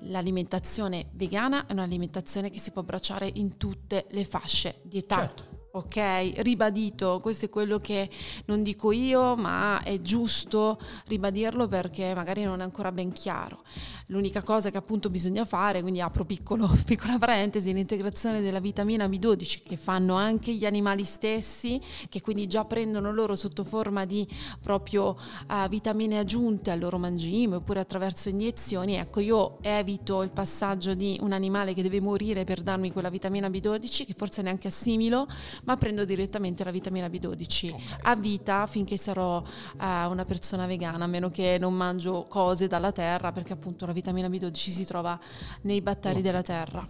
l'alimentazione 0.00 1.06
vegana 1.12 1.66
è 1.66 1.72
un'alimentazione 1.72 2.50
che 2.50 2.58
si 2.58 2.70
può 2.70 2.82
abbracciare 2.82 3.30
in 3.34 3.56
tutte 3.56 4.06
le 4.10 4.24
fasce 4.24 4.80
di 4.82 4.98
età. 4.98 5.18
Certo. 5.18 5.55
Ok, 5.76 6.36
ribadito, 6.36 7.18
questo 7.20 7.44
è 7.44 7.50
quello 7.50 7.76
che 7.76 8.08
non 8.46 8.62
dico 8.62 8.92
io, 8.92 9.36
ma 9.36 9.82
è 9.82 10.00
giusto 10.00 10.78
ribadirlo 11.06 11.68
perché 11.68 12.14
magari 12.14 12.44
non 12.44 12.60
è 12.60 12.62
ancora 12.62 12.90
ben 12.92 13.12
chiaro. 13.12 13.62
L'unica 14.10 14.42
cosa 14.42 14.70
che 14.70 14.78
appunto 14.78 15.10
bisogna 15.10 15.44
fare, 15.44 15.82
quindi 15.82 16.00
apro 16.00 16.24
piccolo, 16.24 16.66
piccola 16.86 17.18
parentesi, 17.18 17.74
l'integrazione 17.74 18.40
della 18.40 18.60
vitamina 18.60 19.06
B12 19.06 19.64
che 19.64 19.76
fanno 19.76 20.14
anche 20.14 20.54
gli 20.54 20.64
animali 20.64 21.04
stessi, 21.04 21.78
che 22.08 22.22
quindi 22.22 22.46
già 22.46 22.64
prendono 22.64 23.12
loro 23.12 23.34
sotto 23.34 23.62
forma 23.62 24.06
di 24.06 24.26
proprio 24.62 25.16
eh, 25.50 25.68
vitamine 25.68 26.20
aggiunte 26.20 26.70
al 26.70 26.78
loro 26.78 26.96
mangime 26.96 27.56
oppure 27.56 27.80
attraverso 27.80 28.30
iniezioni. 28.30 28.94
Ecco, 28.94 29.20
io 29.20 29.58
evito 29.60 30.22
il 30.22 30.30
passaggio 30.30 30.94
di 30.94 31.18
un 31.20 31.32
animale 31.32 31.74
che 31.74 31.82
deve 31.82 32.00
morire 32.00 32.44
per 32.44 32.62
darmi 32.62 32.92
quella 32.92 33.10
vitamina 33.10 33.48
B12, 33.48 34.06
che 34.06 34.14
forse 34.16 34.40
neanche 34.40 34.68
assimilo, 34.68 35.26
ma 35.66 35.76
prendo 35.76 36.04
direttamente 36.04 36.64
la 36.64 36.70
vitamina 36.72 37.06
B12 37.06 37.74
a 38.02 38.16
vita 38.16 38.66
finché 38.66 38.96
sarò 38.96 39.40
eh, 39.42 40.04
una 40.06 40.24
persona 40.24 40.66
vegana, 40.66 41.04
a 41.04 41.06
meno 41.08 41.30
che 41.30 41.58
non 41.60 41.74
mangio 41.74 42.24
cose 42.28 42.66
dalla 42.66 42.90
terra, 42.92 43.30
perché 43.30 43.52
appunto 43.52 43.86
la 43.86 43.92
vitamina 43.92 44.28
B12 44.28 44.52
si 44.52 44.84
trova 44.84 45.18
nei 45.62 45.80
batteri 45.82 46.16
Ok. 46.16 46.22
della 46.22 46.42
terra. 46.42 46.88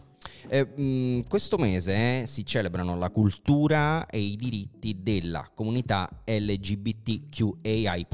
Eh, 0.49 0.65
mh, 0.65 1.27
questo 1.29 1.57
mese 1.57 2.23
eh, 2.23 2.27
si 2.27 2.45
celebrano 2.45 2.97
la 2.97 3.11
cultura 3.11 4.07
e 4.07 4.19
i 4.21 4.37
diritti 4.37 5.03
della 5.03 5.49
comunità 5.55 6.09
LGBTQAI+. 6.25 8.07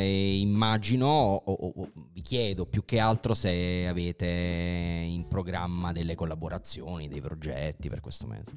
E 0.00 0.38
immagino, 0.38 1.06
o, 1.06 1.52
o- 1.52 1.72
o 1.76 1.90
vi 2.12 2.20
chiedo 2.20 2.66
più 2.66 2.84
che 2.84 2.98
altro 2.98 3.34
se 3.34 3.86
avete 3.88 4.26
in 4.26 5.26
programma 5.28 5.92
delle 5.92 6.14
collaborazioni, 6.14 7.08
dei 7.08 7.20
progetti 7.20 7.88
per 7.88 8.00
questo 8.00 8.26
mese. 8.26 8.52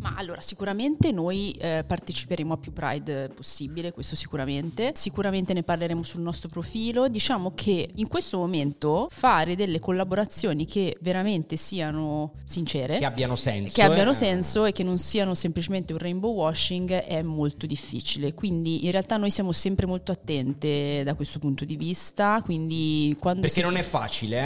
Ma 0.00 0.14
allora, 0.16 0.40
sicuramente 0.42 1.10
noi 1.10 1.52
eh, 1.52 1.84
parteciperemo 1.86 2.52
a 2.52 2.56
più 2.58 2.70
Pride 2.72 3.30
possibile, 3.34 3.92
questo 3.92 4.14
sicuramente. 4.14 4.92
Sicuramente 4.94 5.54
ne 5.54 5.62
parleremo 5.62 6.02
sul 6.02 6.20
nostro 6.20 6.48
profilo. 6.50 7.08
Diciamo 7.08 7.52
che 7.54 7.88
in 7.94 8.06
questo 8.06 8.36
momento 8.38 9.08
fare 9.10 9.56
delle 9.56 9.78
collaborazioni 9.80 10.66
che 10.66 10.96
veramente 11.00 11.56
siano 11.56 12.32
sincere, 12.44 12.98
Che 12.98 13.04
abbiano 13.06 13.36
senso. 13.36 13.72
che 13.74 13.82
abbiano 13.82 14.10
eh. 14.10 14.14
senso 14.14 14.64
e 14.66 14.72
che 14.72 14.82
non 14.84 14.98
siano 14.98 15.34
semplicemente 15.34 15.92
un 15.94 15.98
rainbow 15.98 16.32
washing 16.34 16.90
è 16.92 17.22
molto 17.22 17.64
difficile. 17.66 18.34
Quindi 18.34 18.84
in 18.84 18.90
realtà 18.92 19.16
noi 19.16 19.30
siamo 19.30 19.50
sempre 19.52 19.86
molto 19.86 20.12
attente 20.12 21.02
da 21.04 21.14
questo 21.14 21.38
punto 21.38 21.64
di 21.64 21.76
vista. 21.76 22.40
Quindi 22.44 23.16
quando 23.18 23.40
Perché 23.40 23.56
si- 23.56 23.62
non 23.62 23.76
è 23.76 23.82
facile, 23.82 24.38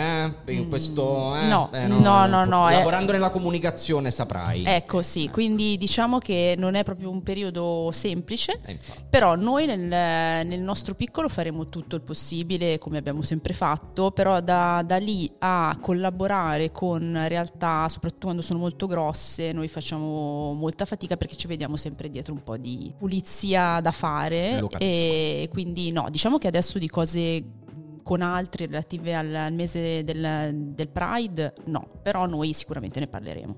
eh? 0.46 0.52
In 0.52 0.66
Mm, 0.66 0.68
questo, 0.68 1.34
eh? 1.36 1.46
no, 1.46 1.70
Eh, 1.72 1.86
no, 1.88 2.26
no, 2.26 2.44
no, 2.44 2.68
è- 2.68 2.76
Lavorando 2.76 3.12
nella 3.12 3.30
comunicazione 3.30 4.10
saprai. 4.12 4.62
Ecco 4.64 5.02
sì, 5.02 5.23
quindi 5.30 5.76
diciamo 5.76 6.18
che 6.18 6.54
non 6.56 6.74
è 6.74 6.84
proprio 6.84 7.10
un 7.10 7.22
periodo 7.22 7.90
semplice. 7.92 8.60
Eh. 8.64 8.78
Però 9.08 9.34
noi 9.36 9.66
nel, 9.66 10.46
nel 10.46 10.60
nostro 10.60 10.94
piccolo 10.94 11.28
faremo 11.28 11.68
tutto 11.68 11.96
il 11.96 12.02
possibile 12.02 12.78
come 12.78 12.98
abbiamo 12.98 13.22
sempre 13.22 13.52
fatto, 13.52 14.10
però 14.10 14.40
da, 14.40 14.82
da 14.84 14.96
lì 14.96 15.30
a 15.38 15.76
collaborare 15.80 16.72
con 16.72 17.24
realtà, 17.26 17.88
soprattutto 17.88 18.26
quando 18.26 18.42
sono 18.42 18.58
molto 18.58 18.86
grosse, 18.86 19.52
noi 19.52 19.68
facciamo 19.68 20.52
molta 20.52 20.84
fatica 20.84 21.16
perché 21.16 21.36
ci 21.36 21.46
vediamo 21.46 21.76
sempre 21.76 22.08
dietro 22.08 22.32
un 22.32 22.42
po' 22.42 22.56
di 22.56 22.92
pulizia 22.96 23.80
da 23.80 23.92
fare 23.92 24.62
e 24.78 25.48
quindi 25.50 25.90
no, 25.92 26.08
diciamo 26.10 26.38
che 26.38 26.48
adesso 26.48 26.78
di 26.78 26.88
cose 26.88 27.62
con 28.04 28.20
altri 28.20 28.66
relative 28.66 29.14
al, 29.16 29.34
al 29.34 29.52
mese 29.52 30.04
del, 30.04 30.52
del 30.54 30.88
Pride 30.88 31.54
no, 31.64 31.88
però 32.02 32.26
noi 32.26 32.52
sicuramente 32.52 33.00
ne 33.00 33.08
parleremo. 33.08 33.56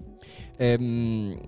Ehm, 0.57 1.39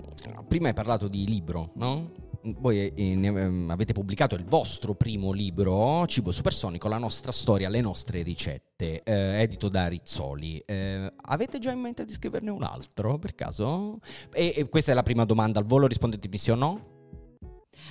prima 0.46 0.68
hai 0.68 0.74
parlato 0.74 1.09
di 1.09 1.24
libro, 1.26 1.70
no? 1.76 2.26
Voi 2.40 2.78
eh, 2.78 2.92
ehm, 2.94 3.70
avete 3.70 3.92
pubblicato 3.92 4.34
il 4.34 4.44
vostro 4.44 4.94
primo 4.94 5.32
libro, 5.32 6.07
Cibo 6.07 6.32
Supersonico, 6.32 6.88
la 6.88 6.99
nostra 6.99 7.32
storia, 7.32 7.68
le 7.68 7.80
nostre 7.80 8.22
ricette, 8.22 9.03
eh, 9.03 9.40
edito 9.42 9.68
da 9.68 9.86
Rizzoli. 9.86 10.59
Eh, 10.66 11.12
avete 11.22 11.59
già 11.59 11.70
in 11.70 11.80
mente 11.80 12.05
di 12.05 12.12
scriverne 12.12 12.51
un 12.51 12.62
altro, 12.62 13.18
per 13.18 13.34
caso? 13.34 14.01
E, 14.32 14.55
e 14.57 14.68
questa 14.68 14.92
è 14.92 14.94
la 14.94 15.03
prima 15.03 15.24
domanda 15.24 15.59
al 15.59 15.66
volo, 15.66 15.86
rispondetemi 15.86 16.36
sì 16.36 16.51
o 16.51 16.55
no? 16.57 16.97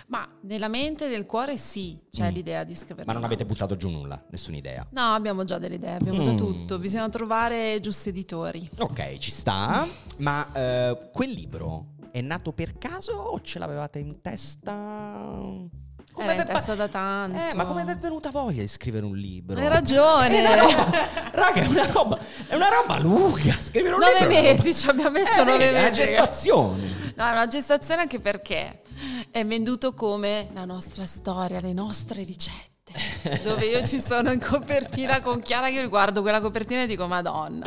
Ma 0.10 0.26
nella 0.43 0.70
mente 0.70 1.05
e 1.05 1.10
nel 1.10 1.26
cuore 1.26 1.58
sì, 1.58 1.99
c'è 2.10 2.30
Mm. 2.32 2.34
l'idea 2.34 2.64
di 2.64 2.74
scrivere. 2.76 3.05
Ma 3.05 3.12
non 3.14 3.26
avete 3.26 3.43
buttato 3.45 3.76
giù 3.76 3.89
nulla, 3.89 4.24
nessuna 4.30 4.55
idea. 4.55 4.88
No, 4.91 5.14
abbiamo 5.14 5.43
già 5.43 5.58
delle 5.58 5.76
idee, 5.76 5.95
abbiamo 5.95 6.22
già 6.22 6.32
Mm. 6.32 6.38
tutto. 6.38 6.80
Bisogna 6.80 7.10
trovare 7.10 7.78
giusti 7.82 8.10
editori. 8.10 8.70
Ok, 8.78 9.18
ci 9.18 9.32
sta, 9.32 9.86
ma 10.20 10.47
eh, 10.53 11.10
quel 11.12 11.32
libro 11.32 11.95
è 12.12 12.22
nato 12.22 12.53
per 12.53 12.78
caso 12.78 13.12
o 13.14 13.41
ce 13.41 13.60
l'avevate 13.60 13.99
in 13.99 14.22
testa? 14.22 14.72
Era 16.20 16.32
in 16.32 16.38
vi 16.38 16.43
è 16.43 16.45
testa 16.45 16.74
da 16.74 16.88
tanto. 16.88 17.38
Eh, 17.38 17.53
ma 17.53 17.66
come 17.66 17.84
vi 17.84 17.91
è 17.91 17.97
venuta 17.97 18.32
voglia 18.32 18.62
di 18.62 18.68
scrivere 18.68 19.05
un 19.05 19.16
libro? 19.16 19.60
Hai 19.60 19.68
ragione. 19.68 20.30
È 20.30 20.39
una 20.39 20.55
roba, 20.62 20.91
raga, 21.32 21.62
è 21.62 21.68
una 21.68 21.91
roba, 21.91 22.20
è 22.47 22.55
una 22.55 22.70
roba 22.70 22.97
lunga. 22.99 23.58
Scrivere 23.60 23.93
un 23.93 23.99
Nove 23.99 24.14
libro. 24.26 24.36
roba- 24.36 24.41
mesi, 24.53 24.74
ci 24.74 24.89
abbiamo 24.89 25.12
messo 25.12 25.41
Eh, 25.41 25.43
nove 25.43 25.58
vedi, 25.58 25.76
è 25.76 25.80
una 25.80 25.89
mesi. 25.89 26.01
gestazione. 26.01 26.82
No, 27.16 27.26
è 27.28 27.32
una 27.32 27.47
gestazione 27.47 28.01
anche 28.01 28.20
perché 28.20 28.82
è 29.32 29.45
venduto 29.45 29.93
come 29.93 30.50
la 30.54 30.66
nostra 30.66 31.06
storia, 31.06 31.60
le 31.60 31.74
nostre 31.74 32.24
ricette. 32.24 32.76
Dove 33.43 33.66
io 33.66 33.86
ci 33.86 34.00
sono 34.00 34.32
in 34.32 34.39
copertina 34.39 35.22
con 35.22 35.41
Chiara 35.41 35.68
che 35.68 35.82
io 35.82 35.89
guardo 35.89 36.22
quella 36.22 36.39
copertina 36.39 36.84
e 36.84 36.88
dico 36.88 37.06
Madonna. 37.06 37.66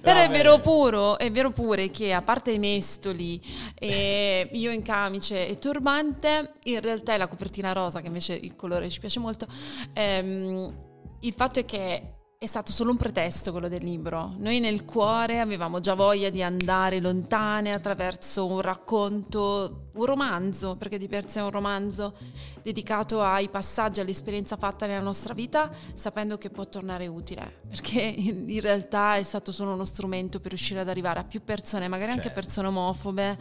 Però 0.00 0.18
è 0.18 0.28
vero 0.30 0.58
puro, 0.60 1.18
è 1.18 1.30
vero 1.30 1.50
pure 1.50 1.90
che 1.90 2.12
a 2.14 2.22
parte 2.22 2.50
i 2.50 2.58
mestoli 2.58 3.40
e 3.78 4.48
io 4.52 4.70
in 4.70 4.82
camice 4.82 5.46
e 5.46 5.58
turbante, 5.58 6.52
in 6.64 6.80
realtà 6.80 7.12
è 7.12 7.18
la 7.18 7.28
copertina 7.28 7.72
rosa 7.72 8.00
che 8.00 8.06
invece 8.06 8.32
il 8.34 8.56
colore 8.56 8.88
ci 8.88 9.00
piace 9.00 9.20
molto. 9.20 9.46
ehm, 9.92 10.92
il 11.20 11.32
fatto 11.32 11.58
è 11.58 11.64
che 11.64 12.14
è 12.44 12.46
stato 12.46 12.72
solo 12.72 12.90
un 12.90 12.98
pretesto 12.98 13.52
quello 13.52 13.68
del 13.68 13.82
libro. 13.82 14.34
Noi 14.36 14.60
nel 14.60 14.84
cuore 14.84 15.40
avevamo 15.40 15.80
già 15.80 15.94
voglia 15.94 16.28
di 16.28 16.42
andare 16.42 17.00
lontane 17.00 17.72
attraverso 17.72 18.46
un 18.46 18.60
racconto, 18.60 19.88
un 19.94 20.04
romanzo, 20.04 20.76
perché 20.76 20.98
di 20.98 21.08
per 21.08 21.28
sé 21.28 21.40
è 21.40 21.42
un 21.42 21.50
romanzo 21.50 22.14
dedicato 22.62 23.22
ai 23.22 23.48
passaggi, 23.48 24.00
all'esperienza 24.00 24.56
fatta 24.56 24.86
nella 24.86 25.00
nostra 25.00 25.32
vita, 25.32 25.70
sapendo 25.94 26.36
che 26.36 26.50
può 26.50 26.66
tornare 26.68 27.06
utile, 27.06 27.62
perché 27.68 28.00
in 28.00 28.60
realtà 28.60 29.16
è 29.16 29.22
stato 29.22 29.50
solo 29.50 29.72
uno 29.72 29.84
strumento 29.84 30.38
per 30.38 30.50
riuscire 30.50 30.80
ad 30.80 30.88
arrivare 30.88 31.20
a 31.20 31.24
più 31.24 31.42
persone, 31.42 31.88
magari 31.88 32.12
certo. 32.12 32.28
anche 32.28 32.40
persone 32.40 32.68
omofobe, 32.68 33.38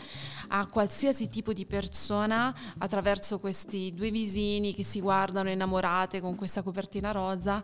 a 0.49 0.65
qualsiasi 0.67 1.27
tipo 1.27 1.51
di 1.51 1.65
persona 1.65 2.55
attraverso 2.77 3.39
questi 3.39 3.91
due 3.93 4.11
visini 4.11 4.73
che 4.73 4.84
si 4.84 5.01
guardano 5.01 5.49
innamorate 5.49 6.21
con 6.21 6.35
questa 6.35 6.61
copertina 6.61 7.11
rosa 7.11 7.61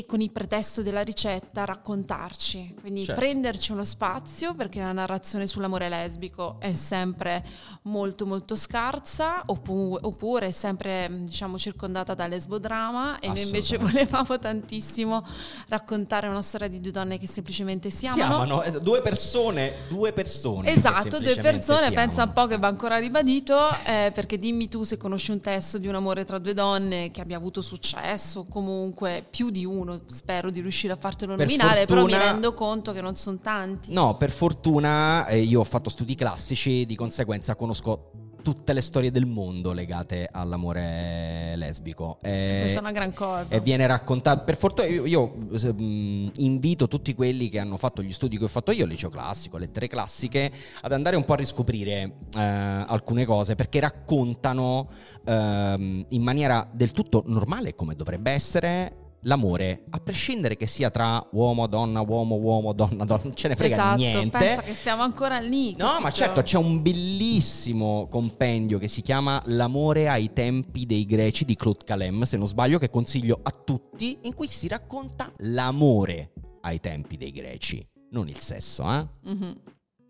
e 0.00 0.06
con 0.06 0.22
il 0.22 0.30
pretesto 0.30 0.82
della 0.82 1.02
ricetta 1.02 1.66
raccontarci, 1.66 2.74
quindi 2.80 3.04
certo. 3.04 3.20
prenderci 3.20 3.72
uno 3.72 3.84
spazio 3.84 4.54
perché 4.54 4.80
la 4.80 4.92
narrazione 4.92 5.46
sull'amore 5.46 5.90
lesbico 5.90 6.56
è 6.58 6.72
sempre 6.72 7.44
molto 7.82 8.24
molto 8.24 8.56
scarsa 8.56 9.42
oppure, 9.44 10.00
oppure 10.04 10.46
è 10.46 10.50
sempre 10.52 11.08
diciamo 11.10 11.58
circondata 11.58 12.14
da 12.14 12.26
lesbodrama 12.26 13.18
e 13.18 13.28
noi 13.28 13.42
invece 13.42 13.76
volevamo 13.78 14.38
tantissimo 14.38 15.26
raccontare 15.68 16.28
una 16.28 16.42
storia 16.42 16.68
di 16.68 16.80
due 16.80 16.92
donne 16.92 17.18
che 17.18 17.26
semplicemente 17.26 17.90
si 17.90 18.06
amano. 18.06 18.22
Si 18.22 18.68
amano, 18.68 18.78
due 18.80 19.02
persone, 19.02 19.74
due 19.88 20.14
persone. 20.14 20.72
Esatto, 20.72 21.20
due 21.20 21.36
persone, 21.36 21.90
pensa 21.92 22.24
un 22.24 22.32
po' 22.32 22.46
che 22.46 22.56
va 22.56 22.68
ancora 22.68 22.96
ribadito 22.96 23.58
eh, 23.84 24.12
perché 24.14 24.38
dimmi 24.38 24.70
tu 24.70 24.82
se 24.84 24.96
conosci 24.96 25.30
un 25.30 25.42
testo 25.42 25.76
di 25.76 25.88
un 25.88 25.94
amore 25.94 26.24
tra 26.24 26.38
due 26.38 26.54
donne 26.54 27.10
che 27.10 27.20
abbia 27.20 27.36
avuto 27.36 27.60
successo, 27.60 28.46
comunque 28.48 29.26
più 29.28 29.50
di 29.50 29.66
uno 29.66 29.89
uno, 29.90 30.02
spero 30.06 30.50
di 30.50 30.60
riuscire 30.60 30.92
a 30.92 30.96
fartelo 30.96 31.36
per 31.36 31.46
nominare, 31.46 31.86
fortuna, 31.86 32.04
però 32.06 32.18
mi 32.18 32.30
rendo 32.30 32.54
conto 32.54 32.92
che 32.92 33.00
non 33.00 33.16
sono 33.16 33.38
tanti. 33.38 33.92
No, 33.92 34.16
per 34.16 34.30
fortuna 34.30 35.26
eh, 35.26 35.40
io 35.40 35.60
ho 35.60 35.64
fatto 35.64 35.90
studi 35.90 36.14
classici, 36.14 36.86
di 36.86 36.96
conseguenza 36.96 37.54
conosco 37.54 38.10
tutte 38.42 38.72
le 38.72 38.80
storie 38.80 39.10
del 39.10 39.26
mondo 39.26 39.72
legate 39.72 40.28
all'amore 40.30 41.54
lesbico. 41.56 42.18
E, 42.22 42.58
Questa 42.60 42.78
è 42.78 42.82
una 42.82 42.92
gran 42.92 43.12
cosa. 43.12 43.54
E 43.54 43.60
viene 43.60 43.86
raccontato. 43.86 44.44
Per 44.44 44.56
fortuna, 44.56 44.88
io, 44.88 45.06
io 45.06 45.34
mh, 45.36 46.32
invito 46.36 46.88
tutti 46.88 47.14
quelli 47.14 47.48
che 47.48 47.58
hanno 47.58 47.76
fatto 47.76 48.02
gli 48.02 48.12
studi 48.12 48.38
che 48.38 48.44
ho 48.44 48.48
fatto 48.48 48.72
io, 48.72 48.86
liceo 48.86 49.10
classico, 49.10 49.58
lettere 49.58 49.86
classiche, 49.88 50.50
ad 50.80 50.92
andare 50.92 51.16
un 51.16 51.24
po' 51.24 51.34
a 51.34 51.36
riscoprire 51.36 52.12
eh, 52.34 52.40
alcune 52.40 53.24
cose 53.24 53.54
perché 53.54 53.80
raccontano 53.80 54.88
eh, 55.24 56.04
in 56.08 56.22
maniera 56.22 56.68
del 56.70 56.92
tutto 56.92 57.22
normale, 57.26 57.74
come 57.74 57.94
dovrebbe 57.94 58.30
essere, 58.30 59.09
l'amore, 59.22 59.84
a 59.90 59.98
prescindere 59.98 60.56
che 60.56 60.66
sia 60.66 60.90
tra 60.90 61.26
uomo, 61.32 61.66
donna, 61.66 62.00
uomo, 62.00 62.36
uomo, 62.36 62.72
donna, 62.72 63.04
donna, 63.04 63.22
non 63.24 63.34
ce 63.34 63.48
ne 63.48 63.56
frega 63.56 63.74
esatto, 63.74 63.96
niente. 63.96 64.38
Pensa 64.38 64.62
che 64.62 64.74
siamo 64.74 65.02
ancora 65.02 65.38
lì. 65.38 65.74
No, 65.76 65.98
ma 66.00 66.10
certo, 66.10 66.42
c'è 66.42 66.56
un 66.56 66.82
bellissimo 66.82 68.08
compendio 68.08 68.78
che 68.78 68.88
si 68.88 69.02
chiama 69.02 69.40
L'amore 69.46 70.08
ai 70.08 70.32
tempi 70.32 70.86
dei 70.86 71.04
greci 71.04 71.44
di 71.44 71.56
Claude 71.56 71.84
Calem, 71.84 72.22
se 72.22 72.36
non 72.36 72.46
sbaglio, 72.46 72.78
che 72.78 72.90
consiglio 72.90 73.40
a 73.42 73.50
tutti, 73.50 74.18
in 74.22 74.34
cui 74.34 74.48
si 74.48 74.68
racconta 74.68 75.32
l'amore 75.38 76.32
ai 76.62 76.80
tempi 76.80 77.16
dei 77.16 77.32
greci, 77.32 77.86
non 78.10 78.28
il 78.28 78.38
sesso, 78.38 78.84
eh? 78.84 79.06
Mm-hmm. 79.28 79.52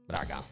Raga. 0.07 0.45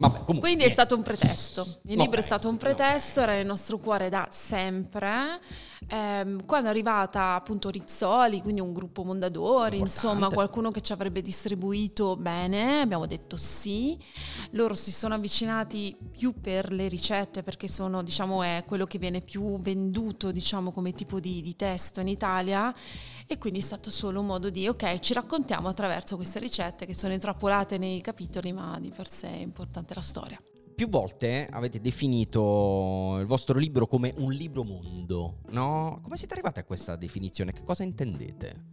Vabbè, 0.00 0.24
comunque, 0.24 0.48
Quindi 0.48 0.64
niente. 0.64 0.68
è 0.68 0.70
stato 0.70 0.96
un 0.96 1.02
pretesto. 1.02 1.66
Il 1.82 1.96
no, 1.98 2.04
libro 2.04 2.20
è 2.20 2.22
stato 2.22 2.48
un 2.48 2.56
pretesto, 2.56 3.20
no. 3.20 3.26
era 3.26 3.34
nel 3.34 3.44
nostro 3.44 3.76
cuore 3.76 4.08
da 4.08 4.26
sempre. 4.30 5.38
Eh, 5.86 6.36
quando 6.46 6.68
è 6.68 6.70
arrivata 6.70 7.34
appunto 7.34 7.68
Rizzoli, 7.68 8.40
quindi 8.40 8.62
un 8.62 8.72
gruppo 8.72 9.04
Mondadori, 9.04 9.76
Importante. 9.76 10.06
insomma 10.06 10.28
qualcuno 10.30 10.70
che 10.70 10.80
ci 10.80 10.92
avrebbe 10.92 11.20
distribuito 11.20 12.16
bene, 12.16 12.80
abbiamo 12.80 13.04
detto 13.04 13.36
sì. 13.36 13.98
Loro 14.52 14.72
si 14.72 14.90
sono 14.90 15.12
avvicinati 15.12 15.94
più 16.16 16.32
per 16.40 16.72
le 16.72 16.88
ricette 16.88 17.42
perché 17.42 17.68
sono, 17.68 18.02
diciamo, 18.02 18.42
è 18.42 18.64
quello 18.66 18.86
che 18.86 18.96
viene 18.96 19.20
più 19.20 19.60
venduto, 19.60 20.32
diciamo, 20.32 20.72
come 20.72 20.94
tipo 20.94 21.20
di, 21.20 21.42
di 21.42 21.54
testo 21.56 22.00
in 22.00 22.08
Italia 22.08 22.74
e 23.32 23.38
quindi 23.38 23.60
è 23.60 23.62
stato 23.62 23.90
solo 23.90 24.18
un 24.18 24.26
modo 24.26 24.50
di, 24.50 24.66
ok, 24.66 24.98
ci 24.98 25.14
raccontiamo 25.14 25.68
attraverso 25.68 26.16
queste 26.16 26.40
ricette 26.40 26.84
che 26.84 26.94
sono 26.94 27.12
intrappolate 27.12 27.78
nei 27.78 28.00
capitoli, 28.00 28.52
ma 28.52 28.76
di 28.80 28.90
per 28.90 29.08
sé 29.08 29.28
è 29.28 29.40
importante 29.40 29.94
la 29.94 30.00
storia. 30.00 30.36
Più 30.74 30.88
volte 30.88 31.46
avete 31.48 31.80
definito 31.80 33.18
il 33.20 33.26
vostro 33.26 33.56
libro 33.56 33.86
come 33.86 34.12
un 34.16 34.32
libro 34.32 34.64
mondo, 34.64 35.42
no? 35.50 36.00
Come 36.02 36.16
siete 36.16 36.32
arrivati 36.32 36.58
a 36.58 36.64
questa 36.64 36.96
definizione? 36.96 37.52
Che 37.52 37.62
cosa 37.62 37.84
intendete? 37.84 38.64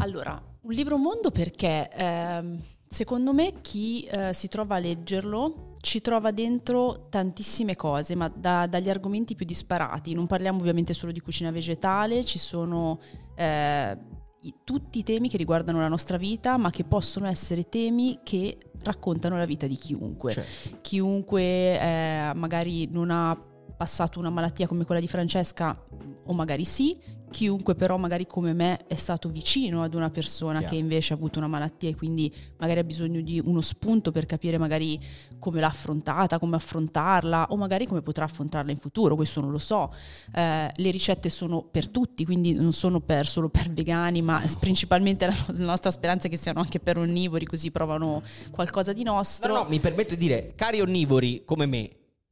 Allora, 0.00 0.42
un 0.60 0.72
libro 0.72 0.98
mondo 0.98 1.30
perché 1.30 1.90
eh, 1.90 2.58
secondo 2.86 3.32
me 3.32 3.62
chi 3.62 4.02
eh, 4.02 4.34
si 4.34 4.48
trova 4.48 4.74
a 4.74 4.78
leggerlo 4.78 5.76
ci 5.80 6.02
trova 6.02 6.32
dentro 6.32 7.06
tantissime 7.08 7.76
cose, 7.76 8.14
ma 8.14 8.28
da, 8.28 8.66
dagli 8.66 8.90
argomenti 8.90 9.34
più 9.34 9.46
disparati. 9.46 10.12
Non 10.12 10.26
parliamo 10.26 10.58
ovviamente 10.58 10.92
solo 10.92 11.12
di 11.12 11.20
cucina 11.20 11.50
vegetale, 11.50 12.24
ci 12.24 12.38
sono 12.38 13.00
eh, 13.38 13.98
i, 14.40 14.54
tutti 14.64 14.98
i 14.98 15.02
temi 15.02 15.28
che 15.28 15.36
riguardano 15.36 15.80
la 15.80 15.88
nostra 15.88 16.16
vita, 16.16 16.56
ma 16.56 16.70
che 16.70 16.84
possono 16.84 17.26
essere 17.26 17.68
temi 17.68 18.20
che 18.22 18.58
raccontano 18.82 19.36
la 19.36 19.46
vita 19.46 19.66
di 19.66 19.76
chiunque. 19.76 20.32
Certo. 20.32 20.78
Chiunque 20.80 21.42
eh, 21.80 22.32
magari 22.34 22.88
non 22.90 23.10
ha 23.10 23.40
passato 23.76 24.18
una 24.18 24.30
malattia 24.30 24.66
come 24.66 24.84
quella 24.84 25.00
di 25.00 25.06
Francesca, 25.06 25.80
o 26.24 26.32
magari 26.32 26.64
sì, 26.64 26.98
chiunque 27.30 27.74
però 27.74 27.96
magari 27.96 28.26
come 28.26 28.52
me 28.52 28.86
è 28.86 28.94
stato 28.94 29.28
vicino 29.28 29.82
ad 29.82 29.94
una 29.94 30.10
persona 30.10 30.58
Chiaro. 30.58 30.74
che 30.74 30.80
invece 30.80 31.12
ha 31.12 31.16
avuto 31.16 31.38
una 31.38 31.48
malattia 31.48 31.88
e 31.90 31.94
quindi 31.94 32.32
magari 32.58 32.80
ha 32.80 32.84
bisogno 32.84 33.20
di 33.20 33.40
uno 33.44 33.60
spunto 33.60 34.12
per 34.12 34.26
capire 34.26 34.58
magari 34.58 35.00
come 35.38 35.60
l'ha 35.60 35.66
affrontata, 35.66 36.38
come 36.38 36.56
affrontarla 36.56 37.48
o 37.50 37.56
magari 37.56 37.86
come 37.86 38.02
potrà 38.02 38.24
affrontarla 38.24 38.70
in 38.70 38.78
futuro, 38.78 39.14
questo 39.14 39.40
non 39.40 39.50
lo 39.50 39.58
so. 39.58 39.92
Eh, 40.34 40.70
le 40.74 40.90
ricette 40.90 41.30
sono 41.30 41.62
per 41.62 41.88
tutti, 41.88 42.24
quindi 42.24 42.54
non 42.54 42.72
sono 42.72 43.00
per, 43.00 43.26
solo 43.26 43.48
per 43.48 43.70
vegani, 43.70 44.22
ma 44.22 44.42
principalmente 44.58 45.26
la, 45.26 45.34
la, 45.48 45.64
nostra 45.64 45.90
speranza 45.90 46.26
è 46.26 46.30
che 46.30 46.36
siano 46.36 46.60
anche 46.60 46.80
per 46.80 46.96
onnivori, 46.96 47.44
così 47.46 47.70
provano 47.70 48.22
qualcosa 48.50 48.92
di 48.92 49.02
nostro. 49.02 49.52
No, 49.52 49.62
no, 49.62 49.68
mi 49.68 49.78
permetto 49.78 50.14
di 50.14 50.20
dire, 50.20 50.52
cari 50.54 50.80
onnivori 50.80 51.42
come 51.44 51.66
me, 51.66 51.90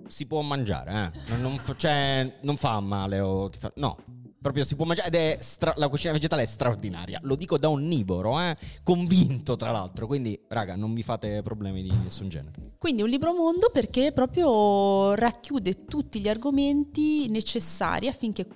si 0.08 0.26
può 0.26 0.40
mangiare, 0.42 1.12
eh? 1.14 1.30
non, 1.30 1.40
non, 1.40 1.76
cioè, 1.76 2.38
non 2.42 2.56
fa 2.56 2.80
male 2.80 3.20
o 3.20 3.48
ti 3.48 3.58
fa... 3.58 3.72
No, 3.76 3.96
proprio 4.40 4.64
si 4.64 4.76
può 4.76 4.84
mangiare 4.84 5.08
ed 5.08 5.14
è 5.14 5.38
stra- 5.40 5.74
la 5.76 5.88
cucina 5.88 6.12
vegetale 6.12 6.42
è 6.42 6.46
straordinaria. 6.46 7.20
Lo 7.22 7.36
dico 7.36 7.58
da 7.58 7.68
onnivoro, 7.68 8.40
eh? 8.40 8.56
convinto 8.82 9.56
tra 9.56 9.70
l'altro. 9.70 10.06
Quindi, 10.06 10.38
raga, 10.48 10.76
non 10.76 10.94
vi 10.94 11.02
fate 11.02 11.42
problemi 11.42 11.82
di 11.82 11.92
nessun 12.02 12.28
genere. 12.28 12.74
Quindi 12.78 13.02
un 13.02 13.08
libro 13.08 13.32
mondo 13.32 13.70
perché 13.70 14.12
proprio 14.12 15.14
racchiude 15.14 15.84
tutti 15.84 16.20
gli 16.20 16.28
argomenti 16.28 17.28
necessari 17.28 18.08
affinché 18.08 18.46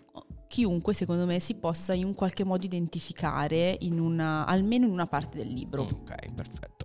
chiunque, 0.51 0.94
secondo 0.94 1.27
me, 1.27 1.39
si 1.39 1.55
possa 1.55 1.94
in 1.94 2.05
un 2.05 2.15
qualche 2.15 2.43
modo 2.43 2.65
identificare 2.65 3.77
in 3.81 4.01
una, 4.01 4.44
almeno 4.47 4.85
in 4.85 4.90
una 4.90 5.07
parte 5.07 5.39
del 5.39 5.48
libro. 5.48 5.82
Ok, 5.82 6.32
perfetto. 6.35 6.80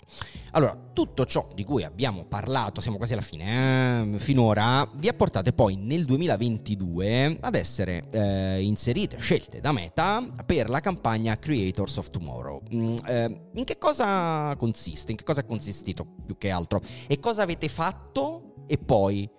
Allora, 0.52 0.78
tutto 0.94 1.26
ciò 1.26 1.50
di 1.54 1.64
cui 1.64 1.84
abbiamo 1.84 2.24
parlato, 2.26 2.80
siamo 2.80 2.98
quasi 2.98 3.14
alla 3.14 3.22
fine, 3.22 4.14
eh, 4.14 4.20
finora, 4.20 4.90
vi 4.96 5.10
ha 5.10 5.14
portate 5.14 5.52
poi 5.52 5.76
nel 5.76 6.06
2022 6.06 7.40
ad 7.42 7.56
essere 7.56 8.06
eh, 8.12 8.62
inserite, 8.62 9.18
scelte 9.20 9.60
da 9.60 9.74
Meta 9.74 10.26
per 10.46 10.70
la 10.70 10.80
campagna 10.80 11.38
Creators 11.38 11.98
of 11.98 12.10
Tomorrow. 12.10 12.62
Mm, 12.74 12.96
eh, 13.06 13.42
in 13.56 13.64
che 13.66 13.78
cosa 13.78 14.56
consiste? 14.58 15.12
In 15.12 15.18
che 15.18 15.26
cosa 15.26 15.42
è 15.42 15.46
consistito 15.46 16.06
più 16.26 16.38
che 16.38 16.50
altro? 16.50 16.82
E 17.08 17.20
cosa 17.20 17.44
avete 17.44 17.68
fatto? 17.68 18.54
E 18.68 18.78
poi 18.78 19.30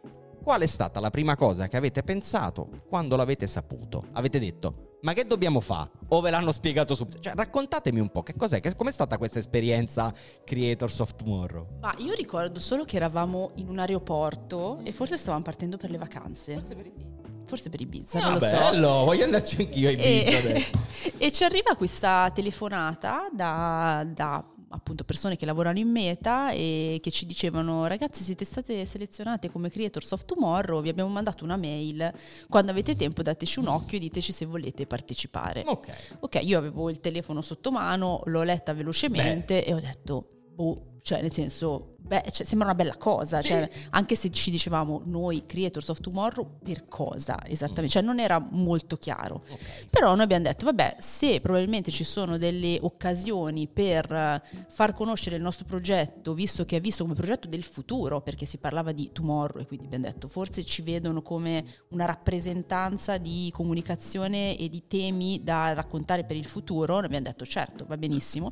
qual 0.42 0.60
è 0.60 0.66
stata 0.66 1.00
la 1.00 1.10
prima 1.10 1.34
cosa 1.34 1.66
che 1.66 1.76
avete 1.76 2.02
pensato 2.02 2.68
quando 2.88 3.16
l'avete 3.16 3.46
saputo? 3.46 4.04
Avete 4.12 4.38
detto, 4.38 4.95
ma 5.06 5.12
che 5.12 5.24
dobbiamo 5.24 5.60
fare? 5.60 5.90
O 6.08 6.20
ve 6.20 6.30
l'hanno 6.30 6.50
spiegato 6.50 6.96
subito? 6.96 7.20
Cioè, 7.20 7.34
raccontatemi 7.36 8.00
un 8.00 8.10
po' 8.10 8.24
che 8.24 8.34
cos'è, 8.34 8.58
che, 8.58 8.74
com'è 8.74 8.90
stata 8.90 9.18
questa 9.18 9.38
esperienza 9.38 10.12
Creators 10.44 10.98
of 10.98 11.14
Tomorrow? 11.14 11.78
Ma 11.80 11.94
io 11.98 12.12
ricordo 12.12 12.58
solo 12.58 12.84
che 12.84 12.96
eravamo 12.96 13.52
in 13.54 13.68
un 13.68 13.78
aeroporto 13.78 14.80
e 14.82 14.90
forse 14.90 15.16
stavamo 15.16 15.44
partendo 15.44 15.76
per 15.76 15.90
le 15.90 15.98
vacanze. 15.98 16.54
Forse 16.54 16.74
per 16.74 16.86
Ibiza. 16.86 17.24
Forse 17.46 17.68
per 17.68 17.80
Ibiza, 17.80 18.18
ah, 18.18 18.22
non 18.22 18.32
lo 18.32 18.38
bello, 18.40 18.56
so. 18.56 18.70
bello, 18.70 18.88
voglio 19.04 19.22
andarci 19.22 19.60
anch'io 19.60 19.88
a 19.88 19.92
Ibiza 19.92 20.08
e, 20.08 20.36
adesso. 20.36 20.78
e 21.18 21.30
ci 21.30 21.44
arriva 21.44 21.76
questa 21.76 22.28
telefonata 22.34 23.28
da, 23.32 24.04
da 24.04 24.44
appunto 24.70 25.04
persone 25.04 25.36
che 25.36 25.46
lavorano 25.46 25.78
in 25.78 25.88
Meta 25.88 26.50
e 26.50 26.98
che 27.00 27.10
ci 27.10 27.26
dicevano 27.26 27.86
ragazzi 27.86 28.22
siete 28.22 28.44
state 28.44 28.84
selezionate 28.84 29.50
come 29.50 29.70
Creators 29.70 30.10
of 30.12 30.24
Tomorrow, 30.24 30.82
vi 30.82 30.88
abbiamo 30.88 31.10
mandato 31.10 31.44
una 31.44 31.56
mail, 31.56 32.12
quando 32.48 32.72
avete 32.72 32.96
tempo 32.96 33.22
dateci 33.22 33.58
un 33.58 33.68
occhio 33.68 33.98
e 33.98 34.00
diteci 34.00 34.32
se 34.32 34.44
volete 34.44 34.86
partecipare. 34.86 35.62
Ok. 35.66 36.16
Ok, 36.20 36.40
io 36.42 36.58
avevo 36.58 36.90
il 36.90 37.00
telefono 37.00 37.42
sotto 37.42 37.70
mano, 37.70 38.22
l'ho 38.24 38.42
letta 38.42 38.74
velocemente 38.74 39.60
Beh. 39.60 39.66
e 39.66 39.74
ho 39.74 39.80
detto 39.80 40.28
boh 40.54 40.94
cioè 41.06 41.22
nel 41.22 41.32
senso 41.32 41.94
beh, 42.06 42.24
cioè, 42.30 42.46
sembra 42.46 42.68
una 42.68 42.76
bella 42.76 42.96
cosa, 42.96 43.40
sì. 43.40 43.48
cioè, 43.48 43.68
anche 43.90 44.14
se 44.14 44.30
ci 44.30 44.50
dicevamo 44.50 45.02
noi 45.04 45.44
creators 45.46 45.88
of 45.88 46.00
tomorrow 46.00 46.58
per 46.62 46.88
cosa 46.88 47.38
esattamente, 47.46 47.84
mm. 47.84 47.88
cioè 47.88 48.02
non 48.02 48.18
era 48.20 48.44
molto 48.50 48.96
chiaro. 48.96 49.42
Okay. 49.44 49.86
Però 49.90 50.14
noi 50.14 50.24
abbiamo 50.24 50.44
detto, 50.44 50.64
vabbè, 50.64 50.96
se 50.98 51.40
probabilmente 51.40 51.90
ci 51.90 52.04
sono 52.04 52.38
delle 52.38 52.78
occasioni 52.80 53.68
per 53.68 54.10
eh, 54.10 54.42
far 54.68 54.94
conoscere 54.94 55.36
il 55.36 55.42
nostro 55.42 55.64
progetto, 55.64 56.34
visto 56.34 56.64
che 56.64 56.76
è 56.76 56.80
visto 56.80 57.04
come 57.04 57.14
progetto 57.14 57.48
del 57.48 57.62
futuro, 57.62 58.20
perché 58.20 58.46
si 58.46 58.58
parlava 58.58 58.92
di 58.92 59.10
tomorrow 59.12 59.62
e 59.62 59.66
quindi 59.66 59.86
abbiamo 59.86 60.06
detto, 60.06 60.28
forse 60.28 60.64
ci 60.64 60.82
vedono 60.82 61.22
come 61.22 61.64
una 61.90 62.04
rappresentanza 62.04 63.16
di 63.18 63.50
comunicazione 63.52 64.56
e 64.56 64.68
di 64.68 64.86
temi 64.86 65.42
da 65.42 65.72
raccontare 65.72 66.24
per 66.24 66.36
il 66.36 66.46
futuro, 66.46 66.94
noi 66.94 67.04
abbiamo 67.04 67.26
detto, 67.26 67.44
certo, 67.44 67.84
va 67.86 67.96
benissimo. 67.96 68.50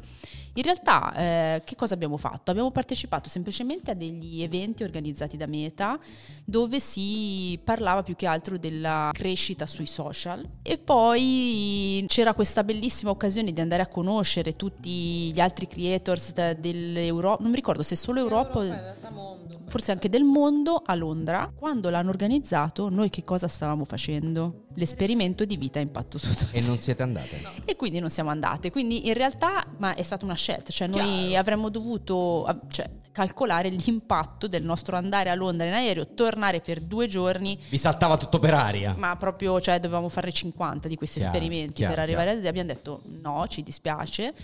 In 0.55 0.62
realtà, 0.62 1.14
eh, 1.14 1.62
che 1.64 1.74
cosa 1.74 1.94
abbiamo 1.94 2.16
fatto? 2.16 2.44
Abbiamo 2.51 2.71
partecipato 2.71 3.29
semplicemente 3.29 3.91
a 3.91 3.95
degli 3.95 4.43
eventi 4.43 4.83
organizzati 4.83 5.37
da 5.37 5.47
Meta 5.47 5.99
dove 6.45 6.81
si 6.81 7.59
parlava 7.62 8.03
più 8.03 8.15
che 8.16 8.27
altro 8.27 8.59
della 8.59 9.11
crescita 9.12 9.66
sui 9.66 9.87
social 9.87 10.47
e 10.62 10.79
poi 10.79 12.05
c'era 12.09 12.35
questa 12.35 12.65
bellissima 12.65 13.11
occasione 13.11 13.53
di 13.53 13.61
andare 13.61 13.83
a 13.83 13.87
conoscere 13.87 14.57
tutti 14.57 15.33
gli 15.33 15.41
altri 15.41 15.66
creators 15.66 16.33
dell'Europa, 16.55 17.43
non 17.43 17.51
mi 17.51 17.57
ricordo 17.57 17.83
se 17.83 17.97
solo 17.97 18.21
Europa, 18.21 18.65
Europa 18.65 19.55
forse 19.66 19.93
anche 19.93 20.09
del 20.09 20.25
mondo 20.25 20.83
a 20.85 20.95
Londra. 20.95 21.51
Quando 21.55 21.91
l'hanno 21.91 22.11
organizzato 22.11 22.89
noi 22.91 23.11
che 23.11 23.25
cosa 23.25 23.49
stavamo 23.49 23.85
facendo? 23.85 24.64
L'esperimento 24.75 25.45
di 25.45 25.57
vita 25.57 25.79
a 25.79 25.83
impatto 25.83 26.19
su. 26.19 26.47
E 26.51 26.61
non 26.61 26.79
siete 26.79 27.03
andate? 27.03 27.41
No. 27.43 27.51
E 27.65 27.77
quindi 27.77 28.01
non 28.01 28.11
siamo 28.11 28.31
andate. 28.31 28.71
Quindi 28.71 29.07
in 29.07 29.15
realtà 29.15 29.65
ma 29.79 29.95
è 29.95 30.03
stata 30.03 30.25
una 30.25 30.35
scelta, 30.35 30.71
cioè 30.71 30.89
noi 30.89 31.29
Chiaro. 31.29 31.41
avremmo 31.41 31.69
dovuto, 31.69 32.61
cioè, 32.71 32.91
calcolare 33.13 33.69
l'impatto 33.69 34.49
del 34.49 34.65
nostro 34.65 34.97
andare 34.97 35.31
a 35.31 35.35
Londra 35.35 35.67
in 35.67 35.73
aereo, 35.73 36.09
tornare 36.15 36.61
per 36.61 36.81
due 36.81 37.07
giorni. 37.07 37.57
Vi 37.69 37.79
saltava 37.79 38.17
tutto 38.17 38.41
per 38.41 38.55
aria. 38.55 38.95
Ma 38.99 39.17
proprio, 39.17 39.61
cioè, 39.61 39.79
dovevamo 39.79 40.09
fare 40.09 40.33
50 40.33 40.89
di 40.89 40.97
questi 40.97 41.21
chiaro, 41.21 41.33
esperimenti 41.33 41.75
chiaro, 41.75 41.95
per 41.95 42.03
arrivare 42.03 42.31
chiaro. 42.33 42.47
a 42.47 42.49
abbiamo 42.49 42.69
detto 42.69 43.03
no, 43.05 43.47
ci 43.49 43.63
dispiace. 43.63 44.35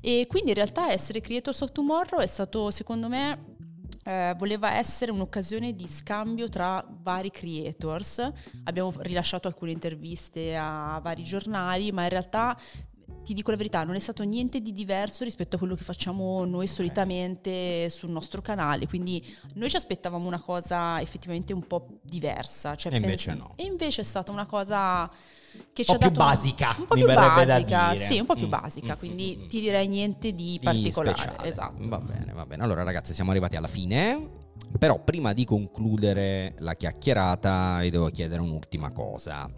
E 0.00 0.26
quindi 0.28 0.50
in 0.50 0.54
realtà 0.54 0.92
essere 0.92 1.20
Creators 1.20 1.60
of 1.62 1.72
Tomorrow 1.72 2.20
è 2.20 2.26
stato, 2.26 2.70
secondo 2.70 3.08
me, 3.08 3.56
eh, 4.04 4.34
voleva 4.38 4.76
essere 4.76 5.10
un'occasione 5.10 5.74
di 5.74 5.86
scambio 5.86 6.48
tra 6.48 6.84
vari 7.02 7.30
creators. 7.30 8.32
Abbiamo 8.64 8.92
rilasciato 8.98 9.48
alcune 9.48 9.72
interviste 9.72 10.56
a 10.56 10.98
vari 11.02 11.22
giornali, 11.22 11.92
ma 11.92 12.04
in 12.04 12.08
realtà 12.08 12.56
ti 13.22 13.34
dico 13.34 13.50
la 13.50 13.56
verità, 13.56 13.84
non 13.84 13.96
è 13.96 13.98
stato 13.98 14.22
niente 14.22 14.60
di 14.60 14.72
diverso 14.72 15.24
rispetto 15.24 15.56
a 15.56 15.58
quello 15.58 15.74
che 15.74 15.84
facciamo 15.84 16.44
noi 16.44 16.66
solitamente 16.66 17.90
sul 17.90 18.10
nostro 18.10 18.40
canale, 18.40 18.86
quindi 18.86 19.22
noi 19.54 19.68
ci 19.68 19.76
aspettavamo 19.76 20.26
una 20.26 20.40
cosa 20.40 21.00
effettivamente 21.00 21.52
un 21.52 21.66
po' 21.66 22.00
diversa. 22.02 22.74
Cioè 22.74 22.92
e 22.92 22.96
invece 22.96 23.34
no. 23.34 23.52
E 23.56 23.64
invece 23.64 24.00
è 24.00 24.04
stata 24.04 24.32
una 24.32 24.46
cosa 24.46 25.10
che 25.72 25.84
ci 25.84 25.92
ha 25.92 25.98
dato... 25.98 26.12
basica, 26.12 26.74
un 26.78 26.84
po' 26.86 26.94
più 26.94 27.06
basica, 27.06 27.94
sì, 27.96 28.18
un 28.18 28.26
po' 28.26 28.34
più 28.34 28.46
mm. 28.46 28.50
basica, 28.50 28.96
quindi 28.96 29.38
mm. 29.38 29.48
ti 29.48 29.60
direi 29.60 29.88
niente 29.88 30.34
di, 30.34 30.58
di 30.58 30.60
particolare. 30.62 31.16
Speciale. 31.16 31.48
Esatto. 31.48 31.88
Va 31.88 31.98
bene, 31.98 32.32
va 32.32 32.46
bene. 32.46 32.62
Allora 32.62 32.82
ragazzi, 32.82 33.12
siamo 33.12 33.30
arrivati 33.30 33.56
alla 33.56 33.68
fine. 33.68 34.38
Però 34.78 35.02
prima 35.02 35.32
di 35.32 35.44
concludere 35.44 36.54
la 36.58 36.74
chiacchierata 36.74 37.78
vi 37.80 37.90
devo 37.90 38.08
chiedere 38.10 38.40
un'ultima 38.42 38.92
cosa. 38.92 39.48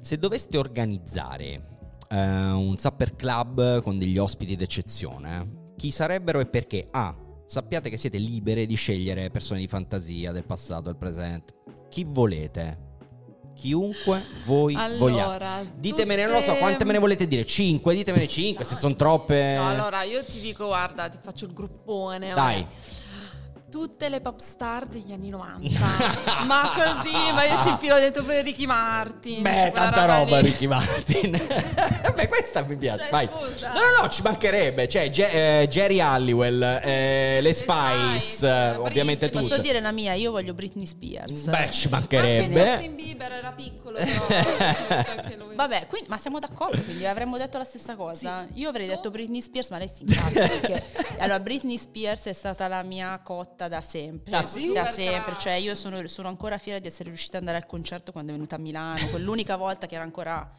Se 0.00 0.18
doveste 0.18 0.58
organizzare 0.58 1.78
eh, 2.08 2.50
un 2.50 2.76
supper 2.76 3.14
club 3.16 3.80
con 3.80 3.98
degli 3.98 4.18
ospiti 4.18 4.56
d'eccezione, 4.56 5.72
chi 5.76 5.90
sarebbero 5.90 6.40
e 6.40 6.46
perché? 6.46 6.88
A. 6.90 7.16
Sappiate 7.46 7.90
che 7.90 7.96
siete 7.96 8.18
libere 8.18 8.66
di 8.66 8.74
scegliere 8.74 9.30
persone 9.30 9.60
di 9.60 9.68
fantasia 9.68 10.32
del 10.32 10.44
passato, 10.44 10.82
del 10.82 10.96
presente. 10.96 11.54
Chi 11.88 12.04
volete? 12.04 12.93
Chiunque 13.54 14.24
voi 14.44 14.74
allora, 14.74 14.98
vogliate. 14.98 15.72
Ditemene, 15.76 16.22
tutte... 16.22 16.32
non 16.32 16.40
lo 16.40 16.52
so, 16.52 16.58
quante 16.58 16.84
me 16.84 16.92
ne 16.92 16.98
volete 16.98 17.26
dire? 17.26 17.46
Cinque? 17.46 17.94
Ditemene 17.94 18.28
cinque, 18.28 18.64
no, 18.64 18.70
se 18.70 18.76
sono 18.76 18.94
troppe. 18.94 19.54
No, 19.56 19.68
allora 19.68 20.02
io 20.02 20.24
ti 20.24 20.40
dico, 20.40 20.66
guarda, 20.66 21.08
ti 21.08 21.18
faccio 21.20 21.44
il 21.46 21.52
gruppone. 21.52 22.34
Dai. 22.34 22.54
Vabbè 22.62 23.02
tutte 23.74 24.08
le 24.08 24.20
pop 24.20 24.38
star 24.38 24.86
degli 24.86 25.12
anni 25.12 25.30
90. 25.30 25.80
ma 26.46 26.70
così, 26.76 27.10
ma 27.32 27.42
io 27.42 27.60
ci 27.60 27.70
infilo 27.70 27.98
dentro 27.98 28.22
pure 28.22 28.40
Ricky 28.42 28.66
Martin. 28.66 29.42
Beh, 29.42 29.50
cioè 29.50 29.72
tanta 29.72 30.02
roba, 30.02 30.18
roba 30.18 30.38
Ricky 30.38 30.68
Martin. 30.68 31.32
Beh, 32.14 32.28
questa 32.28 32.62
mi 32.62 32.76
piace. 32.76 33.00
Cioè, 33.00 33.10
Vai. 33.10 33.28
Scusa. 33.28 33.72
No, 33.72 33.80
no, 33.80 34.02
no, 34.02 34.08
ci 34.08 34.22
mancherebbe. 34.22 34.86
Cioè, 34.86 35.10
Ge- 35.10 35.62
eh, 35.62 35.66
Jerry 35.66 35.98
Halliwell, 35.98 36.62
eh, 36.62 36.78
le, 36.84 37.40
le 37.40 37.52
Spice, 37.52 38.20
Spice 38.20 38.46
eh, 38.46 38.76
ovviamente 38.76 39.28
tutte. 39.28 39.44
Posso 39.44 39.60
dire 39.60 39.80
la 39.80 39.90
mia, 39.90 40.12
io 40.12 40.30
voglio 40.30 40.54
Britney 40.54 40.86
Spears. 40.86 41.46
Beh, 41.48 41.70
ci 41.72 41.88
mancherebbe. 41.88 42.60
Anche 42.60 42.70
Justin 42.70 42.94
Bieber 42.94 43.32
era 43.32 43.50
piccolo, 43.50 43.96
però. 43.96 45.42
Vabbè, 45.54 45.86
quindi, 45.88 46.08
ma 46.08 46.18
siamo 46.18 46.38
d'accordo, 46.38 46.80
quindi 46.82 47.06
avremmo 47.06 47.36
detto 47.38 47.58
la 47.58 47.64
stessa 47.64 47.94
cosa. 47.96 48.46
Sì. 48.46 48.60
Io 48.60 48.68
avrei 48.68 48.86
detto 48.86 49.10
Britney 49.10 49.40
Spears, 49.40 49.70
ma 49.70 49.78
lei 49.78 49.88
si 49.88 50.02
incazza 50.02 50.46
perché 50.46 50.82
allora 51.18 51.40
Britney 51.40 51.78
Spears 51.78 52.24
è 52.24 52.32
stata 52.32 52.68
la 52.68 52.82
mia 52.82 53.18
cotta 53.22 53.63
da 53.68 53.80
sempre. 53.80 54.34
Ah, 54.34 54.42
sì? 54.44 54.72
Da 54.72 54.86
sempre, 54.86 55.36
cioè 55.38 55.54
io 55.54 55.74
sono, 55.74 56.06
sono 56.06 56.28
ancora 56.28 56.58
fiera 56.58 56.78
di 56.78 56.86
essere 56.86 57.08
riuscita 57.08 57.36
ad 57.36 57.42
andare 57.42 57.62
al 57.62 57.68
concerto 57.68 58.12
quando 58.12 58.30
è 58.30 58.34
venuta 58.34 58.56
a 58.56 58.58
Milano, 58.58 59.06
quell'unica 59.08 59.56
volta 59.56 59.86
che 59.86 59.94
era 59.94 60.04
ancora 60.04 60.50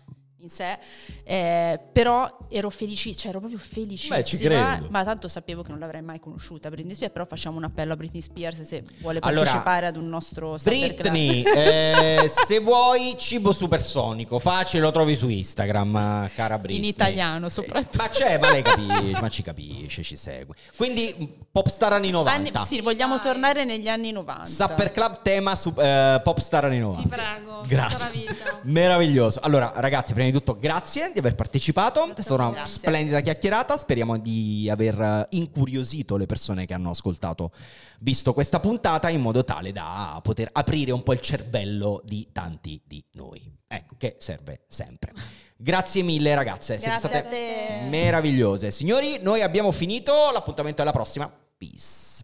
in 0.45 0.49
sé, 0.49 0.77
eh, 1.23 1.79
però 1.91 2.37
ero 2.49 2.69
felice, 2.69 3.15
cioè 3.15 3.29
ero 3.29 3.39
proprio 3.39 3.59
felicissima, 3.59 4.77
Beh, 4.79 4.87
ma 4.89 5.03
tanto 5.03 5.27
sapevo 5.27 5.63
che 5.63 5.71
non 5.71 5.79
l'avrei 5.79 6.01
mai 6.01 6.19
conosciuta 6.19 6.69
Britney 6.69 6.93
Spears, 6.93 7.11
però 7.11 7.25
facciamo 7.25 7.57
un 7.57 7.63
appello 7.65 7.93
a 7.93 7.95
Britney 7.95 8.21
Spears 8.21 8.61
se 8.61 8.83
vuole 8.99 9.19
partecipare 9.19 9.87
allora, 9.87 9.87
ad 9.87 9.97
un 9.97 10.07
nostro 10.07 10.55
Britney, 10.63 11.43
eh, 11.43 12.29
se 12.45 12.59
vuoi 12.59 13.15
cibo 13.17 13.51
supersonico, 13.51 14.39
facile, 14.39 14.83
lo 14.83 14.91
trovi 14.91 15.15
su 15.15 15.27
Instagram, 15.27 16.29
cara 16.35 16.57
Britney. 16.57 16.83
In 16.83 16.85
italiano 16.85 17.49
soprattutto. 17.49 17.97
Ma 17.97 18.09
c'è, 18.09 18.37
ma 18.39 18.51
lei 18.51 18.61
capisce, 18.61 19.19
ma 19.19 19.29
ci 19.29 19.41
capisce, 19.41 20.03
ci 20.03 20.15
segue. 20.15 20.55
Quindi 20.75 21.33
popstar 21.51 21.93
anni 21.93 22.11
90. 22.11 22.59
Anni, 22.59 22.67
sì, 22.67 22.81
vogliamo 22.81 23.15
Dai. 23.15 23.23
tornare 23.23 23.65
negli 23.65 23.87
anni 23.87 24.11
90. 24.11 24.45
Supper 24.45 24.91
Club 24.91 25.21
tema 25.21 25.55
su, 25.55 25.73
eh, 25.77 26.21
popstar 26.23 26.65
anni 26.65 26.79
90. 26.79 27.01
Ti 27.01 27.07
prego. 27.07 27.63
Grazie. 27.65 28.25
Meraviglioso. 28.63 29.39
Allora, 29.41 29.71
ragazzi, 29.75 30.13
prima 30.13 30.27
di 30.27 30.33
tutto 30.35 30.57
grazie 30.59 31.11
di 31.11 31.19
aver 31.19 31.35
partecipato, 31.35 32.05
è 32.13 32.21
stata 32.21 32.33
una 32.35 32.51
grazie. 32.51 32.79
splendida 32.79 33.21
chiacchierata, 33.21 33.77
speriamo 33.77 34.17
di 34.17 34.69
aver 34.69 34.99
eh, 34.99 35.27
incuriosito 35.31 36.17
le 36.17 36.25
persone 36.25 36.65
che 36.65 36.73
hanno 36.73 36.89
ascoltato, 36.89 37.51
visto 37.99 38.33
questa 38.33 38.59
puntata, 38.59 39.09
in 39.09 39.21
modo 39.21 39.43
tale 39.43 39.71
da 39.71 40.19
poter 40.21 40.49
aprire 40.51 40.91
un 40.91 41.03
po' 41.03 41.13
il 41.13 41.21
cervello 41.21 42.01
di 42.03 42.27
tanti 42.31 42.81
di 42.85 43.03
noi. 43.13 43.49
Ecco, 43.67 43.95
che 43.97 44.17
serve 44.19 44.65
sempre. 44.67 45.13
Grazie 45.57 46.03
mille 46.03 46.35
ragazze, 46.35 46.77
siete 46.77 46.97
state 46.97 47.87
meravigliose. 47.89 48.71
Signori, 48.71 49.19
noi 49.21 49.41
abbiamo 49.41 49.71
finito, 49.71 50.31
l'appuntamento 50.31 50.79
è 50.79 50.83
alla 50.83 50.91
prossima. 50.91 51.31
Peace. 51.57 52.23